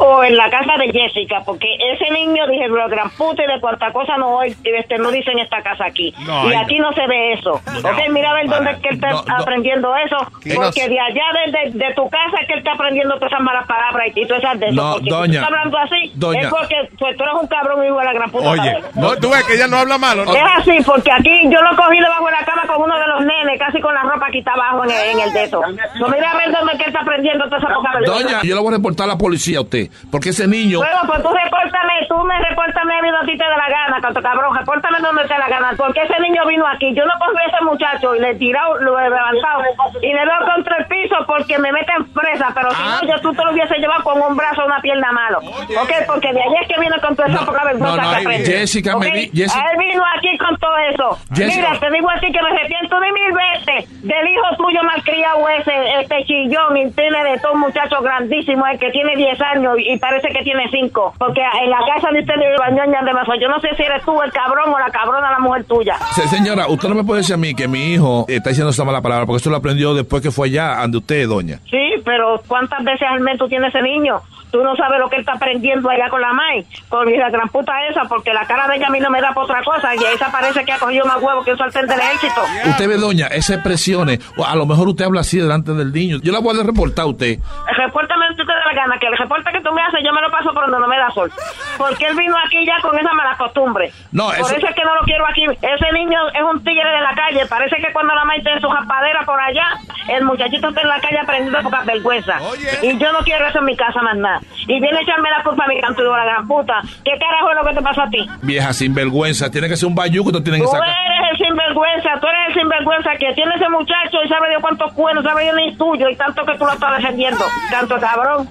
O 0.00 0.22
en 0.22 0.36
la 0.36 0.48
casa 0.50 0.74
de 0.78 0.92
Jessica, 0.92 1.42
porque 1.44 1.66
ese 1.92 2.10
niño 2.12 2.46
dije, 2.46 2.68
bro, 2.68 2.88
gran 2.88 3.10
puta 3.10 3.42
y 3.42 3.46
de 3.46 3.60
cuánta 3.60 3.92
cosa 3.92 4.16
no 4.16 4.36
hoy, 4.36 4.54
este, 4.62 4.96
no 4.98 5.10
dice 5.10 5.32
en 5.32 5.40
esta 5.40 5.60
casa 5.62 5.86
aquí. 5.86 6.14
No, 6.26 6.48
y 6.50 6.54
aquí 6.54 6.78
no. 6.78 6.92
se 6.92 7.06
ve 7.06 7.32
eso. 7.32 7.60
No, 7.82 7.88
ok, 7.90 7.98
mira 8.10 8.30
a 8.30 8.34
ver 8.34 8.46
para. 8.46 8.56
dónde 8.58 8.70
es 8.72 8.78
que 8.78 8.88
él 8.90 8.94
está 8.96 9.10
No, 9.10 9.22
no. 9.24 9.34
aprendiendo 9.42 9.96
eso. 9.96 10.16
Porque 10.54 10.88
de 10.88 11.00
allá 11.00 11.22
de, 11.46 11.70
de- 11.70 11.78
de 11.86 11.94
tu 11.94 12.08
casa 12.10 12.36
es 12.40 12.46
que 12.46 12.52
él 12.54 12.58
está 12.60 12.72
aprendiendo 12.72 13.14
todas 13.16 13.32
esas 13.32 13.40
malas 13.42 13.66
palabras 13.66 14.06
y, 14.14 14.20
y 14.20 14.26
todas 14.26 14.42
esas 14.42 14.60
de 14.60 14.66
eso. 14.66 14.74
No, 14.76 14.92
porque 14.92 15.04
si 15.04 15.08
tú 15.10 15.14
doña, 15.16 15.34
estás 15.40 15.48
hablando 15.48 15.78
así, 15.78 16.12
doña. 16.14 16.40
es 16.42 16.48
porque 16.48 16.76
pues, 16.98 17.16
tú 17.16 17.22
eres 17.24 17.34
un 17.40 17.46
cabrón 17.48 17.84
hijo 17.86 17.98
de 17.98 18.04
la 18.04 18.12
gran 18.12 18.30
puta. 18.30 18.50
Oye, 18.50 18.76
no, 18.94 19.16
tú 19.16 19.30
ves 19.30 19.44
que 19.44 19.54
ella 19.54 19.66
no 19.68 19.76
habla 19.78 19.98
malo, 19.98 20.24
¿no? 20.24 20.32
Es 20.34 20.42
así, 20.58 20.78
porque 20.86 21.10
aquí 21.10 21.42
yo 21.50 21.60
lo 21.60 21.74
cogí 21.76 21.98
de 21.98 22.08
abajo 22.18 22.26
de 22.26 22.32
la 22.32 22.44
cama 22.44 22.62
con 22.66 22.82
uno 22.82 22.98
de 22.98 23.06
los 23.06 23.20
nenes, 23.24 23.58
casi 23.58 23.80
con 23.80 23.94
la 23.94 24.02
ropa 24.02 24.26
quita 24.30 24.52
abajo 24.52 24.84
en 24.84 24.90
el, 24.90 25.06
en 25.10 25.20
el 25.20 25.32
dedo. 25.32 25.62
No 26.00 26.08
mira 26.08 26.30
a 26.30 26.36
ver 26.36 26.52
dónde 26.52 26.76
que 26.76 26.84
está 26.90 27.00
aprendiendo 27.00 27.44
toda 27.46 27.58
esa 27.58 27.68
poca 27.74 27.92
vergüenza. 27.94 28.24
Doña, 28.24 28.42
yo 28.42 28.54
le 28.54 28.60
voy 28.60 28.74
a 28.74 28.76
reportar 28.76 29.04
a 29.04 29.08
la 29.14 29.18
policía 29.18 29.58
a 29.58 29.62
usted, 29.62 29.88
porque 30.10 30.30
ese 30.30 30.46
niño... 30.46 30.78
Bueno, 30.78 30.98
pues 31.06 31.22
tú 31.22 31.28
repórtame, 31.32 31.94
tú 32.08 32.16
me 32.24 32.38
repórtame 32.48 32.94
a 32.98 33.02
mí 33.02 33.10
donde 33.10 33.32
te 33.36 33.44
dé 33.44 33.50
la 33.56 33.68
gana, 33.68 34.00
canto 34.00 34.20
cabrón, 34.22 34.56
repórtame 34.56 34.98
donde 35.00 35.22
te 35.22 35.34
dé 35.34 35.38
la 35.38 35.48
gana, 35.48 35.70
porque 35.76 36.02
ese 36.02 36.18
niño 36.20 36.42
vino 36.46 36.66
aquí, 36.66 36.94
yo 36.94 37.04
no 37.06 37.12
cogí 37.18 37.38
a 37.38 37.46
ese 37.54 37.64
muchacho 37.64 38.14
y 38.14 38.20
le 38.20 38.30
he 38.30 38.34
tirado, 38.34 38.78
lo 38.80 38.98
he 38.98 39.04
levantado 39.04 39.62
y 40.02 40.12
le 40.12 40.24
veo 40.24 40.40
contra 40.54 40.76
el 40.78 40.86
piso 40.86 41.16
porque 41.26 41.58
me 41.58 41.72
meten 41.72 42.04
presa, 42.12 42.50
pero 42.54 42.70
si 42.72 42.82
Ah. 42.82 43.00
no, 43.02 43.08
yo 43.08 43.20
tú 43.20 43.32
te 43.34 43.44
lo 43.44 43.52
hubiese 43.52 43.74
llevado 43.78 44.02
con 44.02 44.20
un 44.20 44.36
brazo 44.36 44.62
o 44.62 44.66
una 44.66 44.80
pierna 44.80 45.12
malo. 45.12 45.38
Ok, 45.38 45.92
porque 46.06 46.32
de 46.32 46.40
ayer 46.42 46.66
que 46.68 46.80
vino 46.80 46.96
con 47.00 47.14
toda 47.16 47.28
esa 47.28 47.44
poca 47.44 47.64
vergüenza 47.64 47.96
no, 48.02 48.10
que 48.10 48.16
aprende. 48.16 48.46
Jessica, 48.50 48.96
me 48.96 49.06
Ok, 49.08 49.14
di- 49.14 49.30
Jessica- 49.34 49.64
Él 49.72 49.78
vino 49.78 50.02
aquí 50.16 50.38
con 50.38 50.56
todo 50.58 50.76
eso. 50.90 51.18
Jessica- 51.34 51.68
Mira, 51.70 51.80
te 51.80 51.90
digo 51.90 52.07
así 52.10 52.26
que 52.32 52.42
me 52.42 52.48
arrepiento 52.50 53.00
de 53.00 53.12
mil 53.12 53.32
veces 53.32 54.02
del 54.02 54.28
hijo 54.28 54.46
tuyo 54.56 54.82
malcriado 54.84 55.48
ese, 55.48 55.72
este 56.00 56.24
chillón, 56.24 56.76
y 56.76 56.90
tiene 56.92 57.22
de 57.24 57.38
todo 57.40 57.52
un 57.52 57.60
muchacho 57.60 58.00
grandísimo, 58.00 58.66
el 58.66 58.78
que 58.78 58.90
tiene 58.90 59.16
10 59.16 59.40
años 59.40 59.74
y 59.78 59.96
parece 59.98 60.28
que 60.28 60.42
tiene 60.42 60.64
5. 60.70 61.14
Porque 61.18 61.40
en 61.62 61.70
la 61.70 61.78
casa 61.94 62.10
de 62.12 62.20
ustedes 62.20 62.56
bañoñan 62.58 63.04
demasiado. 63.04 63.40
Yo 63.40 63.48
no 63.48 63.60
sé 63.60 63.74
si 63.76 63.82
eres 63.82 64.02
tú 64.04 64.20
el 64.22 64.32
cabrón 64.32 64.72
o 64.72 64.78
la 64.78 64.90
cabrona 64.90 65.30
la 65.30 65.38
mujer 65.38 65.64
tuya. 65.64 65.96
Se- 66.14 66.28
Señora, 66.28 66.68
usted 66.68 66.88
no 66.88 66.94
me 66.94 67.04
puede 67.04 67.20
decir 67.20 67.34
a 67.34 67.38
mí 67.38 67.54
que 67.54 67.66
mi 67.68 67.92
hijo 67.94 68.24
está 68.28 68.50
diciendo 68.50 68.70
esa 68.70 68.84
mala 68.84 69.00
palabra, 69.02 69.26
porque 69.26 69.38
esto 69.38 69.50
lo 69.50 69.56
aprendió 69.56 69.94
después 69.94 70.22
que 70.22 70.30
fue 70.30 70.48
allá, 70.48 70.80
ante 70.80 70.98
usted, 70.98 71.26
doña. 71.28 71.58
Sí, 71.70 71.94
pero 72.04 72.40
¿cuántas 72.46 72.84
veces 72.84 73.08
al 73.08 73.20
mes 73.20 73.38
tú 73.38 73.48
tienes 73.48 73.74
ese 73.74 73.82
niño? 73.82 74.20
Tú 74.50 74.62
no 74.62 74.74
sabes 74.76 74.98
lo 74.98 75.08
que 75.08 75.16
él 75.16 75.20
está 75.20 75.32
aprendiendo 75.34 75.90
allá 75.90 76.08
con 76.08 76.20
la 76.20 76.32
May, 76.32 76.64
con 76.88 77.10
la 77.10 77.30
gran 77.30 77.48
puta 77.48 77.72
esa, 77.90 78.02
porque 78.04 78.32
la 78.32 78.46
cara 78.46 78.66
de 78.68 78.76
ella 78.76 78.86
a 78.86 78.90
mí 78.90 79.00
no 79.00 79.10
me 79.10 79.20
da 79.20 79.32
por 79.32 79.44
otra 79.44 79.62
cosa, 79.62 79.94
y 79.94 79.98
esa 80.14 80.30
parece 80.30 80.64
que 80.64 80.72
ha 80.72 80.78
cogido 80.78 81.04
más 81.06 81.20
huevo 81.22 81.42
que 81.44 81.52
un 81.52 81.58
sartén 81.58 81.86
del 81.86 81.98
ejército. 82.00 82.40
Usted 82.66 82.88
ve, 82.88 82.96
doña, 82.96 83.26
esas 83.28 83.56
expresiones, 83.56 84.20
o 84.36 84.44
a 84.44 84.54
lo 84.56 84.66
mejor 84.66 84.88
usted 84.88 85.04
habla 85.04 85.20
así 85.20 85.38
delante 85.38 85.72
del 85.72 85.92
niño. 85.92 86.18
Yo 86.22 86.32
la 86.32 86.40
voy 86.40 86.58
a 86.58 86.62
reportar 86.62 87.04
a 87.04 87.08
usted. 87.08 87.38
Repórtame 87.76 88.28
si 88.30 88.36
te 88.36 88.44
da 88.44 88.64
la 88.66 88.74
gana, 88.74 88.98
que 88.98 89.06
el 89.06 89.16
reporte 89.16 89.50
que 89.52 89.60
tú 89.60 89.72
me 89.72 89.82
haces 89.82 90.00
yo 90.04 90.12
me 90.12 90.20
lo 90.22 90.30
paso 90.30 90.52
por 90.54 90.62
donde 90.64 90.78
no 90.80 90.88
me 90.88 90.96
da 90.96 91.10
sol. 91.10 91.30
Porque 91.76 92.06
él 92.06 92.16
vino 92.16 92.36
aquí 92.44 92.64
ya 92.66 92.80
con 92.80 92.98
esa 92.98 93.12
mala 93.12 93.36
costumbre. 93.36 93.92
No, 94.12 94.26
por 94.28 94.34
eso- 94.36 94.56
es 94.68 94.74
que 94.74 94.84
no 94.84 94.94
lo 94.94 95.02
quiero 95.02 95.26
aquí. 95.26 95.44
Ese 95.44 95.92
niño 95.92 96.18
es 96.34 96.42
un 96.42 96.62
tigre 96.64 96.88
de 96.90 97.00
la 97.00 97.14
calle. 97.14 97.46
Parece 97.46 97.76
que 97.76 97.92
cuando 97.92 98.14
la 98.14 98.24
maíz 98.24 98.42
tiene 98.44 98.60
su 98.60 98.68
japadera 98.68 99.22
por 99.24 99.40
allá, 99.40 99.64
el 100.08 100.24
muchachito 100.24 100.68
está 100.68 100.80
en 100.82 100.88
la 100.88 101.00
calle 101.00 101.18
aprendiendo 101.18 101.60
poca 101.62 101.82
vergüenza. 101.84 102.38
Y 102.82 102.96
yo 102.98 103.12
no 103.12 103.18
quiero 103.20 103.46
eso 103.46 103.58
en 103.58 103.64
mi 103.64 103.76
casa 103.76 104.00
más 104.02 104.16
nada. 104.16 104.37
Y 104.66 104.80
viene 104.80 104.98
a 104.98 105.02
echarme 105.02 105.30
la 105.30 105.42
culpa 105.42 105.64
a 105.64 105.68
mi 105.68 105.80
canto 105.80 106.02
de 106.02 106.08
la 106.10 106.24
gran 106.24 106.46
puta. 106.48 106.80
¿Qué 107.04 107.12
carajo 107.18 107.50
es 107.50 107.56
lo 107.56 107.68
que 107.68 107.74
te 107.76 107.82
pasó 107.82 108.02
a 108.02 108.10
ti? 108.10 108.28
Vieja 108.42 108.72
sinvergüenza, 108.72 109.50
tiene 109.50 109.68
que 109.68 109.76
ser 109.76 109.88
un 109.88 109.94
bayuco 109.94 110.30
que 110.30 110.36
usted 110.38 110.44
tiene 110.44 110.58
que 110.58 110.64
Tú 110.64 110.70
sacar. 110.70 110.88
eres 110.88 111.30
el 111.40 111.46
sinvergüenza, 111.46 112.10
tú 112.20 112.26
eres 112.26 112.48
el 112.48 112.54
sinvergüenza 112.60 113.10
que 113.18 113.32
tiene 113.34 113.54
ese 113.54 113.68
muchacho 113.68 114.18
y 114.24 114.28
sabe 114.28 114.48
de 114.50 114.60
cuántos 114.60 114.92
cuernos, 114.92 115.24
sabe 115.24 115.44
de 115.46 115.52
ni 115.54 115.76
tuyo 115.76 116.08
y 116.08 116.16
tanto 116.16 116.44
que 116.44 116.52
tú 116.58 116.64
lo 116.64 116.72
estás 116.72 116.96
defendiendo. 116.98 117.44
Tanto 117.70 117.96
cabrón. 117.98 118.48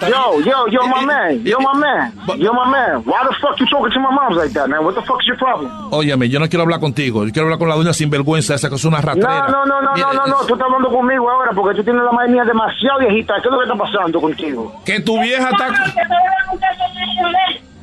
Yo, 0.00 0.40
yo, 0.44 0.66
yo, 0.68 0.80
my 0.86 1.04
man, 1.06 1.44
yo, 1.44 1.58
my 1.60 1.78
man, 1.78 2.12
yo, 2.38 2.52
my 2.52 2.70
man. 2.70 3.02
Why 3.04 3.20
the 3.28 3.34
fuck 3.40 3.58
you 3.58 3.66
talking 3.66 3.92
to 3.92 4.00
my 4.00 4.10
moms 4.10 4.36
like 4.36 4.52
that, 4.54 4.68
man? 4.68 4.84
What 4.84 4.94
the 4.94 5.02
fuck 5.02 5.20
is 5.20 5.26
your 5.28 5.36
problem? 5.38 5.70
Óyeme, 5.92 6.28
yo 6.28 6.38
no 6.40 6.48
quiero 6.48 6.62
hablar 6.62 6.80
contigo, 6.80 7.24
yo 7.24 7.32
quiero 7.32 7.46
hablar 7.46 7.58
con 7.58 7.68
la 7.68 7.74
doña 7.74 7.92
sinvergüenza, 7.92 8.54
esa 8.54 8.68
que 8.68 8.74
es 8.76 8.84
una 8.84 9.00
ratrera. 9.00 9.46
No, 9.48 9.64
no, 9.66 9.80
no, 9.80 9.94
no, 9.96 10.12
no, 10.12 10.26
no, 10.26 10.36
tú 10.46 10.54
estás 10.54 10.66
hablando 10.66 10.88
conmigo 10.90 11.28
ahora 11.30 11.52
porque 11.54 11.76
tú 11.76 11.84
tienes 11.84 12.02
la 12.02 12.12
madre 12.12 12.30
mía 12.32 12.44
demasiado 12.44 12.98
viejita. 13.00 13.34
¿Qué 13.40 13.48
es 13.48 13.52
lo 13.52 13.58
que 13.58 13.64
está 13.64 13.76
pasando 13.76 14.20
contigo? 14.20 14.80
Que 14.84 15.00
tu 15.00 15.18
vieja 15.30 15.50
está... 15.50 15.66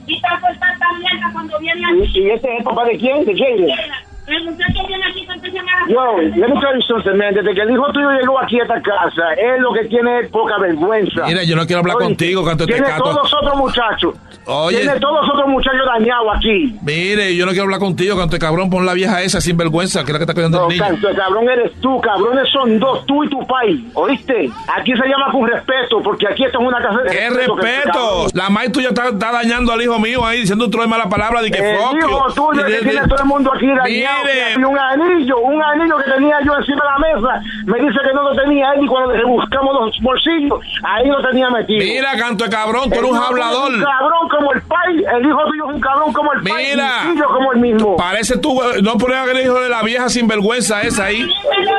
Y 0.06 0.16
está 0.16 0.40
por 0.40 0.56
tanta 0.58 0.86
mierda 1.00 1.30
cuando 1.34 1.60
viene 1.60 1.82
¿Y, 2.06 2.20
y 2.20 2.30
este 2.30 2.54
es 2.54 2.60
el 2.60 2.64
papá 2.64 2.86
de 2.86 2.98
quién? 2.98 3.26
¿De 3.26 3.38
Jaden? 3.38 4.07
Mala 4.28 4.52
Yo, 5.88 6.18
let 6.18 6.50
me 6.50 6.60
tell 6.60 6.76
you 6.76 6.82
something, 6.86 7.16
man. 7.18 7.34
Desde 7.34 7.54
que 7.54 7.62
el 7.62 7.72
hijo 7.72 7.86
tuyo 7.94 8.10
llegó 8.12 8.40
aquí 8.40 8.60
a 8.60 8.64
esta 8.64 8.82
casa, 8.82 9.34
él 9.38 9.62
lo 9.62 9.72
que 9.74 9.86
tiene 9.86 10.20
es 10.20 10.30
poca 10.30 10.58
vergüenza. 10.60 11.26
Mira, 11.26 11.44
yo 11.44 11.56
no 11.56 11.66
quiero 11.66 11.80
hablar 11.80 11.96
Oye, 11.98 12.06
contigo, 12.08 12.44
canto 12.44 12.66
de 12.66 12.74
Tiene 12.74 12.88
todos 12.98 13.16
los 13.16 13.34
otros 13.34 13.56
muchachos. 13.58 14.16
Oye. 14.46 14.80
Tiene 14.80 15.00
todos 15.00 15.22
los 15.26 15.30
otros 15.34 15.48
muchachos 15.48 15.82
dañados 15.86 16.28
aquí. 16.36 16.76
Mire, 16.82 17.36
yo 17.36 17.46
no 17.46 17.52
quiero 17.52 17.66
hablar 17.66 17.80
contigo, 17.80 18.18
canto 18.18 18.36
de 18.36 18.40
cabrón, 18.40 18.70
pon 18.70 18.86
la 18.86 18.94
vieja 18.94 19.22
esa 19.22 19.40
sinvergüenza, 19.40 20.04
que 20.04 20.08
es 20.08 20.14
la 20.14 20.20
que 20.20 20.24
está 20.24 20.34
cuidando 20.34 20.58
No, 20.60 20.64
al 20.66 20.70
niño. 20.72 20.84
canto, 20.84 21.08
cabrón 21.16 21.50
eres 21.50 21.72
tú, 21.80 22.00
cabrones 22.02 22.50
son 22.52 22.80
dos, 22.80 23.06
tú 23.06 23.24
y 23.24 23.30
tu 23.30 23.46
país, 23.48 23.82
¿oíste? 23.94 24.50
Aquí 24.76 24.92
se 24.92 25.08
llama 25.08 25.32
con 25.32 25.48
respeto, 25.48 26.02
porque 26.04 26.28
aquí 26.28 26.44
esto 26.44 26.60
es 26.62 26.68
una 26.68 26.82
casa 26.82 27.00
de 27.02 27.10
¡Qué 27.12 27.30
respeto. 27.30 28.28
La 28.34 28.50
maíz 28.50 28.72
tuya 28.74 28.90
está, 28.90 29.08
está 29.10 29.32
dañando 29.32 29.72
al 29.72 29.82
hijo 29.82 29.98
mío 30.00 30.26
ahí, 30.26 30.42
diciendo 30.42 30.66
un 30.66 30.72
trozo 30.72 30.84
de 30.84 30.90
mala 30.90 31.08
palabra 31.08 31.42
de 31.42 31.50
que 31.52 31.58
El 31.60 31.78
fuck 31.78 31.96
hijo 31.98 32.26
tuyo 32.36 32.66
que 32.66 32.74
tiene 32.80 33.02
de- 33.02 33.08
todo 33.08 33.20
el 33.20 33.26
mundo 33.26 33.52
aquí 33.54 33.68
dañado. 33.68 34.17
Y 34.58 34.64
un 34.64 34.78
anillo, 34.78 35.38
un 35.40 35.62
anillo 35.62 35.98
que 35.98 36.12
tenía 36.12 36.38
yo 36.46 36.56
encima 36.56 36.82
de 36.84 36.92
la 36.92 37.16
mesa, 37.16 37.42
me 37.66 37.80
dice 37.80 38.00
que 38.06 38.14
no 38.14 38.24
lo 38.24 38.36
tenía 38.36 38.72
él 38.74 38.84
y 38.84 38.88
cuando 38.88 39.14
le 39.14 39.24
buscamos 39.26 39.74
los 39.74 40.00
bolsillos, 40.02 40.60
ahí 40.84 41.08
lo 41.08 41.22
tenía 41.22 41.50
metido. 41.50 41.80
Mira, 41.80 42.18
canto 42.18 42.46
de 42.46 42.50
cabrón, 42.50 42.90
tú 42.90 43.00
eres 43.00 43.12
un 43.12 43.18
hablador. 43.18 43.72
Un 43.74 43.84
cabrón 43.84 44.30
como 44.30 44.54
el 44.54 44.62
país, 44.64 45.04
el 45.16 45.26
hijo 45.26 45.46
tuyo 45.46 45.70
es 45.70 45.76
un 45.76 45.82
cabrón 45.82 46.14
como 46.14 46.34
el 46.34 46.44
país, 46.44 46.70
Mira. 46.72 46.92
y 47.14 47.18
yo 47.18 47.28
como 47.28 47.54
el 47.54 47.60
mismo. 47.60 47.96
Parece 47.98 48.38
tú, 48.38 48.60
no 48.82 48.98
poner 48.98 49.30
el 49.30 49.42
hijo 49.46 49.60
de 49.60 49.70
la 49.70 49.84
vieja 49.84 50.10
sinvergüenza 50.10 50.82
esa 50.82 51.06
ahí. 51.06 51.28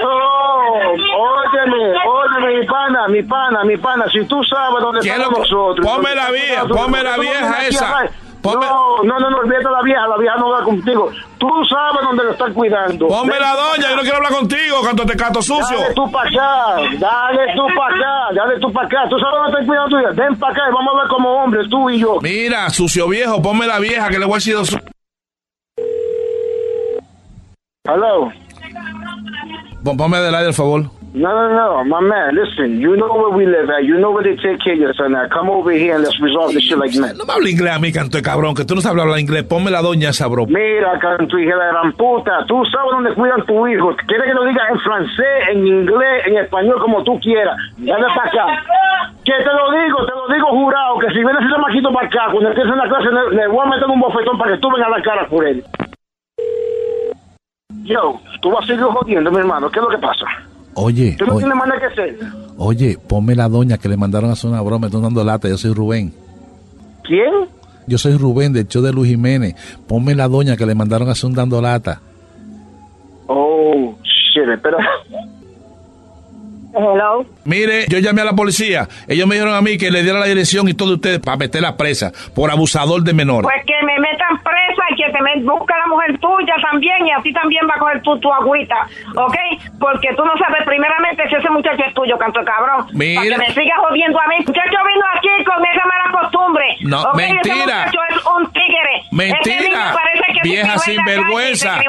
Oh, 0.04 0.94
óyeme, 1.18 1.94
óyeme, 2.06 2.58
mi 2.60 2.66
pana, 2.66 3.08
mi 3.08 3.22
pana, 3.22 3.64
mi 3.64 3.76
pana, 3.76 4.04
si 4.10 4.24
tú 4.26 4.42
sabes 4.44 4.80
dónde 4.80 5.00
¿Qué 5.00 5.08
es 5.08 5.16
estamos 5.16 5.50
lo 5.50 5.58
nosotros. 5.58 5.86
Ponme 5.86 6.14
la 6.14 6.30
vieja, 6.30 6.66
ponme 6.66 7.02
la 7.02 7.16
no 7.16 7.22
esa. 7.68 8.10
A- 8.50 8.54
No, 8.54 9.02
no, 9.04 9.18
no, 9.18 9.30
no, 9.30 9.36
olvídate 9.38 9.64
la 9.70 9.82
vieja, 9.82 10.06
la 10.08 10.16
vieja 10.16 10.36
no 10.36 10.50
va 10.50 10.62
contigo. 10.64 11.10
Tú 11.38 11.48
sabes 11.70 12.02
dónde 12.02 12.24
lo 12.24 12.30
están 12.32 12.52
cuidando. 12.54 13.06
Ponme 13.08 13.38
la 13.38 13.52
doña, 13.54 13.90
yo 13.90 13.96
no 13.96 14.02
quiero 14.02 14.16
hablar 14.16 14.32
contigo, 14.32 14.82
canto 14.84 15.04
de 15.04 15.16
cato 15.16 15.40
sucio. 15.42 15.78
Dale 15.78 15.94
tú 15.94 16.10
para 16.10 16.28
acá, 16.28 16.76
dale 16.98 17.54
tú 17.54 17.62
para 17.76 17.94
acá, 17.96 18.34
dale 18.34 18.60
tú 18.60 18.72
para 18.72 18.86
acá. 18.86 19.08
Tú 19.08 19.18
sabes 19.18 19.34
dónde 19.36 19.50
están 19.52 19.66
cuidando 19.66 19.88
tuya. 19.96 20.10
Ven 20.14 20.38
para 20.38 20.52
acá 20.52 20.62
y 20.68 20.72
vamos 20.74 20.94
a 20.94 20.98
ver 20.98 21.08
como 21.08 21.30
hombres, 21.42 21.68
tú 21.70 21.90
y 21.90 21.98
yo. 22.00 22.18
Mira, 22.20 22.68
sucio 22.70 23.06
viejo, 23.08 23.40
ponme 23.40 23.66
la 23.66 23.78
vieja 23.78 24.08
que 24.08 24.18
le 24.18 24.24
voy 24.24 24.34
a 24.34 24.36
decir. 24.36 24.56
su- 24.66 24.78
Hello. 27.84 28.30
Pon- 29.84 29.96
Ponme 29.96 30.18
del 30.18 30.34
aire, 30.34 30.48
por 30.48 30.54
favor. 30.54 30.90
No, 31.14 31.32
no, 31.32 31.48
no, 31.48 31.84
my 31.84 32.00
man, 32.00 32.34
listen, 32.34 32.80
you 32.80 32.94
know 32.94 33.08
where 33.08 33.30
we 33.32 33.46
live 33.46 33.70
at, 33.70 33.82
you 33.82 33.96
know 33.98 34.10
where 34.12 34.22
they 34.22 34.36
take 34.36 34.60
care 34.60 34.74
of 34.74 34.78
your 34.80 34.94
son. 34.94 35.12
Now 35.12 35.26
come 35.28 35.48
over 35.48 35.72
here 35.72 35.94
and 35.96 36.04
let's 36.04 36.20
resolve 36.20 36.52
this 36.52 36.62
shit 36.64 36.76
like 36.76 36.94
men. 36.94 37.16
No 37.16 37.24
me 37.24 37.32
hable 37.32 37.48
inglés 37.48 37.72
a 37.74 37.78
mí, 37.78 37.90
canto 37.90 38.18
de 38.18 38.22
cabrón, 38.22 38.54
que 38.54 38.64
tú 38.66 38.74
no 38.74 38.82
sabes 38.82 39.00
hablar 39.00 39.18
inglés. 39.18 39.44
Ponme 39.44 39.70
la 39.70 39.80
doña 39.80 40.10
esa, 40.10 40.26
bro. 40.28 40.44
Mira, 40.46 40.98
canto 41.00 41.38
hija 41.38 41.52
de 41.52 41.56
la 41.56 41.66
gran 41.72 41.92
puta, 41.94 42.44
tú 42.46 42.62
sabes 42.66 42.90
dónde 42.92 43.14
cuidan 43.14 43.44
tu 43.46 43.66
hijo. 43.66 43.96
Quieres 44.06 44.26
que 44.26 44.34
lo 44.34 44.44
digas 44.44 44.68
en 44.70 44.78
francés, 44.80 45.48
en 45.50 45.66
inglés, 45.66 46.26
en 46.26 46.36
español, 46.38 46.76
como 46.78 47.02
tú 47.02 47.18
quieras. 47.20 47.56
Dale 47.78 48.06
para 48.14 48.28
acá. 48.28 48.46
Que 49.24 49.32
te 49.32 49.44
lo 49.52 49.72
digo, 49.72 50.04
te 50.04 50.12
lo 50.12 50.28
digo 50.34 50.46
jurado, 50.50 50.98
que 50.98 51.08
si 51.08 51.14
viene 51.24 51.38
ese 51.40 51.58
maquito 51.58 51.90
para 51.92 52.06
acá, 52.06 52.28
cuando 52.30 52.50
empiece 52.50 52.68
la 52.68 52.86
clase, 52.88 53.08
le, 53.10 53.36
le 53.36 53.48
voy 53.48 53.66
a 53.66 53.70
meter 53.70 53.88
un 53.88 54.00
bofetón 54.00 54.36
para 54.36 54.52
que 54.52 54.58
tú 54.60 54.70
vengas 54.70 54.88
a 54.88 54.98
la 54.98 55.02
cara 55.02 55.26
por 55.26 55.46
él. 55.46 55.64
Yo, 57.82 58.20
tú 58.42 58.50
vas 58.50 58.64
a 58.64 58.66
seguir 58.66 58.84
jodiendo, 58.84 59.30
mi 59.30 59.38
hermano. 59.38 59.70
¿Qué 59.70 59.78
es 59.78 59.84
lo 59.84 59.90
que 59.90 59.98
pasa? 59.98 60.26
Oye, 60.80 61.16
Tú 61.18 61.26
no 61.26 61.34
oye, 61.34 61.44
tienes 61.44 61.58
más 61.58 61.78
que 61.80 61.86
hacer. 61.86 62.18
oye, 62.56 62.98
ponme 63.08 63.34
la 63.34 63.48
doña 63.48 63.78
que 63.78 63.88
le 63.88 63.96
mandaron 63.96 64.30
a 64.30 64.34
hacer 64.34 64.48
una 64.48 64.60
broma, 64.62 64.86
estoy 64.86 65.02
dando 65.02 65.24
lata, 65.24 65.48
yo 65.48 65.58
soy 65.58 65.72
Rubén. 65.72 66.12
¿Quién? 67.02 67.32
Yo 67.88 67.98
soy 67.98 68.16
Rubén 68.16 68.52
del 68.52 68.68
show 68.68 68.82
de 68.82 68.92
Luis 68.92 69.10
Jiménez. 69.10 69.54
Ponme 69.88 70.14
la 70.14 70.28
doña 70.28 70.56
que 70.56 70.66
le 70.66 70.74
mandaron 70.74 71.08
a 71.08 71.12
hacer 71.12 71.28
un 71.28 71.34
dando 71.34 71.60
lata. 71.60 72.00
Oh, 73.26 73.96
shit, 74.04 74.48
espera. 74.48 74.78
Hello. 76.74 77.24
Mire, 77.44 77.86
yo 77.88 77.98
llamé 77.98 78.20
a 78.22 78.24
la 78.26 78.32
policía. 78.34 78.86
Ellos 79.08 79.26
me 79.26 79.34
dijeron 79.36 79.54
a 79.54 79.62
mí 79.62 79.78
que 79.78 79.90
le 79.90 80.02
diera 80.02 80.18
la 80.18 80.26
dirección 80.26 80.68
y 80.68 80.74
todo 80.74 80.90
de 80.90 80.94
ustedes 80.96 81.18
para 81.20 81.36
meter 81.38 81.62
la 81.62 81.76
presa 81.76 82.12
por 82.34 82.50
abusador 82.50 83.02
de 83.02 83.12
menores. 83.14 83.42
Pues 83.50 83.64
que 83.66 83.74
me 83.86 83.98
metan 83.98 84.36
presa 84.42 84.82
y 84.90 84.96
que 84.96 85.10
te 85.10 85.22
me 85.22 85.42
busca 85.42 85.74
la 85.78 85.86
mujer 85.86 86.18
tuya 86.20 86.54
también 86.70 87.06
y 87.06 87.10
a 87.10 87.22
ti 87.22 87.32
también 87.32 87.66
va 87.68 87.74
a 87.74 87.78
coger 87.78 88.02
tu, 88.02 88.18
tu 88.20 88.32
agüita, 88.32 88.76
¿ok? 89.16 89.36
Porque 89.80 90.08
tú 90.16 90.24
no 90.24 90.32
sabes 90.36 90.62
primeramente 90.66 91.26
si 91.28 91.34
ese 91.36 91.48
muchacho 91.50 91.82
es 91.86 91.94
tuyo, 91.94 92.18
canto 92.18 92.40
cabrón. 92.44 92.86
Mira. 92.92 93.20
Para 93.22 93.30
que 93.30 93.38
me 93.38 93.62
sigas 93.62 93.78
jodiendo 93.88 94.20
a 94.20 94.26
mí. 94.28 94.36
Muchacho 94.46 94.78
vino 94.86 95.04
aquí 95.16 95.44
con 95.44 95.64
esa 95.64 95.84
mala 95.86 96.20
costumbre. 96.20 96.64
No, 96.82 97.02
¿ok? 97.02 97.16
mentira. 97.16 97.54
Ese 97.54 97.64
muchacho 97.64 98.00
es 98.10 98.26
un 98.26 98.52
tigre. 98.52 98.94
Mentira. 99.12 99.94
Parece 99.94 100.32
que 100.34 100.40
Vieja 100.48 100.78
sinvergüenza. 100.78 101.80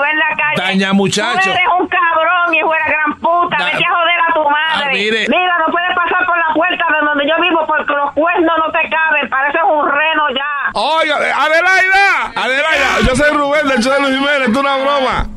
Daña 0.56 0.94
muchacho. 0.94 1.40
Tú 1.44 1.50
eres 1.52 1.64
un 1.80 1.88
cabrón, 1.88 2.56
hijo 2.56 2.72
de 2.74 2.80
la 2.80 2.88
gran 2.88 3.20
puta. 3.20 3.58
Da- 3.58 3.66
Vete 3.66 3.86
a 3.86 3.90
joder 3.90 4.20
a 4.30 4.34
tu 4.34 4.44
madre. 4.50 4.69
Ah, 4.72 4.90
mire. 4.92 5.26
Mira, 5.28 5.54
no 5.66 5.72
puedes 5.72 5.96
pasar 5.96 6.26
por 6.26 6.38
la 6.38 6.54
puerta 6.54 6.86
de 6.94 7.06
donde 7.06 7.28
yo 7.28 7.36
vivo 7.42 7.66
porque 7.68 7.94
los 7.94 8.12
cuernos 8.14 8.56
no 8.58 8.72
te 8.72 8.90
caben. 8.90 9.30
Pareces 9.30 9.62
un 9.68 9.90
reno 9.90 10.24
ya. 10.36 10.72
Oiga, 10.74 11.16
Adelaida, 11.16 12.32
Adelaida, 12.36 12.90
yo 13.08 13.16
soy 13.16 13.32
Rubén 13.36 13.68
del 13.68 13.82
show 13.82 13.94
de 13.94 14.00
Luis 14.02 14.16
Jiménez, 14.18 14.50
es 14.50 14.58
una 14.58 14.78
broma. 14.78 15.28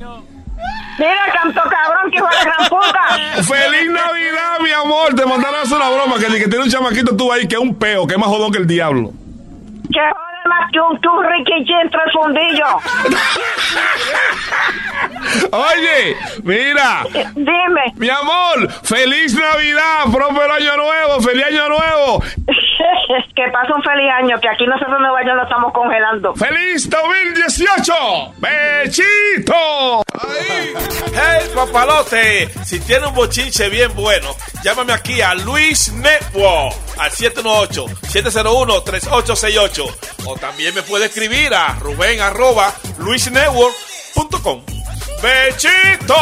Mira, 0.99 1.25
canto 1.33 1.63
cabrón, 1.63 2.11
que 2.11 2.19
hijo 2.19 2.29
de 2.29 2.45
gran 2.45 2.69
puta. 2.69 3.43
Feliz 3.43 3.91
Navidad, 3.91 4.59
mi 4.61 4.71
amor. 4.71 5.15
Te 5.15 5.25
mandaron 5.25 5.59
a 5.61 5.63
hacer 5.63 5.77
una 5.77 5.89
broma 5.91 6.19
que, 6.19 6.27
que 6.27 6.49
tiene 6.49 6.65
un 6.65 6.71
chamaquito 6.71 7.17
tú 7.17 7.33
ahí 7.33 7.49
que 7.49 7.55
es 7.55 7.61
un 7.61 7.77
peo, 7.79 8.07
que 8.07 8.15
es 8.15 8.21
más 8.21 8.29
jodón 8.29 8.53
que 8.53 8.59
el 8.59 8.67
diablo. 8.67 9.11
Jode 9.93 10.32
más 10.53 10.71
que 10.71 10.81
un, 10.81 11.01
que 11.01 11.09
un 11.09 11.25
Ricky 11.25 11.53
el 11.53 11.91
fundillo. 12.13 12.67
Oye, 15.53 16.17
mira. 16.43 17.05
Dime. 17.35 17.93
Mi 17.97 18.09
amor, 18.09 18.71
feliz 18.83 19.35
Navidad, 19.35 20.07
próspero 20.13 20.53
año 20.53 20.77
nuevo, 20.77 21.21
feliz 21.21 21.45
año 21.47 21.69
nuevo. 21.69 22.23
que 23.35 23.43
pase 23.51 23.73
un 23.73 23.83
feliz 23.83 24.11
año, 24.23 24.39
que 24.41 24.49
aquí 24.49 24.65
nosotros 24.67 24.97
en 24.97 25.03
Nueva 25.03 25.25
York 25.25 25.37
lo 25.37 25.43
estamos 25.45 25.73
congelando. 25.73 26.35
¡Feliz 26.35 26.89
2018! 26.89 27.93
¡Bechito! 28.39 30.03
¡Hey, 31.15 31.51
papalote! 31.55 32.49
Si 32.65 32.81
tiene 32.81 33.07
un 33.07 33.15
bochinche 33.15 33.69
bien 33.69 33.95
bueno, 33.95 34.35
llámame 34.63 34.93
aquí 34.93 35.21
a 35.21 35.35
Luis 35.35 35.93
Network 35.93 36.75
al 36.99 37.11
718-701-3868. 37.11 39.95
O 40.25 40.37
también 40.43 40.75
me 40.75 40.83
puede 40.83 41.07
escribir 41.07 41.55
a 41.55 41.79
Rubén 41.79 42.21
arroba. 42.21 42.75
¡Bechito! 45.23 46.17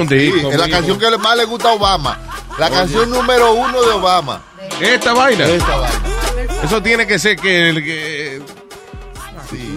Un 0.00 0.06
disco. 0.08 0.50
es 0.50 0.58
la 0.58 0.68
canción 0.68 0.98
que 0.98 1.18
más 1.18 1.36
le 1.36 1.44
gusta 1.44 1.68
a 1.70 1.72
Obama. 1.72 2.18
La 2.58 2.70
canción 2.70 3.10
número 3.10 3.52
uno 3.54 3.82
de 3.82 3.90
Obama. 3.90 4.40
Esta 4.80 5.12
vaina. 5.12 5.44
Esta 5.46 5.76
vaina. 5.76 6.00
Eso 6.62 6.82
tiene 6.82 7.06
que 7.06 7.18
ser 7.18 7.36
que, 7.36 7.70
el- 7.70 7.84
que 7.84 8.42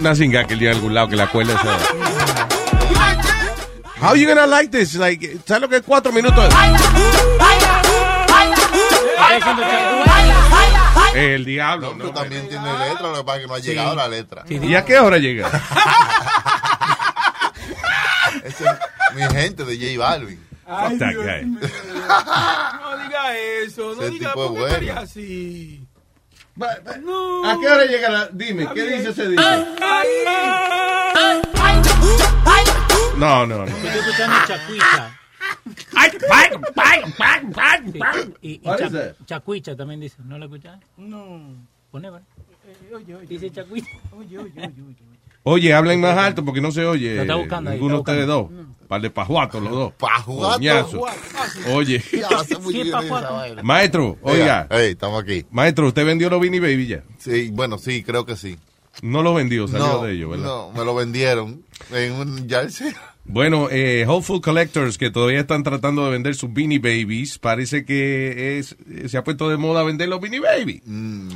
una 0.00 0.14
singa 0.14 0.44
que 0.46 0.54
el 0.54 0.60
día 0.60 0.70
de 0.70 0.76
algún 0.76 0.94
lado 0.94 1.08
que 1.08 1.16
la 1.16 1.26
cuela 1.28 1.52
esa. 1.54 1.78
How 4.02 4.14
you 4.14 4.26
gonna 4.26 4.46
like 4.46 4.70
this? 4.76 4.94
Like, 4.94 5.38
¿sabes 5.46 5.60
lo 5.60 5.68
que 5.68 5.76
es 5.76 5.82
cuatro 5.82 6.10
minutos? 6.10 6.48
El 11.14 11.44
diablo, 11.44 11.94
Pero 11.98 12.10
también 12.12 12.48
tiene 12.48 12.72
letra, 12.78 13.08
lo 13.08 13.14
que 13.16 13.24
pasa 13.24 13.36
es 13.38 13.42
que 13.42 13.48
no 13.48 13.54
ha 13.54 13.58
llegado 13.58 13.94
la 13.96 14.08
letra. 14.08 14.44
¿Y 14.48 14.74
a 14.74 14.84
qué 14.84 14.98
hora 14.98 15.18
llega? 15.18 15.50
Mi 19.14 19.22
gente 19.22 19.64
de 19.64 19.76
J 19.76 19.98
Balvin. 19.98 20.40
Ay, 20.66 20.98
That 20.98 21.10
Dios 21.10 21.24
guy. 21.24 21.44
mío. 21.46 21.60
No 21.60 22.98
diga 23.04 23.36
eso, 23.64 23.94
no 23.96 24.02
Ese 24.02 24.10
diga 24.12 24.28
tipo 24.32 24.44
es 24.44 24.48
¿por 24.48 24.54
qué 24.54 24.60
bueno. 24.60 24.66
estaría 24.66 24.98
así? 24.98 25.86
¿A 26.60 27.58
qué 27.60 27.68
hora 27.68 27.84
llega 27.86 28.08
la? 28.10 28.28
Dime, 28.28 28.68
¿qué 28.74 28.82
dice 28.98 29.10
ese 29.10 29.28
disco? 29.28 29.42
No, 33.16 33.46
no, 33.46 33.58
no. 33.58 33.64
Estoy 33.64 33.88
escuchando 33.90 34.36
Chacuicha. 34.46 35.16
Y, 38.42 38.48
y 38.52 38.60
What 38.64 38.78
Cha- 38.78 38.90
that? 38.90 39.14
Chacuicha 39.26 39.76
también 39.76 40.00
dice. 40.00 40.16
¿No 40.24 40.38
lo 40.38 40.44
escuchas? 40.46 40.78
No. 40.96 41.40
Pone, 41.90 42.10
¿vale? 42.10 42.24
Oye, 42.94 43.14
oye. 43.14 43.26
Dice 43.26 43.50
Chacuicha. 43.50 43.88
Oye, 44.16 44.38
oye, 44.38 44.52
oye, 44.56 44.66
oye. 44.66 44.96
Oye, 45.42 45.74
hablen 45.74 46.00
más 46.00 46.16
alto 46.16 46.44
porque 46.44 46.60
no 46.60 46.70
se 46.70 46.84
oye. 46.86 47.16
Lo 47.16 47.22
está 47.22 47.34
buscando 47.36 47.70
ahí, 47.70 47.76
Ninguno 47.76 47.96
de 47.96 48.00
está 48.00 48.12
ustedes 48.12 48.26
dos. 48.26 48.50
Par 48.90 49.00
de 49.00 49.08
pajuatos 49.08 49.62
los 49.62 49.70
dos. 49.70 49.92
Pajuatos. 49.92 50.56
Coñazo. 50.56 51.02
Oye. 51.68 52.02
Maestro, 53.62 54.18
oiga. 54.20 54.66
Hey, 54.68 54.90
estamos 54.90 55.22
aquí. 55.22 55.46
Maestro, 55.52 55.86
¿usted 55.86 56.04
vendió 56.04 56.28
los 56.28 56.40
Beanie 56.40 56.58
Baby 56.58 56.88
ya? 56.88 57.04
Sí, 57.16 57.50
bueno, 57.52 57.78
sí, 57.78 58.02
creo 58.02 58.26
que 58.26 58.34
sí. 58.34 58.58
No 59.00 59.22
los 59.22 59.36
vendió, 59.36 59.68
salió 59.68 59.86
no, 59.86 60.02
de 60.02 60.14
ellos, 60.14 60.30
¿verdad? 60.32 60.44
no, 60.44 60.72
me 60.72 60.84
lo 60.84 60.96
vendieron 60.96 61.64
en 61.92 62.12
un 62.14 62.48
jersey. 62.48 62.92
Bueno, 63.24 63.68
eh, 63.70 64.04
Hopeful 64.08 64.40
Collectors, 64.40 64.98
que 64.98 65.10
todavía 65.10 65.40
están 65.40 65.62
tratando 65.62 66.04
de 66.04 66.10
vender 66.10 66.34
sus 66.34 66.52
Beanie 66.52 66.78
Babies, 66.80 67.38
parece 67.38 67.84
que 67.84 68.58
es, 68.58 68.74
se 69.06 69.16
ha 69.16 69.22
puesto 69.22 69.48
de 69.48 69.56
moda 69.56 69.84
vender 69.84 70.08
los 70.08 70.20
Beanie 70.20 70.40
Baby. 70.40 70.82
Mm. 70.84 71.28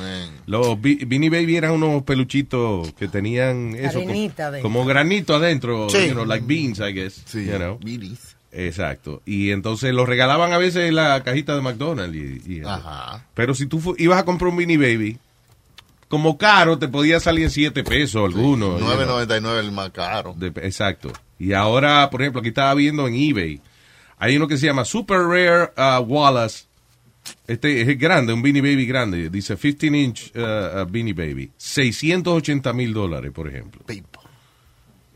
Los 0.47 0.81
Be- 0.81 1.05
Beanie 1.07 1.31
Baby 1.31 1.57
eran 1.57 1.71
unos 1.73 2.03
peluchitos 2.03 2.93
que 2.95 3.07
tenían 3.07 3.77
eso, 3.77 4.01
como, 4.01 4.11
adentro. 4.11 4.63
como 4.63 4.85
granito 4.85 5.37
adentro, 5.37 5.89
Sí. 5.89 6.07
you 6.09 6.13
know, 6.15 6.25
like 6.25 6.45
beans, 6.47 6.81
I 6.81 6.93
guess. 6.93 7.23
Sí, 7.27 7.45
you 7.47 7.57
know. 7.59 7.79
Beanies. 7.85 8.35
Exacto. 8.51 9.21
Y 9.27 9.51
entonces 9.51 9.93
los 9.95 10.09
regalaban 10.09 10.53
a 10.53 10.59
veces 10.59 10.89
en 10.89 10.97
la 10.97 11.23
cajita 11.23 11.55
de 11.55 11.61
McDonald's. 11.63 12.17
Y. 12.17 12.63
Ajá. 12.65 13.25
Pero 13.35 13.55
si 13.55 13.67
tú 13.67 13.95
ibas 13.99 14.19
a 14.19 14.25
comprar 14.25 14.51
un 14.51 14.57
Beanie 14.57 14.79
Baby, 14.79 15.19
como 16.09 16.39
caro, 16.39 16.79
te 16.79 16.87
podía 16.89 17.19
salir 17.21 17.45
en 17.45 17.51
7 17.51 17.83
pesos 17.85 18.25
algunos. 18.25 18.81
you 18.81 18.87
know. 18.87 18.97
9.99 18.97 19.59
el 19.61 19.73
más 19.73 19.91
caro. 19.91 20.35
De- 20.37 20.49
exacto. 20.67 21.13
Y 21.39 21.53
ahora, 21.53 22.09
por 22.11 22.23
ejemplo, 22.23 22.41
aquí 22.41 22.49
estaba 22.49 22.75
viendo 22.75 23.07
en 23.09 23.15
eBay, 23.15 23.61
hay 24.19 24.37
uno 24.37 24.47
que 24.49 24.57
se 24.57 24.67
llama 24.67 24.85
Super 24.85 25.19
Rare 25.21 25.73
uh, 25.77 26.01
Wallace. 26.03 26.65
Este 27.47 27.81
es 27.81 27.99
grande, 27.99 28.33
un 28.33 28.43
Beanie 28.43 28.61
Baby 28.63 28.87
grande. 28.87 29.31
Dice 29.31 29.57
15 29.57 29.87
inch 29.87 30.33
uh, 30.37 30.83
uh, 30.83 30.87
Beanie 30.91 31.15
Baby. 31.15 31.51
680 31.57 32.73
mil 32.73 32.93
dólares, 32.93 33.33
por 33.35 33.49
ejemplo. 33.49 33.83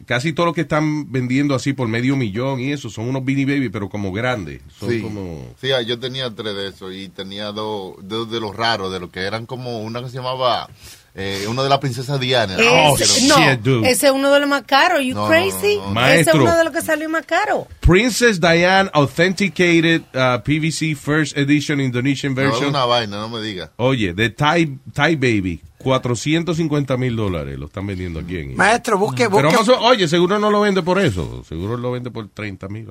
Casi 0.06 0.32
todo 0.32 0.46
lo 0.46 0.52
que 0.54 0.62
están 0.62 1.10
vendiendo 1.12 1.54
así 1.54 1.74
por 1.74 1.86
medio 1.86 2.16
millón 2.16 2.60
y 2.60 2.72
eso 2.72 2.88
son 2.88 3.08
unos 3.08 3.24
Beanie 3.24 3.44
Baby, 3.44 3.68
pero 3.68 3.90
como 3.90 4.10
grandes. 4.10 4.62
Son 4.78 4.88
Sí. 4.90 5.02
como. 5.02 5.54
Sí, 5.60 5.70
ah, 5.72 5.82
yo 5.82 5.98
tenía 5.98 6.34
tres 6.34 6.54
de 6.54 6.68
esos 6.68 6.94
y 6.94 7.08
tenía 7.08 7.52
dos, 7.52 7.96
dos 8.02 8.30
de 8.30 8.40
los 8.40 8.56
raros, 8.56 8.90
de 8.92 9.00
los 9.00 9.10
que 9.10 9.20
eran 9.20 9.44
como 9.44 9.80
una 9.80 10.02
que 10.02 10.08
se 10.08 10.16
llamaba, 10.16 10.70
eh, 11.14 11.46
uno 11.48 11.62
de 11.62 11.68
la 11.68 11.80
princesa 11.80 12.16
Diana. 12.18 12.54
Ese- 12.56 13.26
no, 13.26 13.36
ese 13.84 14.06
es 14.06 14.12
uno 14.12 14.30
de 14.32 14.40
los 14.40 14.48
más 14.48 14.62
caros. 14.62 15.02
You 15.02 15.14
No, 15.14 15.22
no, 15.22 15.28
crazy? 15.28 15.76
no, 15.76 15.90
no. 15.92 16.06
Ese 16.06 16.30
es 16.30 16.34
uno 16.34 16.56
de 16.56 16.64
los 16.64 16.72
que 16.72 16.80
salió 16.82 17.08
más 17.08 17.24
caro. 17.26 17.66
Princess 17.80 18.40
Diane 18.40 18.90
Authenticated 18.92 20.02
uh, 20.14 20.40
PVC 20.42 20.94
First 20.96 21.36
Edition 21.36 21.80
Indonesian 21.80 22.34
No, 22.34 22.40
es 22.42 22.48
Version. 22.50 22.68
una 22.70 22.84
vaina, 22.84 23.16
no 23.18 23.28
me 23.28 23.40
diga. 23.42 23.70
Oye, 23.76 24.12
de 24.14 24.30
Thai, 24.30 24.78
Thai 24.92 25.16
Baby, 25.16 25.60
450 25.78 26.96
mil 26.96 27.14
dólares 27.14 27.58
lo 27.58 27.66
están 27.66 27.86
vendiendo 27.86 28.20
aquí 28.20 28.38
en 28.38 28.56
Maestro, 28.56 28.98
busque, 28.98 29.28
busque. 29.28 29.56
oye, 29.80 30.08
seguro 30.08 30.38
no 30.38 30.50
lo 30.50 30.60
vende 30.60 30.82
por 30.82 30.98
eso. 30.98 31.44
Seguro 31.48 31.76
lo 31.76 31.92
vende 31.92 32.10
por 32.10 32.28
30 32.28 32.68
mil. 32.68 32.86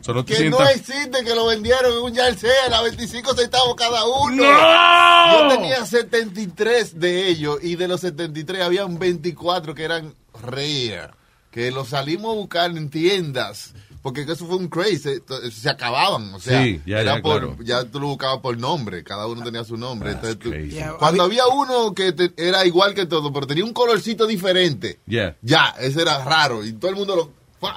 solo 0.00 0.24
te 0.24 0.34
Que 0.40 0.50
no 0.50 0.60
existe 0.68 1.24
que 1.24 1.34
lo 1.34 1.46
vendieron 1.46 1.92
en 1.92 1.98
un 1.98 2.14
jersey 2.14 2.50
a 2.72 2.82
25 2.82 3.34
centavos 3.34 3.74
cada 3.76 4.04
uno. 4.04 4.42
¡No! 4.42 5.48
Yo 5.48 5.56
tenía 5.56 5.86
73 5.86 6.98
de 6.98 7.28
ellos 7.28 7.58
y 7.62 7.76
de 7.76 7.88
los 7.88 8.00
73 8.00 8.62
habían 8.62 8.98
24 8.98 9.74
que 9.74 9.84
eran 9.84 10.14
rare. 10.42 11.10
Que 11.50 11.70
los 11.70 11.88
salimos 11.88 12.32
a 12.32 12.38
buscar 12.38 12.70
en 12.70 12.90
tiendas. 12.90 13.74
Porque 14.02 14.22
eso 14.22 14.46
fue 14.46 14.56
un 14.56 14.68
crazy. 14.68 14.98
Se, 14.98 15.50
se 15.50 15.68
acababan. 15.68 16.32
O 16.32 16.40
sea, 16.40 16.62
Sí, 16.62 16.80
ya, 16.86 17.00
era 17.00 17.16
ya, 17.16 17.22
por- 17.22 17.38
claro. 17.40 17.56
ya 17.62 17.84
tú 17.84 18.00
lo 18.00 18.06
buscabas 18.06 18.38
por 18.38 18.56
nombre. 18.56 19.04
Cada 19.04 19.26
uno 19.26 19.42
tenía 19.42 19.62
su 19.64 19.76
nombre. 19.76 20.12
Entonces 20.12 20.38
tú-. 20.38 20.50
Yeah, 20.54 20.92
cuando 20.98 21.22
había 21.22 21.46
uno 21.48 21.92
que 21.94 22.12
te- 22.12 22.32
era 22.36 22.64
igual 22.64 22.94
que 22.94 23.04
todo, 23.06 23.30
pero 23.32 23.46
tenía 23.46 23.64
un 23.64 23.74
colorcito 23.74 24.26
diferente. 24.26 24.98
Yeah. 25.06 25.36
Ya, 25.42 25.74
ese 25.78 26.00
era 26.02 26.24
raro. 26.24 26.64
Y 26.64 26.72
todo 26.72 26.90
el 26.90 26.96
mundo 26.96 27.14
lo, 27.14 27.22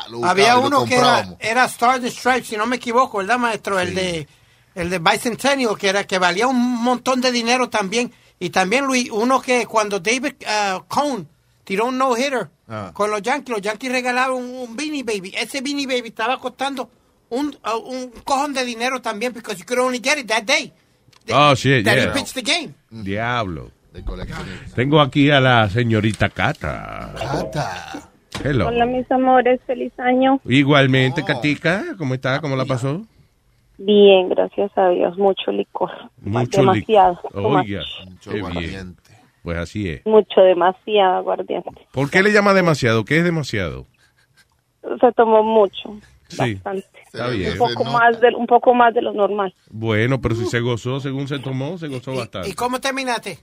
lo 0.09 0.17
buscaba 0.19 0.31
Había 0.31 0.53
lo 0.55 0.67
uno 0.67 0.85
que 0.85 0.95
era, 0.95 1.35
era 1.39 1.65
Star 1.65 1.99
the 1.99 2.09
Stripes, 2.09 2.47
si 2.47 2.55
no 2.57 2.65
me 2.67 2.77
equivoco, 2.77 3.17
¿verdad, 3.17 3.37
maestro? 3.37 3.77
El 3.79 3.93
de 3.93 4.27
el 4.75 4.89
de 4.89 4.99
Bicentennial, 4.99 5.77
que 5.77 5.89
era 5.89 6.05
que 6.05 6.17
valía 6.19 6.47
un 6.47 6.57
montón 6.83 7.19
de 7.21 7.31
dinero 7.31 7.69
también. 7.69 8.11
Y 8.39 8.49
también, 8.49 8.85
Luis, 8.85 9.09
uno 9.11 9.41
que 9.41 9.65
cuando 9.67 9.99
David 9.99 10.33
uh, 10.41 10.81
Cohn 10.87 11.27
tiró 11.63 11.85
un 11.87 11.97
no-hitter 11.97 12.49
Ah. 12.75 12.91
con 12.91 13.11
los 13.11 13.21
Yankees, 13.21 13.49
los 13.49 13.61
Yankees 13.61 13.91
regalaron 13.91 14.37
un, 14.37 14.55
un 14.69 14.75
Beanie 14.75 15.03
Baby. 15.03 15.31
Ese 15.37 15.61
Beanie 15.61 15.85
Baby 15.85 16.07
estaba 16.07 16.39
costando 16.39 16.89
un, 17.29 17.55
uh, 17.65 17.77
un 17.77 18.11
cojón 18.23 18.53
de 18.53 18.65
dinero 18.65 18.99
también, 18.99 19.31
because 19.31 19.59
you 19.59 19.65
could 19.65 19.79
only 19.79 19.99
get 20.03 20.17
it 20.17 20.27
that 20.27 20.43
day. 20.43 20.73
Oh, 21.31 21.53
shit, 21.55 21.85
that 21.85 21.95
yeah. 21.95 22.05
he 22.05 22.13
pitched 22.13 22.33
the 22.33 22.41
game. 22.41 22.73
Diablo. 22.89 23.69
Tengo 24.75 24.99
aquí 24.99 25.29
a 25.29 25.39
la 25.39 25.69
señorita 25.69 26.29
Cata. 26.29 27.13
Cata. 27.15 28.09
Hello. 28.43 28.67
Hola, 28.69 28.87
mis 28.87 29.09
amores, 29.11 29.61
feliz 29.67 29.93
año. 29.99 30.41
Igualmente, 30.45 31.23
Katica, 31.23 31.95
¿cómo 31.97 32.15
está? 32.15 32.41
¿Cómo 32.41 32.55
la 32.55 32.65
pasó? 32.65 33.03
Bien, 33.77 34.29
gracias 34.29 34.71
a 34.75 34.89
Dios, 34.89 35.17
mucho 35.17 35.51
licor. 35.51 35.91
Mucho 36.21 36.61
demasiado. 36.61 37.19
lic- 37.21 37.31
too 37.31 37.49
much. 37.49 37.65
Oiga, 37.65 38.51
qué 38.51 38.59
bien. 38.59 38.97
Pues 39.43 39.57
así 39.57 39.89
es. 39.89 40.05
Mucho, 40.05 40.41
demasiado 40.41 41.17
aguardiente. 41.17 41.69
¿Por 41.91 42.09
qué 42.09 42.23
le 42.23 42.31
llama 42.31 42.53
demasiado? 42.53 43.03
¿Qué 43.05 43.17
es 43.17 43.23
demasiado? 43.23 43.85
Se 44.99 45.11
tomó 45.13 45.43
mucho, 45.43 45.97
Sí, 46.29 46.55
bastante. 46.55 46.87
está 47.05 47.27
bien. 47.29 47.51
Un 47.51 47.57
poco, 47.57 47.83
más 47.85 48.19
de, 48.19 48.29
un 48.35 48.47
poco 48.47 48.73
más 48.73 48.93
de 48.93 49.01
lo 49.01 49.13
normal. 49.13 49.53
Bueno, 49.69 50.19
pero 50.21 50.35
si 50.35 50.45
se 50.45 50.59
gozó 50.61 50.99
según 50.99 51.27
se 51.27 51.39
tomó, 51.39 51.77
se 51.77 51.87
gozó 51.89 52.13
¿Y 52.13 52.17
bastante. 52.17 52.55
cómo 52.55 52.79
terminaste? 52.79 53.37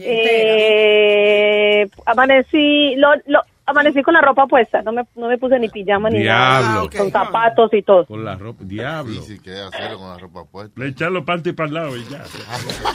Eh, 0.00 1.86
amanecí, 2.06 2.94
lo, 2.96 3.08
lo, 3.26 3.40
amanecí 3.72 4.02
con 4.02 4.14
la 4.14 4.20
ropa 4.20 4.46
puesta, 4.46 4.80
no 4.82 4.92
me, 4.92 5.02
no 5.16 5.28
me 5.28 5.36
puse 5.38 5.58
ni 5.58 5.68
pijama 5.68 6.08
ni 6.08 6.20
Diablo. 6.20 6.68
nada, 6.68 6.88
con 6.96 7.10
zapatos 7.10 7.74
y 7.74 7.82
todo. 7.82 8.06
Con 8.06 8.24
la 8.24 8.36
ropa, 8.36 8.62
diablo. 8.64 9.20
Sí, 9.22 9.38
que 9.40 9.50
hacerlo 9.52 9.98
con 9.98 10.08
la 10.10 10.18
ropa 10.18 10.44
puesta. 10.44 10.80
Le 10.80 10.88
echan 10.88 11.12
los 11.12 11.24
panties 11.24 11.54
para 11.54 11.68
el 11.68 11.74
lado 11.74 11.96
y 11.96 12.04
ya. 12.04 12.22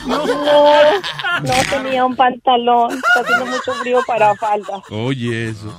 No, 0.06 0.24
no 0.26 1.52
tenía 1.70 2.04
un 2.04 2.16
pantalón, 2.16 2.92
está 2.92 3.20
haciendo 3.20 3.46
mucho 3.46 3.72
frío 3.74 4.00
para 4.06 4.34
falda. 4.36 4.82
Oye, 4.90 5.48
eso. 5.50 5.72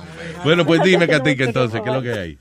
Bueno, 0.44 0.64
pues 0.64 0.80
dime, 0.82 1.08
Katica, 1.08 1.44
entonces, 1.44 1.80
¿qué 1.82 1.88
es 1.88 1.94
lo 1.94 2.02
que 2.02 2.12
hay? 2.12 2.38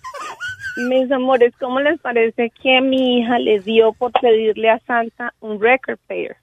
Mis 0.88 1.12
amores, 1.12 1.54
¿cómo 1.60 1.80
les 1.82 2.00
parece 2.00 2.52
que 2.62 2.80
mi 2.82 3.20
hija 3.20 3.38
les 3.40 3.66
dio 3.66 3.92
por 3.94 4.12
pedirle 4.14 4.70
a 4.70 4.80
Santa 4.88 5.34
un 5.42 5.60
record 5.62 5.98
player? 6.08 6.38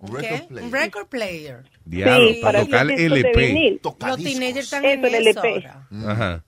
Un 0.00 0.70
record 0.72 1.08
player. 1.08 1.64
Diablo, 1.84 2.28
Sí, 2.28 2.40
para 2.40 2.60
para 2.60 2.64
tocar 2.64 2.90
LP. 2.90 3.80
Los 3.82 4.16
teenagers 4.22 4.58
están 4.72 4.84
en 4.84 5.04
el 5.04 5.14
LP. 5.14 5.64
ahora. 5.64 5.86
Ajá. 6.12 6.44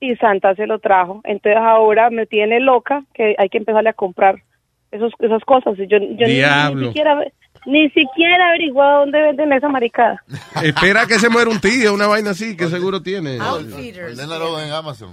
Y 0.00 0.16
Santa 0.16 0.54
se 0.54 0.66
lo 0.66 0.78
trajo. 0.78 1.20
Entonces 1.24 1.60
ahora 1.60 2.08
me 2.08 2.24
tiene 2.26 2.58
loca 2.60 3.04
que 3.12 3.34
hay 3.36 3.48
que 3.50 3.58
empezarle 3.58 3.90
a 3.90 3.92
comprar 3.92 4.42
esos, 4.90 5.12
esas 5.18 5.42
cosas. 5.44 5.74
Y 5.78 5.86
yo, 5.88 5.98
yo 5.98 6.06
ni- 6.06 6.14
Ni, 6.26 6.32
Diablo. 6.36 6.86
siquiera, 6.88 7.20
ni 7.66 7.90
siquiera 7.90 8.48
averiguado 8.48 9.00
dónde 9.00 9.20
venden 9.20 9.52
esa 9.52 9.68
maricada. 9.68 10.22
Espera 10.64 11.04
que 11.06 11.18
se 11.18 11.28
muera 11.28 11.50
un 11.50 11.60
tío, 11.60 11.92
una 11.92 12.06
vaina 12.06 12.30
así, 12.30 12.56
que 12.56 12.68
seguro 12.68 13.02
tiene. 13.02 13.38
Ordenalo 13.40 14.58
en 14.58 14.72
Amazon. 14.72 15.12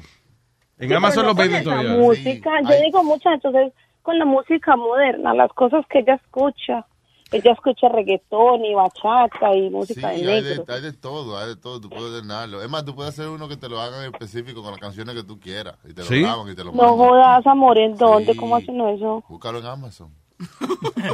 En 0.79 0.93
Amazon 0.93 1.25
los 1.25 1.35
venden 1.35 1.63
todavía. 1.65 1.91
música, 1.91 2.49
yo 2.63 2.81
digo 2.85 3.03
muchachos, 3.03 3.53
es 3.55 3.73
con 4.03 4.17
la 4.17 4.25
música 4.25 4.75
moderna, 4.77 5.33
las 5.33 5.51
cosas 5.51 5.83
que 5.89 5.99
ella 5.99 6.13
escucha. 6.13 6.85
Ella 7.31 7.51
escucha 7.51 7.89
reggaetón 7.89 8.63
y 8.63 8.73
bachata 8.73 9.53
y 9.53 9.63
Sí, 9.63 9.69
música 9.69 10.09
de 10.09 10.15
hay 10.15 10.41
negro. 10.43 10.63
de, 10.65 10.73
hay 10.73 10.81
de 10.81 10.93
todo, 10.93 11.37
hay 11.37 11.49
de 11.49 11.55
todo, 11.57 11.81
tú 11.81 11.89
puedes 11.89 12.05
ordenarlo. 12.13 12.63
Es 12.63 12.69
más, 12.69 12.85
tú 12.85 12.95
puedes 12.95 13.13
hacer 13.13 13.27
uno 13.27 13.49
que 13.49 13.57
te 13.57 13.67
lo 13.67 13.81
hagan 13.81 14.03
en 14.05 14.13
específico 14.13 14.61
con 14.63 14.71
las 14.71 14.79
canciones 14.79 15.13
que 15.13 15.23
tú 15.23 15.37
quieras. 15.39 15.75
Y 15.83 15.93
te 15.93 16.01
lo 16.03 16.07
¿Sí? 16.07 16.21
graban 16.21 16.49
y 16.49 16.55
te 16.55 16.63
lo 16.63 16.71
No 16.71 16.77
mandan. 16.83 16.97
jodas, 16.97 17.47
amor, 17.47 17.77
¿en 17.77 17.97
dónde? 17.97 18.33
¿Cómo 18.35 18.55
hacen 18.55 18.79
eso? 18.79 19.23
Búscalo 19.27 19.59
en 19.59 19.65
Amazon. 19.65 20.13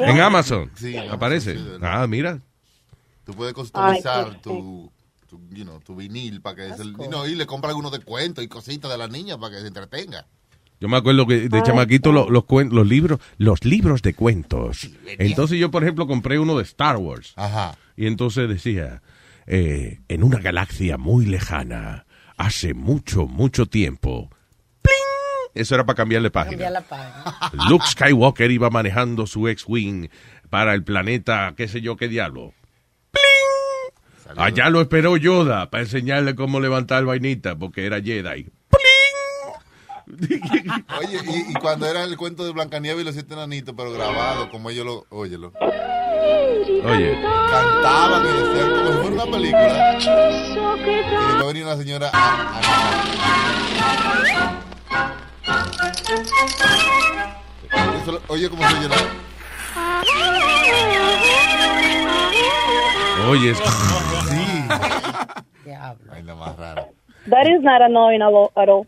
En 0.02 0.20
Amazon. 0.22 0.70
Sí, 0.76 0.90
en 0.94 0.98
Amazon, 1.00 1.16
Aparece. 1.16 1.56
sí, 1.58 1.66
ah, 1.82 2.06
mira. 2.08 2.40
Tú 3.26 3.34
puedes 3.34 3.54
customizar 3.54 4.28
Ay, 4.34 4.40
tu, 4.42 4.92
tu, 5.30 5.40
you 5.52 5.64
know, 5.64 5.80
tu 5.80 5.96
vinil 5.96 6.42
para 6.42 6.58
que... 6.58 6.74
se- 6.74 6.84
y 6.84 7.08
no, 7.10 7.26
y 7.26 7.34
le 7.36 7.46
compras 7.46 7.70
algunos 7.70 7.92
descuentos 7.92 8.44
y 8.44 8.48
cositas 8.48 8.92
de 8.92 8.98
la 8.98 9.08
niña 9.08 9.38
para 9.38 9.56
que 9.56 9.62
se 9.62 9.68
entretenga. 9.68 10.28
Yo 10.84 10.90
me 10.90 10.98
acuerdo 10.98 11.26
que 11.26 11.48
de 11.48 11.64
chamaquito 11.64 12.12
lo- 12.12 12.30
los, 12.30 12.44
libros, 12.86 13.18
los 13.38 13.64
libros 13.64 14.02
de 14.02 14.14
cuentos. 14.14 14.90
Entonces 15.18 15.58
yo, 15.58 15.72
por 15.72 15.82
ejemplo, 15.82 16.08
compré 16.08 16.40
uno 16.40 16.58
de 16.58 16.64
Star 16.64 16.98
Wars. 16.98 17.32
Ajá. 17.38 17.78
Y 17.96 18.06
entonces 18.06 18.50
decía, 18.50 19.02
eh, 19.48 20.02
en 20.10 20.24
una 20.26 20.40
galaxia 20.40 20.98
muy 20.98 21.26
lejana, 21.26 22.06
hace 22.36 22.74
mucho, 22.74 23.28
mucho 23.28 23.66
tiempo. 23.66 24.30
¡pling! 24.82 24.94
Eso 25.54 25.74
era 25.76 25.86
para 25.86 25.96
cambiarle 25.96 26.32
página. 26.32 26.52
Cambiar 26.52 26.74
la 26.74 26.82
página. 26.82 27.70
Luke 27.70 27.86
Skywalker 27.88 28.52
iba 28.52 28.70
manejando 28.70 29.26
su 29.26 29.48
X-Wing 29.48 30.10
para 30.50 30.74
el 30.74 30.84
planeta, 30.84 31.54
qué 31.56 31.70
sé 31.70 31.80
yo, 31.80 31.96
qué 31.96 32.10
diablo. 32.10 32.54
¡Pling! 33.12 34.38
Allá 34.38 34.70
lo 34.70 34.82
esperó 34.82 35.16
Yoda 35.16 35.70
para 35.70 35.84
enseñarle 35.84 36.36
cómo 36.36 36.60
levantar 36.60 37.06
vainita, 37.06 37.56
porque 37.56 37.86
era 37.86 38.02
Jedi. 38.02 38.50
Oye, 41.00 41.20
y, 41.26 41.52
y 41.52 41.54
cuando 41.56 41.86
era 41.88 42.04
el 42.04 42.16
cuento 42.18 42.44
de 42.46 42.52
Blancanieves 42.52 43.02
y 43.02 43.06
los 43.06 43.14
siete 43.14 43.34
enanitos, 43.34 43.74
pero 43.78 43.92
grabado, 43.92 44.50
como 44.50 44.70
ellos 44.70 44.86
lo... 44.86 45.06
Óyelo. 45.10 45.52
Oye. 45.62 47.18
Cantaban 47.52 48.24
y 48.26 48.28
decían 48.28 48.70
como 48.72 48.92
si 48.92 48.98
fuera 49.08 49.24
una 49.24 49.26
película. 49.32 49.98
Y 50.00 51.28
después 51.28 51.48
venía 51.48 51.64
una 51.66 51.78
señora 51.78 52.10
a, 52.14 52.60
a- 52.60 53.74
Eso 58.02 58.12
lo- 58.14 58.22
Oye, 58.28 58.50
cómo 58.50 58.64
se 58.68 58.82
llora. 58.82 58.96
Oye, 63.30 63.52
es- 63.52 63.58
Sí. 63.60 64.68
Vaina 66.10 66.36
más 66.36 66.56
rara. 66.58 66.88
That 67.30 67.48
is 67.48 67.62
not 67.64 67.82
annoying 67.82 68.22
at 68.22 68.70
all. 68.70 68.86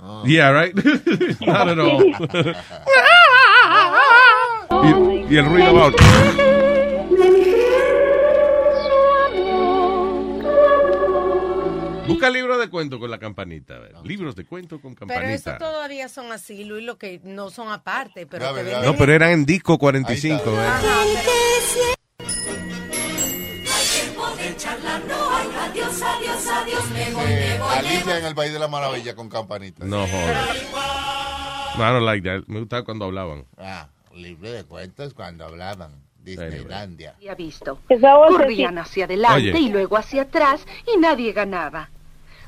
All. 0.00 0.26
Yeah, 0.26 0.50
right? 0.50 0.74
Not 1.40 1.68
at 1.68 1.78
all. 1.78 2.04
y, 4.84 5.34
y 5.34 5.38
el 5.38 5.46
ruido 5.46 5.74
va. 5.74 5.90
Busca 12.06 12.28
libros 12.28 12.58
de 12.60 12.68
cuento 12.68 12.98
con 13.00 13.10
la 13.10 13.18
campanita. 13.18 13.78
Libros 14.04 14.36
de 14.36 14.44
cuento 14.44 14.78
con 14.80 14.94
Pero 14.94 15.10
eso 15.26 15.44
campanita. 15.44 15.58
todavía 15.58 16.08
son 16.08 16.32
así, 16.32 16.64
Luis, 16.64 16.84
lo 16.84 16.98
que 16.98 17.20
no 17.24 17.50
son 17.50 17.72
aparte. 17.72 18.26
Pero 18.26 18.52
te 18.54 18.62
No, 18.84 18.94
pero 18.96 19.12
eran 19.14 19.30
en 19.30 19.46
disco 19.46 19.78
45. 19.78 20.42
eh. 20.50 20.68
Adiós, 26.44 26.62
adiós, 26.62 26.84
adiós, 26.84 26.90
me 26.90 27.14
voy, 27.14 27.24
me 27.24 27.54
Eh, 27.54 27.58
voy, 27.58 27.68
me 27.68 27.74
Alicia 27.74 28.18
en 28.18 28.24
el 28.26 28.34
País 28.34 28.52
de 28.52 28.58
la 28.58 28.68
Maravilla 28.68 29.14
con 29.14 29.28
campanita. 29.28 29.84
No 29.84 30.06
jodas. 30.06 30.62
No, 31.76 31.82
I 31.82 31.92
don't 31.92 32.04
like 32.04 32.28
that. 32.28 32.44
Me 32.46 32.60
gustaba 32.60 32.84
cuando 32.84 33.06
hablaban. 33.06 33.46
Ah, 33.58 33.88
libre 34.14 34.50
de 34.52 34.64
cuentos 34.64 35.14
cuando 35.14 35.44
hablaban. 35.44 36.02
Disneylandia. 36.18 37.14
había 37.16 37.34
visto. 37.34 37.78
Así. 37.88 38.64
hacia 38.64 39.04
adelante 39.04 39.50
Oye. 39.50 39.58
y 39.60 39.68
luego 39.68 39.96
hacia 39.96 40.22
atrás 40.22 40.66
y 40.92 40.98
nadie 40.98 41.32
ganaba. 41.32 41.90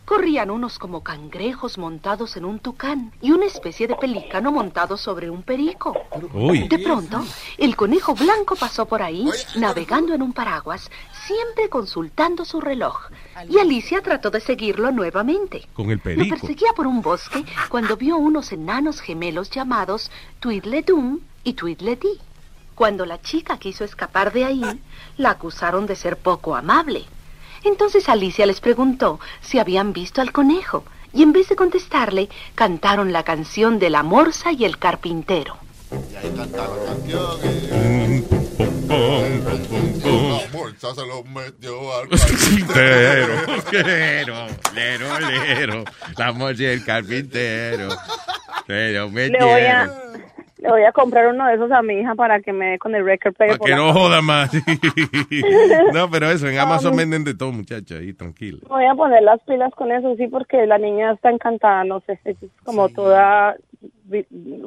Corrían 0.06 0.52
unos 0.52 0.78
como 0.78 1.02
cangrejos 1.02 1.78
montados 1.78 2.36
en 2.36 2.44
un 2.44 2.60
tucán 2.60 3.12
y 3.20 3.32
una 3.32 3.46
especie 3.46 3.88
de 3.88 3.96
pelícano 3.96 4.52
montado 4.52 4.96
sobre 4.96 5.28
un 5.30 5.42
perico. 5.42 5.96
Uy. 6.32 6.68
De 6.68 6.78
pronto, 6.78 7.24
el 7.58 7.74
conejo 7.74 8.14
blanco 8.14 8.54
pasó 8.54 8.86
por 8.86 9.02
ahí, 9.02 9.28
navegando 9.56 10.14
en 10.14 10.22
un 10.22 10.32
paraguas, 10.32 10.92
siempre 11.26 11.68
consultando 11.68 12.44
su 12.44 12.60
reloj. 12.60 13.10
Y 13.48 13.58
Alicia 13.58 14.00
trató 14.00 14.30
de 14.30 14.40
seguirlo 14.40 14.92
nuevamente. 14.92 15.66
Con 15.74 15.90
el 15.90 15.96
Lo 15.96 16.02
perico. 16.04 16.36
perseguía 16.36 16.72
por 16.76 16.86
un 16.86 17.02
bosque 17.02 17.44
cuando 17.68 17.96
vio 17.96 18.16
unos 18.16 18.52
enanos 18.52 19.00
gemelos 19.00 19.50
llamados 19.50 20.12
Tweedledum 20.38 21.18
y 21.42 21.54
Tweedledee. 21.54 22.20
Cuando 22.76 23.06
la 23.06 23.20
chica 23.20 23.58
quiso 23.58 23.82
escapar 23.82 24.32
de 24.32 24.44
ahí, 24.44 24.80
la 25.16 25.30
acusaron 25.30 25.86
de 25.86 25.96
ser 25.96 26.16
poco 26.16 26.54
amable. 26.54 27.06
Entonces 27.66 28.08
Alicia 28.08 28.46
les 28.46 28.60
preguntó 28.60 29.18
si 29.40 29.58
habían 29.58 29.92
visto 29.92 30.20
al 30.20 30.30
conejo 30.30 30.84
y 31.12 31.24
en 31.24 31.32
vez 31.32 31.48
de 31.48 31.56
contestarle, 31.56 32.28
cantaron 32.54 33.12
la 33.12 33.24
canción 33.24 33.80
de 33.80 33.90
la 33.90 34.04
morsa 34.04 34.52
y 34.52 34.64
el 34.64 34.78
carpintero. 34.78 35.56
Y 35.90 36.14
ahí 36.14 36.30
canciones. 36.86 38.24
La 38.88 40.48
morsa 40.52 40.94
se 40.94 41.06
lo 41.06 41.24
metió 41.24 41.92
al 41.92 42.08
Carpintero, 42.08 43.36
lero, 43.72 44.46
lero, 44.74 45.20
lero, 45.20 45.84
la 46.16 46.32
morsa 46.32 46.62
y 46.62 46.66
el 46.66 46.84
carpintero. 46.84 47.88
Se 48.68 48.92
lo 48.92 49.08
Le 49.08 49.30
voy, 49.40 49.62
a, 49.66 49.84
metieron. 49.84 50.25
Le 50.58 50.70
voy 50.70 50.82
a 50.84 50.92
comprar 50.92 51.28
uno 51.28 51.46
de 51.46 51.54
esos 51.54 51.70
a 51.70 51.82
mi 51.82 51.94
hija 52.00 52.14
para 52.14 52.40
que 52.40 52.52
me 52.52 52.70
dé 52.72 52.78
con 52.78 52.94
el 52.94 53.04
record 53.04 53.34
player. 53.34 53.58
Para 53.58 53.70
que 53.70 53.76
no 53.76 53.88
casa. 53.88 53.98
joda 53.98 54.22
más. 54.22 54.50
no, 55.92 56.10
pero 56.10 56.30
eso, 56.30 56.48
en 56.48 56.58
Amazon 56.58 56.96
venden 56.96 57.24
de 57.24 57.34
todo, 57.34 57.52
muchachos, 57.52 58.00
ahí 58.00 58.12
tranquilo. 58.12 58.58
Me 58.62 58.68
Voy 58.68 58.86
a 58.86 58.94
poner 58.94 59.22
las 59.22 59.40
pilas 59.42 59.72
con 59.74 59.92
eso, 59.92 60.14
sí, 60.16 60.26
porque 60.28 60.66
la 60.66 60.78
niña 60.78 61.12
está 61.12 61.30
encantada, 61.30 61.84
no 61.84 62.00
sé, 62.06 62.18
es 62.24 62.36
como 62.64 62.88
toda 62.88 63.56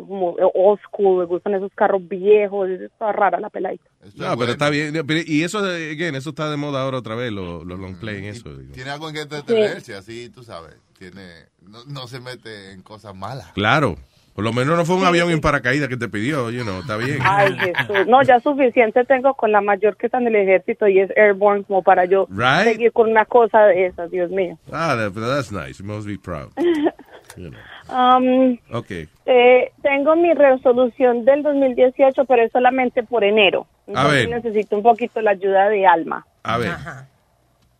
como 0.07 0.35
old 0.53 0.79
school, 0.81 1.19
me 1.19 1.25
gustan 1.25 1.55
esos 1.55 1.71
carros 1.73 2.07
viejos, 2.07 2.69
es 2.69 2.91
toda 2.97 3.11
rara 3.11 3.39
la 3.39 3.49
peladita. 3.49 3.89
No, 4.15 4.37
pero 4.37 4.51
está 4.51 4.69
bien. 4.69 4.93
Pero- 5.05 5.21
Y 5.25 5.43
eso, 5.43 5.59
again, 5.59 6.15
eso 6.15 6.31
está 6.31 6.49
de 6.49 6.57
moda 6.57 6.81
ahora 6.83 6.97
otra 6.97 7.15
vez, 7.15 7.31
los 7.31 7.65
los 7.65 7.79
long 7.79 7.95
play 7.99 8.17
en 8.17 8.25
eso. 8.25 8.55
digo. 8.55 8.73
Tiene 8.73 8.89
algo 8.91 9.07
en 9.09 9.15
que 9.15 9.21
entretenerse, 9.21 9.95
así, 9.95 10.29
tú 10.29 10.43
sabes. 10.43 10.75
Tiene, 10.97 11.45
no, 11.61 11.83
no 11.85 12.07
se 12.07 12.19
mete 12.19 12.71
en 12.71 12.81
cosas 12.81 13.15
malas. 13.15 13.51
Claro. 13.53 13.95
Por 14.39 14.45
lo 14.45 14.53
menos 14.53 14.77
no 14.77 14.85
fue 14.85 14.95
un 14.95 15.03
avión 15.03 15.29
en 15.31 15.41
paracaídas 15.41 15.89
que 15.89 15.97
te 15.97 16.07
pidió, 16.07 16.49
you 16.49 16.63
know, 16.63 16.79
está 16.79 16.95
bien. 16.95 17.17
Ay, 17.25 17.53
Jesús. 17.57 18.07
No, 18.07 18.23
ya 18.23 18.39
suficiente 18.39 19.03
tengo 19.03 19.33
con 19.33 19.51
la 19.51 19.59
mayor 19.59 19.97
que 19.97 20.05
está 20.05 20.17
en 20.19 20.27
el 20.27 20.35
ejército 20.37 20.87
y 20.87 21.01
es 21.01 21.11
airborne 21.17 21.65
como 21.65 21.83
para 21.83 22.05
yo 22.05 22.25
Right. 22.29 22.63
seguir 22.71 22.93
con 22.93 23.11
una 23.11 23.25
cosa 23.25 23.65
de 23.65 23.87
esas, 23.87 24.09
Dios 24.09 24.31
mío. 24.31 24.57
Ah, 24.71 24.95
that- 24.95 25.11
that's 25.13 25.51
nice. 25.51 25.83
You 25.83 25.85
must 25.93 26.07
be 26.07 26.17
proud. 26.17 26.51
You 27.35 27.49
know. 27.51 27.59
Um, 27.93 28.57
Okay. 28.71 29.09
eh, 29.25 29.73
tengo 29.83 30.15
mi 30.15 30.33
resolución 30.33 31.25
del 31.25 31.43
2018, 31.43 32.23
pero 32.23 32.41
es 32.43 32.51
solamente 32.53 33.03
por 33.03 33.25
enero. 33.25 33.67
A 33.87 33.91
Entonces 33.91 34.29
ver. 34.29 34.41
necesito 34.41 34.77
un 34.77 34.83
poquito 34.83 35.19
la 35.21 35.31
ayuda 35.31 35.67
de 35.67 35.85
Alma. 35.85 36.25
A 36.43 36.57
ver. 36.57 36.71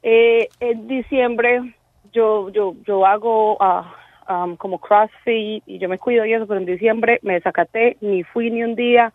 Eh, 0.04 0.50
en 0.60 0.88
diciembre 0.90 1.74
yo 2.12 2.50
yo 2.50 2.76
yo 2.86 3.06
hago 3.06 3.56
ah, 3.62 3.96
um, 4.30 4.56
como 4.56 4.80
CrossFit 4.80 5.64
y 5.66 5.80
yo 5.80 5.90
me 5.90 5.98
cuido 5.98 6.26
y 6.26 6.34
eso, 6.34 6.48
pero 6.48 6.60
en 6.60 6.66
diciembre 6.66 7.20
me 7.24 7.34
desacaté, 7.34 7.98
ni 8.02 8.24
fui 8.24 8.52
ni 8.52 8.64
un 8.64 8.76
día, 8.76 9.12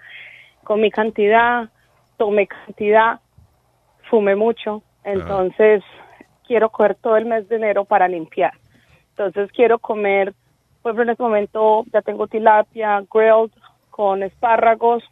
comí 0.65 0.91
cantidad, 0.91 1.71
tomé 2.17 2.47
cantidad, 2.47 3.21
fumé 4.11 4.35
mucho, 4.37 4.83
entonces 5.05 5.83
quiero 6.47 6.71
coger 6.71 6.97
todo 6.97 7.17
el 7.17 7.27
mes 7.27 7.49
de 7.49 7.57
enero 7.57 7.85
para 7.85 8.09
limpiar. 8.09 8.53
Entonces 9.11 9.51
quiero 9.53 9.79
comer, 9.79 10.35
por 10.83 10.91
ejemplo 10.91 11.05
en 11.05 11.11
este 11.11 11.23
momento 11.23 11.85
ya 11.93 12.03
tengo 12.03 12.27
tilapia, 12.27 13.03
grilled 13.13 13.53
con 13.91 14.23
espárragos, 14.23 15.05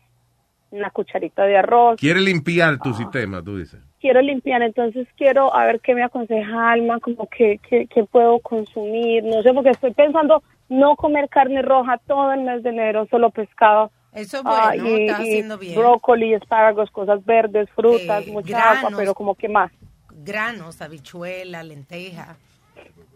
una 0.70 0.90
cucharita 0.90 1.44
de 1.44 1.56
arroz, 1.58 2.00
Quiere 2.00 2.20
limpiar 2.20 2.74
Ah. 2.74 2.82
tu 2.82 2.92
sistema, 2.94 3.42
tú 3.42 3.58
dices. 3.58 3.80
Quiero 4.02 4.20
limpiar, 4.20 4.60
entonces 4.62 5.06
quiero 5.16 5.54
a 5.54 5.64
ver 5.64 5.80
qué 5.80 5.94
me 5.94 6.02
aconseja 6.02 6.72
Alma, 6.72 6.98
como 6.98 7.28
que, 7.28 7.58
que, 7.58 7.86
que 7.86 8.04
puedo 8.04 8.40
consumir, 8.40 9.22
no 9.22 9.40
sé, 9.42 9.54
porque 9.54 9.70
estoy 9.70 9.94
pensando 9.94 10.42
no 10.68 10.96
comer 10.96 11.28
carne 11.28 11.62
roja 11.62 11.98
todo 12.06 12.32
el 12.32 12.40
mes 12.42 12.64
de 12.64 12.70
enero, 12.70 13.06
solo 13.08 13.30
pescado. 13.30 13.92
Eso 14.12 14.38
es 14.38 14.42
bueno, 14.42 14.88
y, 14.88 15.06
estás 15.06 15.20
y 15.20 15.22
haciendo 15.22 15.56
bien. 15.56 15.78
brócoli, 15.78 16.34
espárragos, 16.34 16.90
cosas 16.90 17.24
verdes, 17.24 17.70
frutas, 17.76 18.26
Eh, 18.26 18.32
mucha 18.32 18.72
agua, 18.72 18.90
pero 18.96 19.14
como 19.14 19.36
que 19.36 19.48
más. 19.48 19.70
Granos, 20.10 20.82
habichuela, 20.82 21.62
lenteja, 21.62 22.36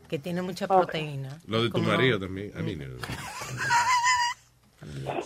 que 0.08 0.18
tiene 0.20 0.40
mucha 0.40 0.68
proteína. 0.68 1.30
Lo 1.48 1.64
de 1.64 1.70
tu 1.70 1.82
marido 1.82 2.20
también. 2.20 2.52
I 2.56 2.62
mean, 2.62 2.82
eh. 2.82 2.86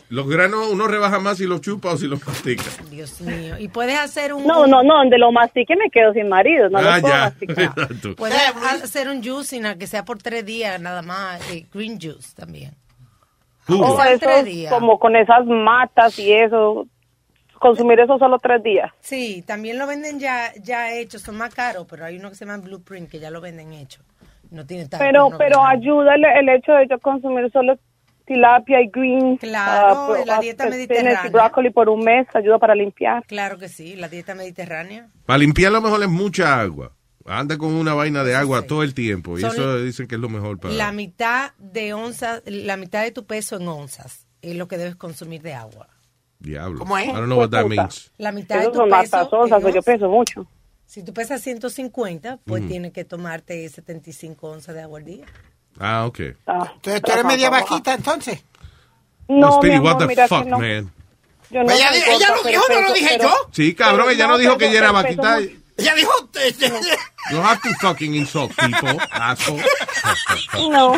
Los 0.08 0.28
granos 0.28 0.68
uno 0.70 0.86
rebaja 0.86 1.18
más 1.20 1.38
si 1.38 1.46
los 1.46 1.60
chupa 1.60 1.92
o 1.92 1.96
si 1.96 2.06
los 2.06 2.24
mastica. 2.26 2.64
Dios 2.90 3.20
mío. 3.20 3.56
Y 3.58 3.68
puedes 3.68 3.98
hacer 3.98 4.32
un... 4.32 4.46
No, 4.46 4.66
no, 4.66 4.82
no, 4.82 4.94
donde 4.94 5.18
lo 5.18 5.32
mastique 5.32 5.76
me 5.76 5.90
quedo 5.90 6.12
sin 6.12 6.28
marido, 6.28 6.68
no 6.68 6.78
ah, 6.78 6.82
lo 6.96 7.00
puedo 7.00 7.14
ya. 7.14 7.20
masticar. 7.20 7.64
Exacto. 7.66 8.16
Puedes 8.16 8.38
hacer 8.82 9.08
un 9.08 9.22
juicing, 9.22 9.78
que 9.78 9.86
sea 9.86 10.04
por 10.04 10.18
tres 10.18 10.44
días 10.44 10.80
nada 10.80 11.02
más. 11.02 11.40
eh, 11.50 11.66
green 11.72 11.98
juice 12.00 12.34
también. 12.34 12.74
O 13.68 13.96
Sean 13.96 14.08
eso, 14.08 14.18
tres 14.26 14.44
días. 14.44 14.72
como 14.72 14.98
con 14.98 15.14
esas 15.14 15.46
matas 15.46 16.18
y 16.18 16.32
eso, 16.32 16.88
consumir 17.58 18.00
eso 18.00 18.18
solo 18.18 18.38
tres 18.38 18.62
días. 18.62 18.90
Sí, 19.00 19.44
también 19.46 19.78
lo 19.78 19.86
venden 19.86 20.18
ya 20.18 20.52
ya 20.60 20.92
hecho, 20.92 21.18
son 21.18 21.36
más 21.36 21.54
caros, 21.54 21.86
pero 21.88 22.04
hay 22.04 22.16
uno 22.16 22.30
que 22.30 22.34
se 22.34 22.44
llama 22.44 22.62
Blueprint 22.62 23.08
que 23.08 23.20
ya 23.20 23.30
lo 23.30 23.40
venden 23.40 23.72
hecho. 23.72 24.02
No 24.50 24.66
tiene 24.66 24.88
tanto. 24.88 25.04
Pero, 25.04 25.30
no 25.30 25.38
pero 25.38 25.64
ayuda 25.64 26.16
el, 26.16 26.24
el 26.24 26.48
hecho 26.48 26.72
de 26.72 26.88
yo 26.88 26.98
consumir 26.98 27.48
solo 27.52 27.78
tilapia 28.30 28.80
y 28.80 28.88
green. 28.88 29.36
Claro, 29.38 30.14
ah, 30.14 30.18
la 30.24 30.36
ah, 30.36 30.40
dieta 30.40 30.66
mediterránea. 30.68 31.26
y 31.26 31.30
brócoli 31.30 31.70
por 31.70 31.88
un 31.88 32.04
mes 32.04 32.28
ayuda 32.32 32.58
para 32.58 32.76
limpiar. 32.76 33.26
Claro 33.26 33.58
que 33.58 33.68
sí, 33.68 33.96
la 33.96 34.08
dieta 34.08 34.36
mediterránea. 34.36 35.08
Para 35.26 35.38
limpiar 35.38 35.72
lo 35.72 35.80
mejor 35.80 36.00
es 36.02 36.08
mucha 36.08 36.60
agua. 36.60 36.92
Anda 37.26 37.58
con 37.58 37.74
una 37.74 37.92
vaina 37.92 38.22
de 38.22 38.36
agua 38.36 38.62
todo 38.62 38.84
el 38.84 38.94
tiempo. 38.94 39.36
Y 39.36 39.40
Son- 39.40 39.50
eso 39.50 39.82
dicen 39.82 40.06
que 40.06 40.14
es 40.14 40.20
lo 40.20 40.28
mejor 40.28 40.58
para... 40.60 40.72
La 40.74 40.92
mitad 40.92 41.52
de 41.58 41.92
onzas, 41.92 42.42
la 42.46 42.76
mitad 42.76 43.02
de 43.02 43.10
tu 43.10 43.26
peso 43.26 43.56
en 43.56 43.66
onzas 43.66 44.28
es 44.42 44.54
lo 44.54 44.68
que 44.68 44.78
debes 44.78 44.94
consumir 44.94 45.42
de 45.42 45.54
agua. 45.54 45.88
Diablo. 46.38 46.78
¿Cómo 46.78 46.96
es? 46.96 47.08
I 47.08 47.12
don't 47.12 47.26
know 47.26 47.38
what 47.38 47.50
that 47.50 47.66
means. 47.66 48.12
La 48.16 48.30
mitad 48.32 48.58
Esos 48.60 48.72
de 48.72 48.78
tu 48.78 48.78
son 48.78 49.00
peso. 49.00 49.28
onzas, 49.32 49.60
pues 49.60 49.74
yo 49.74 49.80
onzas. 49.80 49.84
peso 49.94 50.08
mucho. 50.08 50.46
Si 50.86 51.04
tú 51.04 51.12
pesas 51.12 51.40
150, 51.42 52.38
pues 52.44 52.62
Ujú. 52.62 52.70
tienes 52.70 52.92
que 52.92 53.04
tomarte 53.04 53.68
75 53.68 54.48
onzas 54.50 54.74
de 54.74 54.82
agua 54.82 55.00
al 55.00 55.04
día. 55.04 55.26
Ah, 55.80 56.04
ok. 56.06 56.20
Entonces 56.20 57.02
tú 57.02 57.10
eres 57.12 57.24
media 57.24 57.50
vaquita 57.50 57.94
entonces. 57.94 58.44
No, 59.28 59.52
Speedy, 59.56 59.78
mi 59.78 59.84
what 59.86 59.96
the 59.98 60.06
mira 60.06 60.28
fuck, 60.28 60.44
que 60.44 60.50
no. 60.50 60.58
man? 60.58 60.92
Yo 61.50 61.64
no 61.64 61.72
ella, 61.72 61.88
soy 61.88 61.98
ella 61.98 62.12
gorda, 62.12 62.36
lo 62.36 62.42
pero 62.42 62.60
dijo, 62.60 62.64
no 62.68 62.80
lo 62.88 62.92
dije 62.94 63.08
pero- 63.16 63.28
yo. 63.30 63.48
Sí, 63.52 63.74
cabrón, 63.74 63.98
pero 64.00 64.10
ella 64.10 64.26
no 64.28 64.38
dijo 64.38 64.58
que 64.58 64.66
ella 64.68 64.78
era 64.78 64.92
vaquita. 64.92 65.38
Ella 65.38 65.94
dijo... 65.94 66.12
You 67.32 67.40
have 67.40 67.60
to 67.62 67.70
fucking 67.80 68.14
insult 68.14 68.52
people, 68.56 68.98
asshole. 69.12 69.62
No, 70.70 70.94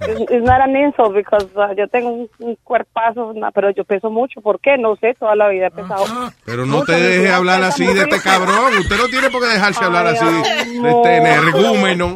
it's, 0.00 0.30
it's 0.30 0.44
not 0.44 0.60
an 0.60 0.76
insult 0.76 1.14
because 1.14 1.46
uh, 1.56 1.72
yo 1.76 1.86
tengo 1.88 2.08
un, 2.10 2.28
un 2.40 2.56
cuerpazo, 2.64 3.32
na- 3.34 3.50
pero 3.50 3.70
yo 3.70 3.84
peso 3.84 4.10
mucho. 4.10 4.40
¿Por 4.40 4.60
qué? 4.60 4.76
No 4.78 4.96
sé, 4.96 5.14
toda 5.18 5.34
la 5.36 5.48
vida 5.48 5.66
he 5.68 5.70
pesado. 5.70 6.04
Pero 6.44 6.66
no 6.66 6.78
mucho, 6.78 6.92
te 6.92 7.00
deje 7.00 7.30
hablar 7.30 7.62
así 7.62 7.84
de 7.86 8.00
este 8.02 8.20
cabrón. 8.20 8.72
Usted 8.78 8.96
no 8.96 9.06
tiene 9.08 9.30
por 9.30 9.42
qué 9.42 9.48
dejarse 9.48 9.84
hablar 9.84 10.06
así 10.06 10.24
de 10.24 10.88
este 10.90 11.16
energúmeno. 11.16 12.14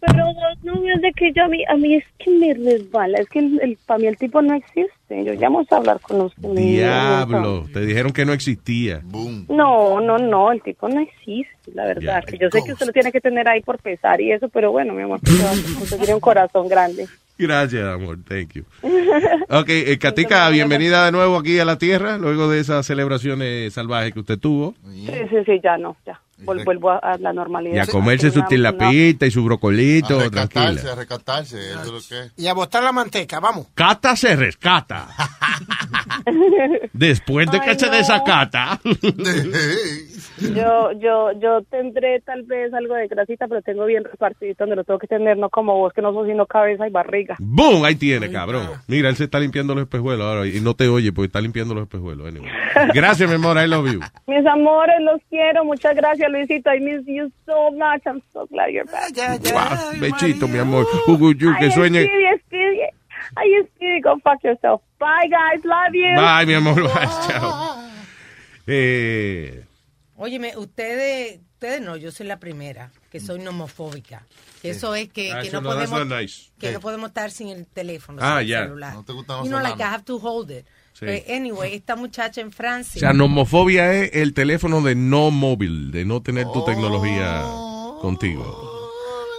Pero 0.00 0.24
no, 0.64 0.74
no 0.74 0.92
es 0.94 1.00
de 1.00 1.12
que 1.12 1.32
yo 1.32 1.44
a 1.44 1.48
mí, 1.48 1.64
a 1.68 1.74
mí 1.76 1.94
es 1.96 2.04
que 2.18 2.30
me 2.30 2.52
resbala, 2.54 3.18
es 3.18 3.28
que 3.28 3.38
el, 3.38 3.60
el- 3.62 3.78
para 3.86 3.98
mí 3.98 4.06
el 4.06 4.16
tipo 4.18 4.42
no 4.42 4.54
existe. 4.54 4.92
Yo 5.10 5.34
llamo 5.34 5.64
a 5.68 5.76
hablar 5.76 6.00
con 6.00 6.20
usted. 6.22 6.48
Diablo, 6.50 7.66
te 7.72 7.80
dijeron 7.80 8.12
que 8.12 8.24
no 8.24 8.32
existía. 8.32 9.02
No, 9.48 10.00
no, 10.00 10.18
no, 10.18 10.52
el 10.52 10.62
tipo 10.62 10.88
no 10.88 11.00
existe, 11.00 11.72
la 11.74 11.84
verdad. 11.84 12.24
que 12.24 12.38
yo 12.38 12.48
sé 12.50 12.62
que 12.64 12.72
usted 12.72 12.86
lo 12.86 12.92
tiene 12.92 13.10
que 13.10 13.20
tener 13.20 13.48
ahí 13.48 13.60
por 13.60 13.78
pesar 13.78 14.20
y 14.20 14.32
eso, 14.32 14.48
pero 14.48 14.70
bueno, 14.70 14.94
mi 14.94 15.02
amor, 15.02 15.20
usted 15.22 15.96
tiene 15.98 16.14
un 16.14 16.20
corazón 16.20 16.68
grande. 16.68 17.08
Gracias, 17.36 17.82
amor. 17.82 18.18
Thank 18.28 18.52
you. 18.52 18.64
Ok, 19.48 19.68
eh, 19.68 19.98
Katica, 19.98 20.48
bienvenida 20.50 21.06
de 21.06 21.12
nuevo 21.12 21.38
aquí 21.38 21.58
a 21.58 21.64
la 21.64 21.76
Tierra, 21.78 22.18
luego 22.18 22.48
de 22.48 22.60
esas 22.60 22.86
celebraciones 22.86 23.72
salvajes 23.72 24.12
que 24.12 24.20
usted 24.20 24.38
tuvo. 24.38 24.74
Sí, 24.90 25.06
sí, 25.30 25.36
sí, 25.44 25.60
ya 25.62 25.76
no, 25.76 25.96
ya. 26.06 26.20
Vol- 26.44 26.64
vuelvo 26.64 26.90
a, 26.90 26.98
a 26.98 27.18
la 27.18 27.32
normalidad. 27.32 27.74
Y 27.76 27.78
a 27.78 27.86
comerse 27.86 28.30
su 28.30 28.42
tilapita 28.44 29.26
y 29.26 29.30
su 29.30 29.44
brocolito, 29.44 30.18
A 30.18 30.24
recatarse, 30.24 30.50
tranquila. 30.80 30.92
a 30.92 30.94
recatarse, 30.96 31.70
eso 31.70 31.80
es 31.82 31.86
lo 31.88 32.00
que 32.08 32.24
es. 32.26 32.32
Y 32.36 32.46
a 32.46 32.54
botar 32.54 32.82
la 32.82 32.92
manteca, 32.92 33.40
vamos. 33.40 33.66
Cata 33.74 34.16
se 34.16 34.34
rescata. 34.36 35.08
Después 36.92 37.50
de 37.50 37.60
que 37.60 37.78
se 37.78 37.88
desacata. 37.90 38.80
Yo, 40.40 40.92
yo, 40.92 41.32
yo 41.38 41.62
tendré 41.70 42.20
tal 42.20 42.44
vez 42.44 42.72
algo 42.72 42.94
de 42.94 43.08
grasita, 43.08 43.46
pero 43.46 43.60
tengo 43.60 43.84
bien 43.84 44.04
repartidito 44.04 44.64
donde 44.64 44.76
lo 44.76 44.84
tengo 44.84 44.98
que 44.98 45.06
tener, 45.06 45.36
no 45.36 45.50
como 45.50 45.76
vos 45.76 45.92
que 45.92 46.00
no 46.00 46.14
sos 46.14 46.26
sino 46.26 46.46
cabeza 46.46 46.88
y 46.88 46.90
barriga. 46.90 47.36
¡Boom! 47.38 47.84
Ahí 47.84 47.94
tiene, 47.96 48.30
cabrón. 48.32 48.66
Mira, 48.86 49.10
él 49.10 49.16
se 49.16 49.24
está 49.24 49.38
limpiando 49.38 49.74
los 49.74 49.82
espejuelos 49.82 50.26
ahora 50.26 50.46
y 50.46 50.60
no 50.60 50.72
te 50.74 50.88
oye 50.88 51.12
porque 51.12 51.26
está 51.26 51.42
limpiando 51.42 51.74
los 51.74 51.82
espejuelos. 51.82 52.26
Anyway. 52.28 52.50
Gracias, 52.94 53.28
mi 53.28 53.34
amor. 53.34 53.58
I 53.62 53.66
love 53.68 53.92
you. 53.92 54.00
Mis 54.26 54.46
amores, 54.46 54.94
los 55.02 55.20
quiero. 55.28 55.62
Muchas 55.66 55.94
gracias, 55.94 56.29
Luisito. 56.30 56.68
I 56.70 56.78
miss 56.80 57.06
you 57.06 57.30
so 57.46 57.70
much. 57.72 58.02
I'm 58.06 58.22
so 58.32 58.46
glad 58.46 58.70
you're 58.72 58.84
back. 58.86 59.12
Wow, 59.16 59.92
bechito, 59.98 60.48
mi 60.48 60.58
amor. 60.58 60.86
Hugo, 61.06 61.32
you, 61.32 61.54
que 61.58 61.66
Ay, 61.66 61.70
sueñe. 61.72 62.04
Speedy, 62.04 62.38
Speedy. 62.46 62.80
Ay, 63.36 63.66
Speedy, 63.74 64.00
go 64.00 64.16
fuck 64.24 64.42
yourself. 64.42 64.80
Bye, 64.98 65.28
guys. 65.28 65.64
Love 65.64 65.94
you. 65.94 66.14
Bye, 66.16 66.46
mi 66.46 66.54
amor. 66.54 66.82
Bye, 66.94 67.06
chao. 67.28 67.84
Eh, 68.66 69.64
Óyeme, 70.16 70.56
ustedes, 70.56 71.40
ustedes 71.54 71.80
no, 71.80 71.96
yo 71.96 72.10
soy 72.12 72.26
la 72.26 72.38
primera, 72.38 72.90
que 73.10 73.20
soy 73.20 73.38
nomofóbica. 73.38 74.22
Que 74.60 74.70
Eso 74.70 74.94
es 74.94 75.08
que, 75.08 75.32
Ah, 75.32 75.40
que 75.40 75.50
no 75.50 75.62
podemos 75.62 76.06
nice. 76.06 76.50
que 76.58 76.70
no 76.72 76.80
podemos 76.80 77.08
estar 77.08 77.30
sin 77.30 77.48
el 77.48 77.66
teléfono, 77.66 78.20
Ah, 78.22 78.40
sin 78.42 78.52
el 78.52 78.62
celular. 78.64 78.94
No 78.94 79.02
te 79.04 79.12
gustan 79.14 79.38
los 79.38 79.46
you 79.46 79.50
know, 79.50 79.62
like 79.62 79.80
I 79.82 79.86
have 79.86 80.04
to 80.04 80.18
hold 80.18 80.50
it. 80.50 80.66
Sí. 81.00 81.06
But 81.06 81.30
anyway, 81.30 81.74
esta 81.74 81.96
muchacha 81.96 82.42
en 82.42 82.48
o 82.48 82.52
Francia. 82.52 83.00
sea, 83.00 83.12
nomofobia 83.14 83.92
es 83.94 84.10
el 84.12 84.34
teléfono 84.34 84.82
de 84.82 84.94
no 84.94 85.30
móvil, 85.30 85.90
de 85.90 86.04
no 86.04 86.22
tener 86.22 86.46
tu 86.52 86.62
tecnología 86.64 87.42
contigo. 88.02 88.70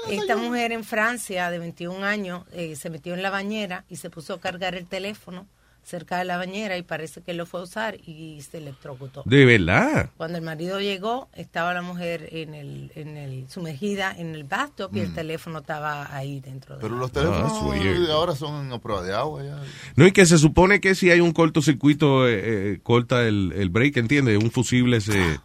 Esta 0.09 0.35
mujer 0.35 0.71
en 0.71 0.83
Francia 0.83 1.51
de 1.51 1.59
21 1.59 2.03
años 2.03 2.43
eh, 2.51 2.75
se 2.75 2.89
metió 2.89 3.13
en 3.13 3.21
la 3.21 3.29
bañera 3.29 3.85
y 3.89 3.97
se 3.97 4.09
puso 4.09 4.33
a 4.33 4.39
cargar 4.41 4.73
el 4.73 4.87
teléfono 4.87 5.45
cerca 5.83 6.17
de 6.19 6.25
la 6.25 6.37
bañera 6.37 6.77
y 6.77 6.83
parece 6.83 7.21
que 7.21 7.33
lo 7.33 7.45
fue 7.45 7.59
a 7.59 7.63
usar 7.63 7.95
y 8.07 8.41
se 8.49 8.59
electrocutó. 8.59 9.23
De 9.25 9.45
verdad. 9.45 10.09
Cuando 10.17 10.37
el 10.37 10.43
marido 10.43 10.79
llegó, 10.79 11.27
estaba 11.33 11.73
la 11.73 11.81
mujer 11.81 12.29
en 12.31 12.53
el, 12.53 12.91
en 12.95 13.17
el 13.17 13.49
sumergida 13.49 14.13
en 14.15 14.35
el 14.35 14.43
bathtub 14.43 14.89
y 14.95 14.99
el 14.99 15.13
teléfono 15.13 15.59
estaba 15.59 16.15
ahí 16.15 16.39
dentro. 16.39 16.75
De 16.75 16.81
Pero 16.81 16.95
los 16.95 17.11
teléfonos 17.11 17.61
weird. 17.63 18.09
ahora 18.09 18.35
son 18.35 18.71
a 18.71 18.79
prueba 18.79 19.01
de 19.03 19.13
agua 19.13 19.43
ya. 19.43 19.61
No, 19.95 20.05
y 20.07 20.11
que 20.11 20.25
se 20.25 20.37
supone 20.37 20.79
que 20.79 20.95
si 20.95 21.09
hay 21.11 21.19
un 21.19 21.31
cortocircuito, 21.33 22.27
eh, 22.27 22.41
eh, 22.73 22.79
corta 22.83 23.27
el, 23.27 23.51
el 23.55 23.69
break, 23.69 23.97
¿entiendes? 23.97 24.41
Un 24.41 24.51
fusible 24.51 25.01
se, 25.01 25.39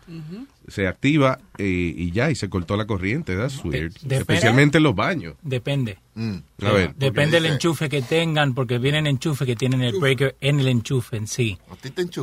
se 0.68 0.86
activa 0.88 1.38
eh, 1.58 1.64
y 1.96 2.10
ya, 2.10 2.30
y 2.30 2.34
se 2.34 2.48
cortó 2.48 2.76
la 2.76 2.86
corriente. 2.86 3.36
That's 3.36 3.64
weird. 3.64 3.92
depende. 3.94 4.16
Especialmente 4.16 4.78
en 4.78 4.84
los 4.84 4.94
baños. 4.94 5.34
Depende. 5.42 5.98
A 6.16 6.72
ver. 6.72 6.94
Depende 6.96 7.40
del 7.40 7.46
enchufe 7.52 7.88
que 7.88 8.02
tengan, 8.02 8.54
porque 8.54 8.78
vienen 8.78 9.06
enchufes 9.06 9.46
que 9.46 9.54
tienen 9.54 9.82
el 9.82 9.98
breaker 9.98 10.34
en 10.40 10.60
el 10.60 10.68
enchufe 10.68 11.16
en 11.16 11.26
sí. 11.26 11.58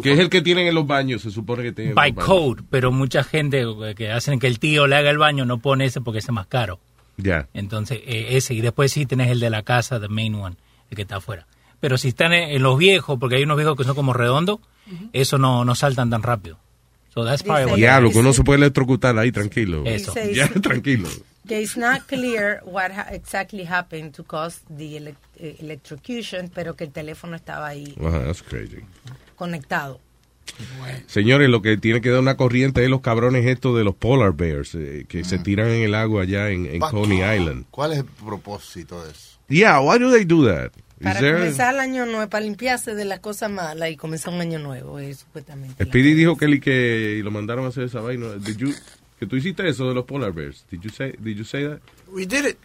Que 0.02 0.14
es 0.14 0.20
el 0.20 0.30
que 0.30 0.42
tienen 0.42 0.68
en 0.68 0.76
los 0.76 0.86
baños, 0.88 1.22
se 1.22 1.32
supone 1.32 1.64
que 1.64 1.72
tienen. 1.72 1.92
en 1.92 1.96
By 1.96 2.12
los 2.12 2.16
baños. 2.18 2.28
code, 2.30 2.64
pero 2.70 2.92
mucha 2.92 3.24
gente 3.24 3.62
eh, 3.62 3.96
que 3.96 4.12
hacen 4.12 4.40
que 4.40 4.48
el 4.48 4.60
tío 4.60 4.88
le 4.88 4.96
haga 4.96 5.10
el 5.10 5.18
baño 5.18 5.46
no 5.46 5.60
pone 5.60 5.86
ese 5.86 6.02
porque 6.02 6.20
ese 6.20 6.28
es 6.32 6.34
más 6.34 6.48
caro. 6.48 6.80
Ya. 7.18 7.48
Entonces, 7.54 8.00
eh, 8.06 8.30
ese. 8.32 8.54
Y 8.56 8.62
después 8.62 8.92
sí 8.92 9.06
tenés 9.06 9.30
el 9.30 9.40
de 9.40 9.50
la 9.52 9.62
casa, 9.64 10.00
the 10.00 10.08
main 10.10 10.34
one, 10.36 10.56
el 10.90 10.96
que 10.96 11.04
está 11.04 11.18
afuera. 11.18 11.46
pero 11.80 11.98
si 11.98 12.08
están 12.10 12.34
en, 12.34 12.50
en 12.50 12.64
los 12.64 12.78
viejos, 12.78 13.20
porque 13.20 13.36
hay 13.36 13.44
unos 13.44 13.58
viejos 13.58 13.78
que 13.78 13.84
son 13.84 13.96
como 13.96 14.14
redondos, 14.14 14.60
eso 15.14 15.38
no, 15.38 15.64
no 15.66 15.76
saltan 15.76 16.10
tan 16.10 16.24
rápido. 16.24 16.58
So 17.14 17.24
that's 17.24 17.44
probably 17.44 17.66
what 17.66 17.76
Diablo, 17.78 18.12
que 18.12 18.18
uno 18.20 18.34
se 18.34 18.44
puede 18.44 18.58
electrocutar 18.58 19.18
ahí 19.20 19.32
tranquilo. 19.32 19.84
Eso. 19.86 20.14
Ya, 20.34 20.48
tranquilo. 20.50 21.10
que 21.48 21.62
it's 21.62 21.78
not 21.78 22.08
clear 22.08 22.62
what 22.66 22.92
ha- 22.92 23.10
exactly 23.14 23.66
happened 23.66 24.14
to 24.16 24.24
cause 24.24 24.62
the 24.70 24.98
elec- 24.98 25.16
eh, 25.38 25.58
electrocution, 25.60 26.50
pero 26.54 26.76
que 26.76 26.86
el 26.86 26.92
teléfono 26.92 27.36
estaba 27.36 27.68
ahí 27.68 27.94
Ajá, 28.00 28.24
that's 28.24 28.42
crazy. 28.42 28.80
conectado. 29.36 30.00
Señores, 31.08 31.50
lo 31.50 31.62
que 31.62 31.78
tiene 31.78 32.02
que 32.02 32.10
dar 32.10 32.20
una 32.20 32.36
corriente 32.38 32.84
es 32.84 32.90
los 32.90 33.02
cabrones 33.02 33.46
estos 33.46 33.78
de 33.78 33.84
los 33.84 33.96
polar 33.96 34.34
bears 34.34 34.76
eh, 34.76 35.06
que 35.08 35.24
se 35.24 35.38
tiran 35.40 35.70
en 35.70 35.84
el 35.84 35.96
agua 35.96 36.24
allá 36.24 36.50
en, 36.50 36.66
en 36.66 36.80
Coney 36.80 37.20
Island. 37.20 37.66
¿Cuál 37.72 37.94
es 37.94 38.00
el 38.00 38.06
propósito 38.06 39.04
de 39.04 39.12
eso? 39.12 39.40
Yeah, 39.50 39.82
why 39.82 40.00
do 40.00 40.12
they 40.12 40.26
do 40.26 40.46
that? 40.48 40.72
Para 41.04 41.20
there- 41.20 41.34
comenzar 41.38 41.74
el 41.74 41.80
año 41.80 42.06
nuevo, 42.06 42.30
para 42.30 42.44
limpiarse 42.46 42.96
de 42.96 43.06
las 43.06 43.20
cosas 43.20 43.50
malas 43.52 43.90
y 43.92 43.98
comenzar 43.98 44.34
un 44.34 44.42
año 44.42 44.60
nuevo, 44.60 45.00
es 45.00 45.20
supuestamente. 45.20 45.84
Speedy 45.86 46.14
dijo 46.14 46.38
que, 46.38 46.46
él 46.46 46.54
y 46.56 46.60
que 46.60 47.16
y 47.20 47.22
lo 47.22 47.32
mandaron 47.32 47.66
a 47.66 47.70
hacer 47.70 47.84
esa 47.84 48.00
vaina. 48.02 48.34
Did 48.36 48.58
you- 48.58 48.76
que 49.20 49.26
tú 49.28 49.36
hiciste 49.36 49.68
eso 49.68 49.88
de 49.88 49.94
los 49.94 50.06
polar 50.06 50.32
bears. 50.34 50.66
Did 50.72 50.82
you 50.82 50.90
say, 50.90 51.14
did 51.20 51.36
you 51.38 51.44
say 51.46 51.68
that? 51.68 51.80
We 52.08 52.26
did 52.26 52.46
it. 52.46 52.58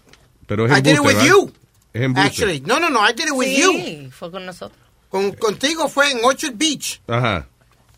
Pero 0.47 0.67
es 0.67 0.73
I 0.79 0.81
did 0.81 0.95
it 0.95 1.01
with 1.01 1.17
right? 1.17 1.29
you. 1.29 1.53
Es 1.93 2.03
embuste. 2.03 2.27
Actually, 2.29 2.61
no, 2.61 2.79
no, 2.81 2.89
no, 2.91 3.01
I 3.09 3.13
did 3.13 3.27
it 3.27 3.33
with 3.33 3.49
Sí, 3.49 3.63
you. 4.05 4.11
fue 4.11 4.31
con 4.31 4.45
nosotros. 4.47 4.79
Con, 5.09 5.33
contigo 5.33 5.89
fue 5.89 6.11
en 6.11 6.19
Orchard 6.25 6.55
Beach, 6.55 7.01
Ajá. 7.07 7.47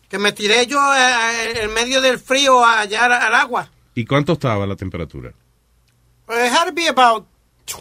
que 0.09 0.17
me 0.17 0.31
tiré 0.31 0.65
yo 0.67 0.77
eh, 0.95 0.99
eh, 0.99 1.59
en 1.63 1.73
medio 1.73 2.01
del 2.01 2.19
frío 2.19 2.63
allá 2.65 3.05
al, 3.05 3.11
al 3.13 3.35
agua. 3.35 3.69
¿Y 3.95 4.05
cuánto 4.05 4.33
estaba 4.33 4.65
la 4.65 4.75
temperatura? 4.75 5.29
It 6.29 6.51
had 6.51 6.67
to 6.67 6.73
be 6.73 6.87
about 6.87 7.25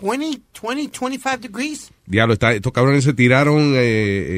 20, 0.03 0.41
20, 0.61 0.89
25 0.99 1.37
degrees. 1.41 1.91
Diablo, 2.11 2.35
está, 2.35 2.53
estos 2.53 2.73
cabrones 2.73 3.05
se 3.05 3.15
tiraron. 3.15 3.74
Eh, 3.77 3.78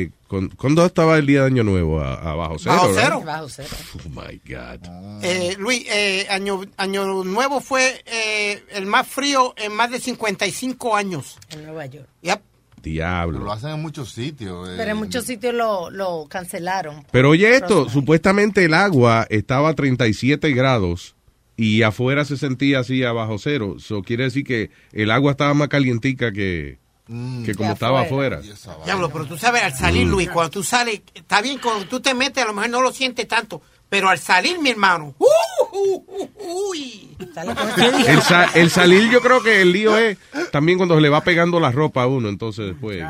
eh, 0.02 0.10
con, 0.28 0.48
¿Cuándo 0.50 0.84
estaba 0.84 1.16
el 1.16 1.26
día 1.26 1.40
de 1.40 1.46
Año 1.46 1.64
Nuevo? 1.64 2.00
A, 2.00 2.14
a 2.16 2.34
bajo 2.34 2.58
cero. 2.58 2.74
Bajo 2.74 2.88
right? 2.88 2.98
cero. 3.02 3.22
Bajo 3.24 3.48
cero. 3.48 3.68
Oh 4.04 4.08
my 4.10 4.40
God. 4.46 5.24
Eh, 5.24 5.56
Luis, 5.58 5.84
eh, 5.90 6.26
año, 6.28 6.60
año 6.76 7.24
Nuevo 7.24 7.60
fue 7.62 8.02
eh, 8.04 8.62
el 8.72 8.84
más 8.84 9.08
frío 9.08 9.54
en 9.56 9.72
más 9.74 9.90
de 9.90 10.00
55 10.00 10.94
años. 10.94 11.38
En 11.48 11.64
Nueva 11.64 11.86
York. 11.86 12.08
Yep. 12.20 12.40
Diablo. 12.82 13.38
Lo 13.38 13.52
hacen 13.52 13.70
en 13.70 13.80
muchos 13.80 14.12
sitios. 14.12 14.68
eh. 14.68 14.74
Pero 14.76 14.90
en 14.90 14.96
muchos 14.98 15.24
sitios 15.24 15.54
lo, 15.54 15.88
lo 15.90 16.26
cancelaron. 16.28 17.06
Pero 17.10 17.30
oye 17.30 17.54
esto, 17.56 17.88
supuestamente 17.88 18.64
el 18.66 18.74
agua 18.74 19.26
estaba 19.30 19.70
a 19.70 19.74
37 19.74 20.52
grados 20.52 21.14
y 21.56 21.82
afuera 21.82 22.24
se 22.26 22.36
sentía 22.36 22.80
así 22.80 23.02
a 23.04 23.12
bajo 23.12 23.38
cero. 23.38 23.76
Eso 23.78 24.02
quiere 24.02 24.24
decir 24.24 24.44
que 24.44 24.70
el 24.92 25.10
agua 25.10 25.30
estaba 25.30 25.54
más 25.54 25.68
calientica 25.68 26.32
que, 26.32 26.78
que 27.06 27.54
como 27.54 27.72
estaba 27.72 28.02
afuera. 28.02 28.38
afuera. 28.38 28.84
Diablo, 28.84 29.10
pero 29.10 29.26
tú 29.26 29.36
sabes, 29.36 29.62
al 29.62 29.74
salir, 29.74 30.06
Mm. 30.06 30.10
Luis, 30.10 30.30
cuando 30.30 30.50
tú 30.50 30.62
sales, 30.62 31.02
está 31.14 31.40
bien, 31.42 31.58
cuando 31.58 31.84
tú 31.86 32.00
te 32.00 32.14
metes, 32.14 32.42
a 32.42 32.46
lo 32.46 32.52
mejor 32.54 32.70
no 32.70 32.80
lo 32.82 32.92
sientes 32.92 33.26
tanto, 33.28 33.60
pero 33.88 34.08
al 34.08 34.18
salir, 34.18 34.58
mi 34.60 34.70
hermano, 34.70 35.14
¡uh! 35.18 35.26
Uh, 35.72 36.04
uh, 36.06 36.68
uy. 36.70 37.16
El, 38.06 38.20
sa- 38.22 38.50
el 38.54 38.70
salir 38.70 39.10
yo 39.10 39.20
creo 39.20 39.42
que 39.42 39.62
el 39.62 39.72
lío 39.72 39.96
es 39.96 40.18
también 40.50 40.76
cuando 40.78 40.94
se 40.96 41.00
le 41.00 41.08
va 41.08 41.22
pegando 41.22 41.60
la 41.60 41.70
ropa 41.70 42.02
a 42.02 42.06
uno, 42.06 42.28
entonces 42.28 42.66
después... 42.66 43.02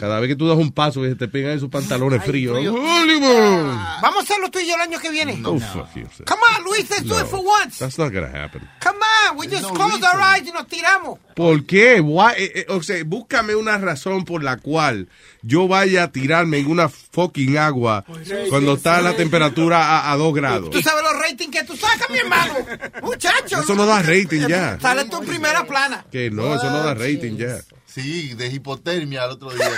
Cada 0.00 0.18
vez 0.20 0.28
que 0.28 0.36
tú 0.36 0.46
das 0.48 0.56
un 0.56 0.72
paso 0.72 1.04
y 1.04 1.10
se 1.10 1.14
te 1.16 1.28
pegan 1.28 1.52
esos 1.56 1.68
pantalones 1.68 2.22
fríos. 2.24 2.56
frío. 2.56 2.72
¡Hollywood! 2.74 3.66
Vamos 4.02 4.16
a 4.18 4.22
hacerlo 4.22 4.50
tú 4.50 4.58
y 4.58 4.66
yo 4.66 4.74
el 4.76 4.80
año 4.80 4.98
que 4.98 5.10
viene. 5.10 5.36
No, 5.36 5.58
fuck 5.58 5.94
you. 5.94 6.06
sir. 6.16 6.24
Come 6.26 6.40
on, 6.56 6.64
Luis, 6.64 6.88
let's 6.88 7.02
do 7.04 7.14
No, 7.14 7.20
it 7.20 7.26
for 7.26 7.40
once. 7.40 7.78
That's 7.78 7.98
not 7.98 8.12
gonna 8.12 8.28
happen. 8.28 8.62
Come 8.80 8.98
on, 9.30 9.36
we 9.38 9.46
just 9.46 9.68
close 9.74 10.02
our 10.02 10.20
eyes 10.20 10.46
y 10.48 10.52
nos 10.52 10.66
tiramos. 10.68 11.18
¿Por 11.34 11.64
qué? 11.66 12.00
Why- 12.00 12.32
eh, 12.38 12.52
eh, 12.54 12.66
o 12.70 12.82
sea, 12.82 13.02
búscame 13.04 13.54
una 13.54 13.76
razón 13.78 14.24
por 14.24 14.42
la 14.42 14.56
cual 14.56 15.08
yo 15.42 15.68
vaya 15.68 16.04
a 16.04 16.12
tirarme 16.12 16.58
en 16.58 16.70
una 16.70 16.88
fucking 16.88 17.58
agua 17.58 18.04
cuando 18.48 18.74
está 18.74 19.02
la 19.02 19.14
temperatura 19.16 19.98
a, 20.00 20.12
a 20.12 20.16
2 20.16 20.34
grados. 20.34 20.70
Tú 20.70 20.80
sabes 20.80 21.02
los 21.02 21.20
ratings 21.30 21.50
que 21.52 21.64
tú 21.64 21.76
sacas, 21.76 22.08
mi 22.10 22.18
hermano. 22.18 22.54
Muchacho. 23.02 23.60
Eso 23.60 23.74
no 23.74 23.86
da 23.86 24.02
rating 24.02 24.46
ya. 24.48 24.78
Sale 24.80 25.04
tu 25.06 25.22
primera 25.24 25.64
plana. 25.66 26.04
Que 26.10 26.30
no, 26.30 26.54
eso 26.54 26.70
no 26.70 26.82
da 26.82 26.94
rating 26.94 27.36
ya. 27.36 27.58
Sí, 27.86 28.34
de 28.34 28.48
hipotermia 28.48 29.22
al 29.24 29.30
otro 29.30 29.50
día, 29.54 29.70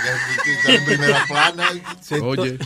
que, 0.43 0.51
está 0.51 0.73
en 0.73 0.85
primera 0.85 1.25
plana. 1.25 1.69
Se- 2.01 2.19
Oye. 2.21 2.59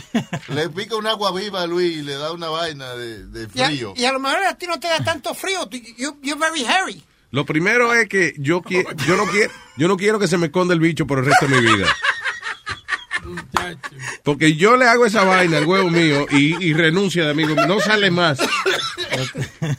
Le 0.48 0.68
pica 0.70 0.96
un 0.96 1.06
agua 1.06 1.32
viva 1.32 1.62
a 1.62 1.66
Luis 1.66 1.96
y 1.98 2.02
le 2.02 2.14
da 2.14 2.32
una 2.32 2.48
vaina 2.48 2.94
de, 2.94 3.24
de 3.26 3.48
Y 3.54 3.60
a, 3.62 3.66
frío. 3.66 3.94
y 3.96 4.04
a 4.04 4.12
lo 4.12 4.18
mejor 4.18 4.44
a 4.44 4.58
ti 4.58 4.66
no 4.66 4.80
te 4.80 4.88
da 4.88 4.98
tanto 5.04 5.32
frío. 5.34 5.68
you- 5.70 6.18
you're 6.22 6.38
very 6.40 6.64
hairy. 6.64 7.04
Lo 7.30 7.44
primero 7.44 7.92
es 7.94 8.08
que 8.08 8.34
yo, 8.38 8.62
qui- 8.62 8.84
yo, 9.06 9.16
no 9.16 9.26
quiero, 9.26 9.52
yo 9.76 9.86
no 9.88 9.96
quiero 9.96 10.18
que 10.18 10.26
se 10.28 10.38
me 10.38 10.46
esconda 10.46 10.74
el 10.74 10.80
bicho 10.80 11.06
por 11.06 11.18
el 11.20 11.24
resto 11.26 11.46
de 11.46 11.60
mi 11.60 11.74
vida. 11.76 11.86
Porque 14.22 14.54
yo 14.54 14.76
le 14.76 14.86
hago 14.86 15.06
esa 15.06 15.24
vaina 15.24 15.58
al 15.58 15.66
huevo 15.66 15.90
mío 15.90 16.26
y, 16.30 16.62
y 16.64 16.72
renuncia 16.74 17.24
de 17.24 17.30
amigo. 17.30 17.54
No 17.66 17.80
sale 17.80 18.10
más. 18.10 18.38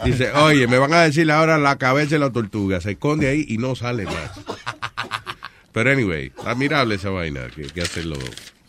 Dice, 0.03 0.31
oye, 0.31 0.67
me 0.67 0.77
van 0.77 0.93
a 0.93 1.01
decir 1.03 1.29
ahora 1.31 1.57
la 1.57 1.77
cabeza 1.77 2.11
de 2.15 2.19
la 2.19 2.31
tortuga. 2.31 2.81
Se 2.81 2.91
esconde 2.91 3.27
ahí 3.29 3.45
y 3.47 3.57
no 3.57 3.75
sale 3.75 4.05
más. 4.05 4.31
Pero 5.71 5.91
anyway, 5.91 6.31
admirable 6.45 6.95
esa 6.95 7.09
vaina 7.09 7.47
que, 7.53 7.63
que 7.63 7.81
hacen 7.81 8.09
los, 8.09 8.19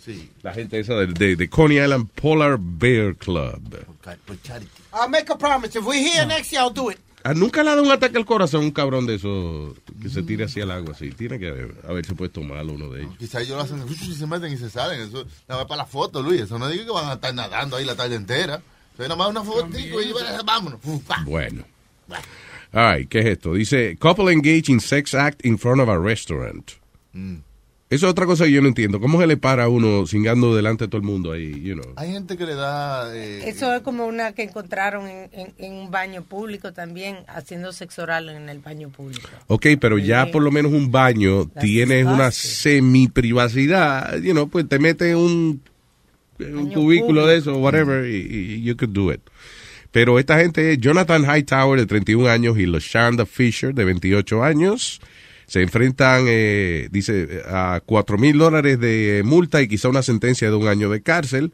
Sí. 0.05 0.31
la 0.43 0.53
gente 0.53 0.79
esa 0.79 0.95
de, 0.95 1.07
de, 1.09 1.35
de 1.37 1.49
Coney 1.49 1.79
Island 1.79 2.09
Polar 2.15 2.59
Bear 2.61 3.15
Club. 3.17 3.61
I'll 4.93 5.09
make 5.09 5.31
a 5.33 5.37
promise. 5.37 5.77
If 5.79 5.85
we're 5.85 6.01
here 6.01 6.25
next 6.27 6.53
year, 6.53 6.63
I'll 6.63 6.73
do 6.73 6.91
it. 6.91 6.99
Ah, 7.29 7.35
Nunca 7.35 7.65
le 7.65 7.71
ha 7.71 7.75
dado 7.75 7.85
un 7.85 7.91
ataque 7.91 8.17
al 8.19 8.25
corazón 8.25 8.63
un 8.63 8.71
cabrón 8.71 9.05
de 9.05 9.17
esos 9.17 9.75
que 10.01 10.09
se 10.09 10.23
tire 10.23 10.45
así 10.45 10.61
al 10.61 10.71
agua. 10.71 10.93
así. 10.93 11.11
Tiene 11.11 11.41
que 11.41 11.49
haber, 11.49 11.75
a 11.89 11.93
ver 11.93 12.07
si 12.07 12.15
puede 12.15 12.31
tomarlo 12.31 12.75
uno 12.75 12.89
de 12.89 13.03
ellos. 13.03 13.17
Quizá 13.19 13.41
ellos 13.41 13.57
lo 13.57 13.63
hacen 13.63 13.85
y 13.89 14.15
se 14.15 14.27
meten 14.29 14.53
y 14.53 14.57
se 14.57 14.71
salen. 14.71 15.01
Eso 15.01 15.27
nada 15.49 15.63
más 15.63 15.67
para 15.67 15.79
la 15.79 15.87
foto, 15.87 16.23
Luis. 16.23 16.43
Eso 16.43 16.57
no 16.57 16.69
digo 16.69 16.85
que 16.85 16.93
van 16.93 17.11
a 17.11 17.15
estar 17.15 17.35
nadando 17.35 17.77
ahí 17.77 17.85
la 17.85 17.97
tarde 17.97 18.15
entera. 18.15 18.63
Eso 18.95 19.03
es 19.03 19.09
nada 19.09 19.17
más 19.17 19.29
una 19.31 19.43
fotico 19.43 20.01
y 20.01 20.13
bueno, 20.13 20.29
vámonos. 20.45 20.81
Bueno. 21.25 21.65
Ay, 22.71 23.07
¿qué 23.07 23.19
es 23.19 23.27
esto? 23.27 23.55
Dice, 23.55 23.97
couple 23.99 24.33
engage 24.33 24.71
in 24.71 24.79
sex 24.79 25.13
act 25.13 25.45
in 25.45 25.59
front 25.59 25.81
of 25.81 25.89
a 25.89 25.99
restaurant. 25.99 26.71
Mm. 27.13 27.39
Eso 27.89 28.07
es 28.07 28.11
otra 28.11 28.27
cosa 28.27 28.47
que 28.47 28.51
yo 28.51 28.61
no 28.63 28.67
entiendo. 28.67 28.99
¿Cómo 28.99 29.21
se 29.21 29.29
le 29.29 29.37
para 29.37 29.65
a 29.65 29.69
uno 29.69 30.09
cingando 30.09 30.57
delante 30.57 30.85
de 30.85 30.89
todo 30.89 31.01
el 31.01 31.07
mundo 31.07 31.31
ahí, 31.31 31.63
you 31.63 31.75
know? 31.75 31.93
Hay 31.95 32.11
gente 32.11 32.37
que 32.37 32.45
le 32.45 32.57
da... 32.57 33.15
eh, 33.17 33.49
Eso 33.49 33.73
es 33.73 33.83
como 33.83 34.07
una 34.07 34.33
que 34.33 34.43
encontraron 34.43 35.07
en, 35.07 35.31
en- 35.33 35.55
en 35.59 35.73
un 35.75 35.91
baño 35.93 36.23
público 36.25 36.73
también, 36.73 37.19
haciendo 37.29 37.73
sexo 37.73 38.03
oral 38.03 38.29
en 38.29 38.49
el 38.49 38.59
baño 38.59 38.89
público. 38.89 39.29
Ok, 39.47 39.67
pero 39.81 39.99
ya 39.99 40.25
Sí. 40.27 40.33
por 40.33 40.43
lo 40.43 40.51
menos 40.51 40.73
un 40.73 40.91
baño 40.91 41.47
tienes 41.61 42.07
una 42.07 42.33
semi-privacidad, 42.33 44.17
you 44.21 44.33
know, 44.33 44.49
pues 44.49 44.69
te 44.69 44.79
metes 44.79 45.15
un, 45.15 45.61
un 46.41 46.71
cubículo 46.73 47.27
de 47.27 47.37
eso, 47.37 47.57
whatever, 47.59 48.05
y, 48.11 48.17
y 48.57 48.63
you 48.63 48.77
could 48.77 48.91
do 48.93 49.13
it. 49.13 49.21
Pero 49.93 50.19
esta 50.19 50.39
gente 50.39 50.73
es 50.73 50.79
Jonathan 50.79 51.23
Hightower, 51.25 51.79
de 51.81 51.87
31 51.87 52.29
años, 52.29 52.59
y 52.59 52.67
LaShonda 52.67 53.25
Fisher, 53.25 53.73
de 53.75 53.85
28 53.85 54.43
años. 54.45 55.01
Se 55.47 55.63
enfrentan, 55.63 56.25
eh, 56.29 56.89
dice, 56.91 57.43
a 57.47 57.81
4 57.85 58.19
mil 58.19 58.37
dólares 58.39 58.81
de 58.81 59.23
multa 59.25 59.63
y 59.63 59.69
quizá 59.69 59.89
una 59.89 60.03
sentencia 60.03 60.51
de 60.51 60.57
un 60.57 60.67
año 60.67 60.91
de 60.91 61.03
cárcel, 61.03 61.53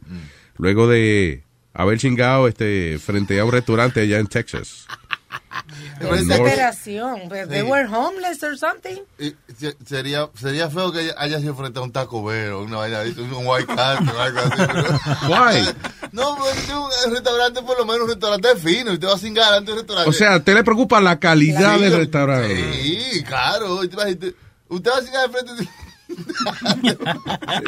luego 0.57 0.87
de 0.87 1.43
haber 1.73 1.99
chingado 1.99 2.47
este, 2.47 2.97
frente 2.99 3.39
a 3.39 3.45
un 3.45 3.51
restaurante 3.51 4.01
allá 4.01 4.19
en 4.19 4.27
Texas. 4.27 4.87
Desesperación. 5.99 7.29
They 7.49 7.61
were 7.63 7.85
homeless 7.87 8.43
or 8.43 8.57
something. 8.57 9.01
y 9.19 9.35
se- 9.57 9.75
sería, 9.85 10.29
sería 10.39 10.69
feo 10.69 10.91
que 10.91 11.11
haya 11.17 11.39
sido 11.39 11.55
frente 11.55 11.79
a 11.79 11.81
un 11.83 11.91
Taco 11.91 12.23
Bell 12.23 12.51
o 12.53 12.61
una 12.63 12.77
vaina 12.77 13.01
un 13.01 13.45
White 13.47 13.73
Castle 13.75 14.11
o 14.11 14.19
algo 14.21 14.39
así. 14.39 14.51
pero- 14.57 14.99
Why? 15.29 15.75
No, 16.11 16.37
es 16.47 16.69
un 16.69 17.11
restaurante, 17.11 17.63
por 17.63 17.75
lo 17.79 17.85
menos 17.85 18.01
un 18.03 18.09
restaurante 18.09 18.55
fino. 18.57 18.93
Y 18.93 18.99
te 18.99 19.07
vas 19.07 19.19
cingar 19.19 19.51
ante 19.53 19.71
un 19.71 19.77
restaurante. 19.79 20.09
O 20.09 20.13
sea, 20.13 20.33
¿a 20.33 20.37
usted 20.37 20.53
le 20.53 20.63
preocupa 20.63 21.01
la 21.01 21.19
calidad 21.19 21.79
del 21.79 21.95
restaurante? 21.95 22.73
Sí, 22.83 23.23
claro. 23.23 23.79
Te 23.87 24.35
Usted 24.69 24.91
va 24.91 24.97
a 24.97 25.01
cingar 25.01 25.29
de 25.31 25.37
frente. 25.39 25.69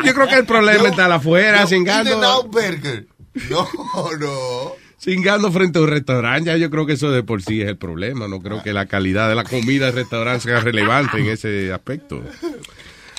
Yo 0.03 0.13
creo 0.13 0.27
que 0.27 0.35
el 0.35 0.45
problema 0.45 0.89
está 0.89 1.13
afuera. 1.15 1.65
In-N-Out 1.69 2.51
Burger. 2.51 3.07
No, 3.49 3.67
no. 4.19 4.84
Cingando 5.05 5.51
frente 5.51 5.77
a 5.77 5.83
un 5.83 5.87
restaurante, 5.89 6.49
ya 6.49 6.57
yo 6.57 6.71
creo 6.71 6.87
que 6.87 6.93
eso 6.93 7.11
de 7.11 7.21
por 7.21 7.43
sí 7.43 7.61
es 7.61 7.67
el 7.67 7.77
problema. 7.77 8.27
No 8.27 8.39
creo 8.41 8.63
que 8.63 8.73
la 8.73 8.87
calidad 8.87 9.29
de 9.29 9.35
la 9.35 9.43
comida 9.43 9.85
del 9.85 9.93
restaurante 9.93 10.45
sea 10.45 10.61
relevante 10.61 11.19
en 11.19 11.27
ese 11.27 11.71
aspecto. 11.71 12.23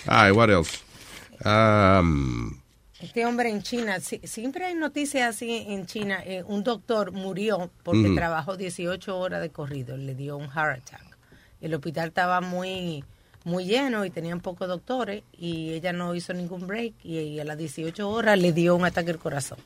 Ay, 0.04 0.32
what 0.32 0.50
else? 0.50 0.78
Um, 1.44 2.58
Este 3.00 3.24
hombre 3.24 3.50
en 3.50 3.62
China, 3.62 4.00
si- 4.00 4.20
siempre 4.24 4.64
hay 4.64 4.74
noticias 4.74 5.28
así 5.36 5.64
en 5.68 5.86
China. 5.86 6.20
eh, 6.24 6.42
un 6.46 6.64
doctor 6.64 7.12
murió 7.12 7.70
porque 7.84 8.10
trabajó 8.16 8.56
18 8.56 9.16
horas 9.16 9.40
de 9.40 9.50
corrido, 9.50 9.96
le 9.96 10.16
dio 10.16 10.36
un 10.36 10.48
heart 10.50 10.78
attack. 10.82 11.16
El 11.60 11.72
hospital 11.74 12.08
estaba 12.08 12.40
muy 12.40 13.04
muy 13.44 13.64
lleno 13.64 14.04
y 14.04 14.10
tenían 14.10 14.40
pocos 14.40 14.66
doctores 14.66 15.22
y 15.38 15.70
ella 15.70 15.92
no 15.92 16.16
hizo 16.16 16.34
ningún 16.34 16.66
break 16.66 16.94
y, 17.04 17.18
y 17.18 17.38
a 17.38 17.44
las 17.44 17.56
18 17.56 18.08
horas 18.10 18.36
le 18.40 18.52
dio 18.52 18.74
un 18.74 18.84
ataque 18.84 19.12
al 19.12 19.18
corazón. 19.20 19.58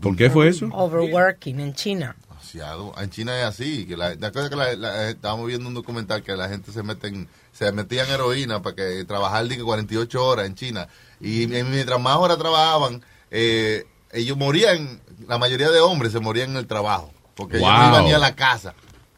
¿Por 0.00 0.16
qué 0.16 0.28
fue 0.30 0.48
eso? 0.48 0.66
Overworking 0.72 1.60
en 1.60 1.74
China. 1.74 2.16
Demasiado. 2.28 2.94
En 3.00 3.10
China 3.10 3.38
es 3.38 3.44
así. 3.44 3.86
Que 3.86 3.96
la, 3.96 4.14
¿te 4.16 4.26
acuerdas 4.26 4.50
que 4.50 4.56
la- 4.56 4.74
la- 4.76 5.08
estábamos 5.10 5.46
viendo 5.46 5.66
un 5.68 5.74
documental 5.74 6.22
que 6.22 6.36
la 6.36 6.48
gente 6.48 6.72
se 6.72 6.82
meten, 6.82 7.28
se 7.52 7.72
metían 7.72 8.08
heroína 8.10 8.60
para 8.62 8.76
que 8.76 9.04
trabajar 9.04 9.46
dice, 9.48 9.62
48 9.62 10.24
horas 10.24 10.46
en 10.46 10.54
China. 10.54 10.88
Y 11.20 11.46
mientras 11.46 12.00
más 12.00 12.16
horas 12.16 12.38
trabajaban, 12.38 13.02
eh, 13.30 13.86
ellos 14.12 14.36
morían, 14.36 15.00
la 15.26 15.38
mayoría 15.38 15.70
de 15.70 15.80
hombres 15.80 16.12
se 16.12 16.20
morían 16.20 16.50
en 16.50 16.56
el 16.58 16.66
trabajo. 16.66 17.10
Porque 17.34 17.56
ellos 17.58 17.68
no 17.68 17.88
iban 17.88 18.04
ni 18.04 18.12
a 18.12 18.18
la 18.18 18.34
casa. 18.34 18.74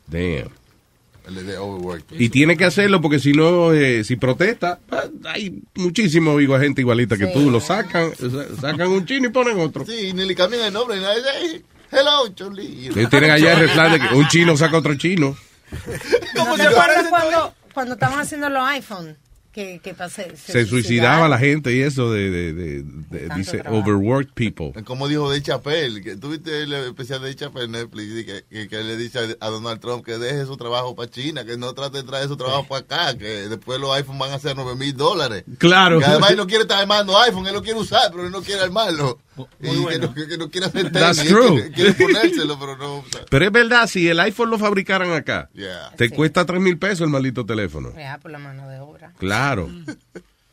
Damn. 0.06 0.50
Y 2.18 2.28
tiene 2.28 2.56
que 2.56 2.64
hacerlo 2.64 3.00
porque 3.00 3.18
si 3.18 3.32
no, 3.32 3.72
eh, 3.72 4.04
si 4.04 4.16
protesta, 4.16 4.78
ah, 4.90 5.04
hay 5.32 5.62
muchísimo 5.74 6.40
igual, 6.40 6.62
gente 6.62 6.80
igualita 6.80 7.16
que 7.16 7.26
Sí. 7.26 7.32
tú. 7.32 7.50
Lo 7.50 7.60
sacan, 7.60 8.12
sa- 8.16 8.60
sacan 8.60 8.88
un 8.88 9.04
chino 9.06 9.28
y 9.28 9.30
ponen 9.30 9.58
otro. 9.60 9.84
Sí, 9.86 10.12
ni 10.12 10.24
le 10.26 10.34
cambian 10.34 10.62
el 10.64 10.72
nombre. 10.72 10.96
Hey, 10.98 11.62
hello, 11.92 12.28
Choli. 12.34 12.90
Tienen 13.10 13.30
allá 13.30 13.52
el 13.54 13.60
refrán 13.60 13.92
de 13.92 14.00
que 14.08 14.14
un 14.14 14.26
chino 14.28 14.56
saca 14.56 14.78
otro 14.78 14.94
chino. 14.96 15.36
¿No 16.34 16.54
te 16.56 16.62
acuerdas 16.62 17.06
cuando, 17.08 17.54
cuando 17.72 17.94
estaban 17.94 18.18
haciendo 18.20 18.48
los 18.48 18.62
iPhone? 18.68 19.16
Que, 19.52 19.80
que 19.80 19.94
pasé, 19.94 20.36
Se 20.36 20.64
suicidaba 20.64 21.28
la 21.28 21.36
gente 21.36 21.74
y 21.74 21.80
eso 21.82 22.12
de, 22.12 22.30
de, 22.30 22.52
de- 22.52 22.82
de- 22.84 23.28
dice, 23.34 23.58
trabajo. 23.58 23.82
overworked 23.82 24.32
people. 24.34 24.72
Como 24.84 25.08
dijo 25.08 25.28
de 25.28 25.42
Chappelle, 25.42 26.00
que 26.02 26.16
tuviste 26.16 26.62
el 26.62 26.72
especial 26.72 27.20
de 27.22 27.34
Chappelle 27.34 27.64
en 27.64 27.72
Netflix, 27.72 28.24
que, 28.24 28.44
que, 28.48 28.68
que 28.68 28.76
le 28.84 28.96
dice 28.96 29.36
a, 29.40 29.48
Donald 29.48 29.80
Trump 29.80 30.04
que 30.04 30.18
deje 30.18 30.46
su 30.46 30.56
trabajo 30.56 30.94
para 30.94 31.10
China, 31.10 31.44
que 31.44 31.56
no 31.56 31.72
trate 31.74 31.98
de 31.98 32.04
traer 32.04 32.28
su 32.28 32.36
trabajo 32.36 32.64
para 32.68 32.82
acá, 33.08 33.18
que 33.18 33.48
después 33.48 33.80
los 33.80 33.90
iPhones 33.96 34.20
van 34.20 34.30
a 34.32 34.38
ser 34.38 34.54
9 34.54 34.76
mil 34.76 34.96
dólares. 34.96 35.42
Claro. 35.58 35.98
Que 35.98 36.04
además 36.04 36.30
él 36.30 36.36
no 36.36 36.46
quiere 36.46 36.62
estar 36.62 36.80
armando 36.80 37.18
iPhone, 37.20 37.44
él 37.48 37.54
lo 37.54 37.62
quiere 37.62 37.80
usar, 37.80 38.08
pero 38.12 38.24
él 38.26 38.30
no 38.30 38.42
quiere 38.42 38.60
armarlo. 38.62 39.18
Y 39.60 39.86
que, 39.86 39.98
no, 39.98 40.14
que, 40.14 40.38
no 40.38 40.50
quiere 40.50 40.66
hacer 40.68 40.90
That's 40.92 41.18
tenis, 41.18 41.32
true. 41.32 41.70
Quiere, 41.72 41.72
quiere 41.72 41.92
ponérselo, 41.94 42.58
pero 42.58 42.76
no. 42.76 43.04
Pero 43.30 43.44
es 43.44 43.52
verdad, 43.52 43.86
si 43.86 44.08
el 44.08 44.18
iPhone 44.20 44.50
lo 44.50 44.58
fabricaran 44.58 45.12
acá, 45.12 45.48
Yeah. 45.54 45.92
te 45.96 46.10
cuesta 46.10 46.44
tres 46.44 46.60
mil 46.60 46.78
pesos 46.78 47.02
el 47.02 47.08
maldito 47.10 47.44
teléfono. 47.46 47.92
Ya, 47.96 48.18
por 48.18 48.30
la 48.30 48.38
mano 48.38 48.68
de 48.68 48.78
obra. 48.80 49.12
Claro. 49.18 49.68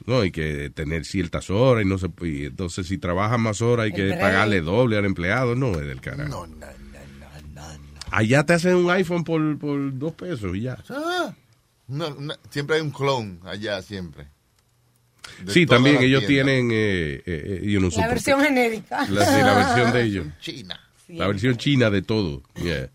No, 0.06 0.22
hay 0.22 0.32
que 0.32 0.70
tener 0.70 1.04
ciertas 1.04 1.50
horas 1.50 1.84
y 1.84 1.88
no 1.88 1.98
se 1.98 2.08
y 2.22 2.46
entonces 2.46 2.88
si 2.88 2.98
trabajas 2.98 3.38
más 3.40 3.62
horas 3.62 3.86
hay 3.86 3.90
El 3.90 3.96
que 3.96 4.06
break. 4.08 4.20
pagarle 4.22 4.62
doble 4.62 4.98
al 4.98 5.04
empleado, 5.06 5.54
no 5.56 5.72
es 5.72 5.86
del 5.86 6.00
carajo. 6.00 6.48
Allá 8.10 8.46
te 8.46 8.54
hacen 8.54 8.76
un 8.76 8.90
iPhone 8.90 9.24
por, 9.26 9.60
por 9.60 9.98
dos 9.98 10.14
pesos 10.14 10.56
y 10.56 10.62
ya. 10.62 10.78
Ah, 10.90 11.34
no, 11.88 12.10
no, 12.12 12.34
siempre 12.50 12.78
hay 12.78 12.82
un 12.82 12.92
clon 12.92 13.40
allá, 13.44 13.82
siempre. 13.82 14.28
Sí, 15.48 15.66
también 15.66 16.02
ellos 16.02 16.26
tienen, 16.26 16.70
eh, 16.72 17.22
eh, 17.26 17.62
eh, 17.62 17.62
yo 17.64 17.80
no 17.80 17.92
sé 17.92 18.02
La 18.02 18.08
versión 18.08 18.42
genérica. 18.42 19.06
La, 19.10 19.26
sí, 19.26 19.42
la 19.42 19.54
versión 19.54 19.94
de 19.94 20.04
ellos. 20.04 20.28
China. 20.42 20.80
La 21.08 21.28
versión 21.28 21.56
china 21.56 21.90
de 21.90 22.02
todo. 22.02 22.44
Yeah. 22.62 22.90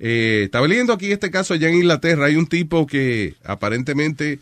Eh, 0.00 0.42
estaba 0.44 0.66
leyendo 0.66 0.92
aquí 0.92 1.12
este 1.12 1.30
caso 1.30 1.54
allá 1.54 1.68
en 1.68 1.76
Inglaterra. 1.76 2.26
Hay 2.26 2.36
un 2.36 2.46
tipo 2.46 2.86
que 2.86 3.34
aparentemente 3.44 4.38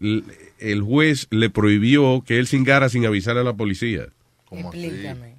el 0.00 0.82
juez 0.82 1.26
le 1.30 1.50
prohibió 1.50 2.22
que 2.26 2.38
él 2.38 2.46
cingara 2.46 2.88
sin 2.88 3.04
avisar 3.06 3.36
a 3.36 3.42
la 3.42 3.54
policía. 3.54 4.08
Explícame. 4.50 5.36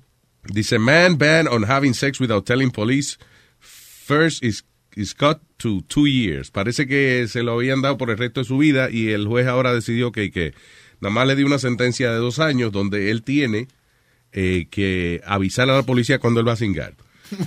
Dice, 0.49 0.79
man 0.79 1.17
banned 1.17 1.51
on 1.51 1.63
having 1.63 1.93
sex 1.93 2.19
without 2.19 2.45
telling 2.45 2.71
police 2.71 3.17
first 3.59 4.43
is, 4.43 4.63
is 4.95 5.13
cut 5.13 5.41
to 5.57 5.81
two 5.87 6.07
years. 6.07 6.51
Parece 6.51 6.87
que 6.87 7.27
se 7.27 7.43
lo 7.43 7.53
habían 7.53 7.81
dado 7.81 7.97
por 7.97 8.09
el 8.09 8.17
resto 8.17 8.41
de 8.41 8.45
su 8.45 8.57
vida 8.57 8.89
y 8.89 9.09
el 9.09 9.27
juez 9.27 9.47
ahora 9.47 9.73
decidió 9.73 10.11
que, 10.11 10.31
que 10.31 10.53
nada 10.99 11.13
más 11.13 11.27
le 11.27 11.35
dio 11.35 11.45
una 11.45 11.59
sentencia 11.59 12.11
de 12.11 12.17
dos 12.17 12.39
años 12.39 12.71
donde 12.71 13.11
él 13.11 13.23
tiene 13.23 13.67
eh, 14.31 14.67
que 14.69 15.21
avisar 15.25 15.69
a 15.69 15.75
la 15.75 15.83
policía 15.83 16.19
cuando 16.19 16.39
él 16.39 16.47
va 16.47 16.53
a 16.53 16.57
cingar. 16.57 16.95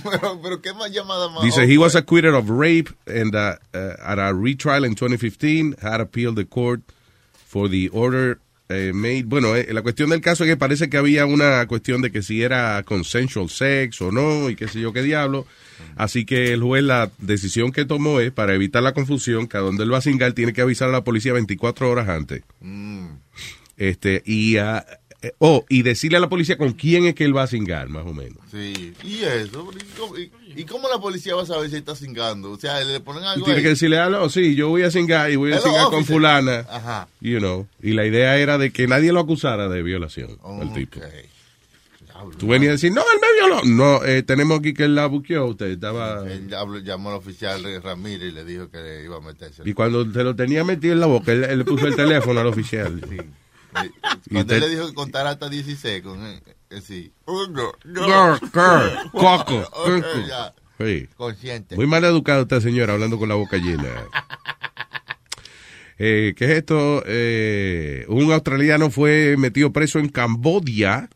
pero, 0.03 0.39
pero 0.41 0.61
qué 0.61 0.73
más 0.73 0.91
llamada 0.91 1.29
más. 1.29 1.43
Dice, 1.43 1.63
he 1.63 1.77
was 1.77 1.95
acquitted 1.95 2.33
of 2.33 2.49
rape 2.49 2.89
and 3.07 3.35
uh, 3.35 3.55
uh, 3.73 3.95
at 4.03 4.19
a 4.19 4.33
retrial 4.33 4.85
in 4.85 4.95
2015 4.95 5.75
had 5.81 6.01
appealed 6.01 6.35
the 6.35 6.45
court 6.45 6.81
for 7.47 7.69
the 7.69 7.89
order 7.89 8.39
eh, 8.71 8.93
made. 8.93 9.23
Bueno, 9.25 9.55
eh, 9.55 9.67
la 9.73 9.81
cuestión 9.81 10.09
del 10.09 10.21
caso 10.21 10.43
es 10.43 10.49
que 10.49 10.57
parece 10.57 10.89
que 10.89 10.97
había 10.97 11.25
una 11.25 11.65
cuestión 11.67 12.01
de 12.01 12.11
que 12.11 12.21
si 12.21 12.41
era 12.41 12.81
consensual 12.83 13.49
sex 13.49 14.01
o 14.01 14.11
no 14.11 14.49
y 14.49 14.55
qué 14.55 14.67
sé 14.67 14.79
yo 14.79 14.93
qué 14.93 15.03
diablo. 15.03 15.45
Así 15.95 16.25
que 16.25 16.53
el 16.53 16.61
juez 16.61 16.83
la 16.83 17.11
decisión 17.17 17.71
que 17.71 17.85
tomó 17.85 18.19
es 18.19 18.31
para 18.31 18.53
evitar 18.53 18.83
la 18.83 18.93
confusión 18.93 19.47
que 19.47 19.57
a 19.57 19.61
donde 19.61 19.83
él 19.83 19.93
va 19.93 19.97
a 19.97 20.01
cingar 20.01 20.33
tiene 20.33 20.53
que 20.53 20.61
avisar 20.61 20.89
a 20.89 20.91
la 20.91 21.03
policía 21.03 21.33
24 21.33 21.89
horas 21.89 22.07
antes. 22.07 22.43
Mm. 22.61 23.07
Este, 23.81 24.21
y, 24.27 24.57
ah, 24.57 24.85
eh, 25.23 25.31
oh, 25.39 25.65
y 25.67 25.81
decirle 25.81 26.17
a 26.17 26.19
la 26.19 26.29
policía 26.29 26.55
con 26.55 26.73
quién 26.73 27.05
es 27.05 27.15
que 27.15 27.23
él 27.25 27.35
va 27.35 27.41
a 27.43 27.47
cingar, 27.47 27.89
más 27.89 28.05
o 28.05 28.13
menos. 28.13 28.37
Sí, 28.51 28.93
y 29.03 29.23
eso. 29.23 29.71
¿Y 29.75 29.99
cómo, 29.99 30.17
y- 30.19 30.31
y 30.55 30.65
cómo 30.65 30.87
la 30.87 30.99
policía 30.99 31.33
va 31.33 31.41
a 31.41 31.45
saber 31.47 31.69
si 31.71 31.77
está 31.77 31.95
cingando? 31.95 32.51
O 32.51 32.59
sea, 32.59 32.79
le 32.83 32.99
ponen 32.99 33.23
Y 33.23 33.27
algo 33.27 33.45
tiene 33.45 33.57
ahí. 33.59 33.63
que 33.63 33.69
decirle, 33.69 33.97
ah, 33.97 34.09
no, 34.09 34.29
sí, 34.29 34.53
yo 34.53 34.69
voy 34.69 34.83
a 34.83 34.91
cingar 34.91 35.31
y 35.31 35.35
voy 35.35 35.51
a 35.53 35.59
cingar 35.59 35.85
con 35.89 36.05
fulana. 36.05 36.65
Ajá. 36.69 37.07
You 37.21 37.39
know. 37.39 37.65
Y 37.81 37.93
la 37.93 38.05
idea 38.05 38.37
era 38.37 38.59
de 38.59 38.69
que 38.71 38.85
nadie 38.87 39.11
lo 39.13 39.19
acusara 39.21 39.67
de 39.67 39.81
violación 39.81 40.37
al 40.43 40.73
tipo. 40.73 40.99
Tú 42.37 42.47
venías 42.49 42.69
a 42.69 42.73
decir, 42.73 42.91
no, 42.91 43.01
él 43.01 43.19
me 43.19 43.47
violó. 43.47 43.61
No, 43.65 44.05
eh, 44.05 44.21
tenemos 44.21 44.59
aquí 44.59 44.75
que 44.75 44.83
él 44.83 44.93
la 44.93 45.07
buqueó. 45.07 45.47
Usted 45.47 45.67
estaba. 45.71 46.23
Él 46.31 46.49
llamó 46.83 47.09
al 47.09 47.15
oficial 47.15 47.63
Ramírez 47.81 48.29
y 48.29 48.31
le 48.31 48.45
dijo 48.45 48.69
que 48.69 48.77
le 48.77 49.03
iba 49.05 49.17
a 49.17 49.21
meterse. 49.21 49.63
Y 49.65 49.73
cuando 49.73 50.03
se 50.11 50.23
lo 50.23 50.35
tenía 50.35 50.63
metido 50.63 50.93
en 50.93 50.99
la 50.99 51.07
boca, 51.07 51.31
él, 51.31 51.43
él 51.45 51.57
le 51.59 51.65
puso 51.65 51.87
el 51.87 51.95
teléfono 51.95 52.39
al 52.41 52.45
oficial. 52.47 53.01
Y 53.11 53.17
Cuando 53.71 54.45
te- 54.47 54.55
él 54.55 54.61
le 54.61 54.69
dijo 54.69 54.87
que 54.87 54.93
contara 54.93 55.31
hasta 55.31 55.49
16, 55.49 56.01
con 56.01 56.25
eh, 56.25 56.41
eh, 56.69 56.81
sí. 56.81 57.11
Uno, 57.25 57.71
grr, 57.83 58.39
coco. 59.11 59.69
Sí. 60.79 61.07
Consciente. 61.15 61.75
Muy 61.75 61.85
mal 61.87 62.03
educado 62.03 62.41
esta 62.43 62.59
señora 62.59 62.93
hablando 62.93 63.17
con 63.19 63.29
la 63.29 63.35
boca 63.35 63.57
llena. 63.57 63.89
Eh, 66.03 66.33
¿Qué 66.35 66.45
es 66.45 66.51
esto? 66.51 67.03
Eh, 67.05 68.05
un 68.07 68.31
australiano 68.31 68.89
fue 68.89 69.35
metido 69.37 69.71
preso 69.71 69.99
en 69.99 70.09
Cambodia 70.09 71.09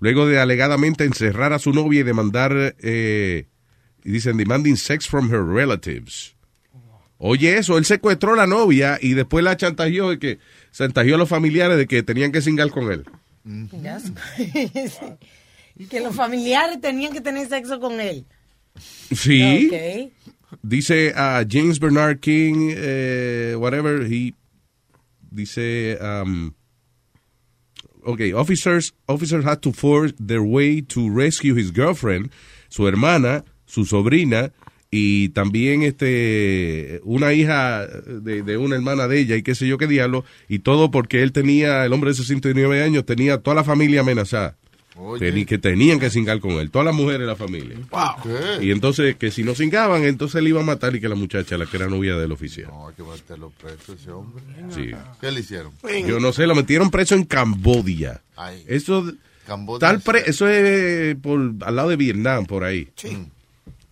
luego 0.00 0.26
de 0.26 0.40
alegadamente 0.40 1.04
encerrar 1.04 1.52
a 1.52 1.58
su 1.58 1.72
novia 1.74 2.00
y 2.00 2.02
demandar, 2.02 2.74
eh, 2.80 3.46
y 4.02 4.10
dicen, 4.10 4.38
demanding 4.38 4.76
sex 4.78 5.06
from 5.06 5.30
her 5.32 5.44
relatives. 5.44 6.34
Oye, 7.18 7.58
eso, 7.58 7.76
él 7.78 7.84
secuestró 7.84 8.32
a 8.32 8.36
la 8.36 8.46
novia 8.46 8.98
y 9.00 9.12
después 9.14 9.44
la 9.44 9.56
chantajeó 9.56 10.08
de 10.10 10.18
que 10.18 10.38
chantajeó 10.72 11.14
a 11.14 11.18
los 11.18 11.28
familiares 11.28 11.76
de 11.76 11.86
que 11.86 12.02
tenían 12.02 12.32
que 12.32 12.40
cingar 12.40 12.70
con 12.70 12.90
él. 12.90 13.04
Que 15.88 16.00
los 16.00 16.14
familiares 16.14 16.80
tenían 16.82 17.14
que 17.14 17.22
tener 17.22 17.48
sexo 17.48 17.80
con 17.80 17.98
él. 17.98 18.26
Sí. 19.10 19.70
Dice 20.62 21.14
a 21.16 21.44
James 21.48 21.80
Bernard 21.80 22.20
King, 22.20 22.74
eh, 22.76 23.56
whatever, 23.58 24.02
he 24.04 24.34
dice, 25.30 25.96
um, 25.98 26.54
okay, 28.04 28.34
officers, 28.34 28.92
officers 29.08 29.44
had 29.44 29.62
to 29.62 29.72
force 29.72 30.12
their 30.18 30.42
way 30.42 30.82
to 30.82 31.08
rescue 31.08 31.54
his 31.54 31.70
girlfriend, 31.70 32.30
su 32.68 32.86
hermana, 32.86 33.42
su 33.64 33.86
sobrina 33.86 34.52
y 34.94 35.30
también 35.30 35.82
este 35.82 37.00
una 37.04 37.32
hija 37.32 37.86
de, 37.86 38.42
de 38.42 38.56
una 38.58 38.76
hermana 38.76 39.08
de 39.08 39.20
ella 39.20 39.36
y 39.36 39.42
qué 39.42 39.54
sé 39.54 39.66
yo 39.66 39.78
qué 39.78 39.86
diablo 39.86 40.24
y 40.48 40.58
todo 40.58 40.90
porque 40.90 41.22
él 41.22 41.32
tenía 41.32 41.84
el 41.86 41.92
hombre 41.94 42.10
de 42.10 42.14
69 42.16 42.82
años 42.82 43.06
tenía 43.06 43.38
toda 43.38 43.56
la 43.56 43.64
familia 43.64 44.02
amenazada. 44.02 44.56
Que 45.46 45.56
tenían 45.58 45.98
que 45.98 46.10
cingar 46.10 46.38
con 46.40 46.50
él 46.52 46.70
todas 46.70 46.84
las 46.84 46.94
mujeres 46.94 47.20
de 47.20 47.26
la 47.26 47.34
familia. 47.34 47.78
Y 48.60 48.70
entonces 48.70 49.16
que 49.16 49.30
si 49.30 49.42
no 49.42 49.54
cingaban 49.54 50.04
entonces 50.04 50.36
él 50.40 50.48
iba 50.48 50.60
a 50.60 50.64
matar 50.64 50.94
y 50.94 51.00
que 51.00 51.08
la 51.08 51.14
muchacha 51.14 51.56
la 51.56 51.64
que 51.64 51.78
era 51.78 51.88
novia 51.88 52.14
del 52.16 52.30
oficial. 52.30 52.68
No, 52.70 52.88
hay 52.88 52.94
que 52.94 53.02
meterlo 53.02 53.50
preso 53.58 53.94
ese 53.94 54.10
hombre. 54.10 54.42
Sí. 54.68 54.90
¿Qué 55.18 55.32
le 55.32 55.40
hicieron? 55.40 55.72
yo 56.06 56.20
no 56.20 56.30
sé 56.34 56.46
lo 56.46 56.54
metieron 56.54 56.90
preso 56.90 57.14
en 57.14 57.24
Cambodia. 57.24 58.20
Ay. 58.36 58.62
eso 58.68 59.10
Cambodia 59.46 59.80
tal 59.80 59.96
es- 59.96 60.02
pre- 60.04 60.22
eso 60.26 60.46
es 60.46 61.16
por 61.16 61.40
al 61.62 61.74
lado 61.74 61.88
de 61.88 61.96
Vietnam 61.96 62.44
por 62.44 62.62
ahí 62.62 62.88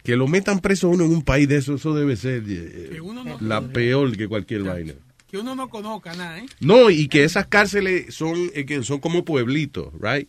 que 0.02 0.16
lo 0.16 0.26
metan 0.28 0.60
preso 0.60 0.88
uno 0.88 1.04
en 1.04 1.10
un 1.12 1.22
país 1.22 1.48
de 1.48 1.56
eso 1.56 1.74
eso 1.74 1.94
debe 1.94 2.16
ser 2.16 2.42
eh, 2.46 2.98
no- 3.02 3.38
la 3.40 3.60
peor 3.60 4.16
que 4.16 4.26
cualquier 4.28 4.62
vaina 4.62 4.94
Que 5.30 5.38
uno 5.38 5.54
no 5.54 5.68
conozca 5.68 6.14
nada, 6.14 6.38
¿eh? 6.38 6.46
no 6.60 6.90
y 6.90 7.06
que 7.08 7.24
esas 7.24 7.46
cárceles 7.46 8.14
son 8.14 8.50
eh, 8.54 8.64
que 8.66 8.82
son 8.82 8.98
como 9.00 9.24
pueblitos 9.24 9.92
right 10.00 10.28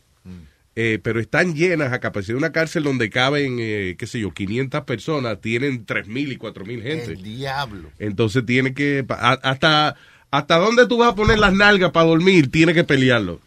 Eh, 0.75 0.99
pero 1.03 1.19
están 1.19 1.53
llenas 1.53 1.91
a 1.91 1.99
capacidad 1.99 2.33
de 2.35 2.37
una 2.37 2.53
cárcel 2.53 2.83
donde 2.83 3.09
caben, 3.09 3.57
eh, 3.59 3.95
qué 3.99 4.07
sé 4.07 4.21
yo, 4.21 4.31
500 4.31 4.85
personas, 4.85 5.41
tienen 5.41 5.85
3.000 5.85 6.31
y 6.31 6.37
4.000 6.37 6.81
gente. 6.81 7.11
El 7.11 7.23
diablo. 7.23 7.89
Entonces 7.99 8.45
tiene 8.45 8.73
que, 8.73 9.03
a- 9.09 9.33
hasta, 9.43 9.97
hasta 10.31 10.55
dónde 10.59 10.87
tú 10.87 10.97
vas 10.99 11.09
a 11.11 11.15
poner 11.15 11.39
las 11.39 11.53
nalgas 11.53 11.91
para 11.91 12.05
dormir, 12.07 12.49
tiene 12.49 12.73
que 12.73 12.85
pelearlo. 12.85 13.41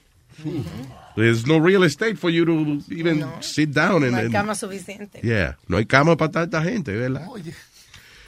There's 1.16 1.46
no 1.46 1.58
real 1.60 1.84
estate 1.84 2.16
for 2.16 2.30
you 2.30 2.44
to 2.44 2.78
even 2.92 3.24
sit 3.40 3.70
down. 3.70 4.02
and- 4.02 4.12
No 4.12 4.18
hay 4.18 4.24
and- 4.26 4.32
cama 4.32 4.54
suficiente. 4.54 5.20
Yeah, 5.22 5.56
no 5.68 5.76
hay 5.76 5.86
cama 5.86 6.16
para 6.16 6.30
tanta 6.32 6.62
gente, 6.62 6.92
¿verdad? 6.92 7.26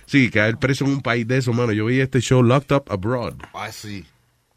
Sí, 0.06 0.30
caer 0.30 0.56
preso 0.58 0.84
en 0.84 0.90
un 0.92 1.00
país 1.02 1.26
de 1.26 1.38
eso, 1.38 1.52
mano. 1.52 1.72
Yo 1.72 1.86
vi 1.86 2.00
este 2.00 2.20
show 2.20 2.42
Locked 2.42 2.70
Up 2.76 2.84
Abroad. 2.88 3.34
Ah, 3.52 3.72
sí. 3.72 4.04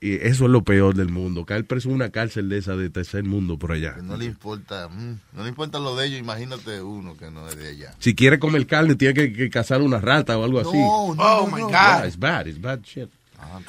Y 0.01 0.13
eso 0.13 0.45
es 0.45 0.51
lo 0.51 0.63
peor 0.63 0.93
del 0.95 1.09
mundo. 1.09 1.43
Caer 1.45 1.65
preso 1.65 1.89
en 1.89 1.95
una 1.95 2.09
cárcel 2.09 2.47
de 2.49 2.59
esa 2.59 2.75
de 2.77 2.89
tercer 2.89 3.23
mundo 3.23 3.57
por 3.57 3.71
allá. 3.73 3.97
No 4.01 4.15
le 4.15 4.25
importa, 4.25 4.87
mm, 4.87 5.19
no 5.33 5.43
le 5.43 5.49
importa 5.49 5.79
lo 5.79 5.95
de 5.95 6.05
ellos, 6.05 6.19
imagínate 6.19 6.81
uno 6.81 7.17
que 7.17 7.29
no 7.31 7.49
es 7.49 7.57
de 7.57 7.67
allá. 7.69 7.95
Si 7.99 8.13
quiere 8.15 8.37
comer 8.39 8.65
carne, 8.67 8.95
tiene 8.95 9.13
que, 9.15 9.33
que 9.33 9.49
cazar 9.49 9.81
una 9.81 9.99
rata 9.99 10.37
o 10.37 10.43
algo 10.45 10.59
así. 10.59 10.77
No, 10.77 11.15
no, 11.15 11.21
Oh, 11.23 11.47
no, 11.49 11.55
my 11.55 11.61
no. 11.63 11.67
God. 11.67 11.73
Yeah, 11.73 12.05
it's 12.07 12.17
bad, 12.19 12.47
it's 12.47 12.61
bad 12.61 12.81
shit. 12.85 13.09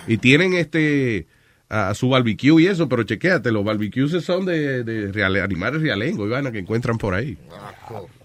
Y 0.07 0.19
tienen 0.19 0.53
este 0.55 1.27
a 1.71 1.95
su 1.95 2.09
barbecue 2.09 2.61
y 2.63 2.67
eso, 2.67 2.89
pero 2.89 3.05
chequéate, 3.05 3.51
los 3.53 3.65
barbecues 3.65 4.11
son 4.25 4.45
de, 4.45 4.83
de 4.85 5.13
reale- 5.13 5.41
animales 5.43 5.81
realengos 5.81 6.27
y 6.27 6.31
vaina 6.31 6.51
que 6.53 6.59
encuentran 6.59 6.99
por 6.99 7.15
ahí. 7.15 7.39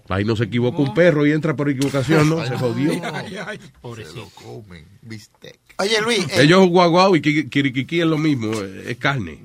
Ahí 0.08 0.24
no 0.24 0.36
se 0.36 0.44
equivoca 0.44 0.78
un 0.78 0.92
perro 0.94 1.26
y 1.26 1.32
entra 1.32 1.54
por 1.56 1.68
equivocación, 1.70 2.28
¿no? 2.28 2.44
Se 2.46 2.56
jodió. 2.56 2.92
Se 2.92 4.14
lo 4.14 4.28
comen, 4.30 4.84
bistec. 5.02 5.58
Oye, 5.78 6.00
Luis. 6.02 6.24
eh, 6.30 6.42
Ellos 6.42 6.68
guau 6.68 6.90
guau 6.90 7.16
y 7.16 7.20
quiriquiqui 7.48 8.00
es 8.00 8.06
lo 8.06 8.18
mismo, 8.18 8.52
eh, 8.54 8.84
es 8.88 8.96
carne. 8.98 9.38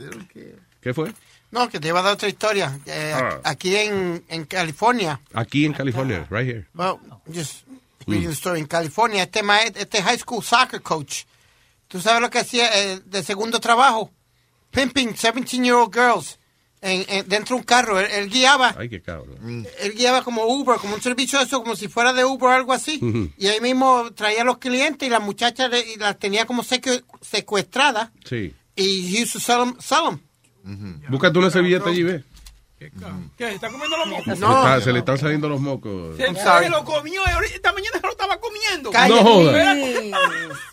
¿Qué 0.82 0.94
fue? 0.94 1.12
No, 1.52 1.68
que 1.68 1.80
te 1.80 1.90
iba 1.90 2.00
a 2.00 2.04
dar 2.04 2.14
otra 2.14 2.30
historia. 2.30 2.80
Eh, 2.86 3.12
Ah. 3.14 3.40
Aquí 3.44 3.76
en, 3.76 4.24
en 4.30 4.46
California, 4.46 5.20
Aquí 5.34 5.66
en 5.66 5.74
California, 5.74 6.26
right 6.30 6.48
here. 6.48 6.66
well, 6.76 6.98
just 7.28 7.66
reading 8.08 8.28
the 8.30 8.34
story. 8.34 8.60
En 8.62 8.68
California, 8.68 9.24
este, 9.24 9.42
este 9.76 10.02
high 10.02 10.18
school 10.18 10.44
soccer 10.44 10.82
coach, 10.82 11.24
¿tú 11.92 12.00
sabes 12.02 12.22
lo 12.22 12.30
que 12.30 12.40
hacía 12.40 12.68
eh, 12.82 13.02
de 13.06 13.22
segundo 13.24 13.60
trabajo? 13.60 14.12
Pimping 14.72 15.10
17-year-old 15.10 15.94
girls 15.94 16.40
en, 16.82 17.04
en- 17.10 17.28
dentro 17.28 17.56
de 17.56 17.60
un 17.60 17.66
carro. 17.66 18.00
Él, 18.00 18.08
él 18.12 18.30
guiaba. 18.30 18.74
Ay, 18.78 18.88
qué 18.90 19.02
cabrón. 19.02 19.68
Él 19.80 19.94
guiaba 19.94 20.24
como 20.24 20.46
Uber, 20.46 20.78
como 20.80 20.96
un 20.96 21.02
servicio 21.02 21.38
de 21.40 21.46
eso, 21.46 21.62
como 21.62 21.76
si 21.76 21.88
fuera 21.90 22.14
de 22.14 22.24
Uber 22.26 22.50
o 22.50 22.54
algo 22.54 22.72
así. 22.74 23.34
Y 23.38 23.48
ahí 23.48 23.60
mismo 23.60 24.12
traía 24.16 24.42
a 24.42 24.46
los 24.46 24.58
clientes 24.60 25.06
y 25.06 25.12
las 25.12 25.22
muchachas 25.22 25.70
le- 25.70 25.94
y 25.94 25.98
las 25.98 26.18
tenía 26.18 26.46
como 26.46 26.64
seque- 26.64 27.04
secuestradas. 27.22 28.10
Sí. 28.26 28.54
Y 28.76 29.16
he 29.18 29.24
used 29.24 29.34
to 29.34 29.40
sell 29.42 29.60
'em- 29.62 29.76
sell 29.82 30.08
'em. 30.64 31.00
Búscate 31.10 31.38
una 31.40 31.50
servilleta 31.50 31.90
allí, 31.90 32.04
ve. 32.04 32.24
¿Qué? 33.38 33.54
¿Está 33.54 33.70
comiendo 33.70 33.96
los 33.98 34.08
mocos? 34.08 34.26
Se, 34.26 34.34
está- 34.34 34.82
se 34.82 34.94
le 34.94 35.00
están 35.00 35.18
saliendo 35.18 35.48
los 35.50 35.62
mocos. 35.62 36.18
Se, 36.18 36.26
se 36.34 36.70
lo 36.70 36.84
comió 36.84 37.22
esta 37.54 37.72
mañana 37.74 37.98
se 38.00 38.06
lo 38.08 38.12
estaba 38.12 38.38
comiendo. 38.40 38.90
Cállate. 38.92 39.14
No 39.14 39.30
joda. 39.30 39.74
Espérate. 39.74 40.12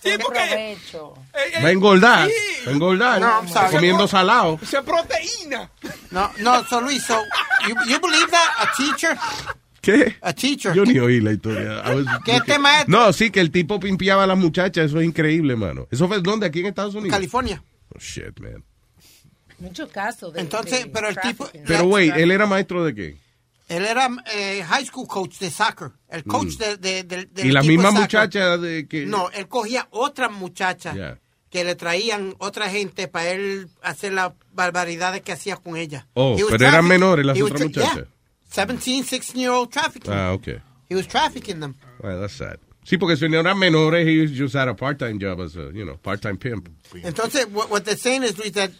Sí, 0.03 0.11
porque... 0.23 0.39
eh, 0.73 0.79
eh, 0.95 1.63
Va 1.63 1.69
a 1.69 1.73
engordar, 1.73 2.29
sí. 2.29 2.35
va 2.67 2.71
a 2.71 2.75
engordar. 2.75 3.21
No, 3.21 3.27
I'm 3.27 3.49
sorry. 3.49 3.73
comiendo 3.73 4.09
salado. 4.09 4.59
Esa 4.63 4.83
proteína. 4.83 5.71
No, 6.11 6.31
no, 6.39 6.65
so 6.65 6.81
Luis, 6.81 7.05
so 7.05 7.21
you, 7.69 7.75
you 7.87 8.01
believe 8.01 8.31
that 8.31 8.49
a 8.59 8.69
teacher, 8.77 9.17
¿Qué? 9.83 10.17
a 10.23 10.33
teacher, 10.33 10.73
Yo 10.75 10.85
ni 10.85 10.99
oí 10.99 11.21
la 11.21 11.33
historia. 11.33 11.83
Was 11.87 12.23
¿Qué 12.25 12.41
tema 12.41 12.81
es? 12.81 12.89
No, 12.89 13.13
sí, 13.13 13.31
que 13.31 13.41
el 13.41 13.51
tipo 13.51 13.79
pimpeaba 13.79 14.25
a 14.25 14.27
las 14.27 14.39
muchachas. 14.39 14.87
Eso 14.87 15.01
es 15.01 15.07
increíble, 15.07 15.57
mano. 15.57 15.87
¿Eso 15.91 16.09
fue 16.09 16.21
dónde? 16.21 16.47
¿Aquí 16.47 16.61
en 16.61 16.67
Estados 16.67 16.95
Unidos? 16.95 17.13
California. 17.13 17.63
Oh, 17.95 17.99
shit, 17.99 18.39
man. 18.41 18.65
Muchos 19.59 19.91
casos 19.91 20.33
de 20.33 20.41
Entonces, 20.41 20.85
de 20.85 20.91
pero 20.91 21.09
el 21.09 21.17
tipo, 21.19 21.49
Pero, 21.67 21.85
güey, 21.87 22.11
¿él 22.11 22.31
era 22.31 22.47
maestro 22.47 22.85
de 22.85 22.95
qué? 22.95 23.17
él 23.69 23.85
era 23.85 24.09
eh, 24.35 24.63
high 24.67 24.85
school 24.87 25.07
coach 25.07 25.39
de 25.41 25.51
soccer, 25.51 25.91
el 26.09 26.25
coach 26.25 26.57
de, 26.57 26.77
de, 26.79 27.03
de- 27.05 27.27
del 27.27 27.45
Mm. 27.45 27.49
Y 27.49 27.53
la 27.53 27.61
equipo 27.61 27.73
misma 27.73 27.93
de 27.93 28.01
muchacha 28.01 28.57
de 28.57 28.89
que... 28.89 29.05
No, 29.05 29.29
él 29.31 29.47
cogía 29.47 29.87
otras 29.91 30.31
muchachas 30.33 30.95
Ya. 30.97 31.19
que 31.51 31.65
le 31.65 31.75
traían 31.75 32.35
otra 32.39 32.71
gente 32.71 33.09
para 33.09 33.31
él 33.31 33.69
hacer 33.83 34.15
las 34.15 34.33
barbaridades 34.53 35.21
que 35.23 35.33
hacía 35.33 35.57
con 35.57 35.77
ella. 35.77 36.07
Oh, 36.15 36.37
pero 36.49 36.67
eran 36.67 36.87
menores 36.87 37.27
las 37.27 37.39
otras 37.41 37.61
tra- 37.61 37.73
yeah. 37.73 37.85
muchachas. 37.85 38.09
17, 38.55 39.03
16 39.03 39.35
year 39.35 39.51
old 39.51 39.69
trafficking. 39.71 40.13
Ah, 40.13 40.33
ok. 40.33 40.49
He 40.89 40.95
was 40.97 41.07
trafficking 41.07 41.61
them. 41.61 41.75
Well, 42.03 42.19
that's 42.21 42.33
sad. 42.35 42.59
Sí, 42.85 42.97
porque 42.97 43.19
si 43.19 43.29
no 43.29 43.39
eran 43.39 43.59
menores, 43.59 44.07
he 44.09 44.27
just 44.35 44.55
had 44.55 44.69
a 44.69 44.75
part-time 44.75 45.19
job 45.21 45.43
as 45.43 45.55
a, 45.57 45.71
you 45.75 45.85
know, 45.85 45.99
part-time 45.99 46.39
pimp. 46.39 46.71
Entonces, 47.05 47.47
what, 47.53 47.69
what 47.71 47.83
they're 47.85 47.99
saying 47.99 48.23
is, 48.23 48.39
Luis, 48.39 48.53
that 48.53 48.71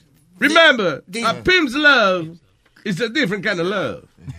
Remember, 0.41 1.03
the- 1.09 1.23
a 1.23 1.35
pimp's 1.43 1.75
love 1.75 2.39
is 2.85 3.01
a 3.01 3.09
different 3.09 3.45
kind 3.45 3.61
of 3.61 3.67
love. 3.67 4.09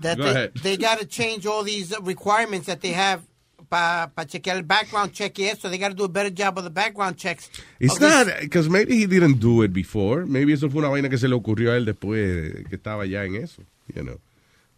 that 0.00 0.16
Go 0.18 0.24
they, 0.24 0.30
ahead. 0.30 0.52
they 0.62 0.76
got 0.76 0.98
to 0.98 1.06
change 1.06 1.46
all 1.46 1.62
these 1.62 1.94
requirements 2.02 2.66
that 2.66 2.80
they 2.80 2.92
have 2.92 3.22
para 3.70 4.10
pa 4.14 4.24
chequear 4.24 4.56
el 4.56 4.62
background 4.62 5.12
check 5.12 5.38
y 5.38 5.44
eso. 5.44 5.68
They 5.68 5.78
got 5.78 5.88
to 5.88 5.94
do 5.94 6.04
a 6.04 6.08
better 6.08 6.30
job 6.30 6.58
of 6.58 6.64
the 6.64 6.70
background 6.70 7.16
checks. 7.16 7.50
It's 7.80 7.98
not, 8.00 8.26
because 8.40 8.68
maybe 8.68 8.96
he 8.96 9.06
didn't 9.06 9.40
do 9.40 9.62
it 9.62 9.72
before. 9.72 10.26
Maybe 10.26 10.52
eso 10.52 10.68
fue 10.70 10.80
una 10.80 10.88
vaina 10.90 11.08
que 11.08 11.18
se 11.18 11.28
le 11.28 11.34
ocurrió 11.34 11.72
a 11.72 11.76
él 11.76 11.84
después 11.86 12.66
que 12.68 12.76
estaba 12.76 13.06
ya 13.06 13.24
en 13.24 13.36
eso, 13.36 13.62
you 13.94 14.02
know. 14.02 14.18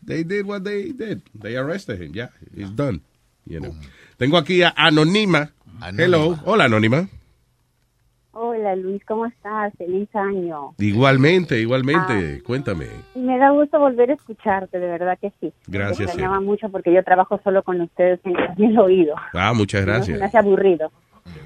They 0.05 0.25
did 0.25 0.47
what 0.47 0.65
they 0.65 0.93
did. 0.93 1.23
They 1.35 1.57
arrested 1.57 2.01
him. 2.01 2.13
Yeah, 2.15 2.29
it's 2.57 2.71
done. 2.71 3.03
You 3.47 3.61
know. 3.61 3.75
Tengo 4.19 4.39
aquí 4.39 4.63
a 4.63 4.71
Anonima. 4.77 5.51
Hello. 5.97 6.39
Hola, 6.45 6.65
Anónima. 6.65 7.09
Hola 8.33 8.77
Luis, 8.77 9.05
¿cómo 9.05 9.27
estás? 9.27 9.73
Feliz 9.77 10.09
año. 10.15 10.73
Igualmente, 10.79 11.57
Ah. 11.57 11.59
igualmente. 11.59 12.43
Cuéntame. 12.45 12.87
Me 13.17 13.37
da 13.39 13.51
gusto 13.51 13.79
volver 13.81 14.11
a 14.11 14.15
escucharte, 14.15 14.79
de 14.79 14.87
verdad 14.87 15.19
que 15.21 15.33
sí. 15.41 15.53
Gracias, 15.67 15.99
Me 15.99 16.05
extrañaba 16.05 16.37
Eva. 16.37 16.45
mucho 16.45 16.69
porque 16.71 16.93
yo 16.93 17.03
trabajo 17.03 17.41
solo 17.43 17.63
con 17.65 17.81
ustedes 17.81 18.21
en 18.25 18.37
el 18.37 18.47
oído. 18.79 19.17
Ah, 19.35 19.53
muchas 19.53 19.81
No 19.85 19.87
se 19.87 20.13
me 20.13 20.19
gracias. 20.19 20.23
hace 20.23 20.39
aburrido. 20.39 20.93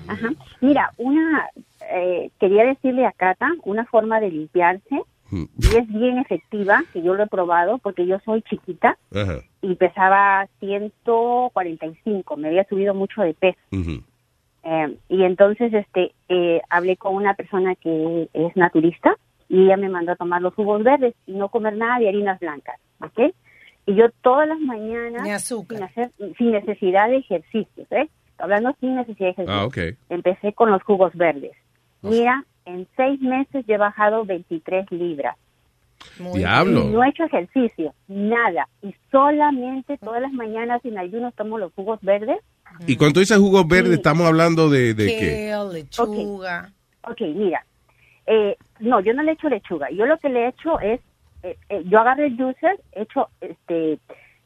Ajá. 0.08 0.28
Mira, 0.60 0.90
una 0.98 1.48
eh, 1.90 2.30
quería 2.38 2.64
decirle 2.64 3.06
a 3.06 3.12
Cata 3.12 3.48
una 3.64 3.84
forma 3.86 4.20
de 4.20 4.30
limpiarse 4.30 5.02
Mm. 5.30 5.44
y 5.58 5.76
es 5.76 5.88
bien 5.88 6.18
efectiva, 6.18 6.82
que 6.92 7.02
yo 7.02 7.14
lo 7.14 7.22
he 7.24 7.26
probado 7.26 7.78
porque 7.78 8.06
yo 8.06 8.18
soy 8.26 8.42
chiquita 8.42 8.98
Ajá. 9.12 9.38
y 9.62 9.74
pesaba 9.74 10.46
145, 10.60 12.36
me 12.36 12.48
había 12.48 12.64
subido 12.68 12.94
mucho 12.94 13.22
de 13.22 13.32
peso. 13.34 13.58
Ujú. 13.72 14.02
Eh, 14.64 14.96
y 15.08 15.24
entonces 15.24 15.72
este 15.74 16.14
eh, 16.28 16.62
hablé 16.70 16.96
con 16.96 17.14
una 17.14 17.34
persona 17.34 17.74
que 17.74 18.28
es 18.32 18.56
naturista 18.56 19.16
y 19.48 19.64
ella 19.64 19.76
me 19.76 19.90
mandó 19.90 20.12
a 20.12 20.16
tomar 20.16 20.40
los 20.40 20.54
jugos 20.54 20.82
verdes 20.82 21.14
y 21.26 21.32
no 21.32 21.50
comer 21.50 21.76
nada 21.76 21.98
de 21.98 22.08
harinas 22.08 22.40
blancas, 22.40 22.80
¿ok? 23.00 23.34
Y 23.86 23.94
yo 23.94 24.06
todas 24.22 24.48
las 24.48 24.58
mañanas, 24.60 25.44
sin, 25.44 25.82
hacer, 25.82 26.10
sin 26.38 26.52
necesidad 26.52 27.08
de 27.08 27.18
ejercicios, 27.18 27.86
¿eh? 27.92 28.08
Hablando 28.38 28.74
sin 28.80 28.96
necesidad 28.96 29.36
de. 29.36 29.44
Ah, 29.46 29.66
ok. 29.66 29.78
Empecé 30.08 30.54
con 30.54 30.70
los 30.70 30.82
jugos 30.82 31.12
verdes. 31.14 31.52
Mira, 32.00 32.44
en 32.64 32.86
seis 32.96 33.20
meses 33.20 33.64
yo 33.66 33.74
he 33.74 33.78
bajado 33.78 34.24
23 34.24 34.90
libras. 34.92 35.36
Diablo. 36.34 36.84
Y 36.84 36.88
no 36.88 37.04
he 37.04 37.10
hecho 37.10 37.24
ejercicio, 37.24 37.94
nada. 38.08 38.68
Y 38.82 38.94
solamente 39.10 39.98
todas 39.98 40.22
las 40.22 40.32
mañanas 40.32 40.82
sin 40.82 40.98
ayuno 40.98 41.32
tomo 41.32 41.58
los 41.58 41.72
jugos 41.74 42.00
verdes 42.02 42.38
Y 42.86 42.96
cuando 42.96 43.20
dices 43.20 43.38
jugos 43.38 43.66
verdes, 43.68 43.90
Sí. 43.92 43.96
estamos 43.96 44.26
hablando 44.26 44.68
de, 44.68 44.94
de 44.94 45.06
qué? 45.06 45.48
Kale, 45.50 45.72
lechuga. 45.74 46.70
Ok, 47.02 47.20
mira. 47.20 47.64
Eh, 48.26 48.56
no, 48.80 49.00
yo 49.00 49.12
no 49.14 49.22
le 49.22 49.32
echo 49.32 49.48
lechuga. 49.48 49.90
Yo 49.90 50.06
lo 50.06 50.18
que 50.18 50.28
le 50.28 50.48
echo 50.48 50.80
es, 50.80 51.00
eh, 51.42 51.56
eh, 51.68 51.82
yo 51.86 52.00
agarro 52.00 52.24
el 52.24 52.36
juicer, 52.36 52.80
echo 52.92 53.28
este, 53.40 53.98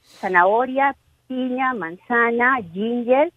zanahoria, 0.03 0.97
piña, 1.29 1.75
manzana, 1.75 2.59
ginger, 2.73 3.33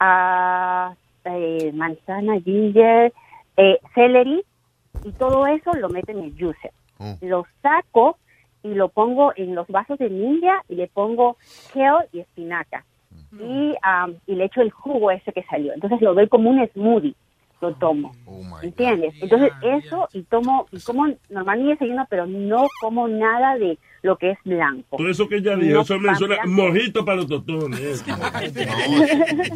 ah, 0.00 0.94
eh, 1.24 1.72
manzana, 1.72 2.40
ginger, 2.40 3.12
eh, 3.56 3.78
celery, 3.94 4.42
y 5.04 5.12
todo 5.12 5.46
eso 5.46 5.72
lo 5.74 5.88
meto 5.88 6.12
en 6.12 6.18
el 6.24 6.32
juicer. 6.38 6.72
Lo 7.20 7.44
saco 7.62 8.18
y 8.62 8.74
lo 8.74 8.88
pongo 8.88 9.32
en 9.36 9.54
los 9.54 9.66
vasos 9.68 9.98
de 9.98 10.08
ninja 10.10 10.62
y 10.68 10.76
le 10.76 10.88
pongo 10.88 11.36
kale 11.72 12.08
y 12.12 12.20
espinaca. 12.20 12.84
Y, 13.32 13.74
am, 13.82 14.14
y 14.26 14.34
le 14.34 14.44
echo 14.44 14.60
el 14.62 14.70
jugo 14.70 15.10
ese 15.10 15.32
que 15.32 15.42
salió. 15.44 15.72
Entonces 15.74 16.00
lo 16.00 16.14
doy 16.14 16.28
como 16.28 16.50
un 16.50 16.66
smoothie, 16.68 17.14
lo 17.60 17.74
tomo. 17.74 18.12
¿Entiendes? 18.62 19.14
Entonces 19.20 19.50
eso 19.62 20.08
y 20.12 20.22
tomo, 20.22 20.66
y 20.72 20.80
como 20.80 21.06
normalmente 21.30 21.72
desayuno, 21.74 22.06
pero 22.08 22.26
no 22.26 22.66
como 22.80 23.08
nada 23.08 23.56
de 23.58 23.78
lo 24.02 24.16
que 24.16 24.30
es 24.30 24.38
blanco. 24.44 24.96
Todo 24.96 25.08
eso 25.08 25.28
que 25.28 25.36
ella 25.38 25.56
dijo, 25.56 25.74
No 25.74 25.80
eso 25.82 25.98
me 25.98 26.14
suena 26.14 26.36
blanco. 26.42 26.50
mojito 26.62 27.04
para 27.04 27.16
los 27.16 27.26
totones. 27.26 28.04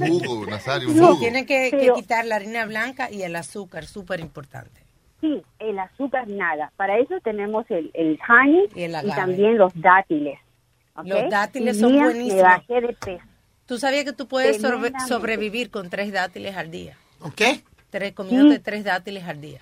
un 0.00 0.20
jugo, 0.20 0.46
Nazario, 0.46 0.88
un 0.88 0.96
No, 0.96 1.06
jugo. 1.08 1.20
tiene 1.20 1.46
que, 1.46 1.70
que 1.70 1.76
Pero- 1.78 1.94
quitar 1.94 2.24
la 2.26 2.36
harina 2.36 2.66
blanca 2.66 3.10
y 3.10 3.22
el 3.22 3.36
azúcar, 3.36 3.84
súper 3.84 4.20
importante. 4.20 4.80
Sí, 5.20 5.42
el 5.58 5.78
azúcar 5.78 6.26
nada. 6.28 6.72
Para 6.76 6.98
eso 6.98 7.14
tenemos 7.22 7.66
el, 7.70 7.90
el 7.92 8.18
honey 8.28 8.68
Y 8.74 8.82
el 8.84 8.94
y, 9.04 9.10
también 9.10 9.58
los 9.58 9.72
dátiles. 9.78 10.38
Los 11.04 11.30
dátiles 11.30 11.76
Y 11.76 11.80
son 11.80 11.98
buenísimos. 11.98 12.34
Me 12.36 12.42
bajé 12.42 12.80
de 12.80 12.88
peso. 12.94 13.24
¿Tú 13.70 13.78
sabías 13.78 14.04
que 14.04 14.12
tú 14.12 14.26
puedes 14.26 14.60
sobrevivir 15.06 15.70
con 15.70 15.90
tres 15.90 16.12
dátiles 16.12 16.56
al 16.56 16.72
día? 16.72 16.96
¿Qué? 17.36 17.60
Tres, 17.90 18.12
comiéndote 18.14 18.56
Sí. 18.56 18.62
tres 18.64 18.82
dátiles 18.82 19.22
al 19.28 19.40
día. 19.40 19.60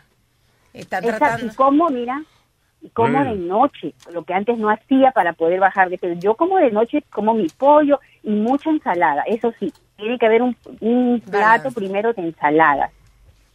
Están 0.72 1.04
Exacto, 1.04 1.26
tratando... 1.26 1.52
y 1.52 1.54
como, 1.54 1.90
mira, 1.90 2.22
y 2.80 2.88
como 2.88 3.20
Mm. 3.20 3.24
de 3.24 3.34
noche, 3.34 3.94
lo 4.10 4.24
que 4.24 4.32
antes 4.32 4.56
no 4.56 4.70
hacía 4.70 5.10
para 5.10 5.34
poder 5.34 5.60
bajar 5.60 5.90
de 5.90 5.98
peso. 5.98 6.18
Yo 6.22 6.36
como 6.36 6.56
de 6.56 6.70
noche, 6.70 7.04
como 7.12 7.34
mi 7.34 7.50
pollo 7.50 8.00
y 8.22 8.30
mucha 8.30 8.70
ensalada. 8.70 9.24
Eso 9.26 9.52
sí, 9.60 9.70
tiene 9.98 10.18
que 10.18 10.24
haber 10.24 10.40
un, 10.40 10.56
un 10.80 11.20
plato 11.20 11.70
primero 11.72 12.14
de 12.14 12.22
ensaladas. 12.22 12.90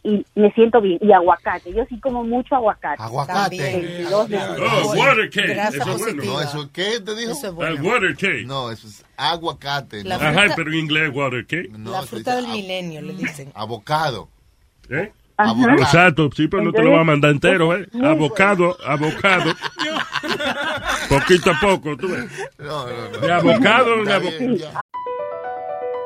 Y 0.04 0.24
me 0.34 0.52
siento 0.52 0.82
bien. 0.82 0.98
Y 1.00 1.12
aguacate. 1.12 1.72
Yo 1.72 1.84
sí 1.88 1.98
como 1.98 2.22
mucho 2.24 2.54
aguacate. 2.54 3.02
Aguacate. 3.02 3.56
22 3.56 4.28
de 4.28 4.38
Oh, 4.38 4.94
water 4.94 5.30
cake. 5.30 5.48
Grasa 5.48 5.76
Eso 5.78 5.92
es 5.92 5.98
bueno. 5.98 6.24
No, 6.24 6.40
eso 6.42 6.70
¿qué 6.72 7.00
te 7.00 7.16
dijo? 7.16 7.32
Eso 7.32 7.62
es 7.62 7.68
El 7.68 7.82
water 7.82 8.14
cake. 8.14 8.46
No, 8.46 8.70
eso 8.70 8.86
es 8.86 9.02
aguacate. 9.16 10.04
Ajá, 10.12 10.52
pero 10.54 10.70
en 10.70 10.78
inglés 10.78 11.10
water 11.14 11.46
cake. 11.46 11.70
No, 11.70 11.92
la 11.92 12.02
fruta 12.02 12.36
del 12.36 12.48
milenio, 12.48 13.00
le 13.00 13.14
dicen. 13.14 13.50
Avocado. 13.54 14.28
¿Eh? 14.90 15.10
Ajá. 15.38 15.74
Exacto, 15.74 16.30
sí, 16.36 16.48
pero 16.48 16.62
no 16.62 16.72
te 16.72 16.82
lo 16.82 16.92
va 16.92 17.00
a 17.00 17.04
mandar 17.04 17.30
entero, 17.30 17.74
¿eh? 17.74 17.88
Abocado, 18.04 18.76
abocado. 18.84 19.52
Poquito 21.08 21.50
a 21.50 21.60
poco, 21.60 21.96
tú 21.96 22.08
ves. 22.08 22.26
De 22.58 23.32
abocado 23.32 23.94
en 24.02 24.08
abocado. 24.10 24.83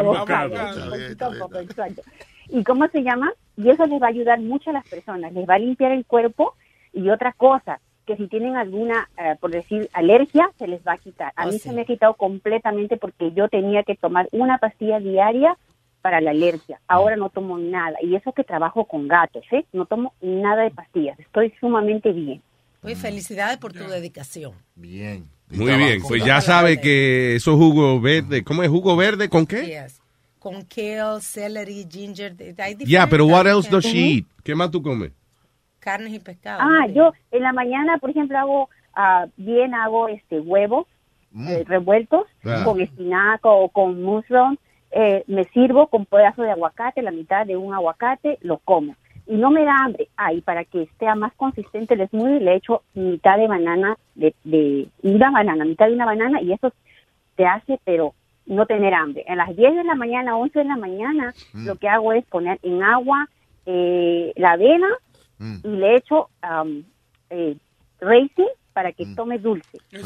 Abocado, 0.00 0.54
poquito 0.90 1.24
a 1.26 1.30
poco, 1.38 1.58
exacto. 1.58 2.02
¿Y 2.48 2.62
cómo 2.64 2.86
se 2.88 3.02
llama? 3.02 3.32
Y 3.56 3.70
eso 3.70 3.86
les 3.86 4.00
va 4.00 4.06
a 4.06 4.10
ayudar 4.10 4.40
mucho 4.40 4.70
a 4.70 4.74
las 4.74 4.88
personas, 4.88 5.32
les 5.32 5.48
va 5.48 5.54
a 5.54 5.58
limpiar 5.58 5.92
el 5.92 6.04
cuerpo 6.06 6.54
y 6.92 7.08
otra 7.10 7.32
cosa, 7.32 7.80
que 8.06 8.16
si 8.16 8.28
tienen 8.28 8.56
alguna, 8.56 9.08
eh, 9.18 9.34
por 9.40 9.50
decir, 9.50 9.88
alergia, 9.92 10.48
se 10.58 10.68
les 10.68 10.80
va 10.86 10.92
a 10.92 10.98
quitar. 10.98 11.32
A 11.36 11.44
Oh, 11.44 11.46
mí 11.46 11.54
sí. 11.54 11.68
se 11.68 11.72
me 11.72 11.82
ha 11.82 11.84
quitado 11.84 12.14
completamente 12.14 12.96
porque 12.96 13.32
yo 13.32 13.48
tenía 13.48 13.82
que 13.82 13.96
tomar 13.96 14.28
una 14.32 14.58
pastilla 14.58 15.00
diaria 15.00 15.56
para 16.02 16.20
la 16.20 16.30
alergia. 16.30 16.78
Ahora 16.86 17.16
no 17.16 17.30
tomo 17.30 17.58
nada. 17.58 17.96
Y 18.00 18.14
eso 18.14 18.32
que 18.32 18.44
trabajo 18.44 18.84
con 18.84 19.08
gatos, 19.08 19.44
¿eh? 19.50 19.64
No 19.72 19.86
tomo 19.86 20.12
nada 20.20 20.62
de 20.62 20.70
pastillas. 20.70 21.18
Estoy 21.18 21.52
sumamente 21.58 22.12
bien. 22.12 22.42
Oye, 22.86 22.94
felicidades 22.94 23.58
por 23.58 23.72
tu 23.72 23.84
dedicación. 23.84 24.52
Bien. 24.74 25.28
Muy 25.50 25.76
bien, 25.76 26.00
pues 26.06 26.24
ya 26.24 26.40
sabe 26.40 26.80
que 26.80 27.36
esos 27.36 27.56
jugos 27.56 28.00
verdes, 28.00 28.42
¿cómo 28.42 28.62
es 28.62 28.68
jugo 28.68 28.96
verde 28.96 29.28
con 29.28 29.46
qué? 29.46 29.66
Yes. 29.66 30.00
Con 30.38 30.62
kale, 30.64 31.20
celery, 31.20 31.86
ginger. 31.90 32.36
Ya, 32.84 33.06
pero 33.08 33.24
diferentes 33.24 33.32
what 33.32 33.46
else 33.46 33.68
does 33.68 33.84
she 33.84 34.18
eat? 34.18 34.24
¿Qué 34.44 34.54
más 34.54 34.70
tú 34.70 34.82
comes? 34.82 35.10
Carnes 35.80 36.12
y 36.12 36.18
pescado. 36.20 36.60
Ah, 36.62 36.86
yo 36.88 37.12
en 37.32 37.42
la 37.42 37.52
mañana, 37.52 37.98
por 37.98 38.10
ejemplo, 38.10 38.38
hago 38.38 38.68
ah, 38.94 39.26
bien, 39.36 39.74
hago 39.74 40.08
este 40.08 40.40
huevos 40.40 40.86
eh, 41.48 41.64
revueltos 41.66 42.26
Ah. 42.44 42.62
con 42.64 42.80
espinaca 42.80 43.48
o 43.48 43.68
con 43.68 44.02
mushroom. 44.02 44.56
Eh, 44.92 45.24
me 45.26 45.44
sirvo 45.46 45.88
con 45.88 46.06
pedazo 46.06 46.42
de 46.42 46.52
aguacate, 46.52 47.02
la 47.02 47.10
mitad 47.10 47.44
de 47.44 47.56
un 47.56 47.74
aguacate, 47.74 48.38
lo 48.40 48.58
como. 48.58 48.94
Y 49.26 49.36
no 49.36 49.50
me 49.50 49.64
da 49.64 49.74
hambre. 49.84 50.08
Ah, 50.16 50.32
y 50.32 50.40
para 50.40 50.64
que 50.64 50.82
esté 50.82 51.12
más 51.16 51.32
consistente 51.34 51.94
el 51.94 52.08
smoothie, 52.08 52.40
le 52.40 52.54
echo 52.56 52.82
mitad 52.94 53.36
de 53.38 53.48
banana, 53.48 53.96
de, 54.14 54.34
de 54.44 54.86
una 55.02 55.30
banana, 55.30 55.64
mitad 55.64 55.86
de 55.88 55.94
una 55.94 56.06
banana, 56.06 56.40
y 56.40 56.52
eso 56.52 56.72
te 57.34 57.44
hace, 57.44 57.80
pero 57.84 58.14
no 58.46 58.66
tener 58.66 58.94
hambre. 58.94 59.24
A 59.28 59.34
las 59.34 59.54
10 59.56 59.74
de 59.74 59.82
la 59.84 59.94
mañana, 59.96 60.36
11 60.36 60.58
de 60.60 60.64
la 60.64 60.76
mañana, 60.76 61.34
Mm. 61.52 61.66
lo 61.66 61.74
que 61.76 61.88
hago 61.88 62.12
es 62.12 62.24
poner 62.26 62.58
en 62.62 62.82
agua 62.82 63.28
eh, 63.66 64.32
la 64.36 64.52
avena 64.52 64.86
Mm. 65.38 65.56
y 65.64 65.68
le 65.68 65.96
echo 65.96 66.28
um, 66.48 66.84
eh, 67.30 67.56
raisin 68.00 68.46
para 68.76 68.92
que 68.92 69.06
tome 69.16 69.38
dulce. 69.38 69.78
Yeah. 69.90 70.00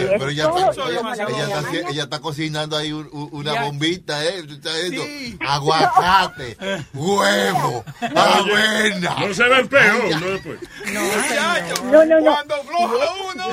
Y 0.00 0.06
Pero 0.16 0.28
ella 0.28 0.44
eso 0.44 0.70
está, 0.70 0.88
ella, 0.88 1.60
ella 1.72 1.88
ella 1.90 2.20
cocinando 2.20 2.76
ahí 2.76 2.92
un- 2.92 3.08
un- 3.10 3.30
una 3.32 3.64
bombita, 3.64 4.24
¿eh? 4.24 4.42
Viendo 4.42 5.02
Aguacate, 5.44 6.56
huevo, 6.94 7.84
avena. 8.00 9.16
No 9.26 9.34
se 9.34 9.42
ve 9.48 9.64
peor, 9.64 10.20
no 10.20 10.26
después. 10.28 10.58
No, 11.90 12.04
no, 12.04 12.20
no. 12.20 12.30
Cuando 12.32 12.54
floja 12.62 13.06
uno. 13.34 13.44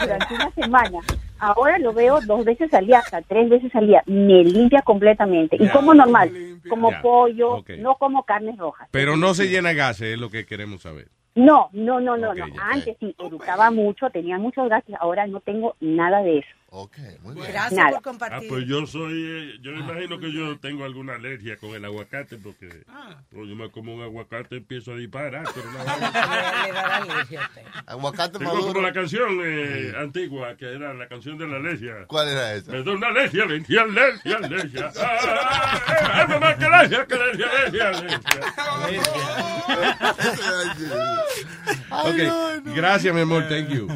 Durante 0.00 0.34
una 0.34 0.50
semana. 0.54 0.98
Ahora 1.38 1.78
lo 1.78 1.94
veo 1.94 2.20
dos 2.26 2.44
veces 2.44 2.74
al 2.74 2.86
día, 2.86 2.98
hasta 2.98 3.22
tres 3.22 3.48
veces 3.48 3.74
al 3.74 3.86
día. 3.86 4.02
Me 4.04 4.44
limpia 4.44 4.82
completamente. 4.82 5.56
Y 5.58 5.68
como 5.70 5.94
normal, 5.94 6.30
como 6.68 6.90
Ya. 6.90 7.00
pollo, 7.00 7.64
no 7.78 7.94
como 7.94 8.24
carnes 8.24 8.58
rojas. 8.58 8.88
Pero 8.90 9.16
no 9.16 9.32
se 9.32 9.48
llena 9.48 9.72
gases, 9.72 10.14
es 10.14 10.18
lo 10.18 10.28
que 10.28 10.44
queremos 10.44 10.82
saber. 10.82 11.08
No, 11.34 11.68
no, 11.72 12.00
no, 12.00 12.16
no, 12.16 12.34
no. 12.34 12.44
Antes 12.60 12.96
sí, 12.98 13.14
educaba 13.18 13.70
mucho, 13.70 14.10
tenía 14.10 14.38
muchos 14.38 14.68
gases, 14.68 14.96
ahora 14.98 15.26
no 15.26 15.40
tengo 15.40 15.76
nada 15.80 16.22
de 16.22 16.38
eso. 16.38 16.48
Gracias 16.70 17.72
Nada. 17.72 17.88
por 17.90 17.98
Ah, 17.98 18.02
compartir. 18.02 18.48
pues 18.48 18.66
yo 18.66 18.86
soy, 18.86 19.24
eh, 19.26 19.58
yo 19.62 19.70
imagino 19.72 20.18
que 20.20 20.30
yo 20.30 20.58
tengo 20.60 20.84
alguna 20.84 21.14
alergia 21.14 21.56
con 21.56 21.70
el 21.70 21.82
aguacate 21.84 22.36
porque 22.36 22.68
pues 23.30 23.48
yo 23.48 23.56
me 23.56 23.70
como 23.70 23.94
un 23.94 24.02
aguacate 24.02 24.56
y 24.56 24.58
empiezo 24.58 24.92
a 24.92 24.96
disparar. 24.96 25.44
Pero 25.54 25.72
no, 25.72 25.78
Le 26.66 26.72
dará 26.72 26.96
alergia 26.98 27.44
a 27.44 27.48
usted. 27.48 27.62
Aguacate 27.86 28.38
Tengo 28.38 28.52
maduro. 28.52 28.72
como 28.74 28.86
la 28.86 28.92
canción 28.92 29.40
eh, 29.42 29.94
antigua, 29.98 30.56
que 30.58 30.66
era 30.74 30.92
la 30.92 31.08
canción 31.08 31.38
de 31.38 31.48
la 31.48 31.56
alergia. 31.56 32.04
¿Cuál 32.06 32.28
era 32.28 32.54
esa? 32.54 32.70
Me 32.70 32.82
da 32.82 32.92
una 32.92 33.06
alergia, 33.08 33.44
alergia, 33.44 33.82
alergia, 33.82 34.36
alergia. 34.36 34.92
Ah, 35.00 36.10
¡Ay, 36.12 36.28
mamá, 36.28 36.54
que 36.56 36.64
alergia, 36.66 37.06
que 37.06 37.14
alergia, 37.14 37.46
alergia, 37.46 37.88
alergia! 37.88 38.20
Ok, 41.90 42.64
gracias 42.74 43.14
mi 43.14 43.20
amor, 43.22 43.44
thank 43.48 43.68
you. 43.70 43.88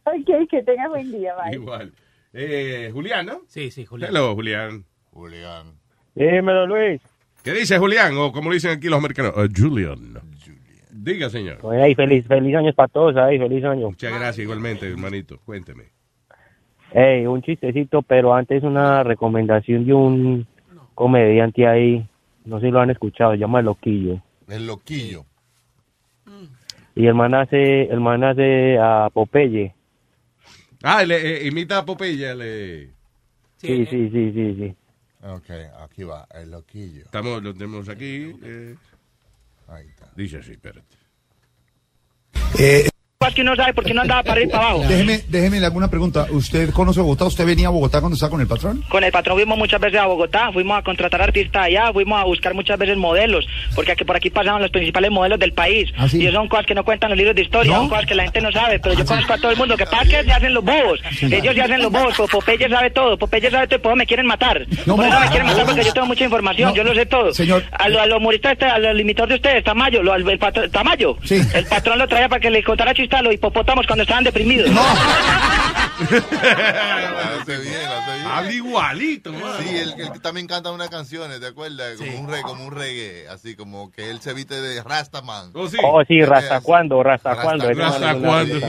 Ok, 0.04 0.48
que 0.48 0.62
tenga 0.62 0.88
buen 0.88 1.12
día, 1.12 1.34
bye. 1.34 1.54
Igual. 1.54 1.92
Eh, 2.32 2.90
Julián, 2.92 3.26
¿no? 3.26 3.42
Sí, 3.46 3.70
sí, 3.70 3.84
Julián. 3.84 4.10
Hello, 4.10 4.34
Julián. 4.34 4.84
Julián. 5.12 5.74
Dímelo, 6.14 6.66
Luis. 6.66 7.00
¿Qué 7.42 7.52
dice 7.52 7.78
Julián? 7.78 8.16
O 8.16 8.32
como 8.32 8.52
dicen 8.52 8.72
aquí 8.72 8.88
los 8.88 8.98
americanos, 8.98 9.34
uh, 9.36 9.48
Julian. 9.54 10.20
Diga, 10.90 11.30
señor. 11.30 11.58
Pues, 11.58 11.80
ahí, 11.80 11.94
feliz, 11.94 12.26
feliz 12.26 12.54
años 12.54 12.74
para 12.74 12.88
todos, 12.88 13.16
ahí, 13.16 13.38
feliz 13.38 13.64
año. 13.64 13.88
Muchas 13.88 14.12
gracias 14.12 14.38
igualmente, 14.38 14.88
hermanito. 14.88 15.38
Cuénteme. 15.44 15.84
Ey, 16.92 17.26
un 17.26 17.42
chistecito, 17.42 18.02
pero 18.02 18.34
antes 18.34 18.62
una 18.62 19.02
recomendación 19.02 19.86
de 19.86 19.94
un 19.94 20.46
comediante 20.94 21.66
ahí, 21.66 22.06
no 22.44 22.58
sé 22.58 22.66
si 22.66 22.72
lo 22.72 22.80
han 22.80 22.90
escuchado, 22.90 23.32
se 23.32 23.38
llama 23.38 23.60
El 23.60 23.66
Loquillo. 23.66 24.20
El 24.48 24.66
loquillo. 24.66 25.24
Y 26.96 27.06
el 27.06 27.14
man 27.14 27.34
hace, 27.34 27.82
el 27.84 28.00
man 28.00 28.24
hace 28.24 28.76
a 28.78 29.08
Popeye. 29.12 29.74
Ah, 30.82 31.04
le, 31.04 31.16
eh, 31.44 31.46
imita 31.46 31.78
a 31.78 31.84
Popeye. 31.84 32.34
Le... 32.34 32.86
Sí, 33.56 33.86
sí, 33.86 34.10
sí, 34.10 34.32
sí, 34.32 34.54
sí. 34.56 34.76
Ok, 35.22 35.50
aquí 35.80 36.02
va, 36.04 36.26
el 36.34 36.50
loquillo. 36.50 37.02
Estamos, 37.02 37.42
lo 37.42 37.52
tenemos 37.52 37.88
aquí. 37.88 38.34
eh. 38.42 38.74
Ahí 39.68 39.86
está. 39.88 40.10
Dice 40.16 40.38
así, 40.38 40.52
espérate. 40.52 40.96
Eh, 42.58 42.88
que 43.34 43.42
uno 43.42 43.54
sabe 43.54 43.74
porque 43.74 43.92
no 43.92 44.00
andaba 44.00 44.22
para 44.22 44.32
arriba 44.40 44.48
y 44.48 44.50
para 44.52 44.64
abajo. 44.70 44.84
Déjeme, 44.88 45.20
déjeme 45.28 45.60
le 45.60 45.66
hago 45.66 45.76
una 45.76 45.90
pregunta. 45.90 46.26
¿Usted 46.30 46.70
conoce 46.70 47.00
Bogotá? 47.02 47.26
¿Usted 47.26 47.44
venía 47.44 47.68
a 47.68 47.70
Bogotá 47.70 48.00
cuando 48.00 48.14
estaba 48.14 48.30
con 48.30 48.40
el 48.40 48.46
patrón? 48.46 48.82
Con 48.88 49.04
el 49.04 49.12
patrón 49.12 49.36
fuimos 49.36 49.58
muchas 49.58 49.78
veces 49.78 50.00
a 50.00 50.06
Bogotá, 50.06 50.50
fuimos 50.54 50.78
a 50.78 50.82
contratar 50.82 51.20
artistas 51.20 51.64
allá, 51.66 51.92
fuimos 51.92 52.18
a 52.18 52.24
buscar 52.24 52.54
muchas 52.54 52.78
veces 52.78 52.96
modelos, 52.96 53.46
porque 53.74 53.92
aquí 53.92 54.04
por 54.04 54.16
aquí 54.16 54.30
pasaban 54.30 54.62
los 54.62 54.70
principales 54.70 55.10
modelos 55.10 55.38
del 55.38 55.52
país. 55.52 55.92
¿Ah, 55.98 56.08
sí? 56.08 56.26
Y 56.26 56.32
son 56.32 56.48
cosas 56.48 56.64
que 56.64 56.74
no 56.74 56.82
cuentan 56.82 57.10
los 57.10 57.18
libros 57.18 57.36
de 57.36 57.42
historia, 57.42 57.72
¿No? 57.72 57.78
son 57.80 57.88
cosas 57.90 58.06
que 58.06 58.14
la 58.14 58.22
gente 58.22 58.40
no 58.40 58.52
sabe, 58.52 58.78
pero 58.80 58.94
yo 58.94 59.04
conozco 59.04 59.32
a 59.34 59.36
todo 59.36 59.50
el 59.50 59.58
mundo. 59.58 59.76
Que 59.76 59.84
pasa 59.84 60.04
que 60.04 60.24
se 60.24 60.32
hacen 60.32 60.54
los 60.54 60.64
bobos, 60.64 61.00
Sí. 61.18 61.26
ellos 61.26 61.54
se 61.54 61.60
hacen 61.60 61.82
los 61.82 61.92
bobos, 61.92 62.14
pues 62.16 62.30
Popeye 62.30 62.70
sabe 62.70 62.90
todo, 62.90 63.18
Popeye 63.18 63.50
sabe 63.50 63.66
todo 63.66 63.76
y 63.76 63.82
por 63.82 63.90
eso 63.92 63.96
me 63.96 64.06
quieren 64.06 64.24
matar. 64.26 64.66
No, 64.86 64.96
por 64.96 65.04
eso 65.04 65.14
no. 65.14 65.20
me 65.20 65.28
quieren 65.28 65.46
matar 65.46 65.66
porque 65.66 65.84
yo 65.84 65.92
tengo 65.92 66.06
mucha 66.06 66.24
información, 66.24 66.74
yo 66.74 66.82
lo 66.84 66.94
sé 66.94 67.04
todo. 67.04 67.34
Señor. 67.34 67.64
A 67.72 67.86
los 67.90 68.00
a 68.00 68.06
los 68.06 68.16
humoristas, 68.16 68.52
este, 68.52 68.64
a 68.64 68.78
los 68.78 68.94
limitadores 68.94 69.34
de 69.42 69.48
ustedes, 69.48 69.62
Tamayo, 69.64 70.02
lo- 70.02 70.14
al- 70.14 70.26
el 70.26 70.38
patro- 70.38 70.70
Tamayo, 70.70 71.18
el 71.28 71.66
patrón 71.66 71.98
lo 71.98 72.08
traía 72.08 72.26
para 72.30 72.40
que 72.40 72.48
le 72.50 72.62
contara 72.62 72.94
chistes 72.94 73.09
a 73.18 73.22
los 73.22 73.34
hipopótamos 73.34 73.86
cuando 73.86 74.02
estaban 74.02 74.24
deprimidos. 74.24 74.70
Hace 76.00 77.58
bien, 77.58 77.74
hace 77.86 78.14
bien. 78.14 78.26
Habla 78.26 78.52
igualito, 78.52 79.32
man. 79.32 79.42
Sí, 79.62 79.76
él, 79.76 79.94
él 79.98 80.20
también 80.22 80.46
canta 80.46 80.70
unas 80.70 80.88
canciones, 80.88 81.40
¿te 81.40 81.46
acuerdas? 81.46 81.96
Como, 81.98 82.20
un 82.20 82.28
reggae, 82.28 82.42
como 82.42 82.66
un 82.66 82.72
reggae, 82.74 83.28
así 83.28 83.54
como 83.54 83.90
que 83.90 84.10
él 84.10 84.20
se 84.20 84.32
viste 84.34 84.60
de 84.60 84.82
Rastaman. 84.82 85.50
Oh, 85.54 85.68
sí. 85.68 85.76
Oh, 85.82 86.02
sí, 86.06 86.22
¿Rasta 86.22 86.60
cuándo? 86.60 87.02
¿Rasta? 87.02 87.32
Ese 87.32 87.74
Rasta. 87.74 88.14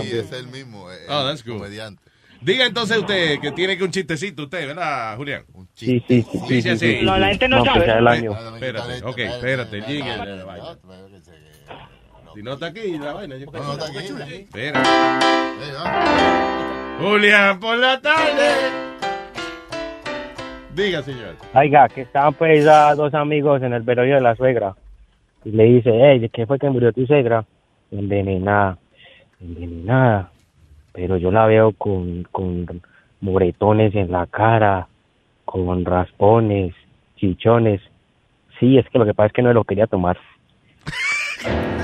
Sí, 0.04 0.12
es 0.18 0.32
el 0.32 0.48
mismo. 0.48 0.92
eh, 0.92 1.06
Oh, 1.10 1.24
that's 1.26 1.44
good. 1.46 1.58
comediante. 1.58 2.02
Diga 2.42 2.66
entonces 2.66 2.98
usted 2.98 3.40
que 3.40 3.52
tiene 3.52 3.78
que 3.78 3.84
un 3.84 3.92
chistecito 3.92 4.44
usted, 4.44 4.66
¿verdad, 4.66 5.16
Julián? 5.16 5.46
Sí, 5.76 6.04
sí, 6.08 6.24
sí. 6.24 6.40
sí, 6.48 6.54
Dice 6.56 6.70
sí, 6.70 6.86
así. 6.88 7.00
sí. 7.00 7.06
No, 7.06 7.16
la 7.20 7.28
gente 7.28 7.48
no 7.48 7.64
sabe. 7.64 7.82
pues, 7.86 7.96
el 7.98 8.08
año. 8.08 8.32
Espérate, 8.56 9.04
ok, 9.06 9.18
espérate, 9.20 9.78
el 9.78 9.86
jingle. 9.86 10.44
Si 12.34 12.42
no 12.44 12.54
está 12.54 12.68
aquí, 12.68 12.98
la 12.98 13.14
vaina. 13.14 13.36
Yo 13.38 13.46
No, 13.48 13.64
no 13.64 13.74
está 13.74 13.86
aquí. 13.86 14.34
Espera. 14.34 14.82
Julián 17.00 17.60
por 17.60 17.78
la 17.78 18.00
tarde. 18.00 18.92
Diga, 20.76 21.02
señor. 21.02 21.36
Oiga, 21.54 21.90
que 21.90 22.02
estaban 22.02 22.34
pues 22.34 22.66
a 22.68 22.96
dos 22.96 23.14
amigos 23.14 23.62
en 23.62 23.74
el 23.74 23.82
velorio 23.82 24.16
de 24.16 24.22
la 24.22 24.36
suegra. 24.36 24.76
Y 25.44 25.52
le 25.52 25.64
dice, 25.66 25.92
hey, 25.94 26.30
¿qué 26.32 26.46
fue 26.46 26.60
que 26.60 26.70
murió 26.70 26.94
tu 26.94 27.06
suegra? 27.06 27.44
Envenenada. 27.92 28.78
Envenenada. 29.42 30.32
Pero 30.94 31.18
yo 31.18 31.32
la 31.32 31.46
veo 31.48 31.74
con, 31.74 32.24
con 32.32 32.82
moretones 33.20 33.96
en 33.96 34.12
la 34.12 34.28
cara, 34.28 34.88
con 35.46 35.84
raspones, 35.84 36.74
chichones. 37.18 37.82
Sí, 38.60 38.78
es 38.78 38.88
que 38.90 39.00
lo 39.00 39.06
que 39.06 39.14
pasa 39.14 39.28
es 39.28 39.34
que 39.34 39.42
no 39.42 39.52
lo 39.54 39.64
quería 39.64 39.88
tomar. 39.88 40.18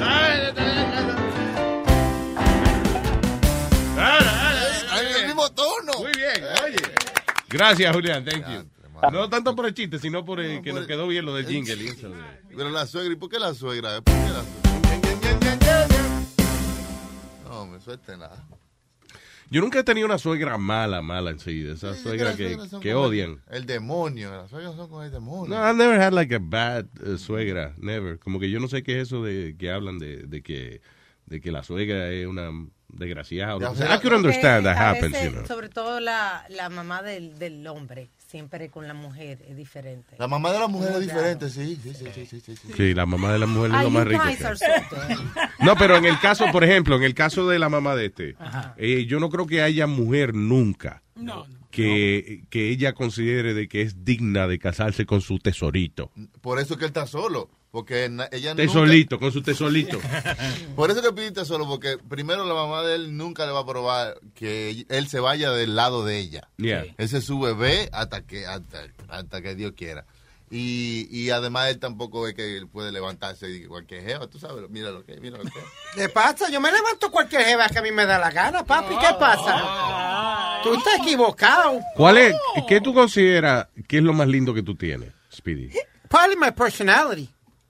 Gracias, 7.57 7.95
Julián, 7.95 8.23
thank 8.23 8.45
you. 8.47 8.69
No 9.11 9.29
tanto 9.29 9.55
por 9.55 9.65
el 9.65 9.73
chiste, 9.73 9.97
sino 9.99 10.23
por 10.23 10.39
el 10.39 10.61
que 10.61 10.73
nos 10.73 10.85
quedó 10.85 11.07
bien 11.07 11.25
lo 11.25 11.33
del 11.35 11.47
jingle. 11.47 11.75
Pero 12.55 12.69
la 12.69 12.85
suegra, 12.85 13.13
¿y 13.13 13.15
por 13.15 13.29
qué 13.29 13.39
la 13.39 13.53
suegra? 13.53 14.01
¿Por 14.01 14.13
qué 14.13 14.29
la 14.29 14.43
suegra? 14.43 16.19
No, 17.45 17.65
me 17.65 17.79
suelte 17.79 18.17
nada. 18.17 18.47
Yo 19.49 19.61
nunca 19.61 19.79
he 19.79 19.83
tenido 19.83 20.05
una 20.05 20.17
suegra 20.17 20.57
mala, 20.57 21.01
mala 21.01 21.31
en 21.31 21.39
sí. 21.39 21.61
de 21.61 21.73
Esas 21.73 21.99
suegras 21.99 22.37
Las 22.37 22.69
que, 22.69 22.79
que 22.81 22.89
el- 22.91 22.97
odian. 22.97 23.41
El 23.49 23.65
demonio, 23.65 24.29
las 24.31 24.49
suegras 24.49 24.75
son 24.75 24.89
como 24.89 25.03
el 25.03 25.11
demonio. 25.11 25.55
No, 25.55 25.61
I've 25.63 25.77
never 25.77 25.99
had 25.99 26.11
like 26.13 26.35
a 26.35 26.39
bad 26.39 26.85
uh, 27.01 27.17
suegra, 27.17 27.73
never. 27.77 28.19
Como 28.19 28.39
que 28.39 28.49
yo 28.49 28.59
no 28.59 28.67
sé 28.67 28.83
qué 28.83 28.99
es 28.99 29.07
eso 29.07 29.23
de 29.23 29.55
que 29.57 29.71
hablan 29.71 29.99
de, 29.99 30.23
de 30.27 30.43
que 30.43 30.81
de 31.27 31.39
que 31.41 31.51
la 31.51 31.63
suegra 31.63 32.09
es 32.11 32.27
una 32.27 32.51
desgraciada. 32.89 33.69
o 33.69 33.75
sea, 33.75 33.95
I 33.95 33.99
could 33.99 34.13
understand 34.13 34.65
that 34.65 34.77
happens, 34.77 35.13
veces, 35.13 35.25
you 35.25 35.31
know. 35.31 35.45
Sobre 35.45 35.69
todo 35.69 35.99
la, 35.99 36.45
la 36.49 36.69
mamá 36.69 37.01
del, 37.01 37.37
del 37.37 37.65
hombre, 37.67 38.09
siempre 38.27 38.69
con 38.69 38.87
la 38.87 38.93
mujer 38.93 39.39
es 39.47 39.55
diferente. 39.55 40.15
La 40.17 40.27
mamá 40.27 40.51
de 40.51 40.59
la 40.59 40.67
mujer 40.67 40.89
es 40.89 40.95
Muy 40.97 41.05
diferente, 41.05 41.49
sí, 41.49 41.79
sí, 41.81 41.93
sí, 41.93 42.05
sí, 42.13 42.25
sí, 42.25 42.41
sí, 42.41 42.55
sí. 42.55 42.73
Sí, 42.75 42.93
la 42.93 43.05
mamá 43.05 43.33
de 43.33 43.39
la 43.39 43.45
mujer 43.45 43.71
es 43.75 43.83
lo 43.83 43.89
más 43.89 44.07
rico. 44.07 44.23
No, 45.59 45.75
pero 45.75 45.97
en 45.97 46.05
el 46.05 46.19
caso, 46.19 46.45
por 46.51 46.63
ejemplo, 46.63 46.95
en 46.95 47.03
el 47.03 47.13
caso 47.13 47.47
de 47.47 47.59
la 47.59 47.67
mamá 47.69 47.95
de 47.95 48.05
este, 48.05 48.35
eh, 48.77 49.05
yo 49.05 49.19
no 49.19 49.29
creo 49.29 49.47
que 49.47 49.61
haya 49.61 49.87
mujer 49.87 50.33
nunca 50.33 51.01
que, 51.71 52.43
que 52.49 52.69
ella 52.69 52.93
considere 52.93 53.53
de 53.53 53.67
que 53.67 53.81
es 53.81 54.05
digna 54.05 54.47
de 54.47 54.59
casarse 54.59 55.05
con 55.05 55.21
su 55.21 55.39
tesorito. 55.39 56.11
Por 56.41 56.59
eso 56.59 56.73
es 56.73 56.79
que 56.79 56.85
él 56.85 56.89
está 56.89 57.07
solo. 57.07 57.49
Porque 57.71 58.05
ella 58.05 58.51
nunca- 58.53 58.55
Tesolito, 58.55 59.19
con 59.19 59.31
su 59.31 59.41
tesolito. 59.41 59.99
Por 60.75 60.89
eso 60.89 61.01
que 61.01 61.11
pidiste 61.11 61.43
solo, 61.45 61.67
porque 61.67 61.97
primero 61.97 62.45
la 62.45 62.53
mamá 62.53 62.81
de 62.83 62.95
él 62.95 63.17
nunca 63.17 63.45
le 63.45 63.51
va 63.51 63.59
a 63.59 63.65
probar 63.65 64.19
que 64.35 64.85
él 64.89 65.07
se 65.07 65.19
vaya 65.19 65.51
del 65.51 65.75
lado 65.75 66.05
de 66.05 66.17
ella. 66.17 66.47
Yeah. 66.57 66.85
Ese 66.97 67.17
es 67.17 67.25
su 67.25 67.39
bebé 67.39 67.89
hasta 67.91 68.21
que 68.21 68.45
hasta, 68.47 68.83
hasta 69.09 69.41
que 69.41 69.53
Dios 69.55 69.73
quiera. 69.75 70.05
Y, 70.49 71.09
y 71.11 71.29
además 71.31 71.69
él 71.69 71.77
tampoco 71.77 72.21
ve 72.21 72.33
que 72.33 72.55
él 72.55 72.69
puede 72.69 72.93
levantarse 72.93 73.49
y 73.49 73.65
cualquier 73.65 74.01
jeva, 74.05 74.27
tú 74.27 74.39
sabes, 74.39 74.63
mira 74.69 74.91
lo 74.91 75.03
que, 75.03 75.19
mira 75.19 75.37
lo 75.37 75.43
que. 75.43 75.51
¿Qué 75.95 76.07
pasa? 76.07 76.49
Yo 76.49 76.61
me 76.61 76.71
levanto 76.71 77.11
cualquier 77.11 77.43
jeva 77.43 77.67
que 77.67 77.79
a 77.79 77.81
mí 77.81 77.91
me 77.91 78.05
da 78.05 78.17
la 78.17 78.31
gana, 78.31 78.63
papi. 78.63 78.95
¿Qué 78.95 79.13
pasa? 79.19 80.61
Tú 80.63 80.73
estás 80.73 80.99
equivocado. 81.01 81.79
¿Cuál 81.95 82.17
es, 82.17 82.35
qué 82.67 82.79
tú 82.79 82.93
consideras 82.93 83.67
que 83.89 83.97
es 83.97 84.03
lo 84.03 84.13
más 84.13 84.29
lindo 84.29 84.53
que 84.53 84.63
tú 84.63 84.75
tienes, 84.75 85.11
Speedy? 85.33 85.69
Probably 86.09 86.37
my 86.37 86.51
personality. 86.51 87.29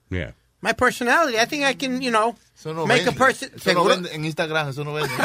Yeah. 0.10 0.32
My 0.62 0.74
personality. 0.74 1.38
I 1.38 1.46
think 1.46 1.64
I 1.64 1.76
can, 1.76 2.02
you 2.02 2.10
know, 2.12 2.36
Eso 2.56 2.74
no 2.74 2.86
make 2.88 3.04
vende. 3.06 3.12
a 3.12 3.26
person. 3.26 3.50
Eso 3.56 3.74
no 3.74 3.84
vende 3.86 4.10
en 4.14 4.26
Instagram, 4.26 4.70
eso 4.70 4.84
no 4.84 4.94
vende. 4.94 5.14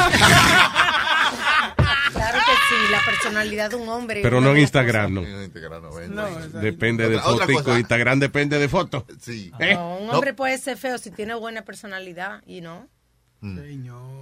Claro 2.13 2.39
que 2.39 2.53
sí, 2.69 2.91
la 2.93 3.01
personalidad 3.05 3.71
de 3.71 3.77
un 3.77 3.89
hombre. 3.89 4.21
Pero 4.23 4.41
no 4.41 4.51
en 4.53 4.59
Instagram, 4.59 5.15
no. 5.15 5.23
En 5.23 5.45
Instagram 5.45 5.83
no 5.83 5.95
vende. 5.95 6.15
No. 6.15 6.61
Depende 6.61 7.09
de 7.09 7.17
Otra- 7.17 7.47
fotico. 7.47 7.79
Instagram 7.79 8.21
depende 8.21 8.59
de 8.59 8.69
fotos. 8.69 9.05
Sí. 9.21 9.51
¿Eh? 9.59 9.75
No, 9.75 9.97
un 9.97 10.07
No. 10.09 10.13
hombre 10.13 10.35
puede 10.35 10.59
ser 10.59 10.77
feo 10.77 10.99
si 10.99 11.11
tiene 11.11 11.35
buena 11.35 11.63
personalidad, 11.63 12.43
y 12.47 12.61
no. 12.61 12.87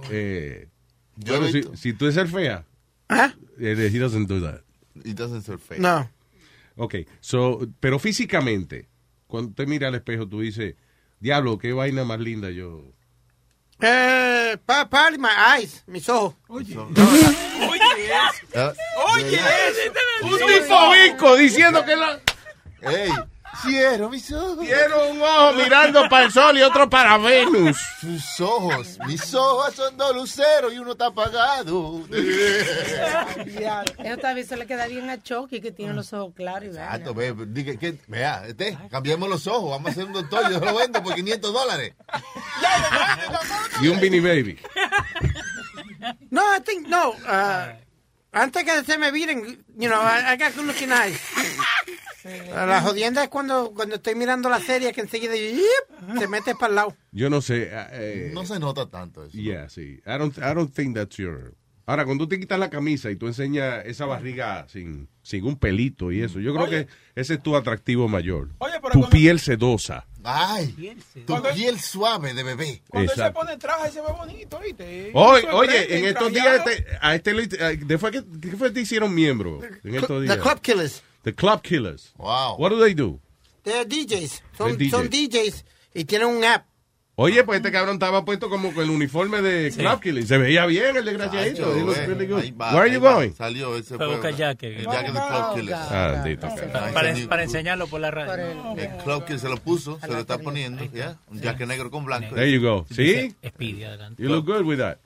Eh, 0.09 0.67
Yo 1.17 1.33
bueno, 1.39 1.47
he 1.47 1.51
si, 1.63 1.69
si 1.75 1.93
tú 1.93 2.05
eres 2.05 2.17
el 2.17 2.27
fea, 2.29 2.65
¿Ah? 3.09 3.33
eh, 3.59 3.89
he 3.93 3.99
doesn't 3.99 4.27
do 4.27 4.41
that. 4.41 4.61
It 5.03 5.17
doesn't 5.17 5.43
serve 5.45 5.61
fake. 5.61 5.79
No. 5.81 6.09
Ok, 6.77 6.95
so, 7.19 7.59
pero 7.79 7.99
físicamente, 7.99 8.87
cuando 9.31 9.53
te 9.55 9.65
mira 9.65 9.87
al 9.87 9.95
espejo, 9.95 10.27
tú 10.27 10.41
dices, 10.41 10.75
diablo, 11.19 11.57
qué 11.57 11.73
vaina 11.73 12.03
más 12.03 12.19
linda 12.19 12.51
yo. 12.51 12.83
Eh, 13.79 14.57
pa- 14.63 14.87
my 15.17 15.29
eyes, 15.57 15.83
mis 15.87 16.07
ojos. 16.09 16.35
Oye. 16.47 16.75
Ah, 18.55 18.73
Oye, 19.15 19.39
Un 20.21 20.29
tipo 20.37 20.91
bico 20.91 21.35
diciendo 21.37 21.83
que 21.83 21.95
la... 21.95 22.19
Ey, 22.81 23.09
cierro 23.61 24.09
mis 24.09 24.31
ojos. 24.31 24.65
Quiero 24.65 25.09
un 25.09 25.21
ojo 25.21 25.53
mirando 25.53 26.07
para 26.09 26.25
el 26.25 26.31
sol 26.31 26.57
y 26.57 26.61
otro 26.61 26.89
para 26.89 27.17
Venus. 27.17 27.77
Sus 27.99 28.39
ojos, 28.41 28.97
mis 29.05 29.33
ojos 29.33 29.75
son 29.75 29.95
dos 29.97 30.15
luceros 30.15 30.73
y 30.73 30.79
uno 30.79 30.93
está 30.93 31.07
apagado. 31.07 32.03
Eso 32.11 34.17
también 34.21 34.47
se 34.47 34.57
le 34.57 34.65
queda 34.65 34.87
bien 34.87 35.09
a 35.09 35.21
Chucky, 35.21 35.61
que 35.61 35.71
tiene 35.71 35.93
los 35.93 36.11
ojos 36.13 36.33
claros. 36.35 36.65
y. 36.65 36.69
Exacto, 36.69 37.13
ve, 37.13 37.35
que, 37.79 37.97
vea, 38.07 38.43
este, 38.47 38.77
cambiemos 38.89 39.29
los 39.29 39.47
ojos, 39.47 39.71
vamos 39.71 39.87
a 39.87 39.91
hacer 39.91 40.05
un 40.05 40.13
doctor, 40.13 40.51
yo 40.51 40.59
lo 40.59 40.75
vendo 40.75 41.01
por 41.03 41.15
500 41.15 41.53
dólares. 41.53 41.93
Y 43.81 43.87
un 43.87 43.99
Beanie 43.99 44.21
Baby. 44.21 44.59
No, 46.29 46.41
I 46.55 46.59
think, 46.61 46.87
no. 46.87 47.11
Uh, 47.11 47.73
antes 48.31 48.63
que 48.63 48.83
se 48.83 48.97
me 48.97 49.11
viren, 49.11 49.63
you 49.77 49.89
know, 49.89 50.01
I, 50.01 50.33
I 50.33 50.37
got 50.37 50.55
good 50.55 50.65
looking 50.65 50.91
eyes. 50.91 51.19
La 52.23 52.81
jodienda 52.81 53.23
es 53.23 53.29
cuando, 53.29 53.71
cuando 53.73 53.95
estoy 53.95 54.15
mirando 54.15 54.49
la 54.49 54.59
serie 54.59 54.91
que 54.93 55.01
enseguida 55.01 55.35
yip, 55.35 56.17
se 56.19 56.27
mete 56.27 56.53
para 56.55 56.69
el 56.69 56.75
lado. 56.75 56.95
Yo 57.11 57.29
no 57.29 57.41
sé. 57.41 57.69
eh, 57.71 58.31
No 58.33 58.45
se 58.45 58.59
nota 58.59 58.87
tanto 58.89 59.23
eso. 59.25 59.37
Yeah, 59.37 59.69
sí. 59.69 59.99
I 60.05 60.17
don't, 60.17 60.37
I 60.37 60.53
don't 60.53 60.73
think 60.73 60.95
that's 60.95 61.17
your... 61.17 61.55
Ahora, 61.87 62.05
cuando 62.05 62.23
tú 62.25 62.29
te 62.29 62.39
quitas 62.39 62.57
la 62.59 62.69
camisa 62.69 63.09
y 63.11 63.15
tú 63.17 63.27
enseñas 63.27 63.83
esa 63.85 64.05
barriga 64.05 64.65
sin, 64.69 65.09
sin 65.23 65.43
un 65.45 65.57
pelito 65.57 66.11
y 66.11 66.21
eso, 66.21 66.39
yo 66.39 66.53
creo 66.53 66.69
que 66.69 66.87
ese 67.15 67.33
es 67.33 67.43
tu 67.43 67.55
atractivo 67.55 68.07
mayor. 68.07 68.49
Oye, 68.59 68.73
pero 68.79 68.93
tu 68.93 68.99
cuando- 68.99 69.09
piel 69.09 69.39
sedosa. 69.39 70.05
Ay, 70.23 70.95
tu 71.25 71.35
piel 71.55 71.79
suave 71.79 72.33
de 72.35 72.43
bebé. 72.43 72.83
Cuando 72.87 73.11
él 73.11 73.15
se 73.15 73.21
Exacto. 73.21 73.39
pone 73.39 73.57
traje 73.57 73.91
se 73.91 73.99
ve 73.99 74.07
bonito, 74.15 74.59
¿viste? 74.59 75.11
Oye, 75.15 75.97
en 75.97 76.05
estos 76.05 76.31
días 76.31 76.59
este- 76.65 76.85
a 77.01 77.15
este 77.15 77.33
lo- 77.33 77.41
a- 77.65 77.69
¿de 77.73 77.97
fue 77.97 78.11
que, 78.11 78.23
¿qué 78.39 78.55
fue 78.55 78.67
que 78.69 78.73
te 78.75 78.81
hicieron 78.81 79.13
miembro? 79.13 79.59
En 79.83 79.95
estos 79.95 80.21
días. 80.21 80.35
The 80.37 80.41
Club 80.41 80.61
Killers. 80.61 81.01
The 81.23 81.33
Club 81.33 81.61
Killers. 81.61 82.13
Wow. 82.17 82.55
What 82.57 82.69
do 82.69 82.79
they 82.79 82.93
do? 82.93 83.19
They're 83.63 83.85
DJs. 83.85 84.41
Son, 84.57 84.77
They're 84.77 84.89
son 84.89 85.09
DJs 85.09 85.63
y 85.93 86.05
tienen 86.05 86.27
un 86.29 86.43
app. 86.43 86.65
Oye, 87.15 87.43
pues 87.43 87.57
este 87.57 87.71
cabrón 87.71 87.95
estaba 87.95 88.25
puesto 88.25 88.49
como 88.49 88.73
con 88.73 88.83
el 88.83 88.89
uniforme 88.89 89.41
de 89.43 89.69
Club 89.71 89.99
Killers. 89.99 90.27
Se 90.27 90.37
veía 90.39 90.65
bien 90.65 90.95
el 90.95 91.05
desgraciadito. 91.05 91.75
Eh, 91.75 92.07
really 92.07 92.51
va, 92.51 92.71
Where 92.73 92.79
are 92.79 92.91
you 92.91 92.99
va. 92.99 93.13
going? 93.15 93.33
Salió 93.33 93.75
ese 93.77 93.97
Fue 93.97 94.05
a 94.05 94.09
buscar 94.09 94.35
jacket. 94.35 94.77
El 94.79 94.85
jacket 94.85 95.13
de 95.13 95.19
Club 95.19 95.53
Killers. 95.55 95.79
Ah, 95.91 96.23
dito, 96.25 96.47
Para, 96.71 96.91
para, 96.93 97.13
para 97.29 97.43
enseñarlo 97.43 97.85
por 97.85 98.01
la 98.01 98.09
radio. 98.09 98.75
El 98.75 99.03
Club 99.03 99.25
Killers 99.25 99.41
se 99.41 99.49
lo 99.49 99.57
puso, 99.57 99.99
se 99.99 100.07
lo 100.07 100.17
está 100.19 100.39
poniendo, 100.39 100.83
ya. 100.85 101.19
Un 101.27 101.39
jacket 101.41 101.67
negro 101.67 101.91
con 101.91 102.05
blanco. 102.05 102.33
There 102.33 102.51
you 102.51 102.61
go. 102.61 102.87
¿Sí? 102.89 103.35
Speedy, 103.45 103.83
adelante. 103.83 104.23
You 104.23 104.29
look 104.29 104.45
good 104.47 104.65
with 104.65 104.79
that. 104.79 104.97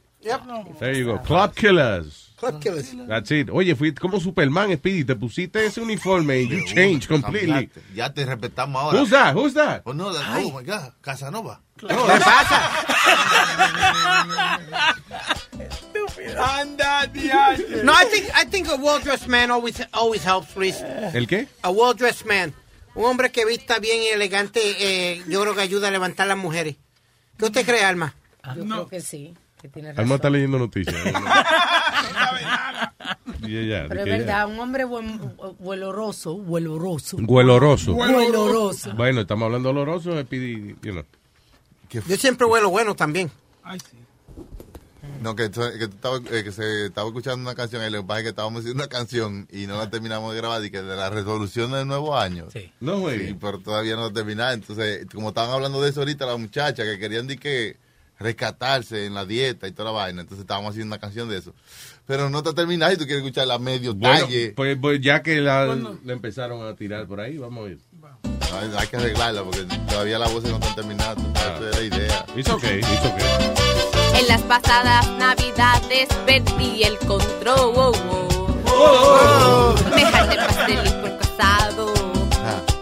There 0.80 0.94
you 0.98 1.06
go. 1.06 1.18
Club 1.20 1.54
Killers. 1.56 2.32
Club 2.38 2.60
Killers. 2.62 2.92
That's 3.08 3.32
it. 3.32 3.50
Oye, 3.50 3.76
fui 3.76 3.94
como 3.94 4.20
Superman, 4.20 4.74
Speedy. 4.78 5.04
Te 5.06 5.16
pusiste 5.16 5.66
ese 5.66 5.80
uniforme 5.82 6.40
y 6.42 6.48
you 6.48 6.66
changed 6.66 7.08
completely. 7.08 7.68
Cambiaste. 7.68 7.82
Ya 7.96 8.14
te 8.14 8.26
respetamos 8.26 8.82
ahora. 8.82 9.00
Who's 9.00 9.10
that? 9.12 9.36
Who's 9.36 9.54
that? 9.54 9.82
Oh, 9.86 9.94
no, 9.94 10.12
that- 10.14 10.44
oh 10.44 10.52
my 10.52 10.64
God, 10.64 10.92
Casanova. 11.02 11.62
¿Qué 11.78 11.88
pasa? 11.88 12.86
Anda, 16.38 17.08
diache. 17.08 17.84
No, 17.84 17.94
I 17.94 18.06
think, 18.06 18.26
I 18.36 18.46
think 18.46 18.68
a 18.68 18.76
well-dressed 18.76 19.28
man 19.28 19.52
always, 19.52 19.80
always 19.94 20.24
helps, 20.24 20.56
Luis. 20.56 20.82
¿El 21.14 21.28
qué? 21.28 21.48
A 21.64 21.70
well-dressed 21.72 22.26
man. 22.26 22.54
Un 22.96 23.06
hombre 23.06 23.32
que 23.32 23.46
vista 23.46 23.80
bien 23.80 24.02
y 24.04 24.08
elegante, 24.08 24.60
eh, 24.80 25.22
yo 25.28 25.42
creo 25.42 25.54
que 25.54 25.62
ayuda 25.62 25.90
a 25.90 25.92
levantar 25.92 26.28
las 26.28 26.38
mujeres. 26.38 26.76
¿Qué 27.38 27.46
usted 27.46 27.66
cree, 27.66 27.84
Alma? 27.84 28.16
Yo 28.56 28.66
creo 28.66 28.88
que 28.88 29.02
sí, 29.02 29.34
que 29.66 29.70
tiene 29.74 29.90
razón. 29.90 30.04
Alma 30.04 30.16
está 30.16 30.30
leyendo 30.30 30.60
noticias. 30.60 30.96
Y 33.44 33.58
ella, 33.58 33.86
Pero 33.88 34.02
es 34.02 34.06
que 34.06 34.12
verdad, 34.12 34.48
un 34.48 34.60
hombre 34.60 34.86
buen, 34.86 35.20
vueloroso, 35.60 36.36
vueloroso. 36.38 37.18
Gueloroso. 37.20 37.94
Vueloroso. 37.94 38.94
Bueno, 38.96 39.22
estamos 39.22 39.46
hablando 39.46 39.70
de 39.70 39.74
oloroso, 39.82 40.20
you 40.22 40.76
know. 40.92 41.04
Yo 41.90 42.18
siempre 42.18 42.48
huelo 42.48 42.70
bueno 42.70 42.96
también. 42.96 43.30
No, 45.22 45.36
que, 45.36 45.50
tú- 45.50 45.62
que, 45.78 45.88
tú 45.88 45.96
estabas- 45.96 46.22
eh, 46.32 46.44
que 46.44 46.52
se 46.52 46.88
estaba 46.88 47.08
escuchando 47.08 47.42
una 47.48 47.56
canción 47.56 47.84
y 47.86 47.90
lo 47.92 48.06
que 48.06 48.24
que 48.24 48.30
estábamos 48.30 48.62
haciendo 48.62 48.84
una 48.84 48.90
canción 48.90 49.48
y 49.52 49.66
no 49.68 49.78
la 49.78 49.90
terminamos 49.90 50.32
de 50.34 50.38
grabar 50.38 50.64
y 50.66 50.72
que 50.72 50.82
de 50.82 50.96
la 50.96 51.10
resolución 51.10 51.72
del 51.72 51.88
nuevo 51.88 52.18
año. 52.18 52.48
Sí. 52.52 52.72
No, 52.80 53.00
güey. 53.00 53.28
Sí, 53.28 53.38
pero 53.40 53.60
todavía 53.60 53.96
no 53.96 54.12
terminada. 54.12 54.54
Entonces, 54.54 55.06
como 55.14 55.30
estaban 55.30 55.52
hablando 55.52 55.82
de 55.82 55.90
eso 55.92 56.02
ahorita, 56.02 56.26
las 56.26 56.40
muchachas 56.40 56.86
que 56.86 56.98
querían 57.00 57.28
de 57.28 57.38
que 57.38 57.78
rescatarse 58.20 59.06
en 59.06 59.14
la 59.14 59.26
dieta 59.26 59.68
y 59.68 59.72
toda 59.72 59.92
la 59.92 59.98
vaina. 59.98 60.22
Entonces 60.22 60.42
estábamos 60.44 60.72
haciendo 60.72 60.94
una 60.96 61.00
canción 61.02 61.30
de 61.30 61.38
eso. 61.38 61.54
Pero 62.08 62.30
no 62.30 62.38
está 62.40 62.54
terminada 62.54 62.94
y 62.94 62.98
tú 62.98 63.06
quieres 63.06 63.24
escuchar 63.24 63.48
la 63.48 63.58
medio 63.58 63.94
Bueno, 63.96 64.22
talle. 64.26 64.54
pues, 64.56 64.78
pues 64.80 65.02
ya 65.02 65.22
que 65.24 65.42
la, 65.42 65.66
la 65.66 66.14
empezaron 66.14 66.66
a 66.68 66.76
tirar 66.76 67.08
por 67.08 67.20
ahí, 67.20 67.38
vamos 67.38 67.68
a 67.68 67.72
ir. 67.72 67.80
Hay, 68.54 68.72
hay 68.78 68.88
que 68.88 68.98
arreglarla 68.98 69.44
porque 69.44 69.64
todavía 69.90 70.20
las 70.20 70.32
voces 70.32 70.52
no 70.52 70.58
están 70.58 70.76
terminadas. 70.76 71.18
esa 71.18 71.70
es 71.70 71.76
la 71.78 71.84
idea. 71.98 72.26
It's 72.36 72.50
okay, 72.50 72.80
it's 72.80 73.06
okay. 73.06 74.22
En 74.22 74.28
las 74.28 74.42
pasadas 74.44 75.10
navidades 75.18 76.08
perdí 76.26 76.84
el 76.84 76.98
control. 77.00 77.96
Me 79.96 80.06
jalé 80.06 80.36
pastel 80.38 80.86
y 80.86 80.90
puerco 81.02 81.24
asado. 81.38 81.94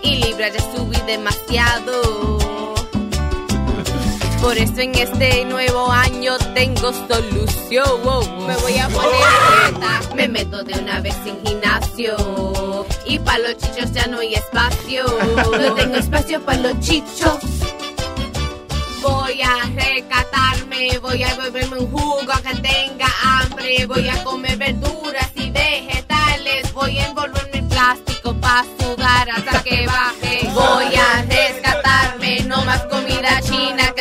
Y 0.03 0.15
libra 0.17 0.49
ya 0.49 0.59
subí 0.75 0.97
demasiado. 1.07 2.37
Por 4.43 4.57
eso 4.57 4.81
en 4.81 4.93
este 4.93 5.45
nuevo 5.45 5.89
año 5.89 6.37
tengo 6.53 6.91
solución. 6.91 8.45
Me 8.45 8.55
voy 8.57 8.77
a 8.77 8.89
poner 8.89 9.23
a 9.23 9.69
dieta. 9.71 10.01
Me 10.15 10.27
meto 10.27 10.61
de 10.63 10.73
una 10.73 10.99
vez 10.99 11.15
sin 11.23 11.41
gimnasio. 11.45 12.85
Y 13.05 13.19
para 13.19 13.39
los 13.39 13.57
chichos 13.57 13.93
ya 13.93 14.05
no 14.07 14.19
hay 14.19 14.33
espacio. 14.35 15.05
No 15.35 15.73
tengo 15.75 15.95
espacio 15.95 16.41
para 16.41 16.57
los 16.57 16.79
chichos. 16.81 17.39
Voy 19.01 19.41
a 19.41 19.63
recatarme, 19.75 20.97
voy 20.99 21.23
a 21.23 21.33
beberme 21.35 21.79
un 21.79 21.89
jugo 21.89 22.33
que 22.43 22.55
tenga 22.61 23.07
hambre, 23.23 23.85
voy 23.85 24.09
a 24.09 24.23
comer 24.23 24.57
verduras 24.57 25.29
y 25.35 25.49
vegetales, 25.51 26.71
voy 26.73 26.99
a 26.99 27.07
envolverme 27.07 27.59
en 27.59 27.69
plástico 27.69 28.33
para 28.35 28.65
sudar 28.79 29.29
hasta 29.29 29.63
que 29.63 29.87
baje. 29.87 30.49
Voy 30.53 30.95
a 30.95 31.02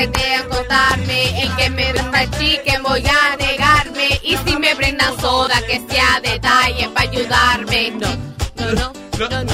te 0.08 0.34
acostarme. 0.36 1.42
El 1.42 1.56
que 1.56 1.70
me 1.70 1.92
venda 1.92 2.30
chicken 2.38 2.82
voy 2.82 3.04
a 3.06 3.36
negarme 3.36 4.20
y 4.22 4.36
si 4.44 4.56
me 4.56 4.74
brindan 4.74 5.18
soda 5.20 5.60
que 5.66 5.82
sea 5.88 6.20
detalle 6.22 6.88
para 6.88 7.08
ayudarme. 7.08 7.90
No, 7.92 8.08
no, 8.56 8.92
no, 9.18 9.28
no, 9.28 9.44
no. 9.44 9.52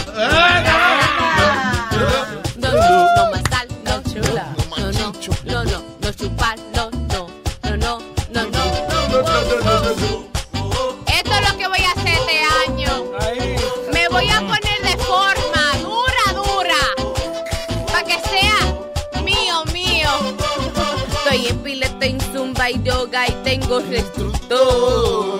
No, 2.57 2.73
no, 2.73 3.16
no 3.16 3.31
más 3.31 3.43
sal, 3.51 3.69
no 3.85 4.03
chula. 4.12 4.47
No, 4.77 4.93
no, 4.93 5.12
no, 5.45 5.65
no, 5.65 5.85
no 6.01 6.12
chupar, 6.12 6.59
no, 6.75 6.91
no, 6.91 7.29
no, 7.65 7.77
no, 7.77 7.99
no, 8.33 8.41
no, 8.43 8.51
no. 9.65 9.68
Tengo 23.49 23.81
instructor. 23.81 25.39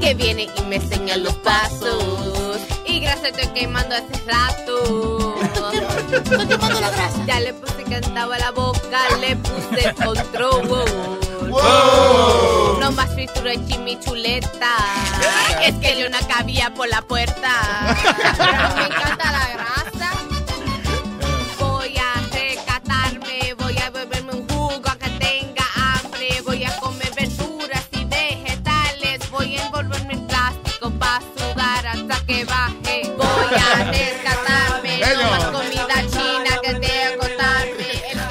Que 0.00 0.14
viene 0.14 0.48
y 0.56 0.62
me 0.62 0.76
enseña 0.76 1.16
los 1.16 1.34
pasos. 1.36 2.60
Y 2.84 2.98
grasa 2.98 3.28
estoy 3.28 3.46
quemando 3.54 3.94
hace 3.94 4.20
rato. 4.26 5.36
Estoy 6.12 6.46
quemando 6.48 6.80
la 6.80 6.90
grasa. 6.90 7.24
Ya 7.24 7.38
le 7.38 7.54
puse 7.54 7.84
cantaba 7.84 8.36
la 8.38 8.50
boca, 8.50 9.00
le 9.20 9.36
puse 9.36 9.94
control. 9.94 10.84
No 12.80 12.92
más 12.92 13.14
fritura 13.14 13.54
y 13.54 13.66
chimichuleta. 13.66 14.76
Es 15.62 15.76
que 15.76 16.00
yo 16.00 16.08
no 16.08 16.18
cabía 16.26 16.74
por 16.74 16.88
la 16.88 17.02
puerta. 17.02 17.52
Me 18.76 18.86
encanta 18.86 19.30
la 19.30 19.48
grasa. 19.52 19.79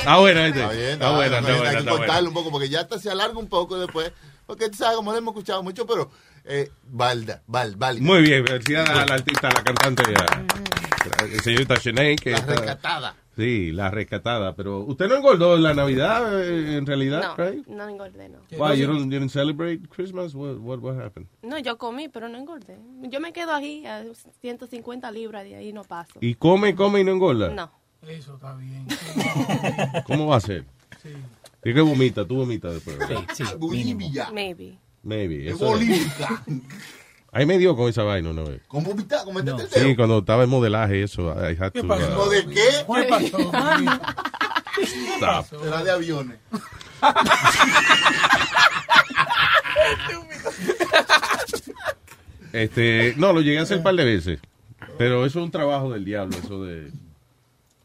Está 0.09 0.19
buena, 0.21 0.47
este. 0.47 0.59
Está 0.61 0.73
bien, 0.73 0.89
Está 0.91 1.11
buena, 1.15 1.37
Hay 1.37 1.43
que 1.43 1.89
cortarle 1.89 2.05
buena. 2.05 2.27
un 2.29 2.33
poco 2.33 2.51
porque 2.51 2.69
ya 2.69 2.81
hasta 2.81 2.99
se 2.99 3.09
alarga 3.11 3.37
un 3.37 3.47
poco 3.47 3.77
después. 3.79 4.11
Porque 4.45 4.69
tú 4.69 4.77
sabes, 4.77 4.95
como 4.97 5.11
lo 5.11 5.17
hemos 5.17 5.33
escuchado 5.33 5.61
mucho, 5.61 5.85
pero 5.85 6.09
eh, 6.45 6.71
valda, 6.89 7.43
val, 7.45 7.75
válida. 7.75 8.03
Muy 8.05 8.21
bien, 8.23 8.45
felicidades 8.47 8.89
a 8.89 9.05
la 9.05 9.13
artista, 9.15 9.47
a 9.49 9.53
la 9.53 9.63
cantante, 9.63 10.03
a, 10.15 10.23
a- 10.23 11.41
señorita 11.43 11.75
Shanae. 11.75 12.15
Que 12.15 12.31
La 12.31 12.37
está- 12.37 12.55
rescatada. 12.55 13.15
Sí, 13.37 13.71
la 13.71 13.89
rescatada. 13.89 14.53
Pero 14.55 14.79
usted 14.79 15.07
no 15.07 15.15
engordó 15.15 15.55
en 15.55 15.63
la 15.63 15.73
Navidad, 15.73 16.43
eh, 16.43 16.75
en 16.77 16.85
realidad, 16.85 17.21
No, 17.21 17.35
right? 17.45 17.65
no 17.67 17.87
engordé, 17.87 18.27
no. 18.27 18.39
Why, 18.57 18.77
you 18.77 18.87
don't, 18.87 19.03
you 19.05 19.09
didn't 19.09 19.29
celebrate 19.29 19.87
Christmas? 19.87 20.33
What, 20.33 20.57
what, 20.57 20.79
what 20.79 20.97
happened? 20.99 21.27
No, 21.43 21.57
yo 21.59 21.77
comí, 21.77 22.09
pero 22.09 22.27
no 22.27 22.37
engordé. 22.37 22.77
Yo 23.03 23.19
me 23.21 23.31
quedo 23.31 23.53
aquí 23.53 23.85
a 23.85 24.03
150 24.41 25.09
libras, 25.11 25.43
de 25.45 25.55
ahí 25.55 25.71
no 25.71 25.83
paso. 25.83 26.13
¿Y 26.19 26.33
come, 26.35 26.75
come 26.75 26.99
y 26.99 27.03
no 27.05 27.11
engorda? 27.13 27.49
No. 27.49 27.71
Eso 28.07 28.35
está 28.35 28.55
bien. 28.55 28.87
¿Cómo 30.07 30.27
va 30.27 30.37
a 30.37 30.41
ser? 30.41 30.65
¿Y 31.63 31.73
que 31.73 31.81
vomita? 31.81 32.25
¿Tú 32.25 32.37
vomitas 32.37 32.73
después? 32.73 32.97
¿verdad? 32.97 33.21
Sí, 33.33 33.43
sí, 33.45 33.53
Bolivia. 33.57 34.29
Maybe. 34.31 34.77
Maybe. 35.03 35.49
Es 35.49 35.55
eso- 35.55 35.65
Bolivia. 35.65 36.43
Ahí 37.31 37.45
me 37.45 37.57
dio 37.59 37.75
con 37.75 37.89
esa 37.89 38.01
vaina 38.03 38.31
una 38.31 38.41
vez. 38.43 38.61
¿Con 38.67 38.83
vomitar? 38.83 39.23
¿Con 39.23 39.35
meterte 39.35 39.63
el 39.63 39.69
dedo? 39.69 39.83
Sí, 39.89 39.95
cuando 39.95 40.19
estaba 40.19 40.43
en 40.45 40.49
modelaje, 40.49 41.03
eso. 41.03 41.31
I 41.33 41.55
had 41.59 41.71
¿Qué 41.71 41.81
to, 41.81 41.87
pasó? 41.87 42.25
uh, 42.25 42.29
¿De 42.29 42.45
qué? 42.47 42.69
¿Qué 42.87 43.03
pasó? 43.07 43.51
stop. 45.45 45.65
Era 45.65 45.83
de 45.83 45.91
aviones. 45.91 46.37
Este, 52.51 53.13
no, 53.17 53.31
lo 53.33 53.41
llegué 53.41 53.59
a 53.59 53.63
hacer 53.63 53.77
un 53.77 53.83
par 53.83 53.95
de 53.95 54.05
veces. 54.05 54.39
Pero 54.97 55.25
eso 55.25 55.39
es 55.39 55.45
un 55.45 55.51
trabajo 55.51 55.91
del 55.91 56.03
diablo, 56.03 56.35
eso 56.37 56.63
de, 56.63 56.91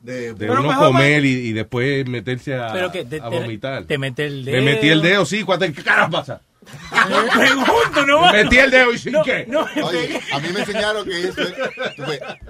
De, 0.05 0.35
de 0.35 0.51
uno 0.51 0.79
comer 0.79 1.25
y, 1.25 1.31
y 1.49 1.53
después 1.55 2.07
meterse 2.07 2.55
a, 2.55 2.73
Pero 2.75 2.93
que 2.93 3.05
te- 3.07 3.21
a 3.23 3.29
vomitar. 3.31 3.85
te 3.85 3.97
mete 3.97 4.27
el 4.27 4.45
Me 4.45 4.53
dedo. 4.53 4.65
metí 4.65 4.89
el 4.91 5.01
dedo, 5.01 5.25
sí. 5.25 5.43
¿cuánto- 5.45 5.65
¿Qué 5.73 5.83
carajo 5.83 6.11
pasa? 6.11 6.41
Pregunto, 7.35 8.07
no 8.07 8.33
Me 8.33 8.45
metí 8.45 8.57
el 8.57 8.71
dedo 8.71 8.93
y 8.93 8.99
sin 8.99 9.15
qué. 9.23 9.47
Oye, 9.83 10.21
a 10.33 10.39
mí 10.41 10.49
me 10.53 10.61
enseñaron 10.61 11.05
que 11.07 11.29
eso, 11.29 11.43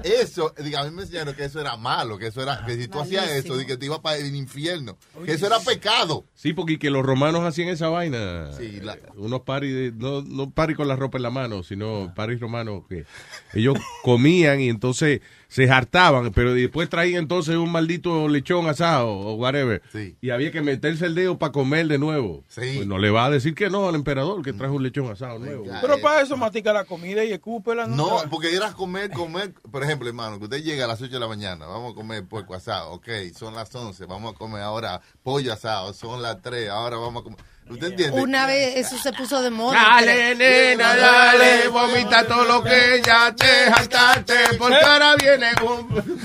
eso, 0.02 0.55
diga, 0.62 0.81
a 0.81 0.85
mí 0.85 0.90
me 0.94 1.02
enseñaron 1.02 1.35
que 1.35 1.44
eso 1.44 1.60
era 1.60 1.76
malo, 1.76 2.18
que 2.18 2.28
eso 2.28 2.43
era, 2.43 2.64
que 2.64 2.76
si 2.76 2.89
tú 2.89 3.01
hacías 3.01 3.28
eso, 3.31 3.56
de 3.56 3.66
que 3.66 3.76
te 3.76 3.86
iba 3.86 4.01
para 4.02 4.16
el 4.18 4.35
infierno, 4.35 4.97
que 5.24 5.32
eso 5.32 5.47
era 5.47 5.59
pecado. 5.60 6.24
Sí, 6.35 6.52
porque 6.52 6.78
que 6.78 6.90
los 6.90 7.05
romanos 7.05 7.43
hacían 7.44 7.68
esa 7.68 7.89
vaina. 7.89 8.52
Sí, 8.59 8.81
la- 8.82 8.98
Unos 9.16 9.40
paris, 9.43 9.74
de- 9.74 9.93
no, 9.93 10.22
no 10.22 10.51
paris 10.51 10.76
con 10.76 10.89
la 10.89 10.97
ropa 10.97 11.18
en 11.18 11.22
la 11.22 11.31
mano, 11.31 11.62
sino 11.62 12.12
paris 12.14 12.40
romanos 12.40 12.82
que 12.89 13.05
ellos 13.52 13.76
comían 14.02 14.60
y 14.60 14.68
entonces 14.68 15.20
se 15.55 15.70
hartaban, 15.70 16.32
pero 16.32 16.52
después 16.52 16.89
traían 16.89 17.22
entonces 17.22 17.55
un 17.55 17.70
maldito 17.70 18.26
lechón 18.26 18.66
asado 18.66 19.09
o 19.09 19.35
whatever. 19.35 19.81
Y 20.20 20.31
había 20.31 20.51
que 20.51 20.62
meterse 20.62 21.06
el 21.06 21.14
dedo 21.14 21.39
para 21.39 21.52
comer 21.52 21.86
de 21.86 21.97
nuevo. 21.97 22.43
Pues 22.52 22.85
no 22.89 22.98
le 22.98 23.10
va 23.10 23.26
a 23.26 23.31
decir 23.31 23.55
que 23.55 23.70
no 23.70 23.89
al 23.89 23.94
emperador 23.94 24.43
que 24.43 24.52
trajo 24.52 24.74
un 24.74 24.82
lechón 24.82 25.09
asado 25.12 25.39
nuevo. 25.39 25.66
Pero 25.81 26.01
para 26.01 26.22
eso 26.22 26.36
mastica 26.36 26.72
la 26.72 26.85
comida 26.85 27.24
y 27.24 27.31
escúpela. 27.31 27.86
No, 27.86 28.20
porque 28.31 28.52
ir 28.52 28.64
a 28.64 28.72
comer, 28.72 29.12
comer, 29.12 29.55
por 29.70 29.85
ejemplo, 29.85 30.09
hermano, 30.09 30.40
que 30.40 30.47
usted 30.47 30.60
llega 30.60 30.86
a 30.86 30.89
las 30.89 31.01
8 31.01 31.12
de 31.12 31.20
la 31.20 31.28
mañana, 31.28 31.66
vamos 31.66 31.93
a 31.93 31.94
comer 31.94 32.24
puerco 32.26 32.55
asado, 32.55 32.90
ok, 32.90 33.09
son 33.32 33.55
las 33.55 33.72
11, 33.72 34.06
vamos 34.06 34.35
a 34.35 34.36
comer 34.36 34.62
ahora 34.62 35.01
pollo 35.22 35.52
asado, 35.52 35.93
son 35.93 36.20
las 36.20 36.43
3, 36.43 36.68
ahora 36.68 36.97
vamos 36.97 37.20
a 37.20 37.24
comer. 37.24 37.39
¿Usted 37.69 37.86
entiende? 37.93 38.20
Una 38.20 38.47
vez 38.47 38.77
eso 38.77 38.99
se 38.99 39.12
puso 39.12 39.41
de 39.43 39.51
moda. 39.51 39.73
Dale, 39.78 40.32
entre- 40.32 40.77
nena, 40.77 40.95
dale, 40.97 41.69
vomita 41.69 42.27
todo 42.27 42.45
lo 42.45 42.62
que 42.62 43.01
ya 43.05 43.35
te 43.35 43.47
jaltaste, 43.73 44.35
porque 44.59 44.77
ahora 44.77 45.16
viene 45.16 45.47
un... 45.66 46.20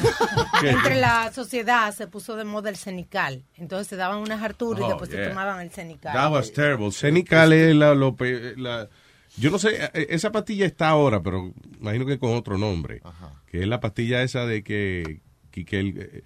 Entre 0.68 0.96
la 0.96 1.32
sociedad 1.32 1.94
se 1.96 2.08
puso 2.08 2.36
de 2.36 2.44
moda 2.44 2.70
el 2.70 2.76
cenical. 2.76 3.44
Entonces 3.56 3.88
se 3.88 3.96
daban 3.96 4.18
unas 4.20 4.42
harturas 4.44 4.82
y 4.82 4.84
Oh, 4.84 4.88
después 4.90 5.10
yeah. 5.10 5.24
se 5.24 5.30
tomaban 5.30 5.62
el 5.62 5.72
cenical. 5.72 6.14
That 6.14 6.32
was 6.32 6.52
terrible. 6.52 6.92
Cenical 6.92 7.54
es 7.54 7.74
la, 7.76 7.94
lo 7.96 8.16
la- 8.58 8.90
Yo 9.38 9.50
no 9.50 9.60
sé, 9.60 9.86
eh, 9.94 10.08
esa 10.10 10.32
pastilla 10.34 10.66
está 10.66 10.90
ahora, 10.90 11.22
pero 11.22 11.54
imagino 11.80 12.06
que 12.06 12.20
con 12.20 12.36
otro 12.36 12.58
nombre. 12.58 13.02
Que 13.48 13.62
es 13.62 13.68
la 13.68 13.80
pastilla 13.80 14.22
esa 14.24 14.46
de 14.46 14.62
que, 14.64 15.22
que, 15.52 15.64
que 15.66 15.80
el, 15.80 16.24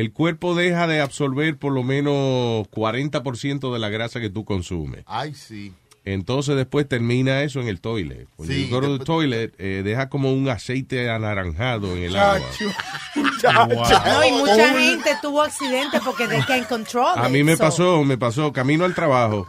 el 0.00 0.12
cuerpo 0.12 0.54
deja 0.54 0.86
de 0.86 1.00
absorber 1.00 1.56
por 1.56 1.72
lo 1.72 1.82
menos 1.82 2.66
40% 2.68 3.72
de 3.72 3.78
la 3.78 3.88
grasa 3.88 4.20
que 4.20 4.30
tú 4.30 4.44
consumes. 4.44 5.02
Ay, 5.06 5.34
sí. 5.34 5.72
Entonces 6.04 6.56
después 6.56 6.88
termina 6.88 7.42
eso 7.42 7.60
en 7.60 7.68
el 7.68 7.80
toilet. 7.82 8.26
Cuando 8.36 8.54
Sí, 8.54 8.66
you 8.68 8.74
go 8.74 8.80
to 8.80 8.98
the 8.98 9.04
toilet, 9.04 9.54
eh, 9.58 9.82
deja 9.84 10.08
como 10.08 10.32
un 10.32 10.48
aceite 10.48 11.10
anaranjado 11.10 11.94
en 11.96 12.04
el 12.04 12.16
agua. 12.16 12.46
No, 13.16 14.24
y 14.24 14.32
mucha 14.32 14.68
gente 14.78 15.10
tuvo 15.20 15.42
accidentes 15.42 16.00
porque 16.02 16.26
they 16.28 16.40
can't 16.42 16.66
control 16.66 17.18
A 17.18 17.26
it, 17.28 17.32
mí 17.32 17.42
me 17.44 17.56
so- 17.56 17.62
pasó, 17.64 18.04
me 18.04 18.16
pasó, 18.16 18.52
camino 18.52 18.84
al 18.86 18.94
trabajo. 18.94 19.46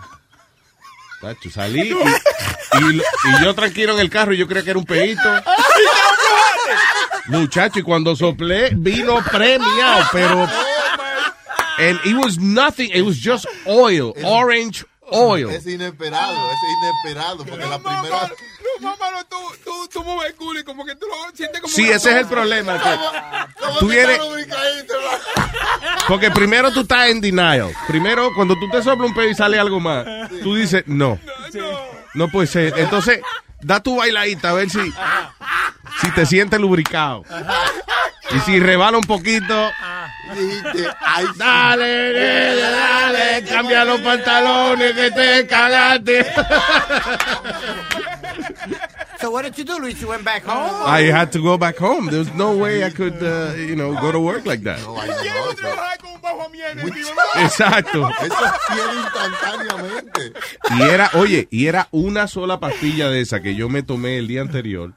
Tacho, 1.21 1.49
salí 1.49 1.81
y, 1.81 1.91
y 1.91 2.93
lo- 2.93 3.03
y 3.03 3.43
yo 3.43 3.53
tranquilo 3.55 3.93
en 3.93 3.99
el 3.99 4.09
carro 4.09 4.34
y 4.34 4.38
yo 4.38 4.47
creía 4.47 4.63
que 4.63 4.69
era 4.71 4.80
un 4.80 4.85
peito. 4.85 5.21
Muchacho, 7.27 7.79
y 7.79 7.83
cuando 7.83 8.15
soplé, 8.15 8.71
vino 8.73 9.23
premiado, 9.31 10.05
pero... 10.11 10.47
And 11.79 11.97
it 12.03 12.13
was 12.13 12.37
nothing, 12.37 12.91
it 12.93 13.03
was 13.03 13.17
just 13.17 13.45
oil, 13.65 14.13
orange 14.25 14.83
oil. 15.11 15.49
Es 15.49 15.65
inesperado, 15.65 16.51
es 16.51 16.57
inesperado, 16.77 17.45
porque 17.45 17.65
la 17.65 17.79
primera... 17.79 18.31
No, 18.81 18.89
mamá, 18.89 19.11
no, 19.11 19.25
tú, 19.25 19.37
tú, 19.63 19.87
tú 19.87 20.03
mueves 20.03 20.31
el 20.31 20.35
culo 20.35 20.59
y 20.59 20.63
como 20.63 20.85
que 20.85 20.95
tú 20.95 21.05
lo 21.07 21.35
sientes 21.35 21.61
como... 21.61 21.73
Sí, 21.73 21.83
una 21.83 21.95
ese 21.95 22.11
es 22.11 22.17
el 22.17 22.27
problema. 22.27 22.77
que 22.77 23.61
¿Cómo 23.61 23.79
tú 23.79 23.87
vienes-? 23.87 24.19
Porque 26.07 26.31
primero 26.31 26.71
tú 26.71 26.81
estás 26.81 27.09
en 27.09 27.21
denial. 27.21 27.71
Primero, 27.87 28.29
cuando 28.35 28.55
tú 28.55 28.69
te 28.69 28.81
soplas 28.81 29.09
un 29.09 29.15
pedo 29.15 29.29
y 29.29 29.35
sale 29.35 29.57
algo 29.57 29.79
más, 29.79 30.05
tú 30.43 30.55
dices, 30.55 30.83
no, 30.85 31.19
no 32.13 32.27
puede 32.29 32.47
ser. 32.47 32.73
Entonces, 32.77 33.21
da 33.61 33.81
tu 33.81 33.97
bailadita 33.97 34.49
a 34.49 34.53
ver 34.53 34.69
si, 34.69 34.79
si 36.01 36.11
te 36.11 36.26
sientes 36.26 36.59
lubricado. 36.59 37.23
Y 38.31 38.39
si 38.41 38.59
rebala 38.59 38.97
un 38.97 39.03
poquito, 39.05 39.71
Dijiste, 40.35 40.88
ay, 40.99 41.26
sí. 41.26 41.39
dale, 41.39 42.13
nene, 42.13 42.55
dale, 42.61 43.43
cambia 43.49 43.84
los 43.85 43.99
pantalones 44.01 44.93
que 44.93 45.11
te 45.11 45.47
cagaste. 45.47 46.26
So 49.19 49.31
what 49.31 49.43
did 49.43 49.57
you 49.57 49.65
do, 49.65 49.80
Luis? 49.80 49.99
You 49.99 50.07
went 50.07 50.23
back 50.23 50.43
home? 50.45 50.71
I 50.85 51.11
had 51.11 51.31
to 51.34 51.41
go 51.41 51.57
back 51.57 51.77
home. 51.77 52.09
There's 52.09 52.34
no 52.35 52.55
way 52.55 52.85
I 52.85 52.89
could, 52.89 53.21
uh, 53.21 53.53
you 53.57 53.76
know, 53.76 53.93
go 53.99 54.11
to 54.13 54.19
work 54.19 54.45
like 54.45 54.63
that. 54.63 54.80
Exacto. 57.35 58.09
Eso 58.21 58.35
tiene 58.67 58.93
instantáneamente. 59.01 60.34
Y 60.77 60.81
era, 60.84 61.09
oye, 61.15 61.47
y 61.51 61.67
era 61.67 61.88
una 61.91 62.27
sola 62.27 62.59
pastilla 62.59 63.09
de 63.09 63.21
esa 63.21 63.41
que 63.41 63.55
yo 63.55 63.67
me 63.67 63.84
tomé 63.84 64.17
el 64.19 64.27
día 64.27 64.41
anterior, 64.41 64.93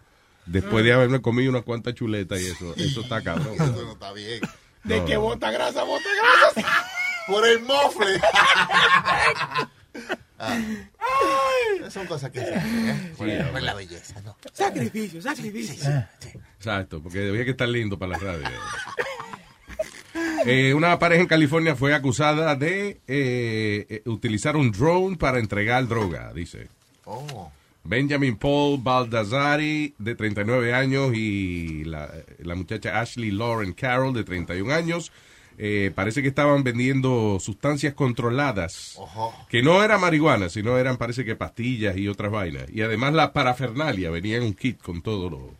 después 0.47 0.85
de 0.85 0.93
haberme 0.93 1.20
comido 1.23 1.51
unas 1.51 1.62
cuantas 1.62 1.94
chuletas 1.94 2.40
y 2.40 2.47
eso. 2.47 2.74
Eso 2.77 3.01
está 3.02 3.23
cabrón. 3.23 3.55
Eso 3.55 3.82
no 3.85 3.93
está 3.93 4.12
bien. 4.12 4.40
De 4.85 4.98
No, 5.01 5.05
que 5.06 5.14
no. 5.14 5.20
bota 5.20 5.51
grasa, 5.51 5.85
bota 5.85 6.09
grasa. 6.55 6.86
Por 7.27 7.47
el 7.47 7.60
mofle. 7.60 8.20
Ah. 10.44 10.59
Son 11.89 12.05
cosas 12.06 12.31
que 12.32 12.40
se 12.40 12.52
hacen, 12.52 12.89
¿eh? 12.89 13.12
Por, 13.16 13.28
Sí, 13.28 13.36
por 13.52 13.62
la 13.62 13.74
belleza, 13.74 14.20
¿no? 14.23 14.36
Sacrificio, 14.52 15.23
sacrificio. 15.23 15.89
Exacto, 16.56 17.01
porque 17.01 17.20
debía 17.20 17.44
que 17.44 17.52
estar 17.52 17.69
lindo 17.69 17.97
para 17.97 18.12
la 18.12 18.19
radio. 18.19 18.48
Eh, 20.44 20.74
una 20.74 20.98
pareja 20.98 21.23
en 21.23 21.28
California 21.28 21.77
fue 21.77 21.94
acusada 21.94 22.56
de 22.56 23.01
eh, 23.06 23.86
eh, 23.89 24.02
utilizar 24.06 24.56
un 24.56 24.73
drone 24.73 25.16
para 25.16 25.39
entregar 25.39 25.86
droga, 25.86 26.32
dice. 26.32 26.66
Oh. 27.05 27.52
Benjamin 27.85 28.37
Paul 28.37 28.79
Baldassari, 28.83 29.95
de 29.99 30.15
39 30.15 30.73
años, 30.75 31.13
y 31.15 31.85
la, 31.85 32.09
la 32.39 32.55
muchacha 32.55 33.01
Ashley 33.01 33.31
Lauren 33.31 33.73
Carroll, 33.73 34.15
de 34.15 34.25
31 34.25 34.73
años. 34.73 35.11
eh, 35.59 35.93
parece 35.95 36.23
que 36.23 36.29
estaban 36.29 36.65
vendiendo 36.65 37.39
sustancias 37.41 37.93
controladas, 37.95 38.95
Ojo. 38.97 39.35
que 39.51 39.63
no 39.63 39.83
era 39.85 39.99
marihuana, 39.99 40.49
sino 40.49 40.79
eran, 40.79 40.97
parece 40.97 41.25
que 41.25 41.37
pastillas 41.37 41.97
y 41.97 42.09
otras 42.09 42.33
vainas. 42.33 42.65
Y 42.73 42.81
además 42.83 43.13
la 43.15 43.33
parafernalia, 43.33 44.11
venía 44.11 44.39
en 44.39 44.45
un 44.45 44.55
kit 44.55 44.81
con 44.81 45.03
todo 45.03 45.29
lo... 45.29 45.51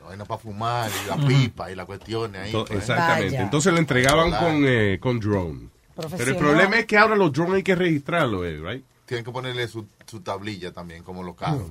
La 0.00 0.08
vaina 0.08 0.24
para 0.24 0.38
fumar, 0.40 0.90
y 1.04 1.08
la 1.08 1.16
pipa, 1.28 1.70
y 1.70 1.74
las 1.76 1.86
cuestiones 1.86 2.40
ahí. 2.42 2.52
To- 2.52 2.64
pues. 2.64 2.80
Exactamente. 2.80 3.30
Vaya. 3.32 3.42
Entonces 3.42 3.72
le 3.72 3.78
entregaban 3.80 4.30
con, 4.30 4.64
eh, 4.66 4.98
con 5.00 5.20
drone. 5.20 5.68
Pero 6.16 6.30
el 6.32 6.36
problema 6.36 6.78
es 6.78 6.86
que 6.86 6.96
ahora 6.98 7.16
los 7.16 7.32
drones 7.32 7.54
hay 7.56 7.62
que 7.62 7.74
registrarlos, 7.74 8.44
eh, 8.46 8.58
right? 8.62 8.84
Tienen 9.06 9.24
que 9.24 9.30
ponerle 9.30 9.68
su, 9.68 9.86
su 10.06 10.20
tablilla 10.20 10.72
también, 10.72 11.02
como 11.02 11.22
los 11.22 11.36
carros. 11.36 11.70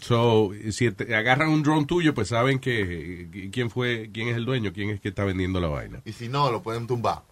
So, 0.00 0.50
si 0.70 0.90
te 0.92 1.14
agarran 1.14 1.50
un 1.50 1.62
drone 1.62 1.84
tuyo, 1.84 2.14
pues 2.14 2.28
saben 2.28 2.58
que 2.58 3.28
eh, 3.32 3.50
quién 3.52 3.70
fue, 3.70 4.10
quién 4.12 4.28
es 4.28 4.36
el 4.36 4.46
dueño, 4.46 4.72
quién 4.72 4.90
es 4.90 5.00
que 5.00 5.10
está 5.10 5.24
vendiendo 5.24 5.60
la 5.60 5.68
vaina. 5.68 6.00
Y 6.04 6.12
si 6.12 6.28
no, 6.28 6.50
lo 6.50 6.62
pueden 6.62 6.86
tumbar. 6.86 7.22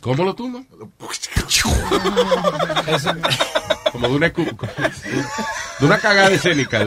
¿Cómo 0.00 0.24
lo 0.24 0.34
tumban? 0.34 0.66
Como 3.92 4.08
de 4.08 4.14
una, 4.14 4.28
de 4.30 5.84
una 5.86 5.98
cagada 5.98 6.30
escénica. 6.30 6.80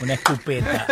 Una 0.00 0.14
escupeta. 0.14 0.86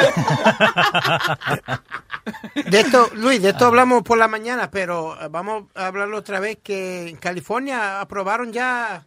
De 2.68 2.80
esto, 2.80 3.10
Luis, 3.14 3.40
de 3.40 3.50
esto 3.50 3.66
hablamos 3.66 4.02
por 4.02 4.18
la 4.18 4.28
mañana, 4.28 4.70
pero 4.70 5.16
eh, 5.20 5.28
vamos 5.30 5.64
a 5.74 5.86
hablarlo 5.86 6.18
otra 6.18 6.40
vez 6.40 6.58
que 6.62 7.08
en 7.08 7.16
California 7.16 8.00
aprobaron 8.00 8.52
ya 8.52 9.06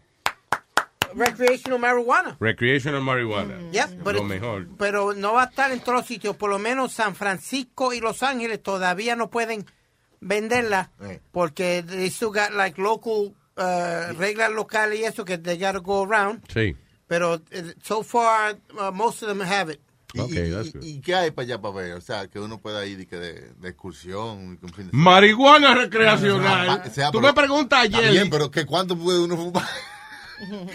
recreational 1.13 1.79
marijuana. 1.79 2.37
Recreational 2.39 3.01
marijuana. 3.01 3.55
Yeah, 3.71 3.87
but 4.03 4.13
lo 4.15 4.19
it- 4.21 4.25
mejor. 4.27 4.67
Pero 4.77 5.13
no 5.13 5.33
va 5.33 5.43
a 5.43 5.45
estar 5.47 5.71
en 5.71 5.81
todos 5.81 5.95
los 5.99 6.05
sitios, 6.05 6.35
por 6.35 6.49
lo 6.49 6.59
menos 6.59 6.93
San 6.93 7.15
Francisco 7.15 7.93
y 7.93 7.99
Los 7.99 8.23
Ángeles 8.23 8.63
todavía 8.63 9.15
no 9.15 9.29
pueden 9.29 9.65
venderla 10.21 10.91
Eh. 11.01 11.19
porque 11.31 11.83
they 11.87 12.07
still 12.09 12.29
got 12.29 12.51
like 12.51 12.81
local 12.81 13.33
uh, 13.59 14.13
reglas 14.17 14.51
locales 14.51 14.99
y 14.99 15.03
eso 15.03 15.23
que 15.25 15.37
they 15.37 15.57
gotta 15.57 15.79
go 15.79 16.05
around. 16.05 16.41
Sí. 16.53 16.75
Pero 17.07 17.41
eh, 17.51 17.73
so 17.83 18.03
far 18.03 18.57
uh, 18.73 18.91
most 18.91 19.21
of 19.23 19.29
them 19.29 19.41
have 19.41 19.73
it. 19.73 19.79
Y, 20.13 20.19
Ok, 20.21 20.31
y- 20.31 20.51
that's 20.51 20.67
y- 20.67 20.71
good. 20.71 20.83
y 20.83 21.01
qué 21.01 21.13
hay 21.15 21.29
para 21.31 21.43
allá 21.45 21.61
para 21.61 21.73
ver? 21.75 21.93
O 21.93 22.01
sea, 22.01 22.27
que 22.27 22.39
uno 22.39 22.57
pueda 22.59 22.83
ir 22.85 22.99
y 22.99 23.05
que 23.05 23.17
de, 23.17 23.51
de 23.59 23.69
excursión. 23.69 24.57
un 24.61 24.73
fin 24.75 24.87
de. 24.87 24.89
Marihuana 24.91 25.75
recreacional. 25.75 26.67
Ah, 26.69 26.83
o 26.87 26.89
sea, 26.91 27.11
Tú 27.11 27.19
pero- 27.19 27.27
me 27.27 27.33
preguntas 27.39 27.81
ayer. 27.83 28.11
bien, 28.11 28.29
pero 28.29 28.49
que 28.49 28.65
¿cuánto 28.65 28.97
puede 28.97 29.19
uno 29.19 29.35
fumar? 29.37 29.67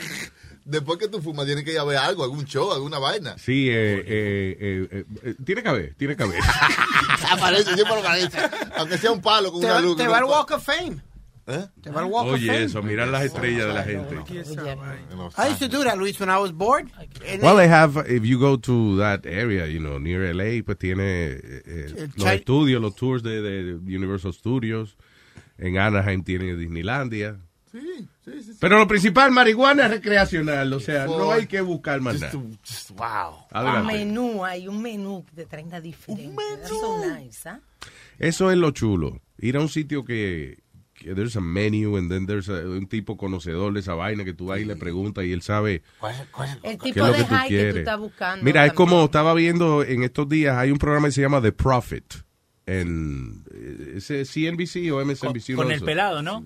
Después 0.64 0.98
que 0.98 1.08
tú 1.08 1.20
fumas, 1.20 1.44
tienes 1.44 1.62
que 1.62 1.72
ir 1.72 1.78
a 1.78 1.84
ver 1.84 1.98
algo, 1.98 2.24
algún 2.24 2.46
show, 2.46 2.72
alguna 2.72 2.98
vaina. 2.98 3.36
Sí, 3.36 3.68
eh, 3.68 3.98
eh, 3.98 4.56
eh, 4.58 4.88
eh, 4.90 5.04
eh, 5.24 5.34
tiene 5.44 5.62
que 5.62 5.68
haber, 5.68 5.94
tiene 5.94 6.16
que 6.16 6.22
haber. 6.22 6.40
aparece, 7.30 7.74
siempre 7.74 7.98
aparece. 7.98 8.38
Aunque 8.76 8.96
sea 8.96 9.12
un 9.12 9.20
palo 9.20 9.52
con 9.52 9.60
Te, 9.60 9.66
una 9.66 9.74
va- 9.74 9.80
luz. 9.82 9.96
te 9.98 10.08
va 10.08 10.20
no- 10.20 10.26
Walk 10.28 10.52
of 10.52 10.64
Fame. 10.64 11.02
¿Eh? 11.46 11.66
Te 11.82 11.90
va 11.90 12.00
al 12.00 12.06
Walk 12.06 12.26
of 12.28 12.32
Oye, 12.34 12.46
Fame. 12.46 12.62
eso, 12.64 12.82
mirar 12.82 13.08
las 13.08 13.24
estrellas 13.24 13.66
de 13.66 13.74
la 13.74 13.84
gente. 13.84 14.14
I 15.36 15.50
used 15.50 15.58
to 15.58 15.68
do 15.68 15.84
that, 15.84 15.98
Luis, 15.98 16.18
when 16.18 16.30
I 16.30 16.38
was 16.38 16.52
bored. 16.52 16.90
And 17.28 17.42
Well, 17.42 17.56
they 17.56 17.68
have, 17.68 17.98
if 18.08 18.24
you 18.24 18.38
go 18.38 18.56
to 18.56 18.96
that 18.96 19.26
area, 19.26 19.66
you 19.66 19.78
know, 19.78 19.98
near 19.98 20.32
LA, 20.34 20.62
pues 20.64 20.78
tiene 20.78 21.02
eh, 21.32 21.62
eh, 21.66 22.08
los 22.16 22.28
estudios, 22.28 22.80
los 22.80 22.94
tours 22.96 23.22
de, 23.22 23.42
de 23.42 23.74
Universal 23.74 24.32
Studios. 24.32 24.96
En 25.58 25.78
Anaheim 25.78 26.24
tiene 26.24 26.56
Disneylandia. 26.56 27.36
Sí, 27.70 27.80
sí, 28.24 28.32
sí. 28.32 28.42
sí. 28.42 28.58
Pero 28.60 28.78
lo 28.78 28.88
principal, 28.88 29.30
marihuana 29.30 29.86
recreacional, 29.88 30.72
o 30.72 30.80
sea, 30.80 31.06
no 31.06 31.30
hay 31.30 31.46
que 31.46 31.60
buscar 31.60 32.00
más 32.00 32.20
nada. 32.20 32.32
wow. 32.32 33.34
Un 33.50 33.56
Adelante. 33.56 33.92
menú, 33.92 34.44
hay 34.44 34.66
un 34.66 34.80
menú 34.80 35.24
de 35.32 35.44
30 35.44 35.80
diferentes. 35.82 36.70
Nice, 37.20 37.48
¿ah? 37.48 37.60
Eso 38.18 38.50
es 38.50 38.56
lo 38.56 38.70
chulo. 38.70 39.20
Ir 39.38 39.56
a 39.56 39.60
un 39.60 39.68
sitio 39.68 40.04
que 40.04 40.63
there's 41.14 41.36
a 41.36 41.40
menu 41.40 41.96
and 41.96 42.10
then 42.10 42.26
there's 42.26 42.48
a- 42.48 42.66
un 42.68 42.86
tipo 42.86 43.16
conocedor 43.16 43.72
de 43.72 43.80
esa 43.80 43.94
vaina 43.94 44.24
que 44.24 44.32
tú 44.32 44.46
vas 44.46 44.60
y 44.60 44.64
le 44.64 44.76
preguntas 44.76 45.24
y 45.24 45.32
él 45.32 45.42
sabe 45.42 45.82
¿Cuál 46.00 46.14
es- 46.14 46.26
cuál 46.30 46.48
es- 46.48 46.54
El 46.56 46.60
qué 46.62 46.70
es 46.70 46.78
tipo 46.94 47.00
lo 47.00 47.06
de 47.12 47.18
que 47.18 47.24
tú 47.24 47.34
high 47.34 47.48
que 47.48 47.72
tú 47.72 47.78
estás 47.78 47.98
buscando. 47.98 48.44
Mira, 48.44 48.64
es 48.64 48.72
también. 48.74 48.88
como 48.90 49.04
estaba 49.04 49.34
viendo 49.34 49.82
en 49.84 50.02
estos 50.02 50.28
días, 50.28 50.56
hay 50.56 50.70
un 50.70 50.78
programa 50.78 51.08
que 51.08 51.12
se 51.12 51.20
llama 51.20 51.42
The 51.42 51.52
Profit 51.52 52.14
en 52.66 53.44
eh, 53.52 53.94
ese 53.96 54.24
CNBC 54.24 54.90
o 54.92 55.00
MSNBC. 55.04 55.54
Con 55.54 55.68
de 55.68 55.74
el 55.74 55.82
pelado, 55.82 56.22
¿no? 56.22 56.42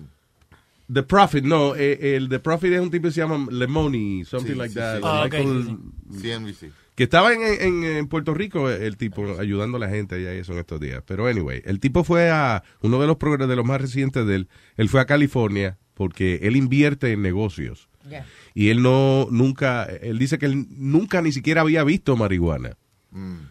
The 0.91 1.03
Profit, 1.03 1.43
no, 1.45 1.75
eh, 1.75 2.15
el 2.15 2.29
The 2.29 2.39
Profit 2.39 2.73
es 2.73 2.81
un 2.81 2.89
tipo 2.89 3.07
que 3.07 3.13
se 3.13 3.21
llama 3.21 3.47
Lemoni, 3.51 4.25
something 4.25 4.53
Sí, 4.53 4.57
like 4.57 4.73
sí, 4.73 4.79
that. 4.79 4.97
sí. 4.97 5.01
Ah, 5.05 5.23
ok, 5.27 5.33
Michael- 5.33 5.77
sí, 6.13 6.19
CNBC. 6.21 6.71
Que 6.99 7.05
estaba 7.05 7.33
en, 7.33 7.41
en- 7.41 7.83
en 7.85 8.07
Puerto 8.09 8.33
Rico 8.33 8.69
el 8.69 8.97
tipo 8.97 9.39
ayudando 9.39 9.77
a 9.77 9.79
la 9.79 9.87
gente 9.87 10.15
allá 10.15 10.35
y 10.35 10.39
eso 10.39 10.51
en 10.51 10.59
estos 10.59 10.81
días. 10.81 11.01
Pero 11.07 11.27
anyway, 11.27 11.61
el 11.63 11.79
tipo 11.79 12.03
fue 12.03 12.29
a 12.29 12.61
uno 12.81 12.99
de 12.99 13.07
los 13.07 13.15
programas 13.15 13.47
de 13.47 13.55
los 13.55 13.63
más 13.65 13.79
recientes 13.79 14.27
de 14.27 14.35
él. 14.35 14.49
Él 14.75 14.89
fue 14.89 14.99
a 14.99 15.05
California 15.05 15.77
porque 15.93 16.39
él 16.43 16.57
invierte 16.57 17.13
en 17.13 17.21
negocios. 17.21 17.87
Y 18.53 18.67
él 18.67 18.81
no, 18.81 19.29
nunca, 19.31 19.85
él 19.85 20.19
dice 20.19 20.37
que 20.39 20.45
él 20.47 20.65
nunca 20.71 21.21
ni 21.21 21.31
siquiera 21.31 21.61
había 21.61 21.85
visto 21.85 22.17
marihuana. 22.17 22.75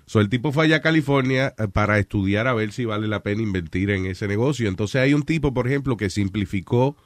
So, 0.04 0.20
el 0.20 0.28
tipo 0.28 0.52
fue 0.52 0.66
allá 0.66 0.76
a 0.76 0.80
California 0.82 1.54
eh, 1.58 1.68
para 1.72 1.98
estudiar 1.98 2.46
a 2.48 2.52
ver 2.54 2.70
si 2.72 2.84
vale 2.84 3.08
la 3.08 3.22
pena 3.22 3.40
invertir 3.42 3.88
en 3.90 4.04
ese 4.04 4.28
negocio. 4.28 4.68
Entonces 4.68 5.00
hay 5.00 5.14
un 5.14 5.22
tipo, 5.22 5.54
por 5.54 5.66
ejemplo, 5.66 5.96
que 5.96 6.10
simplificó 6.10 6.96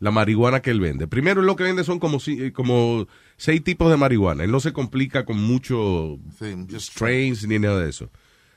la 0.00 0.10
marihuana 0.10 0.60
que 0.60 0.70
él 0.70 0.80
vende. 0.80 1.06
Primero, 1.06 1.42
lo 1.42 1.54
que 1.56 1.64
vende 1.64 1.84
son 1.84 1.98
como, 2.00 2.18
eh, 2.26 2.52
como 2.52 3.06
seis 3.36 3.62
tipos 3.62 3.90
de 3.90 3.96
marihuana. 3.96 4.42
Él 4.44 4.50
no 4.50 4.58
se 4.58 4.72
complica 4.72 5.24
con 5.24 5.38
mucho 5.38 6.18
strains 6.78 7.46
ni 7.46 7.58
nada 7.58 7.80
de 7.80 7.90
eso. 7.90 8.10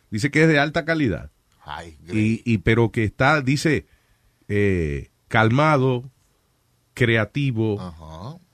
Dice 0.10 0.32
que 0.32 0.44
es 0.44 0.48
de 0.48 0.58
alta 0.58 0.86
calidad. 0.86 1.32
Ay, 1.66 1.98
Y, 2.12 2.42
y 2.46 2.58
pero 2.60 2.92
que 2.92 3.04
está, 3.04 3.42
dice, 3.42 3.86
eh, 4.48 5.10
calmado, 5.28 6.10
creativo, 6.94 7.78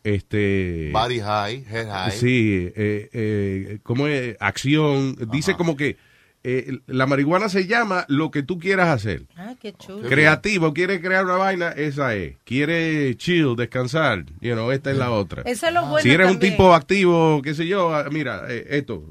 este... 0.03 0.89
Body 0.91 1.19
high, 1.19 1.65
head 1.69 1.87
high. 1.89 2.11
Sí, 2.11 2.71
eh, 2.75 3.09
eh, 3.13 3.79
como 3.83 4.07
es? 4.07 4.35
acción. 4.39 5.15
Dice 5.31 5.55
como 5.55 5.75
que 5.75 5.97
eh, 6.43 6.79
la 6.87 7.05
marihuana 7.05 7.49
se 7.49 7.67
llama 7.67 8.05
lo 8.07 8.31
que 8.31 8.43
tú 8.43 8.59
quieras 8.59 8.87
hacer. 8.89 9.23
Ah, 9.35 9.55
qué 9.59 9.73
chulo. 9.73 10.07
Creativo, 10.07 10.73
quiere 10.73 11.01
crear 11.01 11.25
una 11.25 11.35
vaina, 11.35 11.69
esa 11.71 12.15
es. 12.15 12.37
Quiere 12.45 13.15
chill, 13.17 13.55
descansar, 13.57 14.23
you 14.39 14.53
know, 14.53 14.71
esta 14.71 14.91
es 14.91 14.97
la 14.97 15.11
otra. 15.11 15.41
Eso 15.43 15.67
es 15.67 15.73
lo 15.73 15.81
bueno 15.85 15.99
si 16.01 16.11
eres 16.11 16.31
un 16.31 16.39
tipo 16.39 16.73
activo, 16.73 17.41
qué 17.41 17.53
sé 17.53 17.67
yo, 17.67 17.93
ah, 17.93 18.05
mira, 18.09 18.43
eh, 18.47 18.65
esto, 18.69 19.03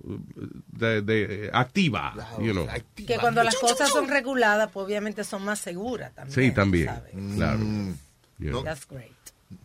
de, 0.73 1.03
de- 1.03 1.47
eh, 1.47 1.51
activa, 1.53 2.15
you 2.41 2.53
know. 2.53 2.67
Que 2.95 3.19
cuando 3.19 3.43
las 3.43 3.57
cosas 3.57 3.91
son 3.91 4.09
reguladas, 4.09 4.71
pues 4.73 4.87
obviamente 4.87 5.23
son 5.25 5.45
más 5.45 5.59
seguras 5.59 6.15
también. 6.15 6.35
Sí, 6.35 6.55
también, 6.55 6.91
claro. 7.37 7.59
Mm. 7.59 7.93
You 8.39 8.51
know. 8.51 8.63
That's 8.65 8.87
great. 8.89 9.13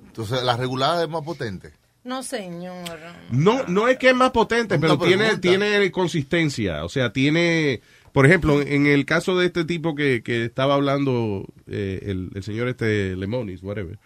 Entonces, 0.05 0.43
la 0.43 0.57
regulada 0.57 1.03
es 1.03 1.09
más 1.09 1.23
potente. 1.23 1.71
No, 2.03 2.21
señor. 2.21 2.99
No, 3.31 3.63
no 3.67 3.87
es 3.87 3.97
que 3.97 4.09
es 4.09 4.15
más 4.15 4.31
potente, 4.31 4.77
pero 4.77 4.97
tiene, 4.97 5.37
tiene 5.37 5.89
consistencia. 5.91 6.83
O 6.83 6.89
sea, 6.89 7.13
tiene, 7.13 7.81
por 8.11 8.25
ejemplo, 8.25 8.61
en 8.61 8.87
el 8.87 9.05
caso 9.05 9.37
de 9.37 9.45
este 9.45 9.63
tipo 9.63 9.95
que, 9.95 10.21
que 10.21 10.43
estaba 10.43 10.73
hablando 10.73 11.45
eh, 11.67 11.99
el, 12.07 12.29
el 12.35 12.43
señor 12.43 12.67
este 12.67 13.15
Lemonis, 13.15 13.63
whatever, 13.63 13.99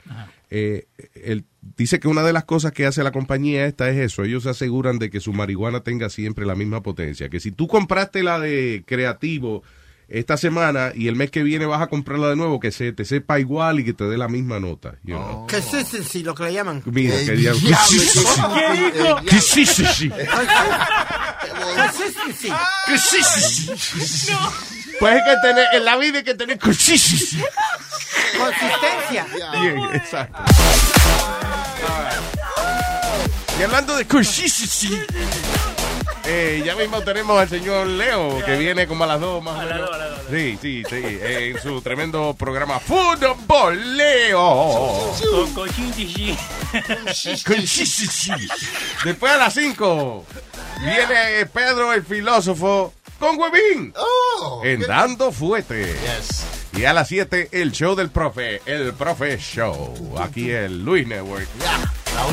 eh, 0.52 0.86
él 1.16 1.46
dice 1.76 2.00
que 2.00 2.08
una 2.08 2.24
de 2.24 2.34
las 2.34 2.46
cosas 2.46 2.72
que 2.72 2.86
hace 2.86 3.04
la 3.04 3.12
compañía 3.12 3.66
esta 3.66 3.90
es 3.90 3.98
eso. 3.98 4.24
Ellos 4.24 4.44
se 4.44 4.50
aseguran 4.50 5.00
de 5.00 5.10
que 5.10 5.20
su 5.20 5.34
marihuana 5.34 5.82
tenga 5.82 6.10
siempre 6.10 6.46
la 6.46 6.56
misma 6.56 6.84
potencia. 6.84 7.30
Que 7.30 7.40
si 7.40 7.52
tú 7.52 7.68
compraste 7.68 8.22
la 8.22 8.40
de 8.40 8.84
creativo 8.86 9.64
esta 10.08 10.38
semana 10.38 10.92
y 10.96 11.08
el 11.08 11.16
mes 11.16 11.32
que 11.32 11.44
viene 11.44 11.66
vas 11.66 11.82
a 11.82 11.88
comprarla 11.88 12.30
de 12.30 12.36
nuevo, 12.36 12.60
que 12.60 12.72
se 12.72 12.94
te 12.94 13.04
sepa 13.06 13.40
igual 13.40 13.80
y 13.80 13.86
que 13.86 13.94
te 13.94 14.06
dé 14.06 14.18
la 14.18 14.28
misma 14.28 14.60
nota. 14.60 14.96
you 15.04 15.18
know. 15.18 15.48
Sí, 15.50 16.04
sí, 16.04 16.24
lo 16.24 16.34
que 16.34 16.44
le 16.44 16.54
llaman. 16.54 16.82
Mira, 16.86 17.16
que 17.26 17.34
diablo. 17.34 17.62
¿Qué 17.62 18.94
dijo? 19.00 19.16
Que 19.26 19.40
sí, 19.40 19.66
sí, 19.66 19.86
sí. 19.86 20.12
Consistency. 22.86 23.72
Pues 25.00 25.14
hay 25.14 25.20
que 25.24 25.36
tener, 25.42 25.68
en 25.74 25.86
la 25.86 25.98
vida 25.98 26.18
hay 26.20 26.24
que 26.24 26.34
tener 26.36 26.58
consistencia. 26.58 27.46
Consistencia. 28.38 29.28
Bien, 29.62 29.78
exacto. 29.94 30.40
Y 33.60 33.64
hablando 33.64 33.96
de 33.96 34.06
consistency, 34.06 35.00
eh, 36.28 36.62
ya 36.66 36.76
mismo 36.76 37.02
tenemos 37.02 37.40
al 37.40 37.48
señor 37.48 37.88
Leo, 37.88 38.44
que 38.46 38.58
viene 38.58 38.86
como 38.86 39.06
a 39.06 39.08
las 39.08 39.20
dos 39.20 39.42
más 39.44 39.64
o 39.64 39.68
menos. 39.68 39.90
Sí, 40.30 40.58
sí, 40.62 40.84
sí, 40.90 40.96
eh, 40.96 41.54
en 41.56 41.62
su 41.62 41.82
tremendo 41.82 42.36
programa 42.38 42.80
Fútbol 42.80 43.98
Leo. 43.98 45.14
Con. 47.46 47.58
Después 49.06 49.32
a 49.32 49.38
las 49.38 49.54
5 49.54 50.26
viene 50.82 51.46
Pedro 51.54 51.94
el 51.94 52.04
filósofo 52.04 52.94
con 53.20 53.40
Huevín. 53.40 53.94
en 54.64 54.82
Dando 54.82 55.32
Fuete. 55.32 55.96
Y 56.74 56.86
a 56.86 56.94
las 56.94 57.08
7 57.08 57.50
el 57.54 57.72
show 57.72 57.96
del 57.96 58.10
profe, 58.10 58.62
el 58.66 58.94
profe 58.94 59.38
show. 59.38 60.16
Aquí 60.20 60.52
el 60.52 60.84
Luis 60.84 61.08
Network. 61.08 61.48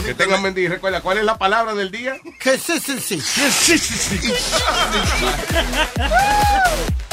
Que 0.04 0.14
tengan 0.14 0.42
buen 0.42 0.54
día. 0.54 0.68
Recuerda, 0.68 1.00
¿cuál 1.00 1.18
es 1.18 1.24
la 1.24 1.38
palabra 1.38 1.74
del 1.74 1.90
día? 1.90 2.16
Consistency. 2.42 3.16
Consistency. 3.16 4.32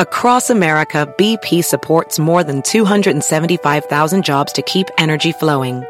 Across 0.00 0.48
America, 0.48 1.06
BP 1.18 1.62
supports 1.62 2.18
more 2.18 2.42
than 2.42 2.62
275,000 2.62 4.24
jobs 4.24 4.50
to 4.54 4.62
keep 4.62 4.86
energy 4.96 5.32
flowing. 5.32 5.84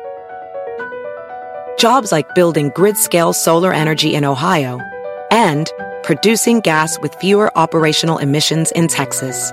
Jobs 1.78 2.10
like 2.10 2.34
building 2.34 2.72
grid 2.74 2.97
scale 2.97 3.32
solar 3.32 3.72
energy 3.72 4.16
in 4.16 4.24
Ohio 4.24 4.80
and 5.30 5.70
producing 6.02 6.59
gas 6.59 6.98
with 6.98 7.14
fewer 7.20 7.56
operational 7.56 8.18
emissions 8.18 8.72
in 8.72 8.88
Texas. 8.88 9.52